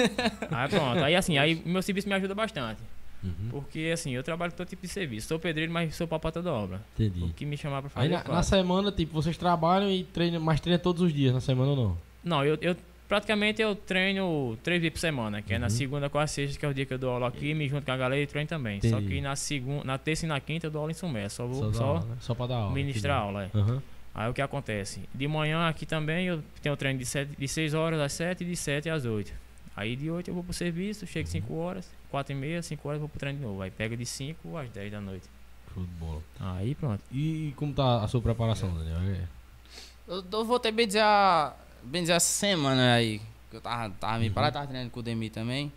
Aí 0.50 0.68
pronto, 0.68 1.02
aí 1.02 1.14
assim, 1.16 1.38
aí 1.38 1.62
meu 1.64 1.80
serviço 1.80 2.06
me 2.08 2.14
ajuda 2.14 2.34
bastante. 2.34 2.82
Uhum, 3.26 3.48
Porque 3.50 3.90
assim, 3.92 4.12
eu 4.12 4.22
trabalho 4.22 4.52
com 4.52 4.58
todo 4.58 4.68
tipo 4.68 4.82
de 4.82 4.88
serviço. 4.88 5.28
Sou 5.28 5.38
pedreiro, 5.38 5.72
mas 5.72 5.94
sou 5.94 6.06
papata 6.06 6.42
da 6.42 6.52
obra. 6.52 6.80
entendi. 6.98 7.22
O 7.24 7.28
que 7.32 7.44
me 7.44 7.56
chamar 7.56 7.82
pra 7.82 7.90
Aí 7.94 8.08
fazer. 8.08 8.08
na, 8.08 8.20
eu 8.20 8.28
na 8.28 8.34
faço. 8.36 8.50
semana, 8.50 8.92
tipo, 8.92 9.12
vocês 9.12 9.36
trabalham 9.36 9.90
e 9.90 10.04
treinam, 10.04 10.40
mas 10.40 10.60
treinam 10.60 10.82
todos 10.82 11.02
os 11.02 11.12
dias 11.12 11.32
na 11.34 11.40
semana 11.40 11.70
ou 11.72 11.76
não? 11.76 11.98
Não, 12.24 12.44
eu, 12.44 12.58
eu 12.60 12.76
praticamente 13.08 13.62
eu 13.62 13.74
treino 13.74 14.58
três 14.62 14.80
vezes 14.80 14.92
por 14.94 14.98
semana, 15.00 15.40
que 15.40 15.54
é 15.54 15.58
na 15.58 15.66
Uhum. 15.66 15.70
segunda, 15.70 16.10
quarta, 16.10 16.28
sexta, 16.32 16.58
que 16.58 16.66
é 16.66 16.68
o 16.68 16.74
dia 16.74 16.84
que 16.84 16.92
eu 16.94 16.98
dou 16.98 17.10
aula 17.10 17.28
aqui, 17.28 17.54
me 17.54 17.68
junto 17.68 17.84
com 17.84 17.92
a 17.92 17.96
galera 17.96 18.20
e 18.20 18.26
treino 18.26 18.48
também. 18.48 18.80
Só 18.80 18.88
Entendi. 18.98 19.14
que 19.14 19.20
na 19.20 19.36
segunda, 19.36 19.84
na 19.84 19.96
terça 19.98 20.24
e 20.26 20.28
na 20.28 20.40
quinta 20.40 20.66
eu 20.66 20.70
dou 20.70 20.80
aula 20.80 20.90
em 20.90 20.94
Sumé, 20.94 21.28
só 21.28 21.46
vou 21.46 21.72
só, 21.72 21.84
aula, 21.84 22.00
né? 22.00 22.16
só 22.20 22.34
pra 22.34 22.46
dar 22.46 22.56
aula. 22.56 22.74
ministrar 22.74 23.20
aula. 23.20 23.50
É. 23.54 23.58
Aham. 23.58 23.82
Aí 24.14 24.30
o 24.30 24.32
que 24.32 24.40
acontece? 24.40 25.00
De 25.14 25.28
manhã 25.28 25.68
aqui 25.68 25.84
também 25.84 26.26
eu 26.26 26.42
tenho 26.62 26.74
treino 26.74 26.98
de, 26.98 27.04
sete, 27.04 27.30
de 27.38 27.46
6 27.46 27.74
horas 27.74 28.00
às 28.00 28.12
7 28.14 28.42
e 28.42 28.46
de 28.46 28.56
7 28.56 28.88
às 28.88 29.04
8. 29.04 29.30
Aí 29.76 29.94
de 29.94 30.10
8 30.10 30.28
eu 30.28 30.34
vou 30.34 30.42
pro 30.42 30.52
serviço, 30.54 31.06
chego 31.06 31.28
5 31.28 31.54
horas, 31.54 31.86
4 32.10 32.32
e 32.32 32.36
meia, 32.36 32.62
5 32.62 32.88
horas 32.88 32.96
eu 32.96 33.00
vou 33.00 33.08
pro 33.08 33.18
treino 33.18 33.38
de 33.38 33.44
novo. 33.44 33.60
Aí 33.60 33.70
pega 33.70 33.96
de 33.96 34.06
5 34.06 34.56
às 34.56 34.70
10 34.70 34.90
da 34.90 35.00
noite. 35.00 35.26
Show 35.74 35.82
de 35.84 35.90
bola. 35.90 36.22
Aí 36.40 36.74
pronto. 36.74 37.02
E 37.12 37.52
como 37.56 37.74
tá 37.74 38.02
a 38.02 38.08
sua 38.08 38.22
preparação, 38.22 38.72
Daniel? 38.74 38.98
É. 39.14 39.28
Eu, 40.08 40.24
eu 40.32 40.44
vou 40.44 40.58
ter 40.58 40.72
bem 40.72 40.86
dizer, 40.86 41.00
a, 41.02 41.54
bem 41.82 42.02
dizer 42.02 42.14
essa 42.14 42.26
semana 42.32 42.94
aí, 42.94 43.20
que 43.50 43.56
eu 43.56 43.60
tava, 43.60 43.90
tava 44.00 44.14
Uhum. 44.14 44.20
meio 44.20 44.32
parado, 44.32 44.54
tava 44.54 44.66
treinando 44.66 44.90
com 44.90 45.00
o 45.00 45.02
Demi 45.02 45.28
também. 45.28 45.70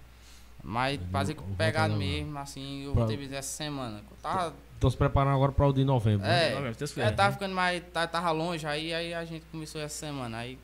Mas 0.63 0.99
Uhum, 0.99 1.07
fazer 1.11 1.35
pegado 1.57 1.95
mesmo, 1.95 2.37
assim, 2.37 2.83
eu 2.83 2.91
Pra- 2.93 3.01
vou 3.01 3.09
ter 3.09 3.15
bem 3.17 3.25
dizer 3.25 3.37
essa 3.37 3.55
semana. 3.57 4.01
Eu 4.09 4.17
tava, 4.21 4.53
Tô 4.79 4.89
se 4.89 4.95
preparando 4.95 5.35
agora 5.35 5.51
para 5.51 5.67
o 5.67 5.73
de 5.73 5.83
novembro. 5.83 6.25
né? 6.25 6.51
É, 6.51 6.55
Novembro, 6.55 6.77
Deus 6.77 6.91
eu 6.91 6.95
quiser, 6.95 7.15
tava 7.15 7.29
né? 7.29 7.33
ficando 7.33 7.53
mais, 7.55 7.83
tava, 7.91 8.07
tava 8.07 8.31
longe, 8.31 8.65
aí, 8.65 8.93
aí 8.93 9.13
a 9.13 9.25
gente 9.25 9.45
começou 9.51 9.81
essa 9.81 10.05
semana. 10.05 10.37
Aí 10.37 10.57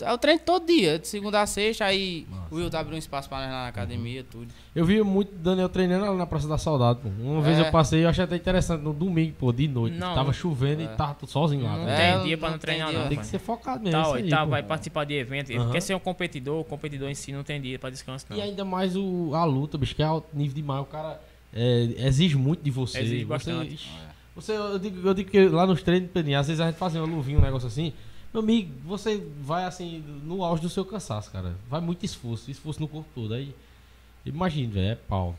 eu 0.00 0.18
treino 0.18 0.40
todo 0.44 0.66
dia, 0.66 0.98
de 0.98 1.08
segunda 1.08 1.40
a 1.40 1.46
sexta, 1.46 1.84
aí 1.84 2.26
Massa. 2.30 2.54
o 2.54 2.56
Will 2.56 2.68
tá 2.70 2.80
abrindo 2.80 2.96
um 2.96 2.98
espaço 2.98 3.28
pra 3.28 3.38
nós 3.38 3.46
lá 3.50 3.62
na 3.62 3.68
academia, 3.68 4.24
tudo. 4.30 4.48
Eu 4.74 4.84
vi 4.84 5.00
muito 5.02 5.34
Daniel 5.34 5.68
treinando 5.68 6.04
lá 6.06 6.14
na 6.14 6.26
Praça 6.26 6.46
da 6.46 6.58
Saudade, 6.58 7.00
pô. 7.02 7.08
Uma 7.20 7.40
vez 7.40 7.58
É. 7.58 7.62
eu 7.66 7.70
passei, 7.70 8.04
eu 8.04 8.08
achei 8.08 8.24
até 8.24 8.36
interessante, 8.36 8.82
no 8.82 8.92
domingo, 8.92 9.34
pô, 9.38 9.52
de 9.52 9.66
noite. 9.68 9.96
Não, 9.96 10.14
tava 10.14 10.32
chovendo 10.32 10.82
e 10.82 10.84
É. 10.84 10.88
tava 10.88 11.14
tudo 11.14 11.30
sozinho 11.30 11.64
lá. 11.64 11.76
Não 11.78 11.86
tá? 11.86 11.92
É, 11.92 12.14
tem 12.16 12.24
dia 12.26 12.38
pra 12.38 12.48
não 12.48 12.54
não 12.54 12.58
treinar, 12.60 12.92
não. 12.92 13.08
Tem 13.08 13.18
que 13.18 13.26
ser 13.26 13.38
focado 13.38 13.82
mesmo. 13.84 14.02
Tá, 14.02 14.14
aí, 14.14 14.28
tá, 14.28 14.44
pô. 14.44 14.50
vai 14.50 14.62
participar 14.62 15.04
de 15.04 15.14
evento. 15.14 15.50
Ele 15.50 15.58
Aham. 15.60 15.70
quer 15.72 15.80
ser 15.80 15.94
um 15.94 15.98
competidor, 16.00 16.60
o 16.60 16.64
competidor 16.64 17.08
em 17.08 17.14
si 17.14 17.32
não 17.32 17.42
tem 17.42 17.60
dia 17.60 17.78
pra 17.78 17.88
descanso, 17.90 18.26
não. 18.28 18.36
E 18.36 18.40
ainda 18.42 18.64
mais 18.64 18.96
o, 18.96 19.30
a 19.34 19.44
luta, 19.44 19.78
bicho, 19.78 19.94
que 19.94 20.02
é 20.02 20.06
alto 20.06 20.28
nível 20.34 20.54
demais. 20.54 20.82
O 20.82 20.86
cara 20.86 21.20
é, 21.52 21.88
exige 22.06 22.36
muito 22.36 22.62
de 22.62 22.70
você. 22.70 22.98
Exige 23.00 23.24
você, 23.24 23.24
bastante. 23.24 23.74
ixi, 23.74 23.88
Você, 24.34 24.52
eu, 24.52 24.78
digo, 24.78 25.08
eu 25.08 25.14
digo 25.14 25.30
que 25.30 25.48
lá 25.48 25.66
nos 25.66 25.82
treinos, 25.82 26.10
às 26.38 26.46
vezes 26.48 26.60
a 26.60 26.66
gente 26.66 26.76
fazia 26.76 27.02
uma 27.02 27.14
luvinha, 27.16 27.38
um 27.38 27.42
negócio 27.42 27.66
assim. 27.68 27.92
Meu 28.32 28.42
amigo, 28.42 28.70
você 28.84 29.22
vai 29.40 29.64
assim, 29.64 29.98
no 30.24 30.44
auge 30.44 30.62
do 30.62 30.68
seu 30.68 30.84
cansaço, 30.84 31.30
cara. 31.30 31.54
Vai 31.68 31.80
muito 31.80 32.04
esforço, 32.04 32.50
esforço 32.50 32.80
no 32.80 32.88
corpo 32.88 33.08
todo. 33.14 33.32
Aí, 33.34 33.54
imagina, 34.24 34.72
velho, 34.74 34.86
é 34.88 34.94
pau. 34.94 35.36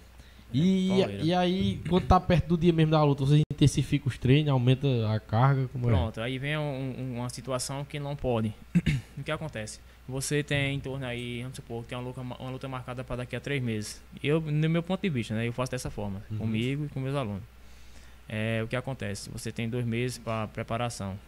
E, 0.54 0.88
pauleira. 0.88 1.24
e 1.24 1.34
aí, 1.34 1.82
quando 1.90 2.08
tá 2.08 2.20
perto 2.20 2.48
do 2.48 2.58
dia 2.58 2.72
mesmo 2.72 2.92
da 2.92 3.04
luta, 3.04 3.26
você 3.26 3.42
intensifica 3.52 4.08
os 4.08 4.18
treinos, 4.18 4.50
aumenta 4.50 4.88
a 5.14 5.20
carga, 5.20 5.68
como 5.68 5.90
é? 5.90 5.94
Pronto, 5.94 6.22
aí 6.22 6.40
vem 6.40 6.58
um- 6.58 6.62
um- 6.98 7.18
uma 7.18 7.30
situação 7.30 7.84
que 7.84 8.00
não 8.00 8.16
pode. 8.16 8.54
o 9.18 9.24
que 9.24 9.32
acontece? 9.32 9.80
Você 10.08 10.42
tem 10.42 10.76
em 10.76 10.80
torno 10.80 11.06
aí, 11.06 11.42
vamos 11.42 11.58
supor, 11.58 11.84
tem 11.84 11.98
uma 11.98 12.04
luta, 12.08 12.22
uma 12.22 12.50
luta 12.50 12.68
marcada 12.70 13.04
para 13.04 13.18
daqui 13.18 13.36
a 13.36 13.42
três 13.42 13.62
meses. 13.62 14.02
Eu, 14.24 14.40
no 14.40 14.70
meu 14.70 14.82
ponto 14.82 15.02
de 15.02 15.10
vista, 15.10 15.36
né, 15.36 15.46
eu 15.46 15.52
faço 15.52 15.70
dessa 15.72 15.92
forma, 15.92 16.24
Uhum. 16.32 16.38
comigo 16.38 16.86
e 16.86 16.88
com 16.90 17.02
meus 17.02 17.16
alunos. 17.16 17.44
É, 18.30 18.62
o 18.64 18.68
que 18.70 18.76
acontece? 18.78 19.30
Você 19.32 19.52
tem 19.52 19.70
dois 19.70 19.86
meses 19.86 20.18
para 20.18 20.48
preparação 20.48 21.20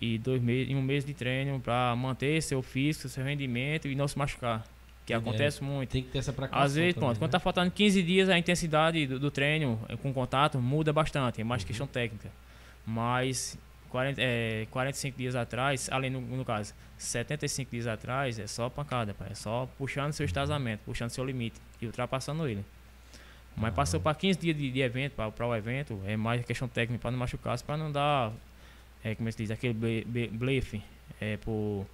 e 0.00 0.18
dois 0.18 0.40
meses, 0.42 0.70
e 0.70 0.74
um 0.74 0.82
mês 0.82 1.04
de 1.04 1.14
treino 1.14 1.60
para 1.60 1.94
manter 1.96 2.42
seu 2.42 2.62
físico, 2.62 3.08
seu 3.08 3.24
rendimento 3.24 3.88
e 3.88 3.94
não 3.94 4.06
se 4.08 4.16
machucar. 4.18 4.64
Que 5.06 5.12
É, 5.14 5.16
acontece 5.16 5.64
muito. 5.64 5.90
Tem 5.90 6.02
que 6.02 6.10
ter 6.10 6.18
essa 6.18 6.32
precaução. 6.32 6.64
Às 6.64 6.74
vezes, 6.74 6.94
também, 6.94 7.06
pronto, 7.08 7.18
quando 7.18 7.30
né? 7.30 7.32
tá 7.32 7.40
faltando 7.40 7.70
15 7.70 8.02
dias, 8.02 8.28
a 8.28 8.38
intensidade 8.38 9.06
do, 9.06 9.18
do 9.18 9.30
treino 9.30 9.80
eh, 9.88 9.96
com 9.96 10.12
contato 10.12 10.58
muda 10.58 10.92
bastante, 10.92 11.40
é 11.40 11.44
mais 11.44 11.62
Uhum. 11.62 11.66
questão 11.66 11.86
técnica. 11.86 12.30
Mas 12.86 13.58
40, 13.90 14.20
é, 14.22 14.66
45 14.70 15.16
dias 15.16 15.34
atrás, 15.34 15.88
além 15.90 16.10
no, 16.10 16.20
no 16.20 16.44
caso, 16.44 16.74
75 16.98 17.70
dias 17.70 17.86
atrás, 17.86 18.38
é 18.38 18.46
só 18.46 18.68
pancada, 18.68 19.14
pai, 19.14 19.28
é 19.30 19.34
só 19.34 19.66
puxando 19.78 20.12
seu 20.12 20.26
estasamento, 20.26 20.80
puxando 20.84 21.10
seu 21.10 21.24
limite 21.24 21.58
e 21.80 21.86
ultrapassando 21.86 22.46
ele. 22.46 22.64
Mas 23.56 23.70
Ah. 23.72 23.76
passou 23.76 23.98
para 24.00 24.14
15 24.14 24.38
dias 24.38 24.56
de, 24.56 24.70
de 24.70 24.80
evento, 24.80 25.14
para 25.32 25.46
o 25.46 25.56
evento, 25.56 25.98
é 26.06 26.16
mais 26.16 26.44
questão 26.44 26.68
técnica 26.68 27.00
para 27.00 27.10
não 27.10 27.18
machucar, 27.18 27.58
para 27.62 27.76
não 27.78 27.90
dar, 27.90 28.30
é, 29.04 29.14
como 29.14 29.30
se 29.30 29.38
diz, 29.38 29.50
aquele 29.50 29.74
ble- 29.74 30.04
ble- 30.06 30.28
blefe 30.28 30.82
é, 31.20 31.36
por 31.38 31.86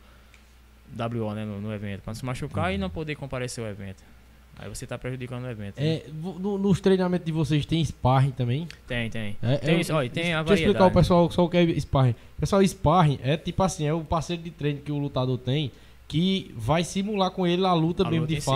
WO 0.96 1.34
né, 1.34 1.44
no, 1.44 1.60
no 1.60 1.72
evento, 1.72 2.02
para 2.02 2.10
não 2.12 2.14
se 2.14 2.24
machucar 2.24 2.70
e 2.72 2.74
Uhum. 2.74 2.80
não 2.82 2.90
poder 2.90 3.14
comparecer 3.16 3.62
ao 3.64 3.70
evento. 3.70 4.02
Aí 4.56 4.68
você 4.68 4.86
tá 4.86 4.96
prejudicando 4.96 5.44
o 5.44 5.50
evento. 5.50 5.80
né? 5.80 5.86
É, 5.96 6.04
vo- 6.12 6.38
no- 6.38 6.56
nos 6.56 6.80
treinamentos 6.80 7.26
de 7.26 7.32
vocês 7.32 7.66
tem 7.66 7.84
sparring 7.84 8.30
também? 8.30 8.68
Tem, 8.86 9.10
tem. 9.10 9.36
É, 9.42 9.56
Tem 9.56 9.74
é, 9.76 9.80
isso, 9.80 9.92
olha, 9.92 10.08
tem 10.08 10.32
a 10.32 10.42
Deixa 10.42 10.52
eu 10.52 10.54
explicar 10.68 10.86
o 10.86 10.90
variedade. 10.90 10.94
pessoal 10.94 11.30
só 11.30 11.44
o 11.44 11.48
que 11.50 11.56
é 11.56 11.80
sparring. 11.80 12.14
Pessoal, 12.38 12.62
sparring 12.64 13.18
é 13.22 13.36
tipo 13.36 13.62
assim, 13.64 13.86
é 13.86 13.92
o 13.92 14.02
parceiro 14.04 14.42
de 14.42 14.50
treino 14.52 14.80
que 14.80 14.92
o 14.92 14.98
lutador 14.98 15.38
tem 15.38 15.72
que 16.06 16.52
vai 16.56 16.84
simular 16.84 17.30
com 17.32 17.44
ele 17.46 17.64
a 17.66 17.72
luta 17.72 18.04
A 18.04 18.10
mesmo 18.10 18.20
luta 18.22 18.32
de 18.32 18.38
em 18.38 18.40
si. 18.40 18.46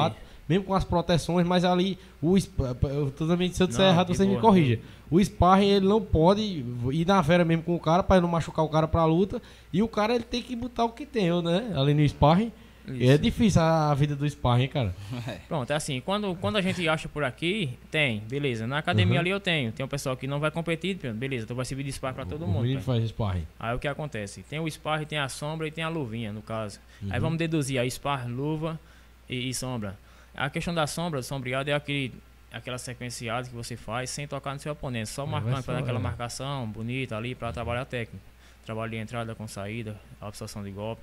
Mesmo 0.48 0.64
com 0.64 0.74
as 0.74 0.82
proteções, 0.84 1.46
mas 1.46 1.64
ali 1.64 1.98
o 2.22 2.36
sp- 2.40 2.72
eu 2.84 3.10
tô 3.10 3.26
também 3.26 3.52
se 3.52 3.62
eu 3.62 3.66
disser 3.66 3.84
Não, 3.84 3.92
errado, 3.92 4.14
você 4.14 4.24
me 4.24 4.30
boa. 4.30 4.40
corrija. 4.40 4.80
O 5.10 5.22
sparring 5.22 5.68
ele 5.68 5.86
não 5.86 6.00
pode 6.00 6.64
ir 6.92 7.06
na 7.06 7.20
vera 7.20 7.44
mesmo 7.44 7.62
com 7.62 7.74
o 7.74 7.80
cara 7.80 8.02
para 8.02 8.20
não 8.20 8.28
machucar 8.28 8.64
o 8.64 8.68
cara 8.68 8.88
pra 8.88 9.04
luta 9.04 9.42
e 9.72 9.82
o 9.82 9.88
cara 9.88 10.14
ele 10.14 10.24
tem 10.24 10.42
que 10.42 10.56
botar 10.56 10.84
o 10.84 10.90
que 10.90 11.04
tem, 11.04 11.30
né? 11.42 11.72
Ali 11.76 11.92
no 11.92 12.06
sparring. 12.08 12.50
Isso. 12.86 13.10
É 13.12 13.18
difícil 13.18 13.60
a, 13.60 13.90
a 13.90 13.94
vida 13.94 14.16
do 14.16 14.26
sparring, 14.28 14.62
hein, 14.62 14.68
cara. 14.70 14.94
Pronto, 15.46 15.70
é 15.70 15.76
assim, 15.76 16.00
quando, 16.00 16.34
quando 16.36 16.56
a 16.56 16.62
gente 16.62 16.88
acha 16.88 17.06
por 17.06 17.22
aqui, 17.22 17.78
tem, 17.90 18.20
beleza. 18.20 18.66
Na 18.66 18.78
academia 18.78 19.16
Uhum. 19.16 19.20
ali 19.20 19.28
eu 19.28 19.38
tenho. 19.40 19.70
Tem 19.72 19.84
um 19.84 19.88
pessoal 19.88 20.16
que 20.16 20.26
não 20.26 20.40
vai 20.40 20.50
competir, 20.50 20.94
beleza, 21.12 21.44
então 21.44 21.54
vai 21.54 21.66
servir 21.66 21.84
de 21.84 21.92
sparring 21.92 22.14
pra 22.14 22.24
todo 22.24 22.46
o 22.46 22.48
mundo. 22.48 22.80
faz 22.80 23.04
sparring. 23.10 23.46
Aí 23.60 23.76
o 23.76 23.78
que 23.78 23.86
acontece? 23.86 24.42
Tem 24.48 24.58
o 24.58 24.66
sparring, 24.70 25.04
tem 25.04 25.18
a 25.18 25.28
sombra 25.28 25.68
e 25.68 25.70
tem 25.70 25.84
a 25.84 25.90
luvinha, 25.90 26.32
no 26.32 26.40
caso. 26.40 26.80
Uhum. 27.02 27.08
Aí 27.12 27.20
vamos 27.20 27.36
deduzir 27.36 27.78
a 27.78 27.84
sparring, 27.90 28.32
luva 28.32 28.80
e, 29.28 29.50
e 29.50 29.52
sombra. 29.54 29.98
A 30.38 30.48
questão 30.48 30.72
da 30.72 30.86
sombra, 30.86 31.20
sombreado 31.20 31.68
é 31.68 31.72
aquele, 31.72 32.14
aquela 32.52 32.78
sequenciada 32.78 33.48
que 33.48 33.54
você 33.54 33.76
faz 33.76 34.08
sem 34.08 34.28
tocar 34.28 34.54
no 34.54 34.60
seu 34.60 34.72
oponente, 34.72 35.08
só 35.08 35.26
marcando, 35.26 35.64
fazendo 35.64 35.82
aquela 35.82 35.98
é. 35.98 36.02
marcação 36.02 36.64
bonita 36.64 37.16
ali 37.16 37.34
para 37.34 37.52
trabalhar 37.52 37.82
a 37.82 37.84
técnica. 37.84 38.24
Trabalho 38.64 38.92
de 38.92 38.98
entrada 38.98 39.34
com 39.34 39.48
saída, 39.48 40.00
absorção 40.20 40.62
de 40.62 40.70
golpe. 40.70 41.02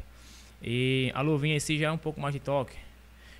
E 0.63 1.11
a 1.13 1.19
luvinha 1.19 1.57
em 1.57 1.59
si 1.59 1.77
já 1.77 1.87
é 1.87 1.91
um 1.91 1.97
pouco 1.97 2.21
mais 2.21 2.33
de 2.33 2.39
toque. 2.39 2.77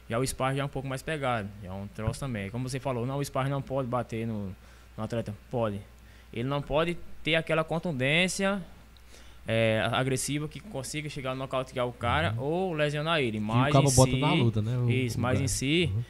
Já 0.10 0.20
o 0.20 0.28
sparring 0.28 0.58
já 0.58 0.64
é 0.64 0.66
um 0.66 0.70
pouco 0.70 0.86
mais 0.86 1.02
pegado. 1.02 1.48
Já 1.64 1.70
é 1.70 1.72
um 1.72 1.88
troço 1.88 2.20
também. 2.20 2.50
Como 2.50 2.68
você 2.68 2.78
falou, 2.78 3.06
não, 3.06 3.20
o 3.20 3.24
sparring 3.24 3.50
não 3.50 3.62
pode 3.62 3.88
bater 3.88 4.28
no, 4.28 4.54
no 4.98 5.04
atleta. 5.04 5.34
Pode. 5.50 5.80
Ele 6.34 6.50
não 6.50 6.62
pode 6.62 6.98
ter 7.24 7.36
aquela 7.36 7.64
contundência 7.64 8.62
é, 9.48 9.88
agressiva 9.92 10.48
que 10.48 10.60
consiga 10.60 11.08
chegar 11.10 11.32
a 11.32 11.36
nocautear 11.36 11.88
o 11.88 11.94
cara 11.94 12.34
ou 12.38 12.74
lesionar 12.74 13.20
ele. 13.20 13.40
Mas 13.40 13.70
o 13.70 13.74
cara 13.74 13.86
em 13.86 13.96
bota 13.96 14.12
si, 14.12 14.20
na 14.20 14.34
luta, 14.34 14.62
né? 14.62 14.78
o- 14.78 14.90
Isso, 14.90 15.18
o 15.18 15.22
mas 15.22 15.34
cara. 15.34 15.46
em 15.46 15.48
si, 15.48 15.92
Uhum. 15.94 16.04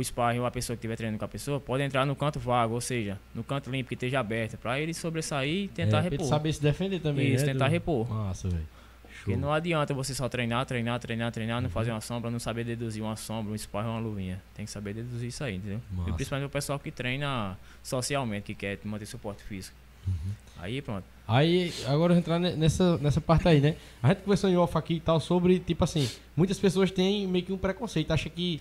o 0.00 0.04
sparring 0.04 0.38
ou 0.40 0.46
a 0.46 0.50
pessoa 0.50 0.76
que 0.76 0.80
estiver 0.80 0.96
treinando 0.96 1.18
com 1.18 1.24
a 1.24 1.28
pessoa 1.28 1.60
pode 1.60 1.82
entrar 1.82 2.04
no 2.04 2.16
canto 2.16 2.38
vago, 2.40 2.74
ou 2.74 2.80
seja, 2.80 3.18
no 3.34 3.42
canto 3.44 3.70
limpo 3.70 3.88
que 3.88 3.94
esteja 3.94 4.20
aberto, 4.20 4.56
para 4.58 4.80
ele 4.80 4.92
sobressair 4.94 5.64
e 5.64 5.68
tentar 5.68 5.98
é, 5.98 6.00
pra 6.00 6.06
ele 6.08 6.16
repor. 6.16 6.26
saber 6.26 6.52
se 6.52 6.62
defender 6.62 7.00
também, 7.00 7.32
Isso, 7.34 7.46
né? 7.46 7.52
tentar 7.52 7.66
do- 7.68 7.72
repor. 7.72 8.08
Massa, 8.08 8.48
velho. 8.48 8.66
Porque 9.22 9.36
não 9.36 9.52
adianta 9.52 9.92
você 9.92 10.14
só 10.14 10.30
treinar, 10.30 10.64
treinar, 10.64 10.98
treinar, 10.98 11.30
treinar, 11.30 11.60
não 11.60 11.66
Uhum. 11.68 11.72
fazer 11.72 11.90
uma 11.90 12.00
sombra, 12.00 12.30
não 12.30 12.38
saber 12.38 12.64
deduzir 12.64 13.02
uma 13.02 13.16
sombra, 13.16 13.52
um 13.52 13.58
sparring 13.58 13.90
uma 13.90 13.98
luvinha. 14.00 14.42
Tem 14.54 14.64
que 14.64 14.70
saber 14.70 14.94
deduzir 14.94 15.28
isso 15.28 15.44
aí, 15.44 15.56
entendeu? 15.56 15.78
Massa. 15.92 16.08
E 16.08 16.12
principalmente 16.14 16.46
o 16.46 16.50
pessoal 16.50 16.78
que 16.78 16.90
treina 16.90 17.58
socialmente, 17.82 18.46
que 18.46 18.54
quer 18.54 18.78
manter 18.82 19.04
suporte 19.04 19.42
físico. 19.42 19.76
Uhum. 20.08 20.14
Aí 20.58 20.80
pronto. 20.80 21.04
Aí, 21.32 21.72
agora 21.86 22.12
eu 22.12 22.16
vou 22.16 22.16
entrar 22.18 22.38
ne- 22.40 22.56
nessa, 22.56 22.98
nessa 22.98 23.20
parte 23.20 23.46
aí, 23.46 23.60
né? 23.60 23.76
A 24.02 24.08
gente 24.08 24.22
conversou 24.22 24.50
em 24.50 24.56
off 24.56 24.76
aqui 24.76 24.94
e 24.94 25.00
tal 25.00 25.20
sobre, 25.20 25.60
tipo 25.60 25.84
assim, 25.84 26.08
muitas 26.36 26.58
pessoas 26.58 26.90
têm 26.90 27.26
meio 27.26 27.44
que 27.44 27.52
um 27.52 27.56
preconceito, 27.58 28.10
acha 28.10 28.28
que 28.28 28.58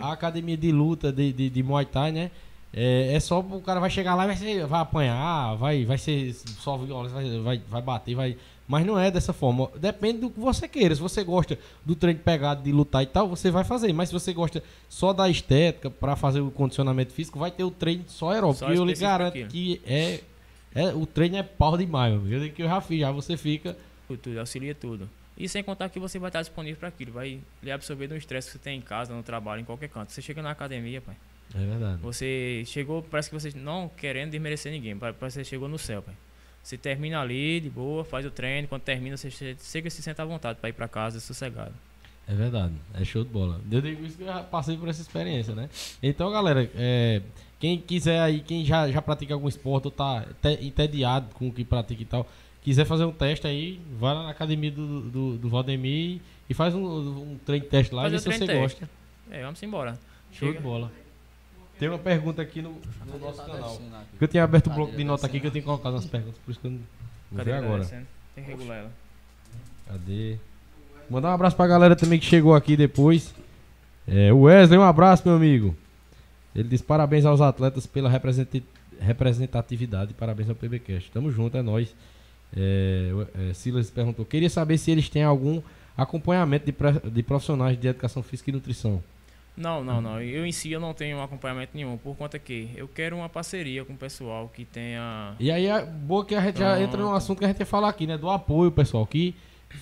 a 0.00 0.12
academia 0.12 0.56
de 0.56 0.70
luta 0.70 1.10
de, 1.12 1.32
de, 1.32 1.50
de 1.50 1.62
Muay 1.62 1.84
Thai, 1.84 2.12
né? 2.12 2.30
É, 2.74 3.12
é 3.14 3.20
só 3.20 3.40
o 3.40 3.60
cara 3.60 3.80
vai 3.80 3.90
chegar 3.90 4.14
lá 4.14 4.24
e 4.24 4.28
vai, 4.28 4.36
ser- 4.36 4.66
vai 4.66 4.80
apanhar, 4.80 5.56
vai, 5.56 5.84
vai 5.84 5.98
ser 5.98 6.32
só 6.34 6.76
violência, 6.78 7.14
vai, 7.14 7.28
vai, 7.40 7.62
vai 7.68 7.82
bater, 7.82 8.14
vai. 8.14 8.36
Mas 8.68 8.86
não 8.86 8.98
é 8.98 9.10
dessa 9.10 9.32
forma. 9.34 9.68
Depende 9.76 10.20
do 10.20 10.30
que 10.30 10.38
você 10.40 10.66
queira. 10.68 10.94
Se 10.94 11.00
você 11.00 11.22
gosta 11.24 11.58
do 11.84 11.94
treino 11.96 12.20
pegado 12.20 12.62
de 12.62 12.70
lutar 12.72 13.02
e 13.02 13.06
tal, 13.06 13.28
você 13.28 13.50
vai 13.50 13.64
fazer. 13.64 13.92
Mas 13.92 14.08
se 14.08 14.12
você 14.14 14.32
gosta 14.32 14.62
só 14.88 15.12
da 15.12 15.28
estética 15.28 15.90
para 15.90 16.14
fazer 16.16 16.40
o 16.40 16.50
condicionamento 16.50 17.12
físico, 17.12 17.38
vai 17.38 17.50
ter 17.50 17.64
o 17.64 17.70
treino 17.70 18.04
só 18.06 18.30
aeróbico. 18.30 18.60
Só 18.60 18.72
E 18.72 18.76
eu 18.76 18.84
lhe 18.84 18.94
garanto 18.94 19.32
aquilo. 19.34 19.48
que 19.50 19.82
é, 19.84 20.20
é. 20.74 20.92
O 20.94 21.06
treino 21.06 21.36
é 21.36 21.42
pau 21.42 21.76
demais, 21.76 22.12
meu. 22.14 22.30
Eu 22.32 22.40
digo 22.40 22.54
que 22.54 22.62
eu 22.62 22.68
já 22.68 22.80
fiz, 22.80 23.00
já 23.00 23.10
você 23.10 23.36
fica. 23.36 23.76
Tudo, 24.06 24.38
auxilia 24.38 24.74
tudo. 24.74 25.08
E 25.36 25.48
sem 25.48 25.62
contar 25.62 25.88
que 25.88 25.98
você 25.98 26.18
vai 26.18 26.28
estar 26.28 26.40
disponível 26.42 26.78
para 26.78 26.88
aquilo, 26.88 27.12
vai 27.12 27.40
lhe 27.62 27.70
absorver 27.72 28.06
do 28.06 28.16
estresse 28.16 28.48
que 28.48 28.52
você 28.52 28.58
tem 28.58 28.78
em 28.78 28.82
casa, 28.82 29.14
no 29.14 29.22
trabalho, 29.22 29.62
em 29.62 29.64
qualquer 29.64 29.88
canto. 29.88 30.12
Você 30.12 30.20
chega 30.20 30.42
na 30.42 30.50
academia, 30.50 31.00
pai. 31.00 31.16
É 31.54 31.58
verdade. 31.58 32.00
Você 32.02 32.62
chegou, 32.66 33.02
parece 33.02 33.28
que 33.30 33.34
você 33.34 33.52
não 33.56 33.90
querendo 33.96 34.30
desmerecer 34.30 34.70
ninguém, 34.72 34.96
pa- 34.96 35.12
parece 35.12 35.38
que 35.38 35.44
você 35.44 35.50
chegou 35.50 35.68
no 35.68 35.78
céu, 35.78 36.02
pai. 36.02 36.14
Você 36.62 36.76
termina 36.76 37.20
ali, 37.20 37.60
de 37.60 37.68
boa, 37.70 38.04
faz 38.04 38.24
o 38.24 38.30
treino, 38.30 38.68
quando 38.68 38.82
termina, 38.82 39.16
você 39.16 39.30
che- 39.30 39.56
chega 39.60 39.88
e 39.88 39.90
se 39.90 40.00
senta 40.02 40.22
à 40.22 40.26
vontade 40.26 40.58
para 40.60 40.68
ir 40.68 40.72
para 40.74 40.86
casa 40.86 41.18
sossegado. 41.18 41.72
É 42.28 42.34
verdade, 42.34 42.74
é 42.94 43.04
show 43.04 43.24
de 43.24 43.30
bola. 43.30 43.60
Eu 43.70 43.80
digo 43.80 44.04
isso 44.06 44.16
que 44.16 44.22
eu 44.22 44.28
já 44.28 44.42
passei 44.44 44.76
por 44.76 44.88
essa 44.88 45.02
experiência, 45.02 45.54
né? 45.54 45.68
Então, 46.02 46.30
galera, 46.30 46.70
é, 46.76 47.20
quem 47.62 47.78
quiser 47.78 48.18
aí, 48.20 48.40
quem 48.40 48.64
já, 48.64 48.90
já 48.90 49.00
pratica 49.00 49.32
algum 49.32 49.46
esporte 49.46 49.84
ou 49.84 49.92
tá 49.92 50.24
te- 50.42 50.58
entediado 50.66 51.26
com 51.36 51.46
o 51.46 51.52
que 51.52 51.64
pratica 51.64 52.02
e 52.02 52.04
tal, 52.04 52.28
quiser 52.60 52.84
fazer 52.84 53.04
um 53.04 53.12
teste 53.12 53.46
aí, 53.46 53.80
vai 54.00 54.12
lá 54.12 54.24
na 54.24 54.30
academia 54.30 54.72
do, 54.72 55.02
do, 55.02 55.38
do 55.38 55.48
Valdemir 55.48 56.18
e 56.50 56.54
faz 56.54 56.74
um, 56.74 56.84
um 56.84 57.38
treino 57.46 57.64
teste 57.66 57.94
lá 57.94 58.08
e 58.08 58.10
vê 58.10 58.18
se 58.18 58.32
você 58.32 58.52
gosta. 58.58 58.90
É, 59.30 59.44
vamos 59.44 59.62
embora. 59.62 59.92
Show 60.32 60.48
Chega. 60.48 60.58
de 60.58 60.64
bola. 60.64 60.90
Tem 61.78 61.88
uma 61.88 61.98
pergunta 62.00 62.42
aqui 62.42 62.60
no, 62.60 62.70
no 63.06 63.18
nosso 63.20 63.38
Tá 63.38 63.44
canal. 63.52 63.80
Eu 64.20 64.26
tinha 64.26 64.42
aberto 64.42 64.66
o 64.66 64.70
Tá 64.70 64.74
bloco 64.74 64.96
de 64.96 65.04
nota 65.04 65.26
aqui 65.26 65.38
que 65.38 65.46
eu 65.46 65.50
tenho 65.52 65.62
que 65.62 65.66
colocar 65.66 65.92
nas 65.92 66.04
perguntas, 66.04 66.38
por 66.44 66.50
isso 66.50 66.58
que 66.58 66.66
eu 66.66 66.72
não 66.72 66.78
vou 67.30 67.38
Cadê 67.38 67.50
ver 67.52 67.56
ela 67.58 67.66
agora. 67.66 67.84
Tem 68.34 68.42
que 68.44 68.50
regular 68.50 68.78
ela. 68.78 68.90
Cadê? 69.86 70.36
Mandar 71.08 71.30
um 71.30 71.34
abraço 71.34 71.54
pra 71.54 71.68
galera 71.68 71.94
também 71.94 72.18
que 72.18 72.26
chegou 72.26 72.56
aqui 72.56 72.76
depois. 72.76 73.32
É, 74.08 74.32
o 74.32 74.40
Wesley, 74.42 74.80
um 74.80 74.82
abraço, 74.82 75.22
meu 75.24 75.36
amigo. 75.36 75.76
Ele 76.54 76.68
diz 76.68 76.82
parabéns 76.82 77.24
aos 77.24 77.40
atletas 77.40 77.86
pela 77.86 78.10
representatividade. 79.00 80.14
Parabéns 80.14 80.48
ao 80.48 80.54
PBcast. 80.54 81.10
Tamo 81.10 81.30
junto, 81.30 81.56
é 81.56 81.62
nóis. 81.62 81.94
É, 82.54 83.10
é, 83.50 83.54
Silas 83.54 83.90
perguntou: 83.90 84.24
queria 84.24 84.50
saber 84.50 84.78
se 84.78 84.90
eles 84.90 85.08
têm 85.08 85.24
algum 85.24 85.62
acompanhamento 85.96 86.66
de, 86.66 87.10
de 87.10 87.22
profissionais 87.22 87.78
de 87.78 87.88
educação 87.88 88.22
física 88.22 88.50
e 88.50 88.52
nutrição. 88.52 89.02
Não, 89.56 89.84
não, 89.84 90.00
não. 90.00 90.20
Eu 90.20 90.46
em 90.46 90.52
si 90.52 90.72
eu 90.72 90.80
não 90.80 90.94
tenho 90.94 91.20
acompanhamento 91.20 91.72
nenhum, 91.74 91.98
por 91.98 92.16
conta 92.16 92.38
que 92.38 92.70
eu 92.74 92.88
quero 92.88 93.16
uma 93.16 93.28
parceria 93.28 93.84
com 93.84 93.92
o 93.92 93.96
pessoal 93.96 94.50
que 94.52 94.64
tenha. 94.64 95.34
E 95.38 95.50
aí, 95.50 95.66
é 95.66 95.84
boa 95.84 96.24
que 96.24 96.34
a 96.34 96.40
gente 96.40 96.58
já 96.58 96.80
entra 96.80 97.02
num 97.02 97.12
assunto 97.12 97.38
que 97.38 97.44
a 97.44 97.48
gente 97.48 97.60
ia 97.60 97.66
falar 97.66 97.90
aqui, 97.90 98.06
né? 98.06 98.16
Do 98.16 98.30
apoio, 98.30 98.70
pessoal. 98.70 99.06
Que 99.06 99.34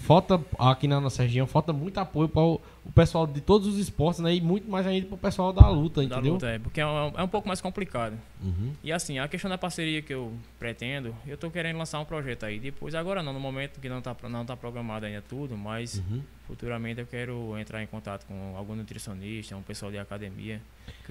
falta 0.02 0.40
aqui 0.58 0.86
na 0.88 1.00
nossa 1.00 1.22
região, 1.22 1.46
falta 1.46 1.72
muito 1.72 1.98
apoio 1.98 2.28
para 2.28 2.42
o, 2.42 2.60
o 2.84 2.92
pessoal 2.92 3.26
de 3.26 3.40
todos 3.40 3.66
os 3.68 3.78
esportes, 3.78 4.20
né? 4.20 4.34
E 4.34 4.40
muito 4.40 4.68
mais 4.70 4.86
ainda 4.86 5.06
para 5.06 5.14
o 5.14 5.18
pessoal 5.18 5.52
da 5.52 5.68
luta, 5.68 6.00
Da 6.00 6.16
entendeu? 6.16 6.32
luta, 6.34 6.46
é, 6.48 6.58
porque 6.58 6.80
é 6.80 6.86
um, 6.86 7.12
é 7.16 7.22
um 7.22 7.28
pouco 7.28 7.46
mais 7.48 7.60
complicado. 7.60 8.14
Uhum. 8.42 8.72
E 8.82 8.92
assim, 8.92 9.18
a 9.18 9.28
questão 9.28 9.48
da 9.50 9.58
parceria 9.58 10.00
que 10.02 10.12
eu 10.12 10.32
pretendo, 10.58 11.14
eu 11.26 11.36
tô 11.36 11.50
querendo 11.50 11.76
lançar 11.78 12.00
um 12.00 12.04
projeto 12.04 12.44
aí. 12.44 12.58
Depois, 12.58 12.94
agora 12.94 13.22
não, 13.22 13.32
no 13.32 13.40
momento 13.40 13.78
que 13.80 13.88
não 13.88 14.00
tá, 14.00 14.16
não 14.28 14.44
tá 14.44 14.56
programado 14.56 15.06
ainda 15.06 15.22
tudo, 15.22 15.56
mas 15.56 15.96
Uhum. 16.10 16.20
futuramente 16.46 17.00
eu 17.00 17.06
quero 17.06 17.56
entrar 17.58 17.82
em 17.82 17.86
contato 17.86 18.26
com 18.26 18.54
algum 18.56 18.74
nutricionista, 18.74 19.56
um 19.56 19.62
pessoal 19.62 19.90
de 19.90 19.98
academia. 19.98 20.60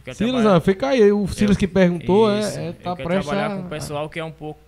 Que 0.04 0.10
eu 0.10 0.14
Silas, 0.14 0.32
trabalhar- 0.42 0.58
ó, 0.58 0.62
fica 0.62 0.88
aí. 0.90 1.12
O 1.12 1.28
Silas 1.28 1.56
que 1.58 1.68
perguntou 1.68 2.30
Isso, 2.38 2.58
é, 2.60 2.66
é 2.66 2.70
eu 2.70 2.74
tá 2.74 2.96
quero 2.96 3.08
prestes 3.10 3.30
trabalhar 3.30 3.56
com 3.58 3.66
o 3.66 3.70
pessoal 3.70 4.10
que 4.10 4.20
é 4.20 4.24
um 4.24 4.32
pouco. 4.32 4.60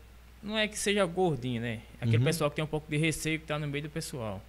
Não 0.43 0.57
é 0.57 0.67
que 0.67 0.77
seja 0.77 1.05
gordinho, 1.05 1.61
né? 1.61 1.79
Aquele 1.99 2.17
Uhum. 2.17 2.23
pessoal 2.23 2.49
que 2.49 2.55
tem 2.55 2.65
um 2.65 2.67
pouco 2.67 2.89
de 2.89 2.97
receio 2.97 3.39
que 3.39 3.45
tá 3.45 3.59
no 3.59 3.67
meio 3.67 3.83
do 3.83 3.89
pessoal. 3.89 4.41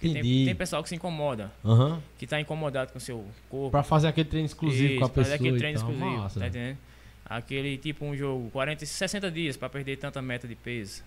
Tem, 0.00 0.12
tem 0.22 0.54
pessoal 0.54 0.80
que 0.80 0.88
se 0.88 0.94
incomoda, 0.94 1.50
Aham. 1.64 2.00
que 2.16 2.24
tá 2.24 2.40
incomodado 2.40 2.92
com 2.92 2.98
o 2.98 3.00
seu 3.00 3.24
corpo. 3.50 3.72
Pra 3.72 3.82
fazer 3.82 4.06
aquele 4.06 4.28
treino 4.28 4.46
exclusivo 4.46 4.96
com 5.00 5.04
a 5.04 5.06
Isso, 5.06 5.14
fazer 5.14 5.30
pessoa. 5.30 5.34
aquele 5.34 5.58
treino 5.58 5.78
tal. 5.80 5.90
exclusivo, 5.90 6.18
Massa, 6.22 6.38
tá 6.40 6.46
entendendo? 6.46 6.78
Aquele 7.26 7.76
tipo 7.78 8.04
um 8.04 8.16
jogo, 8.16 8.48
40, 8.52 8.86
60 8.86 9.28
dias 9.30 9.56
pra 9.56 9.68
perder 9.68 9.96
tanta 9.96 10.22
meta 10.22 10.46
de 10.46 10.54
peso. 10.54 11.02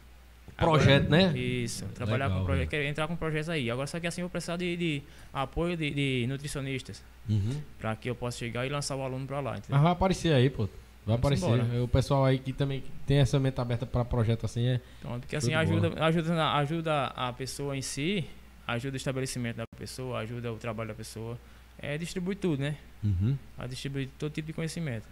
Projeto, 0.58 1.10
né? 1.10 1.32
Isso, 1.38 1.86
trabalhar 1.96 2.26
Legal, 2.26 2.40
com 2.42 2.46
projeto, 2.46 2.70
quero 2.70 2.84
entrar 2.84 3.08
com 3.08 3.16
projetos 3.16 3.48
aí. 3.50 3.72
Agora 3.72 3.88
só 3.88 3.98
que 4.00 4.06
assim 4.06 4.20
eu 4.22 4.26
vou 4.28 4.30
precisar 4.32 4.58
de, 4.58 4.76
de 4.76 5.02
apoio 5.34 5.78
de, 5.78 5.90
de 5.90 6.26
nutricionistas 6.28 7.02
Uhum. 7.30 7.62
pra 7.80 7.96
que 7.96 8.10
eu 8.10 8.16
possa 8.16 8.40
chegar 8.40 8.66
e 8.66 8.70
lançar 8.70 8.96
o 8.98 9.02
aluno 9.04 9.26
pra 9.26 9.40
lá, 9.40 9.52
entendeu? 9.52 9.70
Mas 9.70 9.82
vai 9.82 9.92
aparecer 9.94 10.34
aí, 10.34 10.50
pô. 10.50 10.68
Vai 11.06 11.16
aparecer. 11.16 11.46
embora. 11.46 11.84
O 11.84 11.88
pessoal 11.88 12.26
aí 12.26 12.38
que 12.38 12.54
também 12.54 12.84
tem 13.06 13.18
essa 13.18 13.40
mente 13.40 13.60
aberta 13.60 13.86
pra 13.86 14.06
projeto 14.06 14.46
assim 14.46 14.68
é. 14.68 14.82
Pronto, 15.02 15.22
porque 15.22 15.36
assim 15.36 15.54
ajuda, 15.54 15.94
ajuda, 16.04 16.52
ajuda 16.54 17.06
a 17.08 17.34
pessoa 17.34 17.76
em 17.76 17.82
si, 17.82 18.26
ajuda 18.68 18.96
o 18.96 18.98
estabelecimento 18.98 19.58
da 19.58 19.66
pessoa, 19.78 20.20
ajuda 20.20 20.52
o 20.52 20.58
trabalho 20.58 20.90
da 20.90 20.96
pessoa. 20.96 21.38
É, 21.78 21.98
distribui 21.98 22.36
tudo, 22.36 22.62
né? 22.62 22.78
Uhum. 23.04 23.36
A 23.58 23.66
distribuir 23.66 24.10
todo 24.20 24.32
tipo 24.32 24.48
de 24.48 24.54
conhecimento. 24.54 25.08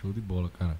Show 0.00 0.12
de 0.12 0.20
bola, 0.20 0.50
cara. 0.58 0.76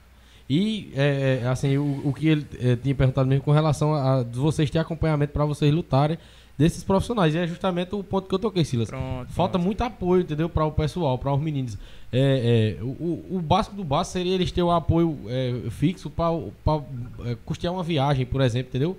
E, 0.49 0.93
é, 0.95 1.41
é, 1.43 1.47
assim, 1.47 1.79
o, 1.79 2.09
o 2.09 2.13
que 2.13 2.29
ele 2.29 2.47
é, 2.61 2.77
tinha 2.77 2.95
perguntado 2.95 3.27
mesmo 3.27 3.43
com 3.43 3.53
relação 3.53 3.95
a, 3.95 4.21
a 4.21 4.23
vocês 4.23 4.69
terem 4.69 4.83
acompanhamento 4.83 5.33
pra 5.33 5.47
vocês 5.47 5.73
lutarem 5.73 6.19
desses 6.63 6.85
profissionais. 6.85 7.35
E 7.35 7.39
é 7.39 7.47
justamente 7.47 7.95
o 7.95 8.03
ponto 8.05 8.29
que 8.29 8.35
eu 8.35 8.39
toquei, 8.39 8.65
Silas. 8.65 8.89
Pronto. 8.89 9.31
Falta 9.33 9.53
pronto. 9.53 9.65
muito 9.67 9.83
apoio, 9.83 10.23
entendeu? 10.23 10.49
Para 10.49 10.65
o 10.65 10.73
pessoal, 10.73 11.19
para 11.19 11.33
os 11.35 11.41
meninos. 11.41 11.77
É, 12.13 12.77
é, 12.79 12.83
o, 12.83 13.25
o- 13.31 13.43
básico 13.43 13.75
do 13.75 13.83
básico 13.83 14.13
seria 14.13 14.35
eles 14.35 14.53
terem 14.53 14.65
o 14.65 14.71
apoio 14.71 15.19
é, 15.29 15.55
fixo 15.71 16.09
para 16.11 16.31
custear 17.45 17.73
uma 17.73 17.83
viagem, 17.83 18.25
por 18.27 18.41
exemplo, 18.41 18.69
entendeu? 18.71 18.97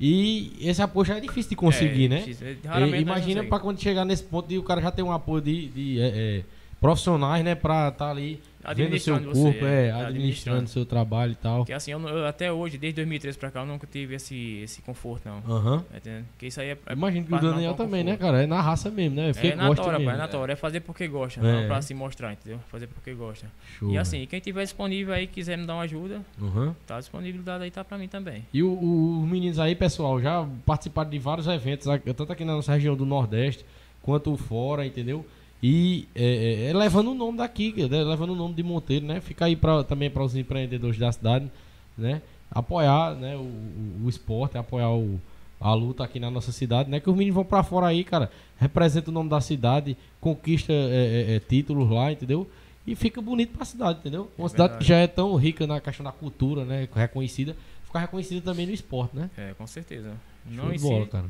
E 0.00 0.52
esse 0.60 0.82
apoio 0.82 1.04
já 1.06 1.16
é 1.16 1.20
difícil 1.20 1.50
de 1.50 1.56
conseguir, 1.56 2.06
É, 2.06 2.08
né? 2.08 2.24
é, 2.42 2.80
E- 2.96 3.00
imagina 3.00 3.44
para 3.44 3.60
quando 3.60 3.80
chegar 3.80 4.04
nesse 4.04 4.24
ponto 4.24 4.48
de 4.48 4.58
o 4.58 4.62
cara 4.62 4.80
já 4.80 4.90
ter 4.90 5.02
um 5.02 5.12
apoio 5.12 5.40
de, 5.40 5.68
de, 5.68 6.00
é, 6.00 6.06
é, 6.14 6.42
profissionais, 6.80 7.44
né, 7.44 7.54
pra 7.54 7.88
estar 7.88 8.10
ali 8.10 8.40
vendo 8.72 8.98
seu 8.98 9.14
Administrando 9.14 9.28
você, 9.34 9.42
corpo, 9.42 9.64
é, 9.66 9.68
é, 9.68 9.90
administrando 9.92 10.06
administrando. 10.08 10.68
seu 10.68 10.86
trabalho 10.86 11.32
e 11.32 11.34
tal. 11.36 11.58
Porque 11.58 11.72
assim, 11.72 11.90
eu, 11.92 12.00
eu 12.08 12.26
até 12.26 12.50
hoje, 12.50 12.78
desde 12.78 12.96
2013 12.96 13.36
pra 13.38 13.50
cá, 13.50 13.60
eu 13.60 13.66
nunca 13.66 13.86
tive 13.86 14.14
esse, 14.14 14.60
esse 14.62 14.80
conforto, 14.82 15.28
não. 15.28 15.38
Aham. 15.56 15.80
Tá 15.90 15.96
entendendo? 15.98 16.24
Porque 16.32 16.46
isso 16.46 16.60
aí 16.60 16.68
é. 16.70 16.78
é 16.86 16.92
Imagino 16.92 17.26
que 17.26 17.34
o 17.34 17.38
Daniel 17.40 17.72
com 17.72 17.84
também, 17.84 18.02
né, 18.04 18.12
conforto. 18.12 18.32
cara? 18.32 18.42
É 18.42 18.46
na 18.46 18.60
raça 18.60 18.90
mesmo, 18.90 19.16
né? 19.16 19.32
Porque 19.32 19.48
É 19.48 19.54
na 19.56 19.68
gosta 19.68 19.82
tora, 19.84 19.98
mesmo. 19.98 20.10
pai, 20.10 20.14
é 20.14 20.22
na 20.22 20.28
tora. 20.28 20.52
É 20.52 20.56
fazer 20.56 20.80
porque 20.80 21.06
gosta, 21.08 21.40
É. 21.40 21.42
não 21.60 21.66
pra 21.66 21.82
se 21.82 21.92
mostrar, 21.94 22.32
entendeu? 22.32 22.58
Fazer 22.70 22.86
porque 22.86 23.12
gosta. 23.14 23.46
Show, 23.78 23.90
E 23.90 23.98
assim, 23.98 24.26
quem 24.26 24.40
tiver 24.40 24.62
disponível 24.62 25.12
aí, 25.14 25.26
quiser 25.26 25.58
me 25.58 25.66
dar 25.66 25.74
uma 25.74 25.82
ajuda, 25.82 26.20
Aham. 26.40 26.74
tá 26.86 26.98
disponibilidade 26.98 27.64
aí, 27.64 27.70
tá 27.70 27.84
pra 27.84 27.98
mim 27.98 28.08
também. 28.08 28.44
E 28.52 28.62
os 28.62 29.28
meninos 29.28 29.58
aí, 29.58 29.74
pessoal, 29.74 30.20
já 30.20 30.46
participaram 30.64 31.10
de 31.10 31.18
vários 31.18 31.46
eventos, 31.46 31.86
tanto 32.16 32.32
aqui 32.32 32.44
na 32.44 32.54
nossa 32.54 32.72
região 32.72 32.96
do 32.96 33.04
Nordeste, 33.04 33.64
quanto 34.02 34.36
fora, 34.36 34.84
entendeu? 34.86 35.24
E 35.66 36.06
é, 36.14 36.66
é, 36.66 36.66
é 36.68 36.72
levando 36.74 37.12
o 37.12 37.14
nome 37.14 37.38
daqui, 37.38 37.74
é, 37.78 37.86
levando 37.86 38.34
o 38.34 38.36
nome 38.36 38.52
de 38.52 38.62
Monteiro, 38.62 39.06
né? 39.06 39.18
Fica 39.22 39.46
aí 39.46 39.56
pra, 39.56 39.82
também 39.82 40.10
para 40.10 40.22
os 40.22 40.36
empreendedores 40.36 40.98
da 40.98 41.10
cidade, 41.10 41.50
né? 41.96 42.20
Apoiar 42.50 43.14
né? 43.14 43.34
o, 43.34 43.38
o, 43.38 44.02
o 44.04 44.08
esporte, 44.10 44.58
apoiar 44.58 44.90
o, 44.90 45.18
a 45.58 45.72
luta 45.72 46.04
aqui 46.04 46.20
na 46.20 46.30
nossa 46.30 46.52
cidade, 46.52 46.90
né? 46.90 47.00
Que 47.00 47.08
os 47.08 47.16
meninos 47.16 47.36
vão 47.36 47.46
pra 47.46 47.62
fora 47.62 47.86
aí, 47.86 48.04
cara, 48.04 48.30
representa 48.58 49.08
o 49.08 49.14
nome 49.14 49.30
da 49.30 49.40
cidade, 49.40 49.96
conquista 50.20 50.70
é, 50.70 51.30
é, 51.30 51.36
é, 51.36 51.40
títulos 51.40 51.90
lá, 51.90 52.12
entendeu? 52.12 52.46
E 52.86 52.94
fica 52.94 53.22
bonito 53.22 53.56
pra 53.56 53.64
cidade, 53.64 54.00
entendeu? 54.00 54.30
Uma 54.36 54.50
cidade 54.50 54.76
que 54.76 54.84
já 54.84 54.98
é 54.98 55.06
tão 55.06 55.34
rica 55.34 55.66
na 55.66 55.80
questão 55.80 56.04
da 56.04 56.12
cultura, 56.12 56.66
né? 56.66 56.86
Reconhecida, 56.94 57.56
ficar 57.86 58.00
reconhecida 58.00 58.42
também 58.42 58.66
no 58.66 58.72
esporte, 58.74 59.16
né? 59.16 59.30
É, 59.34 59.54
com 59.54 59.66
certeza. 59.66 60.14
Show 60.46 60.62
Não 60.62 60.70
de 60.70 60.76
em 60.76 60.80
bola, 60.82 61.04
si. 61.06 61.10
cara. 61.10 61.26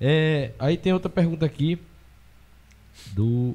É, 0.00 0.52
aí 0.58 0.78
tem 0.78 0.94
outra 0.94 1.10
pergunta 1.10 1.44
aqui 1.44 1.78
do. 3.12 3.54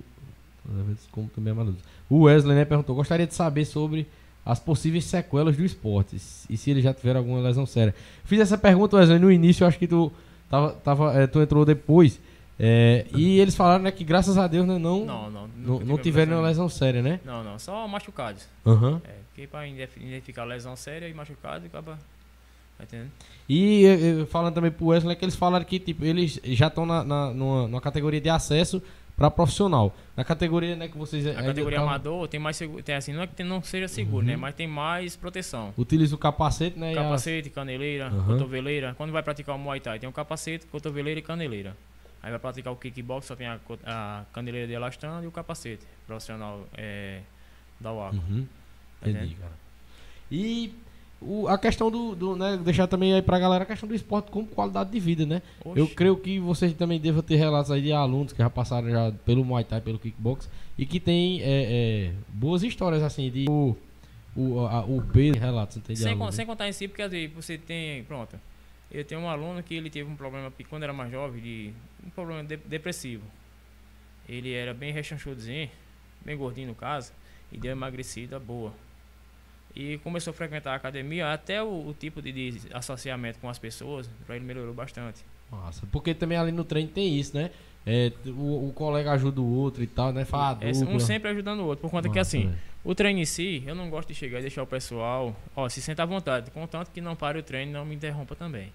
Como 1.12 1.28
também 1.30 1.52
é 1.54 1.56
dúvida. 1.56 1.78
O 2.10 2.22
Wesley 2.24 2.56
né, 2.56 2.66
perguntou: 2.66 2.96
gostaria 2.96 3.26
de 3.28 3.34
saber 3.34 3.66
sobre 3.66 4.08
as 4.46 4.60
possíveis 4.60 5.06
sequelas 5.06 5.56
do 5.56 5.64
esporte 5.64 6.18
e 6.50 6.58
se 6.58 6.72
ele 6.72 6.82
já 6.82 6.94
tiver 6.94 7.16
alguma 7.16 7.40
lesão 7.42 7.66
séria. 7.66 7.94
Fiz 8.24 8.40
essa 8.40 8.58
pergunta, 8.58 8.98
Wesley, 8.98 9.20
no 9.20 9.32
início, 9.32 9.64
eu 9.64 9.68
acho 9.68 9.78
que 9.78 9.88
tu, 9.88 10.12
tava, 10.50 10.72
tava, 10.74 11.14
é, 11.20 11.28
tu 11.28 11.40
entrou 11.42 11.64
depois. 11.66 12.20
é, 12.60 13.06
e 13.16 13.40
eles 13.40 13.56
falaram 13.56 13.84
né, 13.84 13.92
que 13.92 14.04
graças 14.04 14.38
a 14.38 14.48
Deus 14.48 14.66
né, 14.68 14.78
não, 14.78 15.06
Não, 15.06 15.30
não. 15.32 15.48
não, 15.80 15.98
tiveram 15.98 16.32
lesão. 16.42 16.44
lesão 16.66 16.70
séria, 16.70 17.02
né? 17.02 17.20
Não, 17.26 17.44
não. 17.44 17.58
Só 17.60 17.88
machucados. 17.88 18.48
Aham. 18.66 19.02
É, 19.06 19.12
porque 19.34 19.48
identif- 19.68 19.98
identificar 19.98 20.44
lesão 20.44 20.76
séria 20.76 21.08
e 21.08 21.14
machucado, 21.14 21.66
acaba. 21.66 21.98
Tá 22.78 22.84
entendendo? 22.84 23.12
E 23.48 23.86
eh, 23.86 24.26
falando 24.26 24.56
também 24.56 24.72
pro 24.72 24.88
Wesley, 24.88 25.16
que 25.16 25.24
eles 25.26 25.36
falaram 25.36 25.64
que 25.66 25.78
tipo, 25.80 26.04
eles 26.04 26.40
já 26.46 26.66
estão 26.68 26.84
na, 26.86 27.04
na, 27.04 27.32
numa, 27.32 27.68
numa 27.68 27.82
categoria 27.82 28.20
de 28.20 28.30
acesso 28.30 28.82
para 29.22 29.30
profissional. 29.30 29.96
Na 30.18 30.24
categoria 30.24 30.76
né, 30.76 30.88
que 30.88 30.98
vocês 30.98 31.26
A 31.28 31.34
categoria 31.36 31.78
tavam- 31.78 31.90
amador 31.94 32.28
tem 32.28 32.40
mais 32.40 32.58
seguro. 32.58 32.82
Tem 32.82 32.96
assim, 32.96 33.14
não 33.14 33.22
é 33.22 33.28
que 33.28 33.36
tem- 33.36 33.46
não 33.46 33.62
seja 33.62 33.88
seguro, 33.88 34.26
Uhum. 34.26 34.32
né? 34.32 34.36
Mas 34.36 34.56
tem 34.56 34.68
mais 34.68 35.16
proteção. 35.16 35.72
utiliza 35.78 36.16
o 36.16 36.18
capacete, 36.18 36.78
né? 36.80 36.94
Capacete, 36.96 37.50
caneleira, 37.52 38.08
Aham. 38.08 38.26
cotoveleira. 38.34 38.96
Quando 38.98 39.12
vai 39.12 39.22
praticar 39.22 39.56
o 39.56 39.60
Muay 39.60 39.80
Thai, 39.80 40.00
tem 40.00 40.10
o 40.10 40.12
capacete, 40.12 40.66
cotoveleira 40.66 41.20
e 41.20 41.24
caneleira. 41.24 41.78
Aí 42.24 42.32
vai 42.32 42.40
praticar 42.40 42.74
o 42.74 42.76
kickbox, 42.76 43.28
só 43.28 43.36
tem 43.36 43.46
a, 43.48 43.60
a 43.86 44.24
caneleira 44.34 44.68
de 44.68 44.74
elastano 44.74 45.24
e 45.24 45.28
o 45.28 45.32
capacete 45.32 45.86
profissional 46.08 46.66
é, 46.76 47.20
da 47.80 47.92
UACO. 47.94 48.16
Uhum. 48.16 48.48
Tá 49.02 49.10
Entendi, 49.10 49.36
cara. 49.36 49.54
E 50.32 50.74
o- 51.22 51.48
a 51.48 51.58
questão 51.58 51.92
do, 51.92 52.16
do, 52.16 52.36
né, 52.36 52.58
deixar 52.58 52.88
também 52.88 53.14
aí 53.14 53.22
pra 53.22 53.38
galera 53.38 53.64
a 53.64 53.68
questão 53.68 53.88
do 53.88 53.94
esporte 53.96 54.32
como 54.32 54.48
qualidade 54.48 54.90
de 54.92 55.00
vida, 55.00 55.26
né? 55.26 55.42
Eu 55.76 55.84
Oxe, 55.86 55.96
creio 55.96 56.18
que 56.18 56.40
vocês 56.40 56.74
também 56.74 57.00
devem 57.00 57.22
ter 57.22 57.36
relatos 57.36 57.70
aí 57.72 57.82
de 57.82 57.92
alunos 57.94 58.34
que 58.34 58.40
já 58.40 58.50
passaram 58.50 58.90
já 58.90 59.12
pelo 59.26 59.46
Muay 59.46 59.64
Thai, 59.64 59.80
pelo 59.82 60.00
kickbox 60.00 60.50
e 60.78 60.86
que 60.86 61.00
tem 61.00 61.42
é, 61.42 61.46
é, 61.46 62.14
boas 62.30 62.64
histórias 62.64 63.04
assim 63.04 63.30
de 63.30 63.46
o, 63.50 63.76
o, 64.36 64.60
a- 64.66 64.84
o 64.86 65.02
peso 65.02 65.34
de 65.34 65.40
relatos, 65.40 65.78
entende? 65.78 66.00
sem, 66.00 66.10
aluno, 66.14 66.26
né? 66.26 66.32
sem 66.32 66.46
contar 66.46 66.68
em 66.68 66.74
si, 66.74 66.88
porque 66.88 67.02
às 67.04 67.12
vezes 67.12 67.32
você 67.34 67.58
tem. 67.58 68.04
Pronto. 68.06 68.40
Eu 68.92 69.06
tenho 69.06 69.22
um 69.22 69.30
aluno 69.30 69.62
que 69.64 69.74
ele 69.76 69.90
teve 69.90 70.10
um 70.10 70.16
problema 70.16 70.52
quando 70.70 70.84
era 70.84 70.92
mais 70.92 71.10
jovem, 71.12 71.42
de 71.42 71.74
um 72.06 72.10
problema 72.10 72.44
de- 72.44 72.58
depressivo. 72.58 73.24
Ele 74.28 74.54
era 74.54 74.74
bem 74.74 74.92
rechanchudozinho, 74.92 75.70
bem 76.26 76.36
gordinho 76.38 76.68
no 76.70 76.76
caso, 76.76 77.12
e 77.52 77.58
deu 77.58 77.72
emagrecida 77.72 78.38
boa. 78.40 78.74
E 79.76 79.98
começou 80.00 80.32
a 80.32 80.34
frequentar 80.34 80.74
a 80.74 80.76
academia, 80.76 81.32
até 81.32 81.62
o, 81.64 81.68
o 81.88 81.96
tipo 81.98 82.22
de, 82.22 82.32
de 82.32 82.62
associamento 82.74 83.40
com 83.40 83.50
as 83.50 83.58
pessoas, 83.58 84.10
pra 84.26 84.36
ele 84.36 84.44
melhorou 84.46 84.74
bastante. 84.74 85.24
Massa. 85.50 85.86
Porque 85.92 86.14
também 86.14 86.38
ali 86.38 86.52
no 86.52 86.64
treino 86.64 86.90
tem 86.90 87.18
isso, 87.18 87.36
né? 87.36 87.52
É, 87.86 88.12
o, 88.28 88.68
o 88.70 88.74
colega 88.76 89.12
ajuda 89.12 89.42
o 89.42 89.54
outro 89.58 89.82
e 89.82 89.88
tal, 89.88 90.12
né? 90.14 90.24
Fala 90.26 90.58
É, 90.62 90.72
dupla. 90.72 90.94
um 90.96 91.00
sempre 91.00 91.30
ajudando 91.32 91.62
o 91.62 91.66
outro, 91.66 91.82
por 91.82 91.90
conta 91.90 92.10
que 92.10 92.18
Massa, 92.20 92.38
assim, 92.38 92.48
velho. 92.48 92.58
o 92.84 92.94
treino 92.94 93.20
em 93.20 93.26
si, 93.26 93.64
eu 93.66 93.74
não 93.74 93.90
gosto 93.90 94.10
de 94.10 94.14
chegar 94.16 94.38
e 94.40 94.42
deixar 94.42 94.62
o 94.62 94.68
pessoal, 94.68 95.36
ó, 95.56 95.68
se 95.68 95.82
senta 95.82 96.04
à 96.04 96.06
vontade, 96.06 96.52
contanto 96.52 96.92
que 96.92 97.02
não 97.02 97.16
pare 97.16 97.40
o 97.40 97.44
treino 97.44 97.72
e 97.72 97.74
não 97.74 97.84
me 97.86 97.96
interrompa 97.96 98.36
também. 98.36 98.72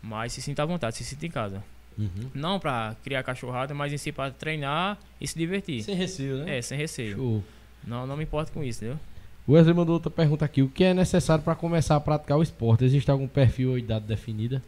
Mas 0.00 0.32
se 0.34 0.40
sinta 0.42 0.62
à 0.62 0.66
vontade, 0.66 0.96
se 0.96 1.04
sinta 1.04 1.26
em 1.26 1.30
casa. 1.30 1.64
Uhum. 1.98 2.30
Não 2.32 2.60
pra 2.60 2.94
criar 3.02 3.24
cachorrada, 3.24 3.74
mas 3.74 3.92
em 3.92 3.96
si 3.98 4.12
pra 4.12 4.30
treinar 4.30 4.96
e 5.20 5.26
se 5.26 5.36
divertir. 5.36 5.82
Sem 5.82 5.96
receio, 5.96 6.44
né? 6.44 6.58
É, 6.58 6.62
sem 6.62 6.78
receio. 6.78 7.16
Show. 7.16 7.44
Não, 7.84 8.06
não 8.06 8.16
me 8.16 8.22
importo 8.22 8.52
com 8.52 8.62
isso, 8.62 8.84
entendeu? 8.84 9.00
O 9.48 9.52
Wesley 9.54 9.74
mandou 9.74 9.94
outra 9.94 10.10
pergunta 10.10 10.44
aqui. 10.44 10.60
O 10.62 10.68
que 10.68 10.84
é 10.84 10.92
necessário 10.92 11.42
para 11.42 11.54
começar 11.54 11.96
a 11.96 12.00
praticar 12.00 12.36
o 12.38 12.42
esporte? 12.42 12.84
Existe 12.84 13.10
algum 13.10 13.26
perfil 13.26 13.70
ou 13.70 13.78
idade 13.78 14.04
definida? 14.04 14.62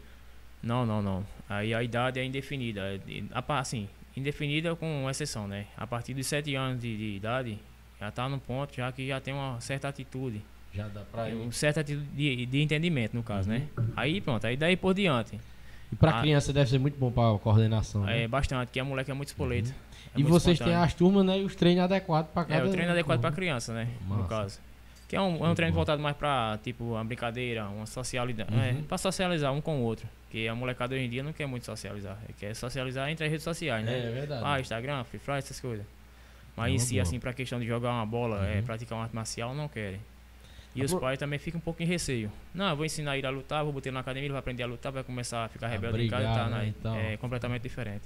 Não, 0.61 0.85
não, 0.85 1.01
não. 1.03 1.23
Aí 1.47 1.71
a 1.73 1.83
idade 1.83 2.19
é 2.19 2.25
indefinida. 2.25 2.81
É 2.81 2.99
a 3.31 3.59
Assim, 3.59 3.87
indefinida 4.17 4.75
com 4.75 5.07
exceção, 5.09 5.47
né? 5.47 5.67
A 5.77 5.85
partir 5.85 6.13
dos 6.15 6.25
7 6.25 6.55
anos 6.55 6.81
de, 6.81 6.97
de 6.97 7.15
idade, 7.15 7.59
já 7.99 8.09
tá 8.09 8.27
no 8.27 8.39
ponto 8.39 8.75
já 8.75 8.91
que 8.91 9.07
já 9.07 9.19
tem 9.21 9.33
uma 9.35 9.61
certa 9.61 9.87
atitude. 9.87 10.41
Já 10.73 10.87
dá 10.87 11.01
pra 11.01 11.25
Um 11.25 11.51
certo 11.51 11.79
atitude 11.79 12.05
de, 12.15 12.45
de 12.47 12.61
entendimento, 12.61 13.15
no 13.15 13.21
caso, 13.21 13.51
Uhum. 13.51 13.57
né? 13.59 13.67
Aí 13.95 14.19
pronto, 14.19 14.47
aí 14.47 14.57
daí 14.57 14.75
por 14.75 14.95
diante. 14.95 15.39
E 15.91 15.95
pra 15.95 16.17
Ah. 16.17 16.21
criança 16.21 16.51
deve 16.51 16.69
ser 16.71 16.79
muito 16.79 16.97
bom 16.97 17.11
pra 17.11 17.37
coordenação, 17.37 18.03
né? 18.05 18.23
É 18.23 18.27
bastante, 18.27 18.69
que 18.71 18.79
a 18.79 18.83
moleque 18.83 19.11
é 19.11 19.13
muito 19.13 19.27
espoleta. 19.27 19.69
é 19.69 20.19
e 20.19 20.23
muito 20.23 20.29
vocês 20.33 20.57
têm 20.57 20.73
as 20.73 20.93
turmas, 20.95 21.23
né? 21.25 21.39
E 21.39 21.43
os 21.43 21.53
treinos 21.55 21.83
adequados 21.83 22.31
pra 22.31 22.45
cada 22.45 22.63
É, 22.63 22.67
o 22.67 22.71
treino 22.71 22.89
é 22.89 22.93
adequado 22.93 23.19
pra 23.19 23.29
turma. 23.29 23.35
criança, 23.35 23.73
né? 23.73 23.87
Massa. 24.07 24.21
No 24.23 24.27
caso. 24.27 24.59
Que 25.11 25.15
é 25.17 25.21
um, 25.21 25.45
é 25.45 25.49
um 25.49 25.53
treino 25.53 25.73
bola. 25.73 25.79
voltado 25.83 26.01
mais 26.01 26.15
pra, 26.15 26.57
tipo, 26.63 26.85
uma 26.85 27.03
brincadeira, 27.03 27.65
uma 27.67 27.85
socialidade. 27.85 28.53
Uhum. 28.53 28.61
É, 28.61 28.73
pra 28.87 28.97
socializar 28.97 29.51
um 29.51 29.59
com 29.59 29.79
o 29.79 29.83
outro. 29.83 30.07
Porque 30.23 30.47
a 30.47 30.55
molecada 30.55 30.95
hoje 30.95 31.03
em 31.03 31.09
dia 31.09 31.21
não 31.21 31.33
quer 31.33 31.45
muito 31.47 31.65
socializar. 31.65 32.17
Ele 32.23 32.33
quer 32.39 32.55
socializar 32.55 33.09
entre 33.09 33.25
as 33.25 33.29
redes 33.29 33.43
sociais, 33.43 33.85
né? 33.85 33.91
É, 33.93 34.05
é 34.07 34.09
verdade. 34.09 34.41
Ah, 34.45 34.57
Instagram, 34.61 35.03
Free 35.03 35.19
Fire, 35.19 35.37
essas 35.39 35.59
coisas. 35.59 35.85
É 35.85 35.89
Mas 36.55 36.73
em 36.73 36.79
si, 36.79 36.93
boa. 36.93 37.03
assim, 37.03 37.19
pra 37.19 37.33
questão 37.33 37.59
de 37.59 37.67
jogar 37.67 37.89
uma 37.91 38.05
bola, 38.05 38.47
é, 38.47 38.59
Uhum. 38.59 38.63
praticar 38.63 38.97
uma 38.97 39.03
arte 39.03 39.13
marcial, 39.13 39.53
não 39.53 39.67
querem. 39.67 39.99
E 40.73 40.81
Ah, 40.81 40.85
os 40.85 40.91
por- 40.91 41.01
pais 41.01 41.19
também 41.19 41.37
ficam 41.37 41.57
um 41.57 41.61
pouco 41.61 41.83
em 41.83 41.85
receio. 41.85 42.31
Não, 42.55 42.69
eu 42.69 42.75
vou 42.77 42.85
ensinar 42.85 43.17
ele 43.17 43.27
a 43.27 43.29
lutar, 43.29 43.61
vou 43.65 43.73
botar 43.73 43.89
ele 43.89 43.93
na 43.95 43.99
academia, 43.99 44.27
ele 44.27 44.31
vai 44.31 44.39
aprender 44.39 44.63
a 44.63 44.67
lutar, 44.67 44.93
vai 44.93 45.03
começar 45.03 45.43
a 45.43 45.49
ficar 45.49 45.65
A 45.67 45.69
rebelde 45.69 46.05
em 46.05 46.07
casa, 46.07 46.23
brigar, 46.25 46.45
tá, 46.45 46.49
né, 46.49 46.57
né? 46.61 46.67
e 46.69 46.71
tal. 46.81 46.95
É 46.95 47.17
completamente 47.17 47.63
diferente. 47.63 48.03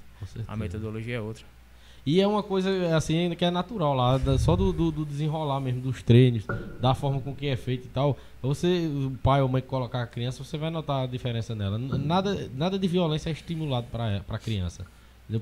A 0.48 0.56
metodologia 0.56 1.14
é 1.18 1.20
outra. 1.20 1.44
E 2.06 2.20
é 2.20 2.26
uma 2.26 2.40
coisa, 2.42 2.96
assim, 2.96 3.34
que 3.34 3.44
é 3.44 3.50
natural 3.50 3.92
lá, 3.92 4.16
só 4.38 4.54
do, 4.54 4.72
do- 4.72 4.92
do 4.92 5.04
desenrolar 5.04 5.58
mesmo, 5.60 5.80
dos 5.80 6.04
treinos, 6.04 6.44
da 6.80 6.94
forma 6.94 7.20
com 7.20 7.34
que 7.34 7.48
é 7.48 7.56
feito 7.56 7.86
e 7.86 7.88
tal. 7.88 8.16
Você, 8.40 8.86
o 8.86 9.10
pai 9.20 9.42
ou 9.42 9.48
mãe 9.48 9.60
que 9.60 9.66
colocar 9.66 10.02
a 10.02 10.06
criança, 10.06 10.44
você 10.44 10.56
vai 10.56 10.70
notar 10.70 11.02
a 11.02 11.06
diferença 11.06 11.52
nela. 11.52 11.76
Nada, 11.78 12.48
nada 12.54 12.78
de 12.78 12.86
violência 12.86 13.28
é 13.28 13.32
estimulado 13.32 13.88
para 13.90 14.22
a 14.28 14.38
criança. 14.38 14.86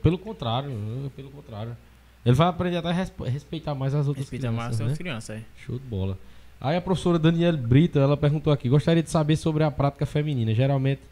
Pelo 0.02 0.16
contrário, 0.16 0.70
né? 0.70 1.10
pelo 1.14 1.30
contrário. 1.30 1.76
Ele 2.24 2.34
vai 2.34 2.48
aprender 2.48 2.78
até 2.78 2.88
a 2.88 2.92
respe- 2.92 3.28
respeitar 3.28 3.74
mais 3.74 3.94
as 3.94 4.08
outras 4.08 4.24
Respeita 4.24 4.50
mais 4.50 4.68
crianças, 4.68 4.80
as 4.80 4.92
né? 4.92 4.96
crianças, 4.96 5.36
é. 5.36 5.42
Show 5.66 5.78
de 5.78 5.84
bola. 5.84 6.16
Aí 6.58 6.74
a 6.74 6.80
professora 6.80 7.18
Daniela 7.18 7.58
Brito, 7.58 7.98
ela 7.98 8.16
perguntou 8.16 8.50
aqui, 8.50 8.70
gostaria 8.70 9.02
de 9.02 9.10
saber 9.10 9.36
sobre 9.36 9.62
a 9.64 9.70
prática 9.70 10.06
feminina. 10.06 10.54
Geralmente 10.54 11.02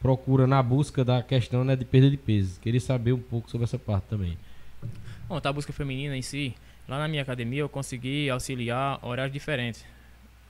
procura 0.00 0.46
na 0.46 0.62
busca 0.62 1.04
da 1.04 1.22
questão 1.22 1.62
né, 1.62 1.76
de 1.76 1.84
perda 1.84 2.10
de 2.10 2.16
peso. 2.16 2.58
Queria 2.58 2.80
saber 2.80 3.12
um 3.12 3.18
pouco 3.18 3.50
sobre 3.50 3.64
essa 3.64 3.78
parte 3.78 4.04
também. 4.08 4.38
Bom, 5.26 5.40
tá 5.40 5.48
a 5.48 5.52
busca 5.52 5.72
feminina 5.72 6.16
em 6.16 6.22
si, 6.22 6.54
lá 6.86 6.98
na 6.98 7.08
minha 7.08 7.22
academia 7.22 7.60
eu 7.60 7.68
consegui 7.68 8.28
auxiliar 8.28 8.98
horários 9.02 9.32
diferentes. 9.32 9.84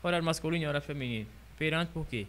Horário 0.03 0.25
masculino 0.25 0.65
e 0.65 0.67
horário 0.67 0.85
feminino. 0.85 1.27
Perante 1.57 1.93
por 1.93 2.05
quê? 2.07 2.27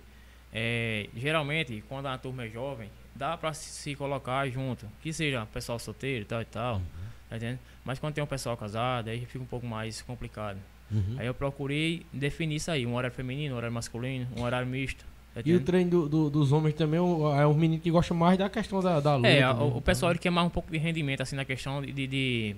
É, 0.54 1.10
geralmente, 1.16 1.84
quando 1.90 2.06
a 2.06 2.18
turma 2.18 2.46
é 2.46 2.50
jovem, 2.50 2.90
dá 3.16 3.36
pra 3.36 3.54
se 3.54 3.96
colocar 3.96 4.48
junto. 4.48 4.88
Que 5.02 5.12
seja 5.12 5.46
pessoal 5.48 5.80
solteiro 5.80 6.22
e 6.22 6.26
tal 6.26 6.42
e 6.42 6.46
tal. 6.46 6.82
Tá 7.30 7.36
entendendo? 7.38 7.60
Mas 7.84 7.98
quando 7.98 8.14
tem 8.14 8.24
um 8.24 8.28
pessoal 8.28 8.56
casado, 8.56 9.10
aí 9.10 9.26
fica 9.26 9.44
um 9.44 9.48
pouco 9.48 9.66
mais 9.66 10.02
complicado. 10.04 10.60
Uhum. 10.92 11.16
Aí 11.18 11.26
eu 11.26 11.34
procurei 11.34 12.06
definir 12.14 12.58
isso 12.58 12.70
aí, 12.70 12.86
um 12.86 12.96
horário 12.96 13.16
feminino, 13.16 13.56
um 13.56 13.58
horário 13.58 13.74
masculino, 13.74 14.28
um 14.38 14.44
horário 14.44 14.68
misto. 14.68 15.04
E 15.44 15.52
tá 15.52 15.58
o 15.58 15.60
treino 15.60 15.90
do- 15.90 16.10
do- 16.10 16.30
dos 16.30 16.52
homens 16.52 16.76
também 16.76 17.00
é 17.00 17.46
um 17.46 17.54
menino 17.54 17.82
que 17.82 17.92
gosta 17.92 18.14
mais 18.14 18.38
da 18.38 18.50
questão 18.50 18.82
da, 18.82 19.00
da 19.00 19.16
luta. 19.16 19.28
É, 19.28 19.44
a- 19.44 19.54
mesmo, 19.54 19.78
o, 19.78 19.82
pessoal 19.82 20.10
tá? 20.10 20.14
ele 20.14 20.20
quer 20.20 20.30
mais 20.30 20.48
um 20.48 20.50
pouco 20.50 20.72
de 20.72 20.78
rendimento, 20.78 21.22
assim, 21.22 21.36
na 21.36 21.44
questão 21.46 21.82
de. 21.82 21.92
de- 21.92 22.08
de- 22.08 22.56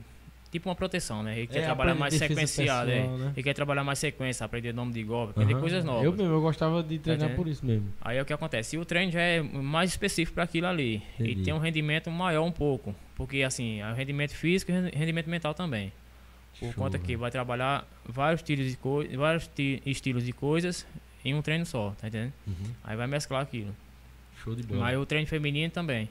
tipo 0.50 0.70
uma 0.70 0.76
proteção, 0.76 1.22
né? 1.24 1.38
Ele 1.40 1.48
quer 1.48 1.60
É, 1.60 1.62
trabalhar 1.64 1.94
mais 1.94 2.14
sequenciado, 2.14 2.90
é. 2.90 3.02
pessoal, 3.02 3.18
né? 3.18 3.34
Ele 3.36 3.44
quer 3.44 3.54
trabalhar 3.54 3.84
mais 3.84 4.00
sequência, 4.00 4.46
aprender 4.46 4.74
nome 4.74 4.94
de 4.94 5.04
golpe, 5.04 5.32
aprender 5.32 5.54
Aham. 5.54 5.60
coisas 5.62 5.84
novas. 5.84 6.06
Eu 6.06 6.14
mesmo, 6.14 6.34
eu 6.34 6.42
gostava 6.42 6.82
de 6.82 6.98
treinar 7.00 7.26
entendendo? 7.26 7.36
por 7.44 7.48
isso 7.52 7.66
mesmo. 7.66 7.92
Aí 8.00 8.18
é 8.18 8.22
o 8.22 8.26
que 8.26 8.32
acontece. 8.32 8.76
E 8.78 8.80
o 8.80 8.86
treino 8.86 9.12
já 9.12 9.20
é 9.20 9.42
mais 9.42 9.90
específico 9.90 10.36
para 10.36 10.46
aquilo 10.46 10.68
ali. 10.68 11.02
Entendi. 11.20 11.42
E 11.42 11.44
tem 11.44 11.54
um 11.54 11.58
rendimento 11.60 12.10
maior 12.10 12.44
um 12.46 12.52
pouco. 12.52 12.96
Porque 13.16 13.44
assim, 13.44 13.82
é 13.82 13.92
o 13.92 13.94
rendimento 13.94 14.32
físico 14.32 14.72
e 14.72 14.74
rendi- 14.76 14.96
rendimento 14.98 15.30
mental 15.30 15.54
também. 15.54 15.92
Por 16.60 16.68
Show, 16.74 16.74
conta 16.86 16.98
que 16.98 17.08
velho. 17.08 17.20
vai 17.20 17.30
trabalhar 17.30 17.86
vários, 18.08 18.42
de 18.42 18.78
vários 19.18 19.48
ti- 19.48 19.82
estilos 19.86 20.24
de 20.24 20.32
coisas 20.32 20.86
em 21.30 21.34
um 21.34 21.42
treino 21.42 21.66
só, 21.66 21.94
tá 22.00 22.08
entendendo? 22.08 22.34
Uhum. 22.48 22.72
Aí 22.84 22.96
vai 22.96 23.08
mesclar 23.08 23.42
aquilo. 23.42 23.76
Show 24.44 24.56
de 24.56 24.64
bola. 24.64 24.82
Mas 24.82 24.98
o 24.98 25.06
treino 25.06 25.28
feminino 25.28 25.72
também. 25.72 26.10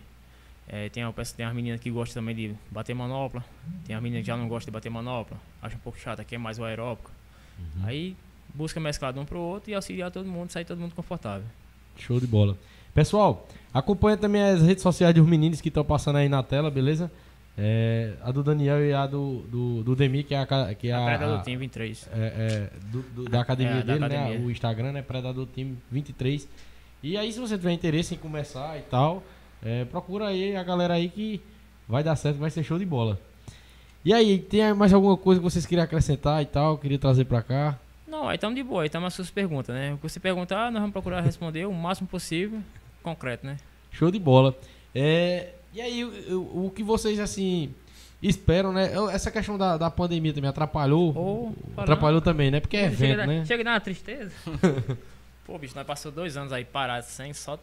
É, 0.68 0.88
tem, 0.88 1.04
tem 1.36 1.46
as 1.46 1.54
meninas 1.54 1.80
que 1.80 1.90
gostam 1.90 2.22
também 2.22 2.34
de 2.34 2.54
bater 2.70 2.94
manopla. 2.94 3.44
Tem 3.86 3.94
as 3.94 4.02
meninas 4.02 4.22
que 4.22 4.26
já 4.26 4.36
não 4.36 4.48
gostam 4.48 4.70
de 4.70 4.74
bater 4.74 4.90
manopla. 4.90 5.36
Acha 5.62 5.76
um 5.76 5.80
pouco 5.80 5.98
chata, 5.98 6.24
quer 6.24 6.38
mais 6.38 6.58
o 6.58 6.64
aeróbico. 6.64 7.10
Uhum. 7.58 7.86
Aí 7.86 8.16
busca 8.54 8.80
mesclar 8.80 9.12
de 9.12 9.18
um 9.18 9.24
pro 9.24 9.38
outro 9.38 9.70
e 9.70 9.74
auxiliar 9.74 10.10
todo 10.10 10.26
mundo, 10.28 10.50
sair 10.50 10.64
todo 10.64 10.78
mundo 10.78 10.94
confortável. 10.94 11.46
Show 11.96 12.20
de 12.20 12.26
bola. 12.26 12.58
Pessoal, 12.92 13.46
acompanha 13.72 14.16
também 14.16 14.42
as 14.42 14.62
redes 14.62 14.82
sociais 14.82 15.14
dos 15.14 15.26
meninos 15.26 15.60
que 15.60 15.68
estão 15.68 15.84
passando 15.84 16.16
aí 16.16 16.28
na 16.28 16.42
tela, 16.42 16.70
beleza? 16.70 17.10
É, 17.59 18.12
a 18.22 18.30
do 18.30 18.42
Daniel 18.42 18.84
e 18.84 18.92
a 18.92 19.07
do, 19.07 19.38
do, 19.48 19.82
do 19.82 19.96
Demi, 19.96 20.22
que 20.22 20.34
é 20.34 20.38
a, 20.40 20.74
que 20.74 20.88
é 20.88 20.92
a 20.92 21.02
a, 21.02 21.07
Predador 21.07 21.38
a- 21.38 21.42
Team 21.42 21.59
23. 21.59 22.09
é, 22.12 22.18
é, 22.18 22.70
do- 22.90 23.02
do- 23.02 23.24
da 23.24 23.40
academia 23.40 23.76
É, 23.76 23.82
da 23.82 23.94
dele, 23.94 23.98
né? 24.09 24.16
academia. 24.18 24.46
O 24.46 24.50
Instagram, 24.50 24.92
né? 24.92 25.02
Predador 25.02 25.46
Team 25.46 25.74
23. 25.90 26.46
E 27.02 27.16
aí, 27.16 27.32
se 27.32 27.40
você 27.40 27.57
tiver 27.57 27.72
interesse 27.72 28.14
em 28.14 28.18
começar 28.18 28.76
e 28.78 28.82
tal, 28.82 29.22
é, 29.64 29.84
procura 29.86 30.26
aí 30.28 30.54
a 30.54 30.62
galera 30.62 30.94
aí 30.94 31.09
que 31.09 31.40
vai 31.88 32.02
dar 32.04 32.14
certo, 32.16 32.36
vai 32.36 32.50
ser 32.50 32.62
show 32.62 32.78
de 32.78 32.84
bola. 32.84 33.18
E 34.04 34.12
aí, 34.12 34.38
tem 34.38 34.74
mais 34.74 34.92
alguma 34.92 35.16
coisa 35.16 35.40
que 35.40 35.44
vocês 35.44 35.64
queriam 35.64 35.84
acrescentar 35.84 36.42
e 36.42 36.46
tal? 36.46 36.76
Queria 36.76 36.98
trazer 36.98 37.24
pra 37.24 37.42
cá? 37.42 37.78
Não, 38.07 38.28
aí 38.28 38.34
estamos 38.36 38.54
de 38.54 38.62
boa, 38.62 38.82
aí 38.82 38.86
estamos 38.86 39.07
as 39.09 39.14
suas 39.14 39.30
perguntas, 39.30 39.74
né? 39.74 39.94
O 39.94 39.96
que 39.96 40.02
você 40.09 40.20
perguntar, 40.20 40.70
nós 40.70 40.80
vamos 40.80 40.92
procurar 40.92 41.20
responder 41.24 41.64
o 41.66 41.72
máximo 41.72 42.07
possível, 42.07 42.61
concreto, 43.02 43.46
né? 43.46 43.57
Show 43.90 44.11
de 44.11 44.18
bola. 44.18 44.54
É, 44.94 45.50
e 45.77 45.81
aí, 45.81 46.05
o, 46.05 46.41
o- 46.41 46.66
o 46.66 46.70
que 46.70 46.83
vocês, 46.83 47.18
assim, 47.20 47.72
esperam, 48.22 48.72
né? 48.72 48.91
Essa 49.12 49.31
questão 49.31 49.57
da, 49.59 49.77
da 49.77 49.90
pandemia 49.90 50.32
também 50.32 50.48
atrapalhou? 50.51 51.15
Ou, 51.16 51.55
atrapalhou 51.77 52.20
também, 52.20 52.51
né? 52.51 52.61
Porque 52.61 52.77
é 52.77 52.90
chega, 52.90 52.93
evento, 53.05 53.16
da- 53.19 53.27
né? 53.27 53.44
chega 53.44 53.62
a 53.62 53.65
dar 53.65 53.70
uma 53.73 53.81
tristeza. 53.81 54.32
Pô, 55.44 55.57
bicho, 55.59 55.74
nós 55.77 55.86
passou 55.86 56.11
dois 56.11 56.36
anos 56.36 56.53
aí 56.53 56.65
parados, 56.65 57.09
sem 57.09 57.32
só 57.32 57.59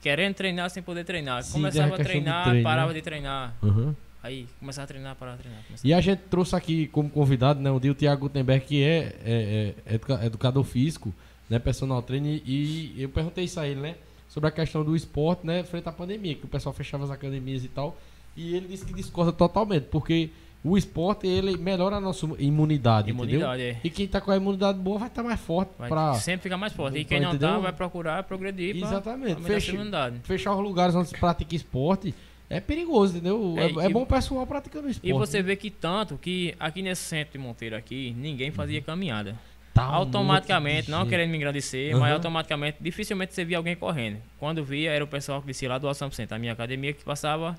querendo 0.00 0.34
treinar 0.34 0.68
sem 0.70 0.82
poder 0.82 1.04
treinar. 1.04 1.42
Sim, 1.42 1.52
Começava 1.54 1.92
tem 1.92 2.00
a 2.00 2.04
treinar, 2.04 2.44
treino, 2.44 2.62
parava 2.64 2.88
né? 2.88 2.94
de 2.94 3.02
treinar. 3.02 3.54
Uhum. 3.62 3.94
Aí 4.22 4.46
começava 4.60 4.84
a 4.84 4.86
treinar, 4.88 5.16
parava 5.16 5.36
de 5.38 5.42
treinar. 5.44 5.62
E 5.82 5.92
a 5.94 6.00
gente 6.00 6.20
trouxe 6.30 6.54
aqui 6.54 6.86
como 6.88 7.10
convidado, 7.10 7.60
né, 7.60 7.70
o 7.72 7.80
dia 7.80 7.90
o 7.90 7.94
Thiago 7.94 8.22
Gutenberg, 8.22 8.64
que 8.66 8.82
é, 8.84 9.16
é- 9.24 9.74
é 9.86 9.94
educa- 9.94 10.20
educador 10.24 10.62
físico, 10.64 11.12
né, 11.50 11.58
personal 11.58 12.00
trainer, 12.02 12.40
e 12.46 12.94
eu 12.98 13.08
perguntei 13.08 13.44
isso 13.44 13.58
a 13.58 13.66
ele, 13.66 13.80
né, 13.80 13.96
sobre 14.32 14.48
a 14.48 14.50
questão 14.50 14.82
do 14.82 14.96
esporte, 14.96 15.46
né, 15.46 15.62
frente 15.62 15.86
à 15.86 15.92
pandemia, 15.92 16.34
que 16.34 16.44
o 16.46 16.48
pessoal 16.48 16.72
fechava 16.72 17.04
as 17.04 17.10
academias 17.10 17.62
e 17.64 17.68
tal, 17.68 17.98
e 18.34 18.54
ele 18.56 18.66
disse 18.66 18.86
que 18.86 18.94
discorda 18.94 19.30
totalmente, 19.30 19.88
porque 19.90 20.30
o 20.64 20.78
esporte, 20.78 21.26
ele 21.26 21.58
melhora 21.58 21.96
a 21.96 22.00
nossa 22.00 22.24
imunidade, 22.38 23.10
entendeu? 23.10 23.40
Imunidade, 23.40 23.62
é. 23.62 23.80
E 23.84 23.90
quem 23.90 24.08
tá 24.08 24.22
com 24.22 24.30
a 24.30 24.36
imunidade 24.36 24.78
boa 24.78 24.98
vai 25.00 25.08
estar 25.08 25.22
mais 25.22 25.38
forte 25.38 25.72
Vai 25.78 25.88
pra 25.90 26.14
sempre 26.14 26.44
ficar 26.44 26.56
mais 26.56 26.72
forte. 26.72 26.96
E 26.98 27.04
pra- 27.04 27.08
quem 27.10 27.20
não 27.20 27.30
tá, 27.32 27.36
entendeu? 27.36 27.60
vai 27.60 27.72
procurar 27.74 28.22
progredir 28.22 28.78
pra 28.78 28.88
Exatamente. 28.88 29.32
aumentar 29.32 29.42
a 29.42 29.46
Fecha- 29.54 29.66
sua 29.66 29.74
imunidade. 29.74 30.20
fechar 30.22 30.54
os 30.54 30.62
lugares 30.62 30.94
onde 30.94 31.08
se 31.08 31.18
pratica 31.18 31.54
esporte 31.54 32.14
é 32.48 32.58
perigoso, 32.60 33.14
entendeu? 33.16 33.54
É, 33.58 33.64
É, 33.66 33.84
é 33.86 33.90
e- 33.90 33.92
bom 33.92 34.02
o 34.02 34.06
pessoal 34.06 34.46
praticando 34.46 34.88
esporte. 34.88 35.10
E 35.10 35.12
você 35.12 35.42
vê 35.42 35.56
que 35.56 35.68
tanto 35.68 36.16
que 36.16 36.54
aqui 36.58 36.80
nesse 36.80 37.02
centro 37.02 37.32
de 37.32 37.38
Monteiro 37.38 37.76
aqui, 37.76 38.14
ninguém 38.16 38.50
fazia 38.50 38.80
caminhada. 38.80 39.36
Tá 39.74 39.84
automaticamente, 39.84 40.90
não 40.90 41.06
querendo 41.08 41.30
me 41.30 41.36
engrandecer, 41.38 41.92
Aham. 41.92 42.00
mas 42.00 42.12
automaticamente, 42.12 42.78
dificilmente 42.80 43.32
você 43.34 43.44
via 43.44 43.56
alguém 43.56 43.74
correndo. 43.74 44.20
Quando 44.38 44.62
via, 44.62 44.90
era 44.92 45.02
o 45.02 45.06
pessoal 45.06 45.40
que 45.40 45.46
descia 45.46 45.68
lá 45.68 45.78
do 45.78 45.88
Ação 45.88 46.10
Centro, 46.10 46.36
a 46.36 46.38
minha 46.38 46.52
academia 46.52 46.92
que 46.92 47.02
passava. 47.02 47.56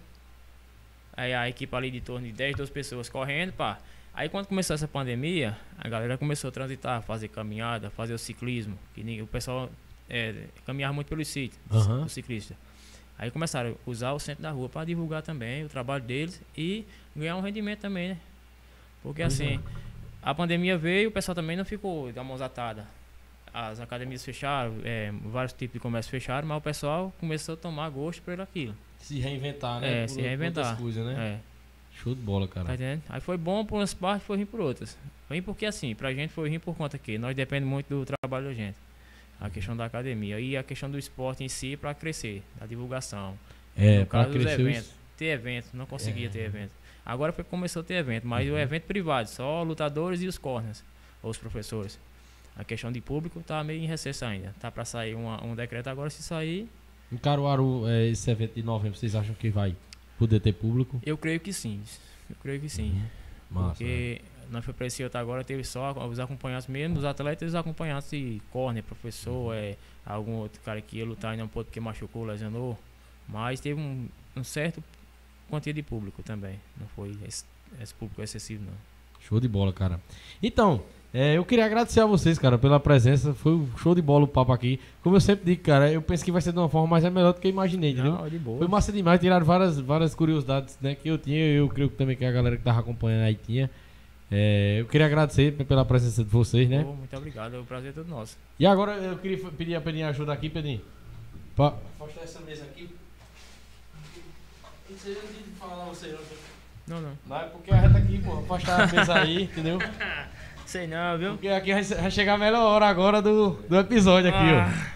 Aí 1.15 1.34
a 1.34 1.48
equipe 1.49 1.76
ali 1.76 1.90
de 1.91 2.02
torno 2.02 2.26
de 2.27 2.34
10, 2.34 2.56
12 2.56 2.72
pessoas 2.72 3.10
correndo, 3.10 3.53
pá. 3.53 3.80
Aí 4.14 4.30
quando 4.30 4.45
começou 4.48 4.76
essa 4.76 4.88
pandemia, 4.88 5.57
a 5.77 5.88
galera 5.90 6.18
começou 6.18 6.49
a 6.49 6.52
transitar, 6.52 7.02
fazer 7.02 7.30
caminhada, 7.30 7.90
fazer 7.90 8.14
o 8.14 8.18
ciclismo. 8.19 8.77
Que 8.94 9.03
nem- 9.03 9.22
o 9.22 9.27
pessoal 9.27 9.69
é, 10.10 10.45
caminhava 10.65 10.94
muito 10.94 11.07
pelo 11.07 11.23
sítio, 11.26 11.60
Aham. 11.72 12.03
o 12.03 12.10
ciclista. 12.10 12.56
Aí 13.18 13.31
começaram 13.31 13.72
a 13.72 13.90
usar 13.90 14.11
o 14.11 14.19
centro 14.19 14.44
da 14.44 14.52
rua 14.52 14.69
para 14.69 14.85
divulgar 14.85 15.22
também 15.23 15.64
o 15.64 15.69
trabalho 15.69 16.03
deles 16.03 16.41
e 16.57 16.85
ganhar 17.15 17.35
um 17.38 17.41
rendimento 17.41 17.80
também, 17.80 18.10
né? 18.10 18.18
Porque 19.02 19.22
Pois 19.22 19.34
assim, 19.34 19.60
a 20.24 20.34
pandemia 20.34 20.78
veio, 20.78 21.10
o 21.10 21.12
pessoal 21.12 21.36
também 21.36 21.56
não 21.58 21.66
ficou 21.66 22.12
de 22.12 22.20
mãos 22.22 22.41
atadas. 22.41 22.86
As 23.54 23.80
academias 23.80 24.24
fecharam, 24.26 24.74
é, 24.84 25.12
vários 25.26 25.54
tipos 25.54 25.74
de 25.74 25.80
comércio 25.80 26.10
fecharam, 26.10 26.48
mas 26.48 26.58
o 26.58 26.62
pessoal 26.62 27.14
começou 27.20 27.54
a 27.54 27.58
tomar 27.58 27.90
gosto 27.90 28.22
por 28.24 28.40
aquilo. 28.41 28.76
Se 28.98 29.20
reinventar, 29.20 29.80
né? 29.80 30.04
É, 30.04 30.08
se 30.08 30.20
reinventar. 30.22 30.76
coisas, 30.78 31.06
né? 31.06 31.40
É, 31.40 31.54
Show 32.02 32.16
de 32.16 32.22
bola, 32.22 32.48
cara. 32.48 32.66
tá 32.66 32.74
entendendo? 32.74 33.04
Aí 33.08 33.22
foi 33.22 33.38
bom 33.38 33.64
por 33.64 33.76
umas 33.78 33.94
partes, 33.94 34.26
foi 34.26 34.38
ruim 34.38 34.45
por 34.48 34.60
outras. 34.60 34.98
Ruim 35.30 35.41
porque 35.44 35.66
assim, 35.68 35.94
pra 35.94 36.12
gente 36.12 36.32
foi 36.34 36.50
ruim 36.50 36.60
por 36.60 36.76
conta 36.76 36.98
que 36.98 37.18
nós 37.20 37.36
dependemos 37.36 37.70
muito 37.72 37.88
do 37.88 38.04
trabalho 38.20 38.45
da 38.48 38.54
gente. 38.54 38.78
A 39.40 39.50
questão 39.50 39.78
da 39.78 39.86
academia 39.86 40.40
e 40.40 40.58
a 40.58 40.64
questão 40.64 40.90
do 40.90 40.98
esporte 40.98 41.44
em 41.44 41.50
si 41.50 41.78
para 41.78 41.94
crescer, 41.94 42.41
da 42.60 42.66
divulgação. 42.66 43.38
É, 43.78 44.00
No 44.00 44.06
pra 44.08 44.20
caso 44.24 44.34
dos 44.34 44.41
crescer 44.44 44.62
os- 44.62 44.68
eventos. 44.68 44.91
Ter 45.18 45.26
evento, 45.26 45.68
não 45.74 45.86
conseguia 45.86 46.26
É. 46.26 46.30
ter 46.30 46.40
evento. 46.40 46.72
Agora 47.06 47.34
foi 47.34 47.44
que 47.44 47.50
começou 47.50 47.82
a 47.82 47.84
ter 47.84 47.96
evento, 47.96 48.26
mas 48.28 48.48
Uhum. 48.48 48.56
o 48.56 48.58
evento 48.58 48.84
privado, 48.84 49.30
só 49.30 49.62
lutadores 49.64 50.22
e 50.22 50.28
os 50.28 50.38
corners, 50.38 50.84
ou 51.22 51.30
os 51.32 51.38
professores. 51.38 52.00
A 52.56 52.64
questão 52.64 52.92
de 52.92 53.02
público 53.02 53.42
tá 53.42 53.64
meio 53.64 53.82
em 53.82 53.88
recesso 53.88 54.24
ainda. 54.26 54.54
Tá 54.60 54.72
para 54.72 54.86
sair 54.86 55.16
uma- 55.16 55.44
um 55.44 55.56
decreto 55.56 55.88
agora, 55.90 56.10
se 56.10 56.22
sair, 56.24 56.70
Em 57.12 57.18
Caruaru, 57.18 57.88
é, 57.88 58.08
esse 58.08 58.32
evento 58.32 58.56
de 58.56 58.64
novembro, 58.64 58.98
vocês 58.98 59.14
acham 59.16 59.36
que 59.36 59.50
vai 59.50 59.76
poder 60.18 60.40
ter 60.40 60.52
público? 60.54 61.00
eu 61.06 61.16
creio 61.18 61.40
que 61.40 61.54
sim. 61.54 61.82
Eu 62.30 62.36
creio 62.42 62.60
que 62.60 62.70
sim. 62.70 63.00
Massa. 63.52 63.68
Porque 63.70 64.20
nós 64.50 64.66
foi 64.66 64.74
para 64.74 64.88
esse 64.88 65.04
outro 65.04 65.20
agora, 65.20 65.44
teve 65.44 65.64
só 65.64 65.92
os 66.08 66.20
acompanhantes 66.20 66.68
mesmo, 66.68 66.98
os 66.98 67.06
atletas 67.06 67.44
e 67.44 67.50
os 67.50 67.56
acompanhantes 67.56 68.10
de 68.10 68.42
corner, 68.52 68.82
professor, 68.84 69.54
é, 69.56 69.78
algum 70.04 70.34
outro 70.38 70.60
cara 70.62 70.82
que 70.82 70.98
ia 70.98 71.06
lutar 71.06 71.36
e 71.36 71.38
não 71.38 71.48
pôde 71.48 71.66
porque 71.68 71.80
machucou, 71.80 72.24
lesionou. 72.26 72.80
Mas 73.28 73.60
teve 73.60 73.80
um, 73.80 74.08
um 74.36 74.44
certo 74.44 74.84
quantia 75.49 75.74
de 75.74 75.82
público 75.82 76.22
também. 76.24 76.60
Não 76.80 76.88
foi 76.88 77.15
esse, 77.28 77.44
esse 77.82 77.94
público 77.94 78.22
excessivo, 78.22 78.64
não. 78.65 78.74
Show 79.20 79.40
de 79.40 79.48
bola, 79.48 79.72
cara. 79.72 79.99
Então, 80.41 80.84
é, 81.14 81.38
eu 81.38 81.45
queria 81.45 81.65
agradecer 81.65 81.99
a 81.99 82.06
vocês, 82.06 82.40
cara, 82.40 82.57
pela 82.57 82.80
presença. 82.80 83.34
Foi 83.36 83.53
um 83.53 83.78
show 83.78 83.94
de 83.94 84.02
bola 84.02 84.26
o 84.26 84.28
papo 84.28 84.52
aqui. 84.52 84.80
Como 85.03 85.15
eu 85.15 85.22
sempre 85.22 85.45
digo, 85.45 85.61
cara, 85.61 85.91
eu 85.91 86.02
penso 86.02 86.26
que 86.26 86.32
vai 86.32 86.41
ser 86.41 86.52
de 86.52 86.57
uma 86.57 86.68
forma, 86.68 86.88
mas 86.88 87.06
é 87.06 87.10
melhor 87.10 87.34
do 87.34 87.40
que 87.40 87.48
eu 87.48 87.52
imaginei, 87.52 87.91
entendeu? 87.91 88.14
Não, 88.14 88.28
de 88.28 88.40
boa. 88.40 88.57
Foi 88.57 88.68
massa 88.68 88.91
demais, 88.91 89.20
tiraram 89.20 89.45
várias, 89.45 89.80
várias 89.80 90.15
curiosidades 90.15 90.76
né, 90.82 90.95
que 90.95 91.07
eu 91.07 91.18
tinha, 91.20 91.38
eu 91.38 91.70
creio 91.70 91.90
que 91.90 91.95
também 91.95 92.18
que 92.18 92.26
a 92.26 92.32
galera 92.32 92.57
que 92.57 92.64
tava 92.64 92.80
acompanhando 92.80 93.26
aí 93.26 93.36
tinha. 93.36 93.70
É, 94.32 94.78
eu 94.80 94.88
queria 94.88 95.06
agradecer 95.06 95.52
pela 95.65 95.86
presença 95.86 96.24
de 96.24 96.30
vocês, 96.30 96.68
né? 96.68 96.84
Pô, 96.84 96.94
muito 96.94 97.15
obrigado, 97.15 97.61
o 97.61 97.65
prazer 97.65 97.91
é 97.91 97.94
todo 97.94 98.07
nosso. 98.07 98.36
E 98.60 98.65
agora 98.65 98.94
eu 98.94 99.15
queria 99.20 99.38
pedir 99.52 99.76
a 99.76 99.82
Pedrinho 99.82 100.07
ajuda 100.07 100.34
aqui, 100.34 100.49
Pedrinho. 100.49 100.82
Pra 101.56 101.76
afastar 101.99 102.24
essa 102.24 102.40
mesa 102.40 102.64
aqui. 102.64 102.90
Não 105.06 105.56
falar 105.68 105.86
você, 105.86 106.07
não. 106.07 106.20
Não, 106.95 107.02
não. 107.02 107.18
Não 107.28 107.38
é 107.38 107.44
porque 107.45 107.74
a 107.74 107.82
gente 107.88 107.98
aqui, 107.98 108.18
pô, 108.20 108.40
afastar 108.40 108.82
a 108.82 108.88
mesa 108.88 109.14
aí, 109.15 109.44
entendeu? 109.52 109.80
Sei 110.65 110.88
não, 110.88 111.18
viu? 111.18 111.32
Porque 111.34 111.48
aqui 111.48 111.74
vai, 111.74 111.84
vai 111.84 112.11
chegar 112.11 112.34
a 112.34 112.38
melhor 112.38 112.61
hora 112.61 112.88
agora 112.88 113.22
do, 113.22 113.52
do 113.70 113.80
episódio 113.80 114.30
aqui, 114.30 114.53
ó. 114.53 114.60
Ah. 114.60 114.94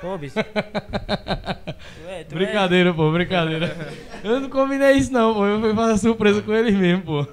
Pô, 0.00 0.16
bicho. 0.16 0.38
é, 2.08 2.24
tu 2.24 2.34
Brincadeira, 2.34 2.94
pô, 2.94 3.10
brincadeira. 3.12 3.76
Eu 4.24 4.40
não 4.40 4.48
combinei 4.48 4.92
isso 4.92 5.12
não, 5.12 5.34
pô. 5.34 5.46
Eu 5.46 5.60
fui 5.60 5.74
fazer 5.74 5.98
surpresa 5.98 6.40
com 6.42 6.54
eles 6.54 6.74
mesmo, 6.74 7.02
pô. 7.02 7.26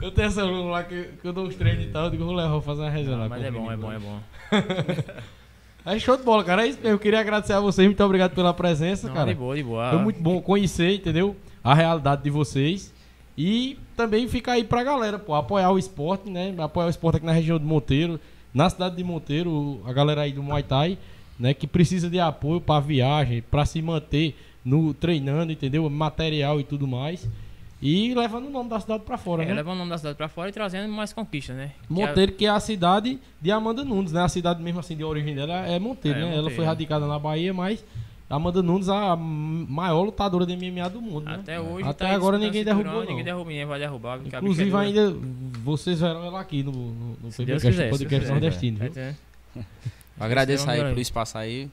Eu 0.00 0.10
tenho 0.12 0.28
essa 0.28 0.44
lá 0.44 0.82
que, 0.84 1.10
que 1.20 1.26
eu 1.26 1.32
dou 1.32 1.46
uns 1.46 1.54
treinos 1.56 1.84
e 1.84 1.88
tal, 1.88 2.04
eu 2.04 2.10
digo, 2.10 2.24
vou 2.24 2.34
levar, 2.34 2.50
vou 2.50 2.60
fazer 2.60 2.82
uma 2.82 2.88
É. 2.88 2.92
resenha 2.92 3.16
Não, 3.16 3.22
lá. 3.24 3.28
mas 3.28 3.40
com 3.40 3.46
é 3.46 3.50
os 3.50 3.54
bom, 3.56 3.72
é 3.72 3.76
bom, 3.76 3.92
é 3.92 3.94
lá. 3.94 4.00
bom. 4.00 4.20
Aí 5.84 5.98
show 5.98 6.16
de 6.16 6.22
bola, 6.22 6.44
cara. 6.44 6.64
É 6.64 6.68
isso 6.68 6.78
mesmo. 6.78 6.94
Eu 6.94 6.98
queria 6.98 7.20
agradecer 7.20 7.52
a 7.52 7.60
vocês, 7.60 7.86
muito 7.86 8.02
obrigado 8.04 8.34
pela 8.34 8.54
presença, 8.54 9.08
Não, 9.08 9.14
cara. 9.14 9.32
de 9.32 9.38
boa, 9.38 9.56
de 9.56 9.62
boa. 9.62 9.90
Foi 9.90 9.98
muito 9.98 10.20
bom 10.22 10.40
conhecer, 10.40 10.94
entendeu? 10.94 11.36
A 11.62 11.74
realidade 11.74 12.22
de 12.22 12.30
vocês. 12.30 12.92
E 13.36 13.78
também 13.96 14.28
fica 14.28 14.52
aí 14.52 14.62
pra 14.62 14.84
galera, 14.84 15.18
pô, 15.18 15.34
apoiar 15.34 15.70
o 15.70 15.78
esporte, 15.78 16.30
né? 16.30 16.54
Apoiar 16.58 16.86
o 16.86 16.90
esporte 16.90 17.16
aqui 17.16 17.26
na 17.26 17.32
região 17.32 17.58
de 17.58 17.64
Monteiro, 17.64 18.20
na 18.52 18.68
cidade 18.68 18.96
de 18.96 19.02
Monteiro, 19.04 19.80
a 19.86 19.92
galera 19.92 20.22
aí 20.22 20.32
do 20.32 20.42
Muay 20.42 20.62
Thai, 20.62 20.98
né? 21.38 21.54
Que 21.54 21.66
precisa 21.66 22.08
de 22.10 22.20
apoio 22.20 22.60
pra 22.60 22.78
viagem, 22.78 23.42
pra 23.42 23.64
se 23.64 23.80
manter 23.80 24.36
no 24.64 24.94
treinando, 24.94 25.50
entendeu? 25.50 25.88
Material 25.88 26.60
e 26.60 26.64
tudo 26.64 26.86
mais. 26.86 27.28
E 27.84 28.14
levando 28.14 28.46
o 28.46 28.50
nome 28.50 28.70
da 28.70 28.78
cidade 28.78 29.02
pra 29.04 29.18
fora, 29.18 29.42
É, 29.42 29.46
né? 29.46 29.54
levando 29.54 29.74
o 29.74 29.78
nome 29.78 29.90
da 29.90 29.98
cidade 29.98 30.16
pra 30.16 30.28
fora 30.28 30.48
e 30.48 30.52
trazendo 30.52 30.88
mais 30.92 31.12
conquistas, 31.12 31.56
né? 31.56 31.72
Monteiro, 31.88 32.30
que 32.32 32.46
é 32.46 32.48
a 32.48 32.60
cidade 32.60 33.18
de 33.40 33.50
Amanda 33.50 33.84
Nunes, 33.84 34.12
né? 34.12 34.22
A 34.22 34.28
cidade 34.28 34.62
mesmo 34.62 34.78
assim 34.78 34.96
de 34.96 35.02
origem 35.02 35.34
dela 35.34 35.66
é 35.66 35.78
Monteiro, 35.80 36.16
É, 36.18 36.20
né? 36.22 36.26
Ela 36.28 36.36
Monteiro, 36.36 36.56
foi 36.56 36.64
é. 36.64 36.68
radicada 36.68 37.06
na 37.08 37.18
Bahia, 37.18 37.52
mas 37.52 37.84
Amanda 38.30 38.62
Nunes 38.62 38.88
a 38.88 39.16
maior 39.16 40.02
lutadora 40.04 40.46
de 40.46 40.56
MMA 40.56 40.88
do 40.88 41.02
mundo, 41.02 41.24
né? 41.24 41.34
Até 41.34 41.60
hoje 41.60 41.86
Até 41.88 42.06
tá 42.06 42.14
agora 42.14 42.38
ninguém 42.38 42.62
derrubou, 42.64 43.00
Ninguém 43.00 43.16
não. 43.16 43.24
derruba, 43.24 43.50
ninguém 43.50 43.66
vai 43.66 43.78
derrubar. 43.80 44.20
é 44.24 44.36
Inclusive 44.38 44.76
ainda 44.76 45.14
vocês 45.64 45.98
verão 46.00 46.24
ela 46.24 46.40
aqui 46.40 46.62
no, 46.62 46.70
no, 46.72 47.16
no 47.24 47.32
Se 47.32 47.44
Deus 47.44 47.62
podcast, 47.62 47.70
quiser, 47.70 47.84
se 47.92 47.98
podcast 47.98 48.30
nordestino, 48.30 48.78
viu? 48.78 48.92
Eu 49.56 49.64
agradeço 50.20 50.70
aí 50.70 50.80
pelo 50.84 51.00
espaço 51.00 51.36
aí. 51.36 51.68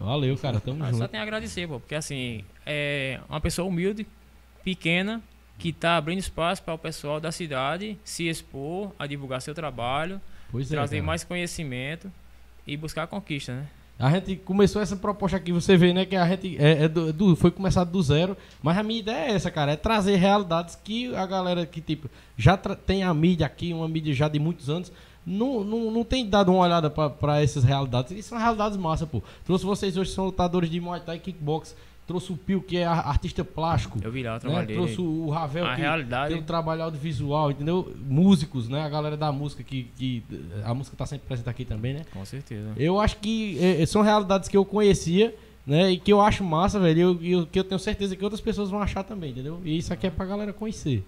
Valeu, 0.00 0.36
cara, 0.36 0.58
tamo 0.58 0.82
Ah, 0.82 0.90
só 0.90 0.98
junto. 0.98 1.08
tem 1.08 1.20
a 1.20 1.22
agradecer, 1.22 1.68
pô, 1.68 1.78
porque 1.78 1.94
assim, 1.94 2.44
é 2.66 3.20
uma 3.30 3.40
pessoa 3.40 3.68
humilde, 3.68 4.04
pequena, 4.74 5.22
que 5.58 5.70
está 5.70 5.96
abrindo 5.96 6.18
espaço 6.18 6.62
para 6.62 6.74
o 6.74 6.78
pessoal 6.78 7.18
da 7.18 7.32
cidade 7.32 7.98
se 8.04 8.28
expor, 8.28 8.92
a 8.98 9.06
divulgar 9.06 9.40
seu 9.40 9.54
trabalho, 9.54 10.20
Pois 10.52 10.66
é, 10.70 10.74
trazer 10.74 10.96
cara. 10.96 11.06
mais 11.06 11.24
conhecimento 11.24 12.12
e 12.66 12.76
buscar 12.76 13.04
a 13.04 13.06
conquista, 13.06 13.54
né? 13.54 13.66
A 13.98 14.10
gente 14.10 14.36
começou 14.36 14.80
essa 14.80 14.94
proposta 14.94 15.36
aqui, 15.38 15.50
você 15.52 15.76
vê, 15.76 15.92
né, 15.92 16.04
que 16.04 16.14
a 16.14 16.28
gente 16.28 16.56
é, 16.58 16.84
é 16.84 16.88
do- 16.88 17.12
do- 17.12 17.34
foi 17.34 17.50
começado 17.50 17.90
do 17.90 18.00
zero, 18.00 18.36
mas 18.62 18.76
a 18.78 18.82
minha 18.82 19.00
ideia 19.00 19.32
é 19.32 19.34
essa, 19.34 19.50
cara, 19.50 19.72
é 19.72 19.76
trazer 19.76 20.14
realidades 20.16 20.76
que 20.84 21.12
a 21.16 21.26
galera 21.26 21.66
que, 21.66 21.80
tipo, 21.80 22.08
já 22.36 22.56
tem 22.56 23.02
a 23.02 23.12
mídia 23.12 23.46
aqui, 23.46 23.72
uma 23.72 23.88
mídia 23.88 24.14
já 24.14 24.28
de 24.28 24.38
muitos 24.38 24.68
anos, 24.70 24.92
não, 25.26 25.64
não, 25.64 25.90
não 25.90 26.04
tem 26.04 26.24
dado 26.28 26.52
uma 26.52 26.60
olhada 26.62 26.88
pra 26.90 27.42
essas 27.42 27.64
realidades. 27.64 28.12
E 28.12 28.22
são 28.22 28.38
realidades 28.38 28.78
massa, 28.78 29.06
pô. 29.06 29.20
Trouxe 29.44 29.64
vocês 29.64 29.96
hoje, 29.96 30.12
são 30.12 30.26
lutadores 30.26 30.70
de 30.70 30.78
Muay 30.80 31.00
Thai 31.00 31.16
e 31.16 31.20
Kickbox, 31.20 31.74
trouxe 32.08 32.32
o 32.32 32.36
Pio, 32.36 32.60
que 32.60 32.76
é 32.78 32.84
a- 32.84 32.92
artista 32.92 33.44
plástico, 33.44 34.00
Eu 34.02 34.10
vi 34.10 34.22
lá 34.24 34.30
o 34.32 34.34
né? 34.34 34.40
trabalho 34.40 34.66
dele. 34.66 34.78
trouxe 34.80 35.00
o 35.00 35.28
Ravel, 35.28 35.64
A 35.66 35.74
que 35.76 35.80
realidade- 35.82 36.32
tem 36.34 36.42
um 36.42 36.44
trabalho 36.46 36.82
audiovisual, 36.82 37.50
entendeu? 37.52 37.94
Músicos, 38.08 38.68
né, 38.68 38.82
a 38.82 38.88
galera 38.88 39.16
da 39.16 39.30
música, 39.30 39.62
que, 39.62 39.84
que 39.96 40.24
a 40.64 40.74
música 40.74 40.96
tá 40.96 41.06
sempre 41.06 41.26
presente 41.28 41.48
aqui 41.48 41.64
também, 41.64 41.94
né? 41.94 42.04
Com 42.12 42.24
certeza. 42.24 42.72
Eu 42.76 42.98
acho 42.98 43.18
que 43.18 43.56
é, 43.62 43.86
são 43.86 44.02
realidades 44.02 44.48
que 44.48 44.56
eu 44.56 44.64
conhecia, 44.64 45.32
né? 45.66 45.92
E 45.92 45.98
que 45.98 46.10
eu 46.12 46.20
acho 46.20 46.42
massa, 46.42 46.80
velho. 46.80 47.18
E 47.22 47.30
eu- 47.32 47.46
que 47.46 47.58
eu 47.58 47.64
tenho 47.64 47.78
certeza 47.78 48.16
que 48.16 48.24
outras 48.24 48.40
pessoas 48.40 48.70
vão 48.70 48.80
achar 48.80 49.04
também, 49.04 49.30
entendeu? 49.30 49.60
E 49.62 49.76
isso 49.76 49.92
aqui 49.92 50.06
é 50.06 50.10
pra 50.10 50.24
galera 50.24 50.52
conhecer. 50.52 51.04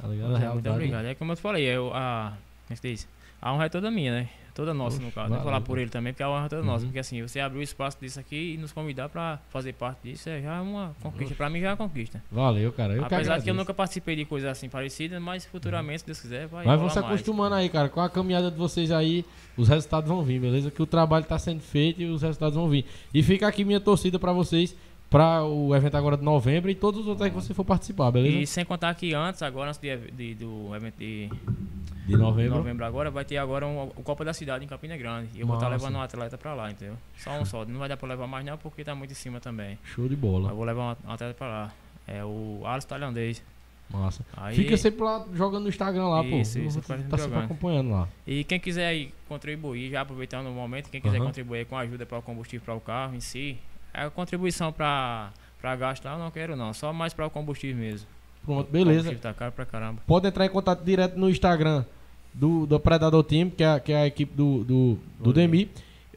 Tá 0.00 0.06
ligado? 0.06 0.36
A 0.36 0.52
Muito 0.52 0.70
obrigado. 0.70 1.06
É 1.06 1.14
como 1.14 1.32
eu 1.32 1.36
te 1.36 1.40
falei, 1.42 1.64
eu, 1.64 1.90
a, 1.94 2.34
como 2.66 2.70
é 2.70 2.74
que 2.74 2.80
se 2.80 2.88
diz? 2.92 3.08
a 3.40 3.52
honra 3.54 3.64
é 3.64 3.68
toda 3.70 3.90
minha, 3.90 4.12
né? 4.12 4.28
Toda 4.56 4.72
nossa, 4.72 4.96
Oxe, 4.96 5.04
no 5.04 5.12
caso. 5.12 5.28
Vou 5.28 5.36
valeu, 5.36 5.44
falar 5.44 5.60
por 5.60 5.76
ele 5.76 5.90
também, 5.90 6.14
porque 6.14 6.22
a 6.22 6.30
honra 6.30 6.46
é 6.46 6.48
toda 6.48 6.62
nossa. 6.62 6.84
Uhum. 6.84 6.88
Porque 6.88 6.98
assim, 6.98 7.20
você 7.20 7.40
abrir 7.40 7.58
o 7.58 7.62
espaço 7.62 7.98
disso 8.00 8.18
aqui 8.18 8.54
e 8.54 8.56
nos 8.56 8.72
convidar 8.72 9.10
pra 9.10 9.38
fazer 9.50 9.74
parte 9.74 9.98
disso 10.08 10.30
é 10.30 10.40
já 10.40 10.62
uma 10.62 10.96
conquista. 11.02 11.34
Pra 11.34 11.50
mim 11.50 11.60
já 11.60 11.66
é 11.66 11.70
uma 11.72 11.76
conquista. 11.76 12.24
Valeu, 12.32 12.72
cara. 12.72 12.94
Eu 12.94 13.04
Apesar 13.04 13.36
de 13.36 13.44
que 13.44 13.50
eu 13.50 13.54
nunca 13.54 13.74
participei 13.74 14.16
de 14.16 14.24
coisas 14.24 14.48
assim 14.50 14.70
parecidas, 14.70 15.20
mas 15.20 15.44
futuramente, 15.44 16.00
se 16.00 16.06
Deus 16.06 16.18
quiser, 16.18 16.46
vai 16.46 16.64
Mas 16.64 16.74
rolar 16.74 16.76
vão 16.78 16.88
se 16.88 17.00
mais. 17.00 17.06
acostumando 17.06 17.54
aí, 17.54 17.68
cara. 17.68 17.90
Com 17.90 18.00
a 18.00 18.08
caminhada 18.08 18.50
de 18.50 18.56
vocês 18.56 18.90
aí, 18.90 19.26
os 19.58 19.68
resultados 19.68 20.08
vão 20.08 20.22
vir, 20.22 20.40
beleza? 20.40 20.70
Que 20.70 20.80
o 20.80 20.86
trabalho 20.86 21.26
tá 21.26 21.38
sendo 21.38 21.60
feito 21.60 22.00
e 22.00 22.06
os 22.06 22.22
resultados 22.22 22.56
vão 22.56 22.66
vir. 22.66 22.86
E 23.12 23.22
fica 23.22 23.46
aqui 23.46 23.62
minha 23.62 23.78
torcida 23.78 24.18
pra 24.18 24.32
vocês, 24.32 24.74
pra 25.10 25.44
o 25.44 25.74
evento 25.74 25.96
agora 25.96 26.16
de 26.16 26.24
novembro 26.24 26.70
e 26.70 26.74
todos 26.74 27.00
os 27.00 27.06
outros 27.06 27.22
aí 27.24 27.30
que 27.30 27.36
você 27.36 27.54
for 27.54 27.64
participar, 27.64 28.10
beleza? 28.10 28.36
E 28.38 28.46
sem 28.46 28.64
contar 28.64 28.94
que 28.94 29.14
antes, 29.14 29.42
agora, 29.42 29.68
antes 29.70 29.80
de, 29.80 29.96
de- 30.12 30.34
do 30.34 30.74
evento 30.74 30.96
de, 30.98 31.28
De 31.28 32.06
de 32.08 32.16
novembro. 32.16 32.56
novembro 32.56 32.84
agora, 32.84 33.10
vai 33.10 33.24
ter 33.24 33.36
agora 33.36 33.66
um, 33.66 33.84
o 33.84 34.02
Copa 34.02 34.24
da 34.24 34.32
Cidade 34.32 34.64
em 34.64 34.68
Campina 34.68 34.96
Grande. 34.96 35.28
E 35.34 35.40
eu 35.40 35.46
vou 35.46 35.56
estar 35.56 35.70
Massa. 35.70 35.84
levando 35.84 35.98
um 35.98 36.02
atleta 36.02 36.36
pra 36.36 36.54
lá, 36.54 36.70
entendeu? 36.70 36.96
Só 37.18 37.30
um 37.38 37.44
só. 37.44 37.64
Não 37.64 37.78
vai 37.78 37.88
dar 37.88 37.96
pra 37.96 38.08
levar 38.08 38.26
mais 38.26 38.44
não, 38.44 38.58
porque 38.58 38.82
tá 38.84 38.94
muito 38.94 39.10
em 39.12 39.14
cima 39.14 39.40
também. 39.40 39.78
Show 39.84 40.08
de 40.08 40.16
bola. 40.16 40.50
eu 40.50 40.56
vou 40.56 40.64
levar 40.64 40.96
um 41.06 41.10
atleta 41.12 41.34
pra 41.34 41.46
lá. 41.48 41.72
É 42.06 42.24
o 42.24 42.62
Alisson 42.64 42.88
Tailandês. 42.88 43.42
Massa. 43.88 44.26
Aí, 44.36 44.56
Fica 44.56 44.76
sempre 44.76 45.04
lá 45.04 45.24
jogando 45.32 45.62
no 45.62 45.68
Instagram 45.68 46.08
lá, 46.08 46.22
pô. 46.24 46.36
Isso, 46.36 46.58
isso, 46.58 46.80
tá 46.82 47.16
sempre 47.18 47.38
acompanhando 47.38 47.90
lá. 47.92 48.08
E 48.26 48.42
quem 48.42 48.58
quiser 48.58 49.08
contribuir, 49.28 49.90
já 49.90 50.00
aproveitando 50.00 50.48
o 50.48 50.52
momento, 50.52 50.90
quem 50.90 51.00
quiser 51.00 51.18
Aham. 51.18 51.26
contribuir 51.26 51.66
com 51.66 51.76
ajuda 51.78 52.04
para 52.04 52.18
o 52.18 52.22
combustível 52.22 52.64
para 52.64 52.74
o 52.74 52.80
carro 52.80 53.14
em 53.14 53.20
si, 53.20 53.56
a 53.96 54.10
contribuição 54.10 54.72
para 54.72 55.30
gasto 55.78 56.04
lá 56.04 56.12
eu 56.14 56.18
não 56.18 56.30
quero 56.30 56.54
não, 56.56 56.72
só 56.74 56.92
mais 56.92 57.12
para 57.14 57.26
o 57.26 57.30
combustível 57.30 57.76
mesmo. 57.76 58.06
Pronto, 58.44 58.68
O 58.68 58.70
beleza. 58.72 58.98
combustível 59.00 59.20
tá 59.22 59.34
caro 59.34 59.52
pra 59.52 59.64
caramba. 59.66 60.00
Pode 60.06 60.26
entrar 60.28 60.46
em 60.46 60.50
contato 60.50 60.84
direto 60.84 61.18
no 61.18 61.28
Instagram 61.28 61.84
do, 62.32 62.66
do 62.66 62.78
Predador 62.78 63.22
Team, 63.24 63.50
que 63.50 63.64
é, 63.64 63.80
que 63.80 63.92
é 63.92 63.96
a 64.02 64.06
equipe 64.06 64.34
do, 64.36 64.62
do, 64.64 64.98
do 65.18 65.32
Demi. 65.32 65.70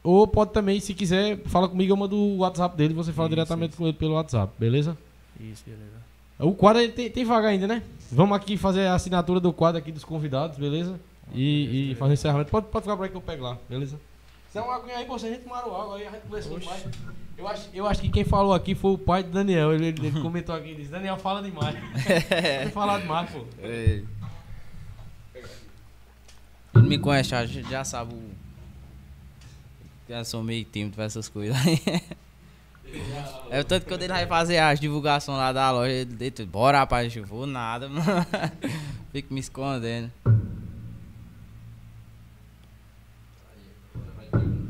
Ou 0.04 0.28
pode 0.28 0.52
também, 0.52 0.80
se 0.80 0.94
quiser, 0.94 1.40
fala 1.46 1.68
comigo, 1.68 1.92
eu 1.92 1.98
mando 1.98 2.16
o 2.16 2.38
WhatsApp 2.38 2.76
dele, 2.78 2.94
você 2.94 3.12
fala 3.12 3.28
Isso, 3.28 3.36
diretamente 3.36 3.70
isso. 3.72 3.78
com 3.78 3.86
ele 3.88 3.98
pelo 3.98 4.14
WhatsApp, 4.14 4.54
beleza? 4.58 4.98
Isso, 5.40 5.64
beleza. 5.66 6.00
O 6.40 6.54
quadro 6.54 6.88
tem, 6.90 7.10
tem 7.10 7.26
vaga 7.26 7.50
ainda, 7.50 7.68
né? 7.68 7.84
Vamos 8.12 8.36
aqui 8.38 8.56
fazer 8.56 8.88
a 8.88 8.94
assinatura 8.96 9.40
do 9.42 9.52
quadro 9.52 9.78
aqui 9.78 9.92
dos 9.92 10.06
convidados, 10.06 10.58
beleza? 10.58 10.98
E, 11.34 11.92
e 11.92 11.96
fazer 11.96 12.12
o 12.12 12.14
encerramento. 12.14 12.50
Pode, 12.50 12.68
pode 12.68 12.84
ficar 12.84 12.96
por 12.96 13.04
aí 13.04 13.10
que 13.10 13.18
eu 13.18 13.22
pego 13.22 13.44
lá, 13.44 13.58
beleza? 13.70 14.00
Se 14.52 14.58
é 14.58 14.62
uma 14.62 14.76
aguinha 14.76 14.98
aí, 14.98 15.06
pô, 15.06 15.18
se 15.20 15.28
a 15.28 15.30
gente 15.30 15.44
tomaram 15.44 15.76
água 15.80 15.98
aí, 15.98 16.08
a 16.08 16.12
gente 16.12 16.22
conversou 16.24 16.60
demais. 16.60 16.84
Eu 17.38 17.48
acho, 17.48 17.70
eu 17.74 17.88
acho 17.88 18.02
que 18.02 18.10
quem 18.10 18.24
falou 18.26 18.54
aqui 18.54 18.76
foi 18.76 18.92
o 18.92 18.98
pai 18.98 19.24
do 19.24 19.30
Daniel. 19.32 19.74
Ele, 19.74 19.88
ele- 19.88 20.12
comentou 20.22 20.54
aqui, 20.56 20.70
ele 20.70 20.78
disse, 20.78 20.92
Daniel 20.92 21.18
fala 21.18 21.42
demais. 21.42 21.76
Pode 22.60 22.72
falar 22.72 23.00
demais, 23.00 23.30
pô. 23.30 23.46
Ei. 23.62 24.06
Ele 26.76 26.88
me 26.88 26.98
conhece, 26.98 27.30
já, 27.30 27.46
já 27.46 27.84
sabe 27.84 28.14
o. 28.14 28.22
Já 30.08 30.24
sou 30.24 30.44
meio 30.44 30.66
tímido 30.66 30.96
pra 30.96 31.06
essas 31.06 31.30
coisas. 31.30 31.56
É 33.52 33.60
o 33.60 33.64
tanto 33.64 33.84
que 33.84 33.90
quando 33.90 34.02
ele 34.02 34.12
vai 34.14 34.26
fazer 34.26 34.58
as 34.58 34.80
divulgações 34.80 35.38
lá 35.38 35.54
da 35.54 35.70
loja, 35.70 35.92
ele 35.92 36.06
deita, 36.06 36.44
bora 36.44 36.80
rapaz, 36.80 37.16
eu 37.16 37.24
vou 37.24 37.46
nada, 37.46 37.88
mano. 37.88 38.04
Fico 39.14 39.32
me 39.32 39.40
escondendo. 39.40 40.12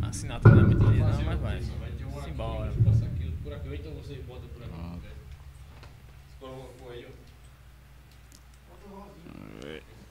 Assinatura 0.09 0.55
não 0.55 0.67
muito 0.67 0.83
linda, 0.85 1.11
não, 1.11 1.23
mas 1.23 1.39
vai. 1.39 1.61
Simbora. 2.23 2.71
Por 3.43 3.53
aqui, 3.53 3.75
então 3.75 3.93
você 3.93 4.15
bota 4.27 4.47
por 4.47 4.63
aqui. 4.63 4.69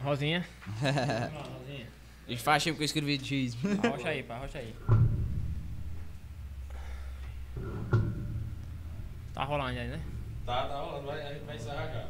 Rosinha. 0.01 0.47
E 2.29 2.37
faz 2.37 2.62
tempo 2.62 2.77
que 2.77 2.83
eu 2.83 2.85
escrevi 2.85 3.16
de 3.16 3.49
X. 3.51 3.57
Arrocha 3.83 4.09
aí, 4.11 4.23
pá, 4.23 4.35
arrocha 4.35 4.59
aí. 4.59 4.75
Tá 9.33 9.45
rolando 9.45 9.79
aí, 9.79 9.89
né? 9.89 9.99
Tá, 10.45 10.69
tá 10.69 10.79
rolando, 10.79 11.07
vai, 11.07 11.27
a 11.27 11.33
gente 11.33 11.47
vai 11.47 11.57
encerrar 11.57 11.87
já. 11.87 12.07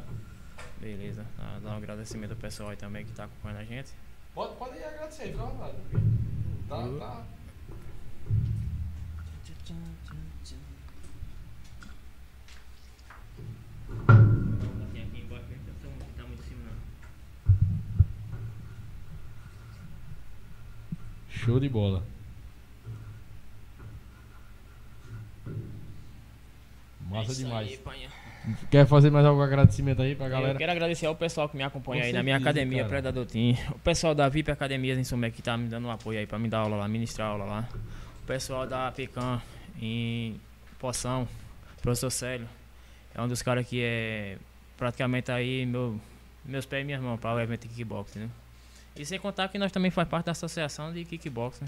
Beleza. 0.77 1.25
Ah, 1.39 1.57
Dar 1.63 1.69
um 1.69 1.77
agradecimento 1.77 2.31
ao 2.31 2.37
pessoal 2.37 2.67
aí 2.69 2.75
também 2.75 3.05
que 3.05 3.13
tá 3.13 3.23
acompanhando 3.23 3.61
a 3.61 3.63
gente. 3.63 3.91
Pode, 4.35 4.57
pode 4.57 4.77
ir 4.77 4.83
agradecer, 4.83 5.31
fica 5.31 5.41
à 5.41 5.45
vontade. 5.45 5.77
Tá, 6.67 6.75
tá. 6.99 7.23
Show 21.49 21.59
de 21.59 21.67
bola. 21.67 22.03
Massa 27.09 27.31
É 27.31 27.35
demais. 27.35 27.67
aí, 27.69 27.77
panha. 27.77 28.07
Quer 28.69 28.85
fazer 28.85 29.09
mais 29.09 29.25
algum 29.25 29.41
agradecimento 29.41 29.99
aí 30.03 30.13
pra 30.15 30.27
Eu 30.27 30.31
galera? 30.31 30.57
quero 30.59 30.71
agradecer 30.71 31.07
ao 31.07 31.15
pessoal 31.15 31.49
que 31.49 31.57
me 31.57 31.63
acompanha 31.63 32.01
Com 32.03 32.07
aí 32.07 32.13
na 32.13 32.21
minha 32.21 32.35
certeza, 32.35 32.49
academia 32.51 32.77
cara. 32.83 32.89
Predador 32.89 33.25
Team. 33.25 33.55
O 33.71 33.79
pessoal 33.79 34.13
da 34.13 34.29
VIP 34.29 34.51
Academias 34.51 34.97
em 34.99 35.03
Sumé 35.03 35.31
que 35.31 35.41
tá 35.41 35.57
me 35.57 35.67
dando 35.67 35.87
um 35.87 35.91
apoio 35.91 36.19
aí 36.19 36.27
pra 36.27 36.37
me 36.37 36.47
dar 36.47 36.59
aula 36.59 36.75
lá, 36.77 36.87
ministrar 36.87 37.29
aula 37.29 37.45
lá. 37.45 37.67
O 38.21 38.27
pessoal 38.27 38.67
da 38.67 38.91
Pecan 38.91 39.41
em 39.81 40.39
Poção, 40.77 41.27
professor 41.81 42.11
Célio. 42.11 42.47
É 43.15 43.19
um 43.21 43.27
dos 43.27 43.41
caras 43.41 43.67
que 43.67 43.81
é 43.81 44.37
praticamente 44.77 45.31
aí 45.31 45.65
meu, 45.65 45.99
meus 46.45 46.65
pés 46.67 46.83
e 46.83 46.85
minhas 46.85 47.01
mãos 47.01 47.19
para 47.19 47.33
o 47.33 47.39
evento 47.39 47.63
de 47.63 47.69
kickbox, 47.69 48.15
né? 48.17 48.29
E 48.95 49.05
sem 49.05 49.19
contar 49.19 49.47
que 49.47 49.57
nós 49.57 49.71
também 49.71 49.91
faz 49.91 50.07
parte 50.07 50.25
da 50.25 50.31
associação 50.31 50.91
de 50.93 51.05
kickbox, 51.05 51.61
né? 51.61 51.67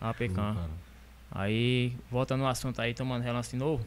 A 0.00 0.14
Pecan. 0.14 0.54
Cara. 0.54 0.70
Aí, 1.30 1.96
voltando 2.10 2.44
ao 2.44 2.50
assunto 2.50 2.80
aí, 2.80 2.94
tomando 2.94 3.22
relance 3.22 3.50
de 3.50 3.56
novo, 3.56 3.84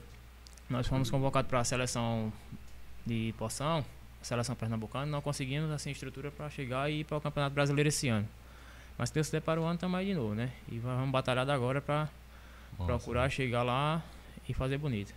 nós 0.70 0.86
fomos 0.88 1.10
convocados 1.10 1.50
para 1.50 1.60
a 1.60 1.64
seleção 1.64 2.32
de 3.06 3.34
poção, 3.38 3.86
seleção 4.22 4.56
pernambucana, 4.56 5.06
não 5.06 5.22
conseguimos 5.22 5.72
assim 5.72 5.92
estrutura 5.92 6.30
para 6.30 6.50
chegar 6.50 6.92
e 6.92 7.02
ir 7.02 7.04
para 7.06 7.18
o 7.18 7.22
Campeonato 7.22 7.54
Brasileiro 7.54 7.88
esse 7.88 8.10
ano. 8.10 8.28
Mas 8.98 9.10
se 9.10 9.16
Deus 9.16 9.28
quiser 9.28 9.42
para 9.42 9.62
o 9.62 9.64
ano, 9.64 9.76
estamos 9.76 9.98
aí 9.98 10.08
de 10.08 10.16
novo, 10.16 10.34
né? 10.36 10.52
E 10.70 10.78
vamos 10.80 11.10
batalhar 11.12 11.50
agora 11.50 11.80
para 11.80 12.10
procurar 12.86 13.30
chegar 13.30 13.64
lá 13.64 14.04
e 14.50 14.54
fazer 14.54 14.78
bonito. 14.78 15.14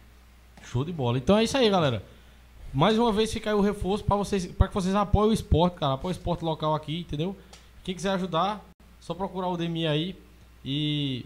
Show 0.62 0.84
de 0.84 0.92
bola. 0.92 1.18
Então 1.18 1.36
é 1.38 1.44
isso 1.44 1.56
aí, 1.56 1.68
galera. 1.68 2.02
Mais 2.72 2.98
uma 2.98 3.12
vez 3.12 3.32
fica 3.32 3.50
aí 3.50 3.56
o 3.56 3.60
reforço 3.60 4.04
para 4.04 4.16
vocês, 4.16 4.46
para 4.46 4.68
que 4.68 4.74
vocês 4.74 4.94
apoiem 4.94 5.30
o 5.30 5.32
esporte, 5.32 5.74
cara. 5.74 5.94
Apoiem 5.94 6.14
o 6.14 6.16
esporte 6.18 6.44
local 6.44 6.74
aqui, 6.74 7.00
entendeu? 7.00 7.36
Quem 7.82 7.94
quiser 7.94 8.10
ajudar, 8.10 8.64
só 9.00 9.12
procurar 9.14 9.48
o 9.48 9.56
DMI 9.56 9.86
aí 9.86 10.16
e 10.64 11.24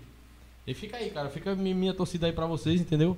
e 0.66 0.72
fica 0.72 0.96
aí, 0.96 1.10
cara. 1.10 1.28
Fica 1.28 1.54
mi- 1.54 1.74
minha 1.74 1.92
torcida 1.92 2.26
aí 2.26 2.32
pra 2.32 2.46
vocês, 2.46 2.80
entendeu? 2.80 3.14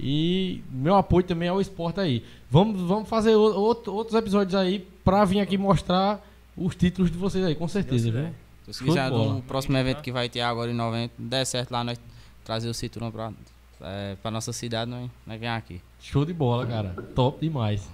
E 0.00 0.62
meu 0.68 0.96
apoio 0.96 1.24
também 1.24 1.48
ao 1.48 1.60
esporte 1.60 2.00
aí. 2.00 2.24
Vamos, 2.50 2.80
vamos 2.82 3.08
fazer 3.08 3.36
o- 3.36 3.40
outro- 3.60 3.94
outros 3.94 4.16
episódios 4.16 4.54
aí 4.56 4.80
pra 5.04 5.24
vir 5.24 5.38
aqui 5.38 5.56
mostrar 5.56 6.20
os 6.56 6.74
títulos 6.74 7.08
de 7.10 7.16
vocês 7.16 7.44
aí, 7.44 7.54
com 7.54 7.68
certeza, 7.68 8.10
viu? 8.10 8.30
Se 8.72 8.82
quiser, 8.84 9.10
no 9.36 9.42
próximo 9.42 9.76
evento 9.78 10.02
que 10.02 10.10
vai 10.10 10.28
ter 10.28 10.40
agora 10.40 10.70
em 10.72 10.74
novembro, 10.74 11.12
der 11.16 11.44
certo 11.46 11.70
lá, 11.70 11.84
nós 11.84 12.00
trazer 12.44 12.68
o 12.68 12.74
cinturão 12.74 13.10
pra, 13.12 13.32
é, 13.80 14.16
pra 14.20 14.30
nossa 14.30 14.52
cidade, 14.52 14.90
nós, 14.90 15.10
nós 15.26 15.40
vem 15.40 15.48
aqui. 15.48 15.80
Show 16.00 16.24
de 16.24 16.32
bola, 16.32 16.66
cara. 16.66 16.94
Top 17.14 17.40
demais. 17.40 17.88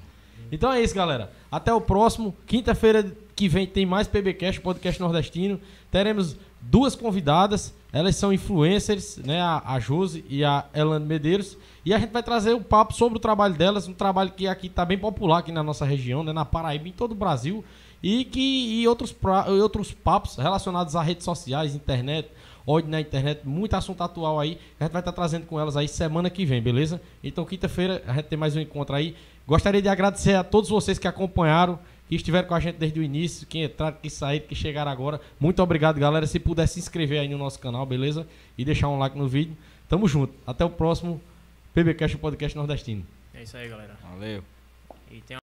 Então 0.50 0.72
é 0.72 0.82
isso, 0.82 0.94
galera. 0.94 1.32
Até 1.50 1.72
o 1.72 1.80
próximo. 1.80 2.34
Quinta-feira 2.46 3.14
que 3.34 3.48
vem 3.48 3.66
tem 3.66 3.84
mais 3.84 4.06
PBcast, 4.06 4.60
podcast 4.60 5.00
nordestino. 5.00 5.60
Teremos 5.90 6.36
duas 6.60 6.94
convidadas, 6.94 7.74
Elas 7.92 8.16
são 8.16 8.32
influencers, 8.32 9.18
né? 9.18 9.40
A, 9.40 9.62
a 9.64 9.80
Josi 9.80 10.24
e 10.28 10.44
a 10.44 10.64
Elane 10.74 11.06
Medeiros. 11.06 11.56
E 11.84 11.92
a 11.94 11.98
gente 11.98 12.10
vai 12.10 12.22
trazer 12.22 12.54
um 12.54 12.62
papo 12.62 12.92
sobre 12.94 13.18
o 13.18 13.20
trabalho 13.20 13.54
delas, 13.54 13.86
um 13.86 13.92
trabalho 13.92 14.32
que 14.32 14.48
aqui 14.48 14.66
está 14.66 14.84
bem 14.84 14.98
popular 14.98 15.38
aqui 15.38 15.52
na 15.52 15.62
nossa 15.62 15.84
região, 15.84 16.24
né? 16.24 16.32
Na 16.32 16.44
Paraíba, 16.44 16.88
em 16.88 16.92
todo 16.92 17.12
o 17.12 17.14
Brasil. 17.14 17.64
E 18.02 18.24
que 18.24 18.80
e 18.80 18.88
outros, 18.88 19.12
pra, 19.12 19.46
e 19.48 19.60
outros 19.60 19.92
papos 19.92 20.36
relacionados 20.36 20.94
a 20.96 21.02
redes 21.02 21.24
sociais, 21.24 21.74
internet, 21.74 22.28
ódio 22.66 22.90
na 22.90 23.00
internet, 23.00 23.40
muito 23.44 23.74
assunto 23.74 24.02
atual 24.02 24.40
aí. 24.40 24.58
A 24.78 24.84
gente 24.84 24.92
vai 24.92 25.00
estar 25.00 25.12
trazendo 25.12 25.46
com 25.46 25.58
elas 25.60 25.76
aí 25.76 25.88
semana 25.88 26.30
que 26.30 26.44
vem, 26.44 26.62
beleza? 26.62 27.00
Então, 27.22 27.44
quinta-feira, 27.44 28.02
a 28.06 28.14
gente 28.14 28.26
tem 28.26 28.38
mais 28.38 28.56
um 28.56 28.60
encontro 28.60 28.94
aí. 28.94 29.14
Gostaria 29.46 29.82
de 29.82 29.88
agradecer 29.88 30.34
a 30.34 30.42
todos 30.42 30.70
vocês 30.70 30.98
que 30.98 31.06
acompanharam, 31.06 31.78
que 32.08 32.16
estiveram 32.16 32.48
com 32.48 32.54
a 32.54 32.60
gente 32.60 32.76
desde 32.76 32.98
o 32.98 33.02
início, 33.02 33.46
que 33.46 33.64
entraram, 33.64 33.96
que 34.00 34.08
saíram, 34.08 34.46
que 34.46 34.54
chegaram 34.54 34.90
agora. 34.90 35.20
Muito 35.38 35.62
obrigado, 35.62 35.98
galera. 35.98 36.26
Se 36.26 36.38
puder 36.38 36.66
se 36.66 36.78
inscrever 36.78 37.20
aí 37.20 37.28
no 37.28 37.38
nosso 37.38 37.58
canal, 37.58 37.84
beleza? 37.84 38.26
E 38.56 38.64
deixar 38.64 38.88
um 38.88 38.98
like 38.98 39.18
no 39.18 39.28
vídeo. 39.28 39.56
Tamo 39.88 40.08
junto. 40.08 40.32
Até 40.46 40.64
o 40.64 40.70
próximo 40.70 41.20
PBcast, 41.74 42.16
o 42.16 42.18
podcast 42.18 42.56
nordestino. 42.56 43.04
É 43.34 43.42
isso 43.42 43.56
aí, 43.56 43.68
galera. 43.68 43.96
Valeu. 44.02 44.42
E 45.10 45.20
tem 45.20 45.43